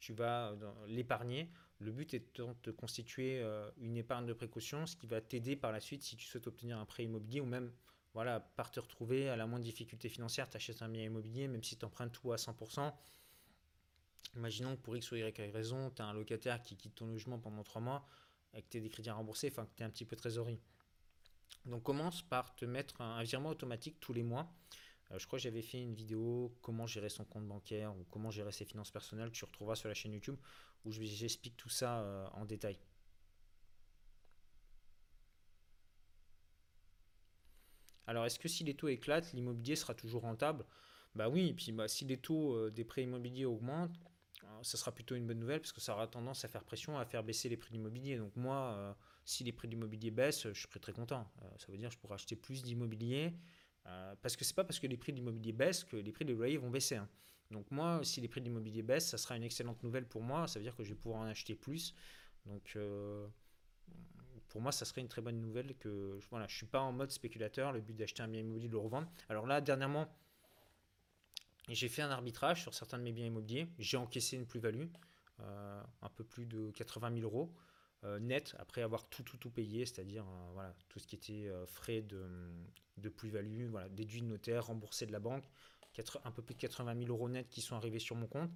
tu 0.00 0.12
vas 0.12 0.54
l'épargner. 0.86 1.50
Le 1.80 1.92
but 1.92 2.14
est 2.14 2.40
de 2.62 2.70
constituer 2.70 3.40
euh, 3.40 3.70
une 3.78 3.96
épargne 3.96 4.26
de 4.26 4.32
précaution, 4.32 4.86
ce 4.86 4.96
qui 4.96 5.06
va 5.06 5.20
t'aider 5.20 5.56
par 5.56 5.72
la 5.72 5.80
suite 5.80 6.02
si 6.02 6.16
tu 6.16 6.26
souhaites 6.26 6.46
obtenir 6.46 6.78
un 6.78 6.84
prêt 6.84 7.04
immobilier 7.04 7.40
ou 7.40 7.46
même 7.46 7.72
voilà, 8.12 8.40
par 8.40 8.70
te 8.70 8.80
retrouver 8.80 9.28
à 9.28 9.36
la 9.36 9.46
moindre 9.46 9.64
difficulté 9.64 10.08
financière, 10.08 10.48
tu 10.48 10.56
achètes 10.56 10.82
un 10.82 10.88
bien 10.88 11.04
immobilier, 11.04 11.48
même 11.48 11.62
si 11.62 11.76
tu 11.76 11.84
empruntes 11.84 12.12
tout 12.12 12.32
à 12.32 12.36
100%. 12.36 12.92
Imaginons 14.36 14.76
que 14.76 14.82
pour 14.82 14.96
X 14.96 15.10
ou 15.12 15.16
Y 15.16 15.52
raison, 15.52 15.90
tu 15.90 16.02
as 16.02 16.06
un 16.06 16.12
locataire 16.12 16.62
qui 16.62 16.76
quitte 16.76 16.96
ton 16.96 17.06
logement 17.06 17.38
pendant 17.38 17.62
3 17.62 17.80
mois 17.80 18.06
et 18.54 18.62
que 18.62 18.68
tu 18.68 18.78
as 18.78 18.80
des 18.80 18.88
crédits 18.88 19.10
à 19.10 19.14
rembourser, 19.14 19.48
enfin 19.50 19.64
que 19.64 19.70
tu 19.76 19.82
es 19.82 19.86
un 19.86 19.90
petit 19.90 20.04
peu 20.04 20.16
trésorerie. 20.16 20.60
Donc 21.66 21.82
commence 21.82 22.22
par 22.22 22.54
te 22.56 22.64
mettre 22.64 23.00
un, 23.00 23.22
virement 23.22 23.50
automatique 23.50 23.98
tous 24.00 24.12
les 24.12 24.22
mois. 24.22 24.52
Euh, 25.12 25.18
je 25.18 25.26
crois 25.26 25.38
que 25.38 25.42
j'avais 25.42 25.62
fait 25.62 25.80
une 25.80 25.94
vidéo 25.94 26.54
comment 26.62 26.86
gérer 26.86 27.08
son 27.08 27.24
compte 27.24 27.46
bancaire 27.46 27.96
ou 27.96 28.04
comment 28.10 28.30
gérer 28.30 28.52
ses 28.52 28.64
finances 28.64 28.90
personnelles 28.90 29.32
tu 29.32 29.44
retrouveras 29.44 29.74
sur 29.74 29.88
la 29.88 29.94
chaîne 29.94 30.12
YouTube 30.12 30.36
où 30.84 30.92
j'explique 30.92 31.56
tout 31.56 31.68
ça 31.68 32.00
euh, 32.00 32.26
en 32.32 32.44
détail. 32.44 32.78
Alors, 38.06 38.24
est-ce 38.26 38.38
que 38.38 38.48
si 38.48 38.64
les 38.64 38.74
taux 38.74 38.88
éclatent, 38.88 39.32
l'immobilier 39.34 39.76
sera 39.76 39.94
toujours 39.94 40.22
rentable? 40.22 40.64
Bah 41.14 41.28
oui, 41.28 41.48
et 41.48 41.54
puis 41.54 41.70
bah, 41.70 41.86
si 41.86 42.04
les 42.04 42.16
taux 42.16 42.54
euh, 42.54 42.70
des 42.70 42.84
prêts 42.84 43.02
immobiliers 43.02 43.44
augmentent, 43.44 43.98
ça 44.62 44.76
sera 44.76 44.92
plutôt 44.92 45.14
une 45.14 45.26
bonne 45.26 45.38
nouvelle 45.38 45.60
parce 45.60 45.72
que 45.72 45.80
ça 45.80 45.94
aura 45.94 46.06
tendance 46.06 46.44
à 46.44 46.48
faire 46.48 46.64
pression, 46.64 46.98
à 46.98 47.04
faire 47.04 47.22
baisser 47.22 47.48
les 47.48 47.56
prix 47.56 47.70
de 47.70 47.76
l'immobilier. 47.76 48.18
Donc 48.18 48.34
moi, 48.36 48.96
si 49.24 49.44
les 49.44 49.52
prix 49.52 49.68
de 49.68 50.10
baissent, 50.10 50.52
je 50.52 50.60
serai 50.60 50.80
très 50.80 50.92
content. 50.92 51.30
ça 51.56 51.70
veut 51.70 51.78
dire 51.78 51.88
que 51.88 51.94
je 51.94 51.98
pourrai 52.00 52.14
acheter 52.14 52.36
plus 52.36 52.62
d'immobilier 52.62 53.32
parce 54.22 54.36
que 54.36 54.44
c'est 54.44 54.54
pas 54.54 54.64
parce 54.64 54.78
que 54.78 54.86
les 54.86 54.96
prix 54.96 55.12
de 55.12 55.18
l'immobilier 55.18 55.52
baissent 55.52 55.84
que 55.84 55.96
les 55.96 56.12
prix 56.12 56.24
des 56.24 56.34
loyers 56.34 56.58
vont 56.58 56.70
baisser. 56.70 56.96
Hein. 56.96 57.08
Donc 57.50 57.70
moi, 57.70 58.00
si 58.04 58.20
les 58.20 58.28
prix 58.28 58.40
de 58.40 58.46
l'immobilier 58.46 58.82
baissent, 58.82 59.08
ça 59.08 59.18
sera 59.18 59.36
une 59.36 59.42
excellente 59.42 59.82
nouvelle 59.82 60.06
pour 60.06 60.22
moi. 60.22 60.46
Ça 60.46 60.58
veut 60.58 60.64
dire 60.64 60.76
que 60.76 60.84
je 60.84 60.90
vais 60.90 60.94
pouvoir 60.94 61.22
en 61.22 61.26
acheter 61.26 61.54
plus. 61.54 61.94
Donc 62.46 62.76
pour 64.50 64.60
moi, 64.60 64.72
ça 64.72 64.84
serait 64.84 65.00
une 65.00 65.08
très 65.08 65.22
bonne 65.22 65.40
nouvelle 65.40 65.74
que 65.76 66.18
voilà, 66.30 66.46
je 66.48 66.56
suis 66.56 66.66
pas 66.66 66.80
en 66.80 66.92
mode 66.92 67.10
spéculateur. 67.10 67.72
Le 67.72 67.80
but 67.80 67.96
d'acheter 67.96 68.22
un 68.22 68.28
bien 68.28 68.40
immobilier, 68.40 68.68
de 68.68 68.72
le 68.72 68.78
revendre. 68.78 69.08
Alors 69.28 69.46
là, 69.46 69.60
dernièrement, 69.60 70.12
j'ai 71.68 71.88
fait 71.88 72.02
un 72.02 72.10
arbitrage 72.10 72.62
sur 72.62 72.74
certains 72.74 72.98
de 72.98 73.04
mes 73.04 73.12
biens 73.12 73.26
immobiliers. 73.26 73.68
J'ai 73.78 73.96
encaissé 73.96 74.36
une 74.36 74.46
plus-value, 74.46 74.86
euh, 75.40 75.82
un 76.02 76.08
peu 76.08 76.24
plus 76.24 76.46
de 76.46 76.70
80 76.72 77.14
000 77.14 77.22
euros 77.22 77.52
euh, 77.54 77.69
net 78.20 78.54
après 78.58 78.82
avoir 78.82 79.08
tout 79.08 79.22
tout 79.22 79.36
tout 79.36 79.50
payé, 79.50 79.86
c'est-à-dire 79.86 80.24
euh, 80.24 80.50
voilà 80.52 80.74
tout 80.88 80.98
ce 80.98 81.06
qui 81.06 81.16
était 81.16 81.50
frais 81.66 82.02
de, 82.02 82.26
de 82.96 83.08
plus-value, 83.08 83.66
voilà 83.68 83.88
déduit 83.88 84.22
de 84.22 84.26
notaire, 84.26 84.66
remboursé 84.66 85.06
de 85.06 85.12
la 85.12 85.20
banque, 85.20 85.44
un 86.24 86.30
peu 86.30 86.42
plus 86.42 86.54
de 86.54 86.60
80 86.60 86.94
000 86.98 87.10
euros 87.10 87.28
net 87.28 87.48
qui 87.48 87.60
sont 87.60 87.76
arrivés 87.76 87.98
sur 87.98 88.16
mon 88.16 88.26
compte. 88.26 88.50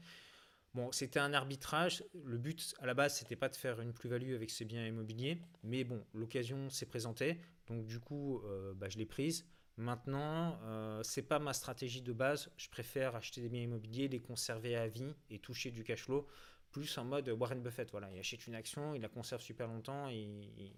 Bon, 0.73 0.91
c'était 0.91 1.21
un 1.21 1.33
arbitrage. 1.35 2.03
Le 2.25 2.37
but 2.37 2.75
à 2.81 2.87
la 2.87 2.95
base, 2.95 3.17
c'était 3.17 3.37
pas 3.37 3.49
de 3.49 3.55
faire 3.55 3.81
une 3.81 3.93
plus-value 3.93 4.35
avec 4.35 4.51
ces 4.51 4.65
biens 4.65 4.85
immobiliers, 4.85 5.39
mais 5.63 5.85
bon, 5.85 6.05
l'occasion 6.15 6.69
s'est 6.69 6.87
présentée, 6.87 7.39
donc 7.69 7.87
du 7.87 8.01
coup, 8.01 8.43
bah, 8.77 8.89
je 8.89 8.99
l'ai 8.99 9.07
prise. 9.07 9.47
Maintenant, 9.77 10.61
euh, 10.63 11.03
c'est 11.03 11.23
pas 11.23 11.41
ma 11.41 11.53
stratégie 11.53 12.01
de 12.01 12.13
base. 12.13 12.51
Je 12.57 12.69
préfère 12.69 13.17
acheter 13.17 13.41
des 13.41 13.49
biens 13.49 13.63
immobiliers, 13.63 14.07
les 14.07 14.21
conserver 14.21 14.77
à 14.77 14.87
vie 14.87 15.13
et 15.31 15.41
toucher 15.41 15.73
du 15.73 15.83
cash 15.83 16.05
flow, 16.05 16.27
plus 16.75 16.99
en 16.99 17.05
mode 17.05 17.29
Warren 17.29 17.63
Buffett. 17.63 17.89
Voilà, 17.93 18.11
il 18.11 18.19
achète 18.19 18.49
une 18.49 18.57
action, 18.57 18.95
il 18.95 19.01
la 19.01 19.09
conserve 19.09 19.41
super 19.41 19.69
longtemps 19.69 20.09
et, 20.11 20.29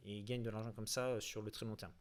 il 0.05 0.25
gagne 0.27 0.43
de 0.43 0.51
l'argent 0.51 0.71
comme 0.73 0.87
ça 0.87 1.07
euh, 1.07 1.21
sur 1.21 1.41
le 1.41 1.51
très 1.51 1.65
long 1.65 1.75
terme. 1.75 1.95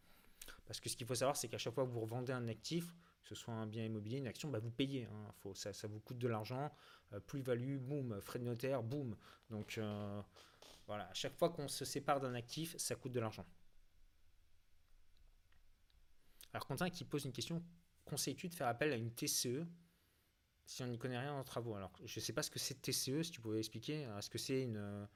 Parce 0.65 0.81
que 0.81 0.89
ce 0.89 0.97
qu'il 0.97 1.07
faut 1.07 1.15
savoir, 1.15 1.37
c'est 1.37 1.47
qu'à 1.47 1.57
chaque 1.57 1.73
fois 1.73 1.85
que 1.85 1.91
vous 1.91 2.01
revendez 2.01 2.33
un 2.33 2.49
actif, 2.49 2.93
que 3.23 3.29
ce 3.29 3.35
soit 3.35 3.53
un 3.53 3.65
bien 3.65 3.85
immobilier, 3.85 4.17
une 4.17 4.27
action, 4.27 4.49
bah 4.49 4.59
vous 4.59 4.69
payez. 4.69 5.05
Hein. 5.05 5.31
Faut, 5.39 5.55
ça, 5.55 5.71
vous 5.87 6.01
coûte 6.01 6.17
de 6.17 6.27
l'argent, 6.27 6.73
euh, 7.13 7.21
plus-value, 7.21 7.77
boum, 7.77 8.19
frais 8.19 8.37
de 8.37 8.43
notaire, 8.43 8.83
boum. 8.83 9.15
Donc 9.49 9.77
euh, 9.77 10.21
voilà, 10.87 11.07
à 11.07 11.13
chaque 11.13 11.37
fois 11.37 11.49
qu'on 11.49 11.69
se 11.69 11.85
sépare 11.85 12.19
d'un 12.19 12.33
actif, 12.33 12.75
ça 12.77 12.95
coûte 12.95 13.13
de 13.13 13.21
l'argent. 13.21 13.45
Alors 16.51 16.67
Quentin 16.67 16.89
qui 16.89 17.05
pose 17.05 17.23
une 17.23 17.33
question, 17.33 17.63
conseilles-tu 18.03 18.49
de 18.49 18.55
faire 18.55 18.67
appel 18.67 18.91
à 18.91 18.97
une 18.97 19.13
TCE 19.13 19.65
si 20.65 20.81
on 20.83 20.87
n'y 20.87 20.97
connaît 20.97 21.19
rien 21.19 21.33
en 21.33 21.43
travaux 21.43 21.75
Alors 21.75 21.91
je 22.03 22.19
ne 22.19 22.23
sais 22.23 22.33
pas 22.33 22.43
ce 22.43 22.51
que 22.51 22.59
c'est 22.59 22.81
TCE, 22.81 23.23
si 23.23 23.31
tu 23.31 23.41
pouvais 23.41 23.59
expliquer. 23.59 24.07
Est-ce 24.17 24.29
que 24.29 24.37
c'est 24.37 24.61
une, 24.63 25.07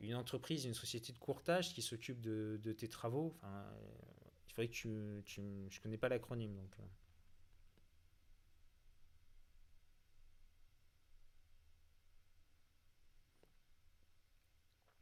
une 0.00 0.14
entreprise, 0.14 0.64
une 0.64 0.74
société 0.74 1.12
de 1.12 1.18
courtage 1.18 1.72
qui 1.74 1.82
s'occupe 1.82 2.20
de, 2.20 2.72
tes 2.72 2.88
travaux? 2.88 3.34
Enfin, 3.38 3.64
Il 4.48 4.52
faudrait 4.52 4.68
que 4.68 4.74
tu, 4.74 5.22
tu 5.24 5.42
je 5.70 5.80
connais 5.80 5.98
pas 5.98 6.08
l'acronyme 6.08 6.54
donc. 6.56 6.74
Euh. 6.80 6.82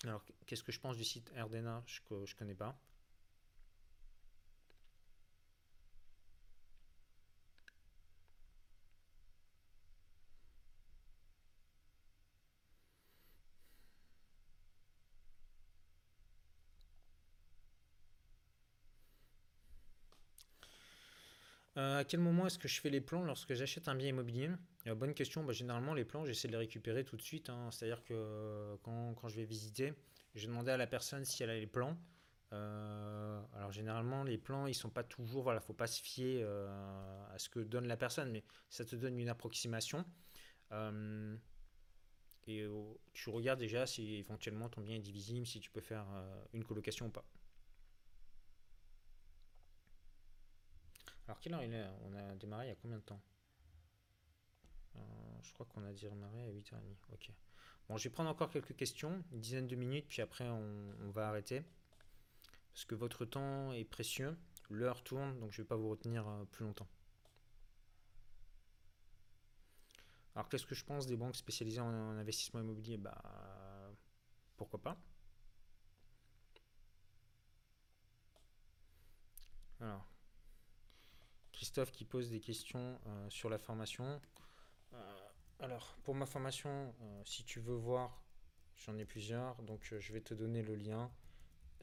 Alors, 0.05 0.25
qu'est-ce 0.47 0.63
que 0.63 0.73
je 0.73 0.81
pense 0.81 0.97
du 0.97 1.05
site 1.05 1.31
Rdena 1.37 1.83
Je 1.87 2.01
ne 2.11 2.39
connais 2.39 2.55
pas. 2.55 2.79
À 21.81 22.05
quel 22.05 22.21
moment 22.21 22.47
est-ce 22.47 22.59
que 22.59 22.69
je 22.69 22.81
fais 22.81 22.91
les 22.91 23.01
plans 23.01 23.25
lorsque 23.25 23.55
j'achète 23.55 23.89
un 23.89 23.95
bien 23.95 24.09
immobilier? 24.09 24.51
Euh, 24.87 24.95
Bonne 24.95 25.15
question. 25.15 25.45
Bah, 25.45 25.53
généralement, 25.53 25.95
les 25.95 26.05
plans, 26.05 26.25
j'essaie 26.25 26.49
de 26.49 26.53
les 26.53 26.59
récupérer 26.59 27.05
tout 27.05 27.17
de 27.17 27.23
suite. 27.23 27.49
Hein. 27.51 27.71
C'est-à-dire 27.71 28.03
que 28.05 28.15
euh, 28.15 28.77
quand, 28.83 29.29
je 29.29 29.37
vais 29.37 29.45
visiter, 29.45 29.93
je 30.35 30.43
vais 30.43 30.47
demander 30.47 30.73
à 30.73 30.77
la 30.77 30.87
personne 30.87 31.25
si 31.25 31.43
elle 31.43 31.51
a 31.51 31.59
les 31.59 31.67
plans. 31.67 31.97
alors 32.51 33.73
généralement, 33.73 34.25
les 34.25 34.39
plans, 34.39 34.67
ils 34.67 34.75
sont 34.75 34.91
pas 34.91 35.05
toujours. 35.05 35.43
Voilà, 35.43 35.61
faut 35.61 35.73
pas 35.73 35.87
se 35.87 36.03
fier 36.03 36.45
à 36.45 37.39
ce 37.39 37.49
que 37.49 37.61
donne 37.61 37.87
la 37.87 37.97
personne, 37.97 38.31
mais 38.31 38.45
ça 38.69 38.85
te 38.85 38.97
donne 38.97 39.19
une 39.19 39.29
approximation. 39.29 40.05
et 42.47 42.67
tu 43.13 43.31
regardes 43.31 43.61
déjà 43.61 43.87
si 43.87 44.17
éventuellement 44.17 44.69
ton 44.69 44.81
bien 44.81 44.97
est 44.97 45.01
divisible, 45.01 45.47
si 45.47 45.61
tu 45.61 45.71
peux 45.71 45.81
faire 45.81 46.07
une 46.53 46.65
colocation 46.65 47.07
ou 47.07 47.11
pas. 47.11 47.25
Alors, 51.31 51.39
quelle 51.39 51.55
heure 51.55 51.63
il 51.63 51.73
est 51.73 51.87
On 52.07 52.15
a 52.17 52.35
démarré 52.35 52.67
il 52.67 52.69
y 52.71 52.73
a 52.73 52.75
combien 52.75 52.97
de 52.97 53.05
temps? 53.05 53.23
Euh, 54.97 55.01
Je 55.45 55.53
crois 55.53 55.65
qu'on 55.65 55.85
a 55.85 55.93
démarré 55.93 56.43
à 56.43 56.51
8h30. 56.51 56.81
Ok. 57.13 57.31
Bon, 57.89 57.97
je 57.97 58.03
vais 58.03 58.11
prendre 58.11 58.29
encore 58.29 58.51
quelques 58.51 58.75
questions, 58.75 59.23
une 59.31 59.41
dizaine 59.41 59.69
de 59.69 59.77
minutes, 59.77 60.09
puis 60.09 60.23
après 60.23 60.49
on, 60.49 61.11
va 61.13 61.29
arrêter. 61.29 61.63
Parce 62.73 62.85
que 62.85 62.97
votre 62.97 63.25
temps 63.27 63.73
est 63.73 63.85
précieux, 63.85 64.37
l'heure 64.71 65.05
tourne, 65.05 65.39
donc 65.39 65.53
je 65.53 65.61
ne 65.61 65.65
vais 65.65 65.69
pas 65.69 65.77
vous 65.77 65.91
retenir 65.91 66.27
euh, 66.27 66.45
plus 66.47 66.65
longtemps. 66.65 66.89
Alors 70.35 70.49
qu'est-ce 70.49 70.67
que 70.67 70.75
je 70.75 70.85
pense 70.85 71.07
des 71.07 71.17
banques 71.17 71.37
spécialisées 71.37 71.81
en, 71.81 71.95
en 71.95 72.19
investissement 72.19 72.59
immobilier? 72.59 72.97
Bah 72.97 73.23
pourquoi 74.57 74.83
pas 74.83 74.99
Alors, 79.81 80.05
Christophe 81.61 81.93
qui 81.93 82.07
pose 82.07 82.31
des 82.31 82.41
questions 82.41 82.99
euh, 83.07 83.29
sur 83.29 83.51
la 83.51 83.59
formation. 83.59 84.19
Euh, 84.95 84.97
alors, 85.59 85.95
pour 86.05 86.15
ma 86.15 86.25
formation, 86.25 86.95
euh, 87.03 87.23
si 87.27 87.45
tu 87.45 87.61
veux 87.61 87.75
voir, 87.75 88.23
j'en 88.79 88.97
ai 88.97 89.05
plusieurs, 89.05 89.63
donc 89.65 89.93
je 89.99 90.13
vais 90.15 90.23
te 90.23 90.33
donner 90.33 90.63
le 90.63 90.75
lien. 90.75 91.11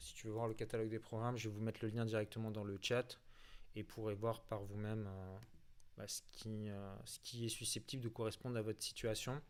Si 0.00 0.14
tu 0.14 0.26
veux 0.26 0.32
voir 0.32 0.48
le 0.48 0.54
catalogue 0.54 0.88
des 0.88 0.98
programmes, 0.98 1.36
je 1.36 1.48
vais 1.48 1.54
vous 1.54 1.60
mettre 1.60 1.78
le 1.82 1.90
lien 1.90 2.04
directement 2.04 2.50
dans 2.50 2.64
le 2.64 2.76
chat 2.82 3.20
et 3.76 3.84
pourrez 3.84 4.14
voir 4.14 4.42
par 4.42 4.64
vous-même 4.64 5.08
bah, 5.96 6.08
ce, 6.08 6.22
qui, 6.32 6.70
ce 7.04 7.20
qui 7.20 7.46
est 7.46 7.48
susceptible 7.48 8.02
de 8.02 8.08
correspondre 8.08 8.56
à 8.56 8.62
votre 8.62 8.82
situation. 8.82 9.40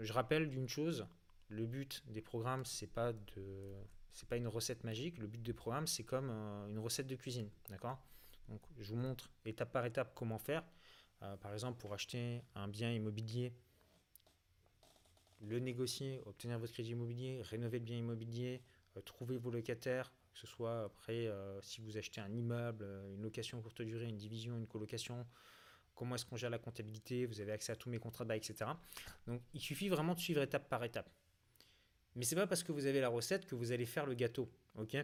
Je 0.00 0.12
rappelle 0.12 0.50
d'une 0.50 0.68
chose, 0.68 1.06
le 1.46 1.64
but 1.64 2.02
des 2.08 2.22
programmes, 2.22 2.64
c'est 2.64 2.88
pas 2.88 3.12
de 3.12 3.76
c'est 4.10 4.28
pas 4.28 4.36
une 4.36 4.48
recette 4.48 4.82
magique. 4.82 5.16
Le 5.18 5.28
but 5.28 5.40
des 5.44 5.52
programmes, 5.52 5.86
c'est 5.86 6.02
comme 6.02 6.28
une 6.68 6.80
recette 6.80 7.06
de 7.06 7.14
cuisine, 7.14 7.50
d'accord? 7.68 8.02
Donc, 8.48 8.60
je 8.78 8.90
vous 8.90 8.96
montre 8.96 9.30
étape 9.44 9.72
par 9.72 9.84
étape 9.84 10.12
comment 10.14 10.38
faire. 10.38 10.64
Euh, 11.22 11.36
par 11.36 11.52
exemple, 11.52 11.78
pour 11.78 11.92
acheter 11.92 12.42
un 12.54 12.68
bien 12.68 12.92
immobilier, 12.92 13.52
le 15.40 15.58
négocier, 15.58 16.20
obtenir 16.26 16.58
votre 16.58 16.72
crédit 16.72 16.90
immobilier, 16.90 17.42
rénover 17.42 17.78
le 17.78 17.84
bien 17.84 17.96
immobilier, 17.96 18.62
euh, 18.96 19.00
trouver 19.02 19.36
vos 19.36 19.50
locataires, 19.50 20.12
que 20.32 20.38
ce 20.38 20.46
soit 20.46 20.84
après 20.84 21.26
euh, 21.26 21.60
si 21.62 21.80
vous 21.80 21.96
achetez 21.96 22.20
un 22.20 22.32
immeuble, 22.32 22.84
une 23.14 23.22
location 23.22 23.60
courte 23.60 23.82
durée, 23.82 24.06
une 24.06 24.16
division, 24.16 24.56
une 24.56 24.66
colocation, 24.66 25.26
comment 25.94 26.14
est-ce 26.14 26.24
qu'on 26.24 26.36
gère 26.36 26.50
la 26.50 26.58
comptabilité, 26.58 27.26
vous 27.26 27.40
avez 27.40 27.52
accès 27.52 27.72
à 27.72 27.76
tous 27.76 27.90
mes 27.90 27.98
contrats 27.98 28.24
de 28.24 28.28
bail, 28.28 28.38
etc. 28.38 28.70
Donc 29.26 29.42
il 29.52 29.60
suffit 29.60 29.88
vraiment 29.88 30.14
de 30.14 30.20
suivre 30.20 30.42
étape 30.42 30.68
par 30.68 30.82
étape. 30.84 31.10
Mais 32.14 32.24
c'est 32.24 32.36
pas 32.36 32.46
parce 32.46 32.62
que 32.62 32.72
vous 32.72 32.86
avez 32.86 33.00
la 33.00 33.08
recette 33.08 33.46
que 33.46 33.54
vous 33.54 33.72
allez 33.72 33.86
faire 33.86 34.06
le 34.06 34.14
gâteau, 34.14 34.50
ok? 34.76 34.96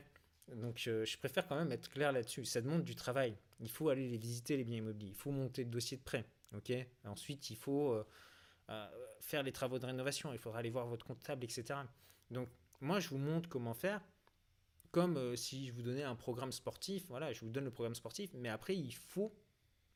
Donc 0.52 0.78
je 0.78 1.16
préfère 1.18 1.46
quand 1.46 1.56
même 1.56 1.72
être 1.72 1.90
clair 1.90 2.12
là-dessus. 2.12 2.44
Ça 2.44 2.60
demande 2.60 2.84
du 2.84 2.94
travail. 2.94 3.36
Il 3.60 3.70
faut 3.70 3.88
aller 3.88 4.08
les 4.08 4.18
visiter, 4.18 4.56
les 4.56 4.64
biens 4.64 4.78
immobiliers. 4.78 5.10
Il 5.10 5.16
faut 5.16 5.30
monter 5.30 5.64
le 5.64 5.70
dossier 5.70 5.96
de 5.96 6.02
prêt. 6.02 6.24
ok? 6.54 6.72
Ensuite, 7.04 7.50
il 7.50 7.56
faut 7.56 7.92
euh, 7.92 8.06
euh, 8.70 8.88
faire 9.20 9.42
les 9.42 9.52
travaux 9.52 9.78
de 9.78 9.86
rénovation. 9.86 10.32
Il 10.32 10.38
faudra 10.38 10.58
aller 10.58 10.70
voir 10.70 10.86
votre 10.86 11.06
comptable, 11.06 11.44
etc. 11.44 11.80
Donc 12.30 12.48
moi, 12.80 13.00
je 13.00 13.08
vous 13.08 13.18
montre 13.18 13.48
comment 13.48 13.74
faire. 13.74 14.02
Comme 14.90 15.16
euh, 15.16 15.34
si 15.34 15.66
je 15.66 15.72
vous 15.72 15.82
donnais 15.82 16.04
un 16.04 16.14
programme 16.14 16.52
sportif. 16.52 17.06
Voilà, 17.08 17.32
je 17.32 17.40
vous 17.40 17.50
donne 17.50 17.64
le 17.64 17.70
programme 17.70 17.94
sportif. 17.94 18.30
Mais 18.34 18.48
après, 18.48 18.76
il 18.76 18.94
faut 18.94 19.34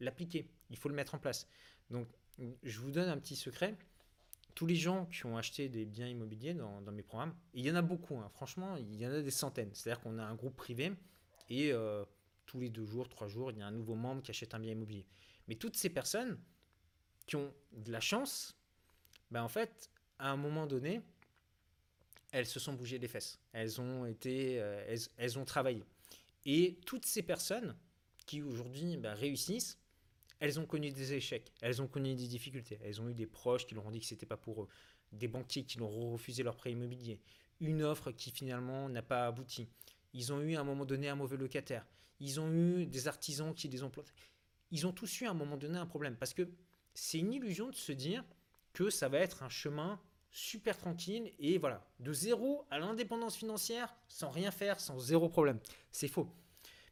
l'appliquer. 0.01 0.51
Il 0.71 0.77
faut 0.77 0.89
le 0.89 0.95
mettre 0.95 1.15
en 1.15 1.19
place. 1.19 1.47
Donc 1.91 2.09
je 2.63 2.81
vous 2.81 2.91
donne 2.91 3.09
un 3.09 3.19
petit 3.19 3.37
secret 3.37 3.77
tous 4.59 4.67
les 4.67 4.75
gens 4.75 5.07
qui 5.07 5.25
ont 5.25 5.37
acheté 5.37 5.69
des 5.69 5.85
biens 5.85 6.09
immobiliers 6.09 6.53
dans, 6.53 6.81
mes 6.91 7.05
programmes, 7.05 7.33
il 7.55 7.65
y 7.65 7.71
en 7.71 7.77
a 7.77 7.81
beaucoup, 7.81 8.17
hein. 8.17 8.29
franchement, 8.35 8.77
il 8.77 8.93
y 8.97 9.07
en 9.07 9.13
a 9.13 9.23
des 9.23 9.31
centaines. 9.31 9.71
C'est-à-dire 9.73 10.03
qu'on 10.03 10.19
a 10.19 10.25
un 10.25 10.35
groupe 10.35 10.57
privé 10.57 10.95
et 11.49 11.71
euh, 11.73 12.05
tous 12.45 12.59
les 12.59 12.69
deux 12.69 12.85
jours, 12.85 13.09
trois 13.09 13.29
jours, 13.29 13.53
il 13.53 13.59
y 13.59 13.63
a 13.63 13.69
un 13.69 13.71
nouveau 13.71 13.95
membre 13.95 14.21
qui 14.21 14.33
achète 14.33 14.55
un 14.55 14.59
bien 14.59 14.73
immobilier. 14.73 15.07
Mais 15.47 15.55
toutes 15.55 15.77
ces 15.77 15.91
personnes 15.91 16.41
qui 17.25 17.37
ont 17.37 17.55
de 17.71 17.93
la 17.93 18.01
chance, 18.01 18.59
ben 19.31 19.45
en 19.45 19.49
fait, 19.49 19.93
à 20.19 20.33
un 20.33 20.37
moment 20.37 20.67
donné, 20.67 21.03
elles 22.33 22.47
se 22.47 22.59
sont 22.59 22.73
bougées 22.73 22.99
les 22.99 23.07
fesses. 23.07 23.39
Elles 23.53 23.81
ont 23.81 24.07
été, 24.07 24.61
euh, 24.61 24.97
elles, 25.19 25.39
ont 25.39 25.45
travaillé. 25.45 25.85
Et 26.47 26.81
toutes 26.85 27.07
ces 27.07 27.23
personnes 27.23 27.77
qui 28.27 28.43
aujourd'hui 28.43 28.97
ben, 28.97 29.15
réussissent, 29.15 29.79
elles 30.41 30.61
ont 30.61 30.67
connu 30.67 30.91
des 30.91 31.15
échecs, 31.15 31.53
elles 31.61 31.83
ont 31.83 31.89
connu 31.89 32.15
des 32.15 32.27
difficultés, 32.27 32.79
elles 32.85 33.01
ont 33.01 33.09
eu 33.09 33.15
des 33.15 33.27
proches 33.27 33.67
qui 33.67 33.75
leur 33.75 33.87
ont 33.87 33.91
dit 33.91 34.01
que 34.01 34.07
c'était 34.07 34.27
pas 34.27 34.37
pour 34.37 34.63
eux, 34.63 34.69
des 35.13 35.29
banquiers 35.29 35.65
qui 35.65 35.79
leur 35.79 35.91
ont 35.91 36.13
refusé 36.13 36.43
leur 36.43 36.57
prêt 36.57 36.73
immobilier, 36.73 37.21
une 37.61 37.83
offre 37.83 38.13
qui 38.13 38.31
finalement 38.31 38.89
n'a 38.89 39.03
pas 39.03 39.27
abouti. 39.27 39.69
Ils 40.15 40.33
ont 40.33 40.41
eu 40.41 40.57
à 40.57 40.61
un 40.61 40.65
moment 40.65 40.85
donné 40.85 41.09
un 41.09 41.17
mauvais 41.17 41.37
locataire. 41.37 41.87
ils 42.21 42.41
ont 42.41 42.51
eu 42.53 42.87
des 42.87 43.09
artisans 43.09 43.55
qui 43.55 43.69
les 43.69 43.83
ont 43.83 43.91
plantés. 43.91 44.13
Ils 44.71 44.87
ont 44.87 44.93
tous 44.93 45.21
eu 45.21 45.27
à 45.27 45.31
un 45.31 45.35
moment 45.35 45.57
donné 45.57 45.79
un 45.79 45.87
problème. 45.87 46.17
Parce 46.17 46.35
que 46.35 46.49
c'est 46.95 47.19
une 47.19 47.33
illusion 47.33 47.69
de 47.69 47.75
se 47.75 47.93
dire 47.93 48.25
que 48.73 48.91
ça 48.91 49.09
va 49.09 49.19
être 49.19 49.43
un 49.43 49.49
chemin 49.49 50.01
super 50.31 50.77
tranquille 50.77 51.33
et 51.39 51.59
voilà, 51.59 51.87
de 52.01 52.13
zéro 52.13 52.67
à 52.71 52.79
l'indépendance 52.79 53.37
financière 53.37 53.95
sans 54.09 54.31
rien 54.31 54.51
faire, 54.51 54.79
sans 54.81 54.99
zéro 54.99 55.29
problème. 55.29 55.59
C'est 55.91 56.09
faux. 56.09 56.29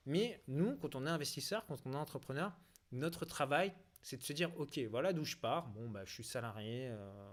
Mais 0.07 0.41
nous, 0.49 0.77
quand 0.77 0.95
on 0.95 1.07
est 1.07 1.11
investisseur, 1.11 1.67
quand 1.67 1.79
on 1.85 1.93
est 1.93 1.97
entrepreneur, 1.97 2.53
notre 2.93 3.25
travail, 3.25 3.73
c'est 4.03 4.17
de 4.17 4.23
se 4.23 4.33
dire, 4.33 4.51
ok, 4.59 4.79
voilà 4.91 5.13
d'où 5.13 5.25
je 5.25 5.37
pars. 5.37 5.69
Bon, 5.69 5.89
bah, 5.89 6.05
je 6.05 6.13
suis 6.13 6.25
salarié, 6.25 6.89
euh, 6.89 7.33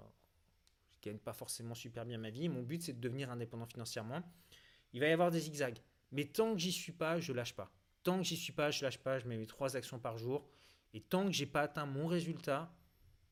je 0.91 1.09
gagne 1.09 1.19
pas 1.19 1.33
forcément 1.33 1.75
super 1.75 2.05
bien 2.05 2.17
ma 2.17 2.29
vie. 2.29 2.49
Mon 2.49 2.63
but, 2.63 2.81
c'est 2.81 2.93
de 2.93 2.99
devenir 2.99 3.29
indépendant 3.29 3.65
financièrement. 3.65 4.23
Il 4.93 4.99
va 4.99 5.07
y 5.07 5.11
avoir 5.11 5.31
des 5.31 5.39
zigzags. 5.39 5.79
Mais 6.11 6.25
tant 6.25 6.53
que 6.53 6.59
j'y 6.59 6.71
suis 6.71 6.91
pas, 6.91 7.19
je 7.19 7.33
lâche 7.33 7.55
pas. 7.55 7.71
Tant 8.03 8.17
que 8.17 8.23
j'y 8.23 8.37
suis 8.37 8.53
pas, 8.53 8.71
je 8.71 8.83
lâche 8.83 8.99
pas. 8.99 9.19
Je 9.19 9.27
mets 9.27 9.37
mes 9.37 9.47
trois 9.47 9.75
actions 9.75 9.99
par 9.99 10.17
jour. 10.17 10.47
Et 10.93 11.01
tant 11.01 11.25
que 11.25 11.31
j'ai 11.31 11.45
pas 11.45 11.61
atteint 11.61 11.85
mon 11.85 12.07
résultat, 12.07 12.71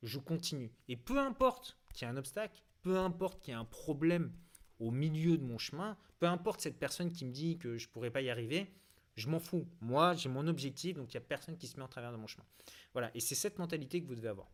je 0.01 0.17
continue. 0.17 0.71
Et 0.87 0.97
peu 0.97 1.19
importe 1.19 1.77
qu'il 1.93 2.07
y 2.07 2.09
ait 2.09 2.13
un 2.13 2.17
obstacle, 2.17 2.63
peu 2.81 2.97
importe 2.97 3.41
qu'il 3.41 3.53
y 3.53 3.57
ait 3.57 3.59
un 3.59 3.65
problème 3.65 4.33
au 4.79 4.89
milieu 4.89 5.37
de 5.37 5.43
mon 5.43 5.59
chemin, 5.59 5.95
peu 6.19 6.25
importe 6.25 6.61
cette 6.61 6.79
personne 6.79 7.11
qui 7.11 7.25
me 7.25 7.31
dit 7.31 7.59
que 7.59 7.77
je 7.77 7.87
ne 7.87 7.91
pourrais 7.91 8.09
pas 8.09 8.21
y 8.21 8.29
arriver, 8.29 8.73
je 9.15 9.27
m'en 9.27 9.39
fous. 9.39 9.67
Moi, 9.81 10.13
j'ai 10.15 10.29
mon 10.29 10.47
objectif, 10.47 10.97
donc 10.97 11.13
il 11.13 11.17
n'y 11.17 11.23
a 11.23 11.27
personne 11.27 11.57
qui 11.57 11.67
se 11.67 11.77
met 11.77 11.83
en 11.83 11.87
travers 11.87 12.11
de 12.11 12.17
mon 12.17 12.27
chemin. 12.27 12.45
Voilà, 12.93 13.11
et 13.13 13.19
c'est 13.19 13.35
cette 13.35 13.59
mentalité 13.59 14.01
que 14.01 14.07
vous 14.07 14.15
devez 14.15 14.29
avoir. 14.29 14.49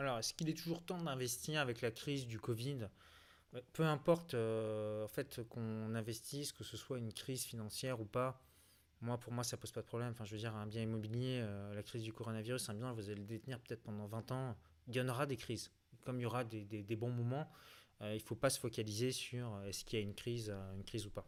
Alors, 0.00 0.18
est-ce 0.18 0.32
qu'il 0.32 0.48
est 0.48 0.56
toujours 0.56 0.82
temps 0.82 0.96
d'investir 0.96 1.60
avec 1.60 1.82
la 1.82 1.90
crise 1.90 2.26
du 2.26 2.40
Covid? 2.40 2.88
Peu 3.74 3.82
importe 3.82 4.32
euh, 4.32 5.06
fait 5.08 5.42
qu'on 5.46 5.94
investisse, 5.94 6.52
que 6.52 6.64
ce 6.64 6.78
soit 6.78 6.96
une 6.96 7.12
crise 7.12 7.44
financière 7.44 8.00
ou 8.00 8.06
pas, 8.06 8.40
moi 9.02 9.18
pour 9.18 9.30
moi 9.34 9.44
ça 9.44 9.58
pose 9.58 9.72
pas 9.72 9.82
de 9.82 9.86
problème. 9.86 10.14
Je 10.24 10.30
veux 10.32 10.38
dire, 10.38 10.56
un 10.56 10.66
bien 10.66 10.80
immobilier, 10.80 11.40
euh, 11.42 11.74
la 11.74 11.82
crise 11.82 12.02
du 12.02 12.14
coronavirus, 12.14 12.70
un 12.70 12.74
bien, 12.76 12.94
vous 12.94 13.10
allez 13.10 13.20
le 13.20 13.26
détenir 13.26 13.60
peut-être 13.60 13.82
pendant 13.82 14.06
20 14.06 14.32
ans. 14.32 14.56
Il 14.88 14.96
y 14.96 15.02
en 15.02 15.08
aura 15.10 15.26
des 15.26 15.36
crises. 15.36 15.70
Comme 16.06 16.18
il 16.18 16.22
y 16.22 16.26
aura 16.26 16.44
des, 16.44 16.96
bons 16.96 17.10
moments, 17.10 17.46
euh, 18.00 18.14
il 18.14 18.22
ne 18.22 18.26
faut 18.26 18.34
pas 18.34 18.48
se 18.48 18.58
focaliser 18.58 19.12
sur 19.12 19.62
est-ce 19.66 19.84
qu'il 19.84 19.98
y 19.98 20.02
a 20.02 20.02
une 20.02 20.14
crise, 20.14 20.50
ou 21.04 21.10
pas. 21.10 21.26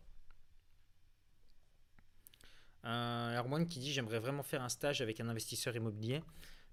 Un 2.85 3.37
Erwan 3.37 3.67
qui 3.67 3.81
dit 3.81 3.93
j'aimerais 3.93 4.19
vraiment 4.19 4.43
faire 4.43 4.63
un 4.63 4.71
stage 4.71 5.03
avec 5.03 5.21
un 5.21 5.29
investisseur 5.29 5.77
immobilier. 5.77 6.23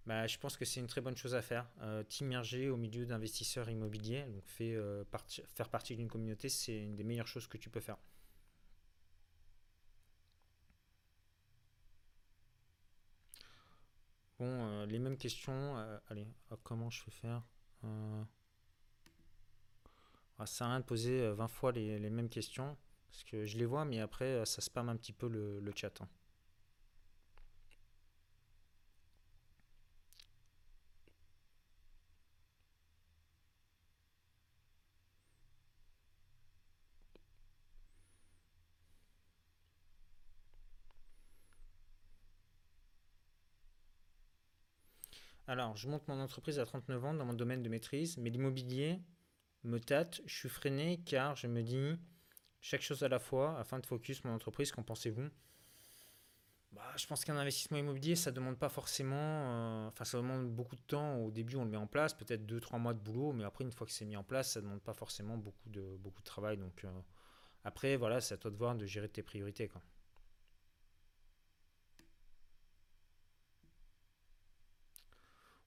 Bah, 0.09 0.25
je 0.25 0.39
pense 0.39 0.57
que 0.57 0.65
c'est 0.65 0.79
une 0.79 0.87
très 0.87 1.01
bonne 1.01 1.15
chose 1.15 1.35
à 1.35 1.43
faire. 1.43 1.69
Euh, 1.81 2.01
T'immerger 2.01 2.67
au 2.71 2.77
milieu 2.77 3.05
d'investisseurs 3.05 3.69
immobiliers, 3.69 4.23
donc 4.23 4.43
fait, 4.47 4.73
euh, 4.73 5.03
faire 5.45 5.69
partie 5.69 5.95
d'une 5.95 6.07
communauté, 6.07 6.49
c'est 6.49 6.75
une 6.83 6.95
des 6.95 7.03
meilleures 7.03 7.27
choses 7.27 7.45
que 7.45 7.59
tu 7.59 7.69
peux 7.69 7.79
faire. 7.79 7.97
Bon, 14.39 14.45
euh, 14.47 14.87
les 14.87 14.97
mêmes 14.97 15.17
questions. 15.17 15.75
Allez, 16.07 16.25
comment 16.63 16.89
je 16.89 17.05
vais 17.05 17.11
faire 17.11 17.43
ah, 17.83 18.25
Ça 20.39 20.45
sert 20.47 20.67
à 20.67 20.69
rien 20.71 20.79
de 20.79 20.85
poser 20.85 21.29
20 21.33 21.47
fois 21.49 21.71
les, 21.71 22.09
mêmes 22.09 22.29
questions, 22.29 22.75
parce 23.11 23.23
que 23.25 23.45
je 23.45 23.59
les 23.59 23.65
vois, 23.65 23.85
mais 23.85 23.99
après, 23.99 24.43
ça 24.47 24.61
spam 24.61 24.89
un 24.89 24.95
petit 24.95 25.13
peu 25.13 25.27
le, 25.27 25.71
chat. 25.75 26.01
Hein. 26.01 26.07
Alors, 45.49 45.75
je 45.75 45.89
monte 45.89 46.07
mon 46.07 46.19
entreprise 46.21 46.59
à 46.59 46.65
39 46.67 47.05
ans 47.05 47.13
dans 47.15 47.25
mon 47.25 47.33
domaine 47.33 47.63
de 47.63 47.69
maîtrise, 47.69 48.17
mais 48.19 48.29
l'immobilier 48.29 49.01
me 49.63 49.79
tâte, 49.79 50.21
je 50.27 50.35
suis 50.35 50.47
freiné 50.47 51.01
car 51.07 51.35
je 51.35 51.47
me 51.47 51.63
dis 51.63 51.97
chaque 52.61 52.83
chose 52.83 53.01
à 53.01 53.07
la 53.07 53.17
fois 53.17 53.57
afin 53.57 53.79
de 53.79 53.85
focus 53.87 54.23
mon 54.25 54.31
entreprise. 54.31 54.71
Qu'en 54.71 54.83
pensez-vous? 54.83 55.27
Bah, 56.71 56.83
Je 56.97 57.07
pense 57.07 57.25
qu'un 57.25 57.35
investissement 57.35 57.79
immobilier, 57.79 58.15
ça 58.15 58.29
demande 58.29 58.59
pas 58.59 58.69
forcément, 58.69 59.15
euh, 59.17 59.87
enfin 59.87 60.05
ça 60.05 60.19
demande 60.19 60.51
beaucoup 60.51 60.75
de 60.75 60.83
temps. 60.83 61.15
Au 61.17 61.31
début, 61.31 61.55
on 61.55 61.63
le 61.63 61.71
met 61.71 61.77
en 61.77 61.87
place, 61.87 62.13
peut-être 62.13 62.45
2-3 62.45 62.77
mois 62.77 62.93
de 62.93 62.99
boulot, 62.99 63.33
mais 63.33 63.43
après, 63.43 63.63
une 63.63 63.71
fois 63.71 63.87
que 63.87 63.91
c'est 63.91 64.05
mis 64.05 64.17
en 64.17 64.23
place, 64.23 64.51
ça 64.51 64.61
demande 64.61 64.81
pas 64.81 64.93
forcément 64.93 65.35
beaucoup 65.35 65.67
de, 65.69 65.97
travail. 66.23 66.57
Donc 66.57 66.85
euh, 66.85 66.91
après, 67.63 67.95
voilà, 67.95 68.21
c'est 68.21 68.35
à 68.35 68.37
toi 68.37 68.51
de 68.51 68.55
voir, 68.55 68.75
de 68.75 68.85
gérer 68.85 69.09
tes 69.09 69.23
priorités. 69.23 69.67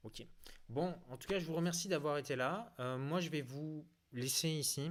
Ok. 0.05 0.27
Bon, 0.69 0.95
en 1.11 1.16
tout 1.16 1.29
cas, 1.29 1.39
je 1.39 1.45
vous 1.45 1.55
remercie 1.55 1.89
d'avoir 1.89 2.19
été 2.19 2.35
là. 2.35 2.74
Euh, 2.81 2.99
moi, 2.99 3.20
je 3.20 3.31
vais 3.31 3.43
vous 3.43 3.87
laisser 4.12 4.49
ici. 4.49 4.91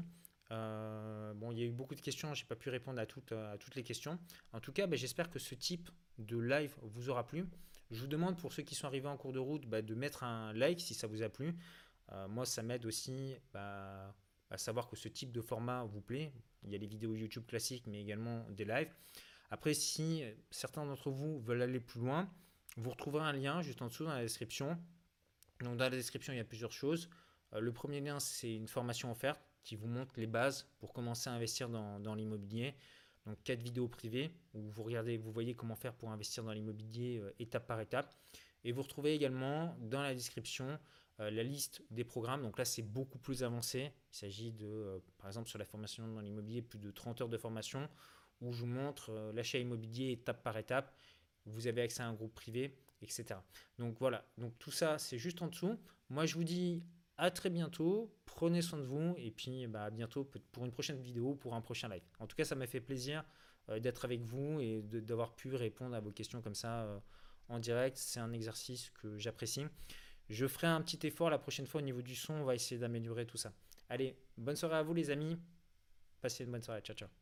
Euh, 0.52 1.34
bon, 1.34 1.52
il 1.52 1.60
y 1.60 1.64
a 1.64 1.66
eu 1.66 1.72
beaucoup 1.72 1.96
de 1.96 2.02
questions, 2.02 2.34
je 2.34 2.44
n'ai 2.44 2.48
pas 2.48 2.56
pu 2.56 2.70
répondre 2.70 3.00
à 3.00 3.06
toutes, 3.06 3.34
les 3.76 3.84
questions. 3.84 4.20
En 4.54 4.60
tout 4.60 4.72
cas, 4.72 4.88
ben, 4.88 4.98
j'espère 4.98 5.30
que 5.30 5.40
ce 5.40 5.56
type 5.56 5.90
de 6.18 6.38
live 6.38 6.76
vous 6.82 7.10
aura 7.10 7.26
plu. 7.26 7.46
Je 7.90 8.00
vous 8.00 8.08
demande 8.08 8.38
pour 8.38 8.54
ceux 8.54 8.64
qui 8.64 8.76
sont 8.76 8.88
arrivés 8.88 9.08
en 9.08 9.18
cours 9.18 9.34
de 9.34 9.40
route 9.40 9.66
ben, 9.66 9.86
de 9.86 9.96
mettre 9.96 10.24
un 10.24 10.54
like 10.54 10.80
si 10.80 10.94
ça 10.94 11.08
vous 11.08 11.24
a 11.24 11.30
plu. 11.30 11.56
Euh, 12.12 12.28
moi, 12.28 12.46
ça 12.46 12.64
m'aide 12.64 12.86
aussi 12.86 13.36
ben, 13.54 14.14
à 14.50 14.58
savoir 14.58 14.90
que 14.90 14.96
ce 14.96 15.10
type 15.10 15.32
de 15.32 15.42
format 15.42 15.84
vous 15.84 16.02
plaît. 16.02 16.34
Il 16.64 16.72
y 16.72 16.76
a 16.76 16.78
les 16.78 16.88
vidéos 16.88 17.16
YouTube 17.16 17.46
classiques, 17.46 17.88
mais 17.88 18.02
également 18.02 18.46
des 18.50 18.66
lives. 18.66 18.94
Après, 19.50 19.74
si 19.74 20.24
certains 20.52 20.86
d'entre 20.86 21.10
vous 21.12 21.42
veulent 21.42 21.62
aller 21.62 21.82
plus 21.82 22.00
loin, 22.00 22.30
vous 22.78 22.90
retrouverez 22.90 23.24
un 23.24 23.34
lien 23.34 23.62
juste 23.62 23.82
en 23.82 23.88
dessous 23.88 24.06
dans 24.06 24.14
la 24.14 24.22
description 24.22 24.78
donc 25.64 25.78
dans 25.78 25.86
la 25.86 25.90
description, 25.90 26.34
il 26.34 26.38
y 26.38 26.40
a 26.40 26.46
plusieurs 26.46 26.72
choses. 26.72 27.10
Euh, 27.54 27.60
le 27.60 27.72
premier 27.72 28.02
lien, 28.02 28.20
c'est 28.20 28.54
une 28.54 28.68
formation 28.68 29.12
offerte 29.12 29.42
qui 29.64 29.76
vous 29.76 29.88
montre 29.88 30.14
les 30.18 30.28
bases 30.28 30.68
pour 30.80 30.94
commencer 30.94 31.30
à 31.30 31.34
investir 31.34 31.70
dans, 31.70 32.16
l'immobilier. 32.16 32.76
Donc 33.26 33.38
quatre 33.44 33.62
vidéos 33.62 33.88
privées 33.88 34.32
où 34.56 34.70
vous 34.72 34.82
regardez, 34.82 35.18
vous 35.18 35.32
voyez 35.32 35.54
comment 35.54 35.76
faire 35.76 35.94
pour 35.94 36.12
investir 36.12 36.44
dans 36.44 36.54
l'immobilier 36.54 37.20
euh, 37.20 37.34
étape 37.40 37.68
par 37.68 37.80
étape. 37.80 38.16
Et 38.64 38.72
vous 38.72 38.82
retrouvez 38.82 39.14
également 39.14 39.76
dans 39.80 40.02
la 40.02 40.14
description 40.14 40.80
euh, 41.20 41.30
la 41.30 41.44
liste 41.44 41.84
des 41.92 42.04
programmes. 42.04 42.42
Donc 42.42 42.58
là, 42.58 42.66
c'est 42.66 42.82
beaucoup 42.82 43.20
plus 43.20 43.44
avancé. 43.44 43.92
Il 44.12 44.16
s'agit 44.16 44.52
de, 44.52 45.02
par 45.18 45.28
exemple, 45.28 45.50
sur 45.50 45.60
la 45.60 45.66
formation 45.66 46.08
dans 46.08 46.22
l'immobilier, 46.22 46.62
plus 46.62 46.80
de 46.80 46.90
30 46.90 47.22
heures 47.22 47.30
de 47.30 47.38
formation 47.38 47.88
où 48.42 48.52
je 48.52 48.62
vous 48.62 48.68
montre 48.68 49.32
l'achat 49.36 49.60
immobilier 49.60 50.12
étape 50.12 50.42
par 50.42 50.58
étape. 50.58 50.96
Vous 51.46 51.68
avez 51.68 51.82
accès 51.82 52.02
à 52.02 52.08
un 52.08 52.14
groupe 52.14 52.34
privé 52.34 52.76
etc. 53.02 53.40
Donc 53.78 53.98
voilà, 54.00 54.26
donc 54.38 54.58
tout 54.60 54.72
ça 54.72 54.98
c'est 54.98 55.18
juste 55.18 55.42
en 55.42 55.48
dessous. 55.48 55.80
Moi 56.10 56.26
je 56.26 56.36
vous 56.36 56.44
dis 56.44 56.84
à 57.18 57.32
très 57.32 57.50
bientôt, 57.50 58.14
prenez 58.26 58.62
soin 58.62 58.80
de 58.80 58.84
vous 58.84 59.14
et 59.18 59.32
puis 59.32 59.68
bah, 59.68 59.86
à 59.86 59.90
bientôt 59.90 60.24
pour 60.52 60.66
une 60.66 60.72
prochaine 60.72 61.00
vidéo, 61.02 61.36
pour 61.36 61.54
un 61.54 61.62
prochain 61.62 61.90
live. 61.90 62.04
En 62.20 62.28
tout 62.28 62.36
cas 62.36 62.46
ça 62.46 62.56
m'a 62.56 62.68
fait 62.68 62.82
plaisir 62.82 63.24
euh, 63.70 63.80
d'être 63.80 64.06
avec 64.06 64.22
vous 64.22 64.60
et 64.60 64.82
d'avoir 64.82 65.36
pu 65.36 65.56
répondre 65.56 65.96
à 65.96 66.00
vos 66.00 66.12
questions 66.12 66.42
comme 66.42 66.56
ça 66.56 66.84
euh, 66.84 67.00
en 67.48 67.60
direct. 67.60 67.98
C'est 67.98 68.20
un 68.20 68.32
exercice 68.34 68.90
que 68.92 69.18
j'apprécie. 69.18 69.66
Je 70.30 70.48
ferai 70.48 70.68
un 70.68 70.82
petit 70.82 71.06
effort 71.06 71.30
la 71.30 71.38
prochaine 71.38 71.68
fois 71.68 71.82
au 71.82 71.84
niveau 71.84 72.02
du 72.02 72.16
son, 72.16 72.34
on 72.34 72.44
va 72.46 72.56
essayer 72.56 72.80
d'améliorer 72.80 73.26
tout 73.26 73.38
ça. 73.38 73.52
Allez, 73.90 74.16
bonne 74.38 74.56
soirée 74.56 74.78
à 74.78 74.84
vous 74.84 74.94
les 74.94 75.10
amis, 75.10 75.38
passez 76.22 76.46
une 76.46 76.52
bonne 76.52 76.64
soirée, 76.64 76.82
ciao 76.82 76.96
ciao. 76.96 77.21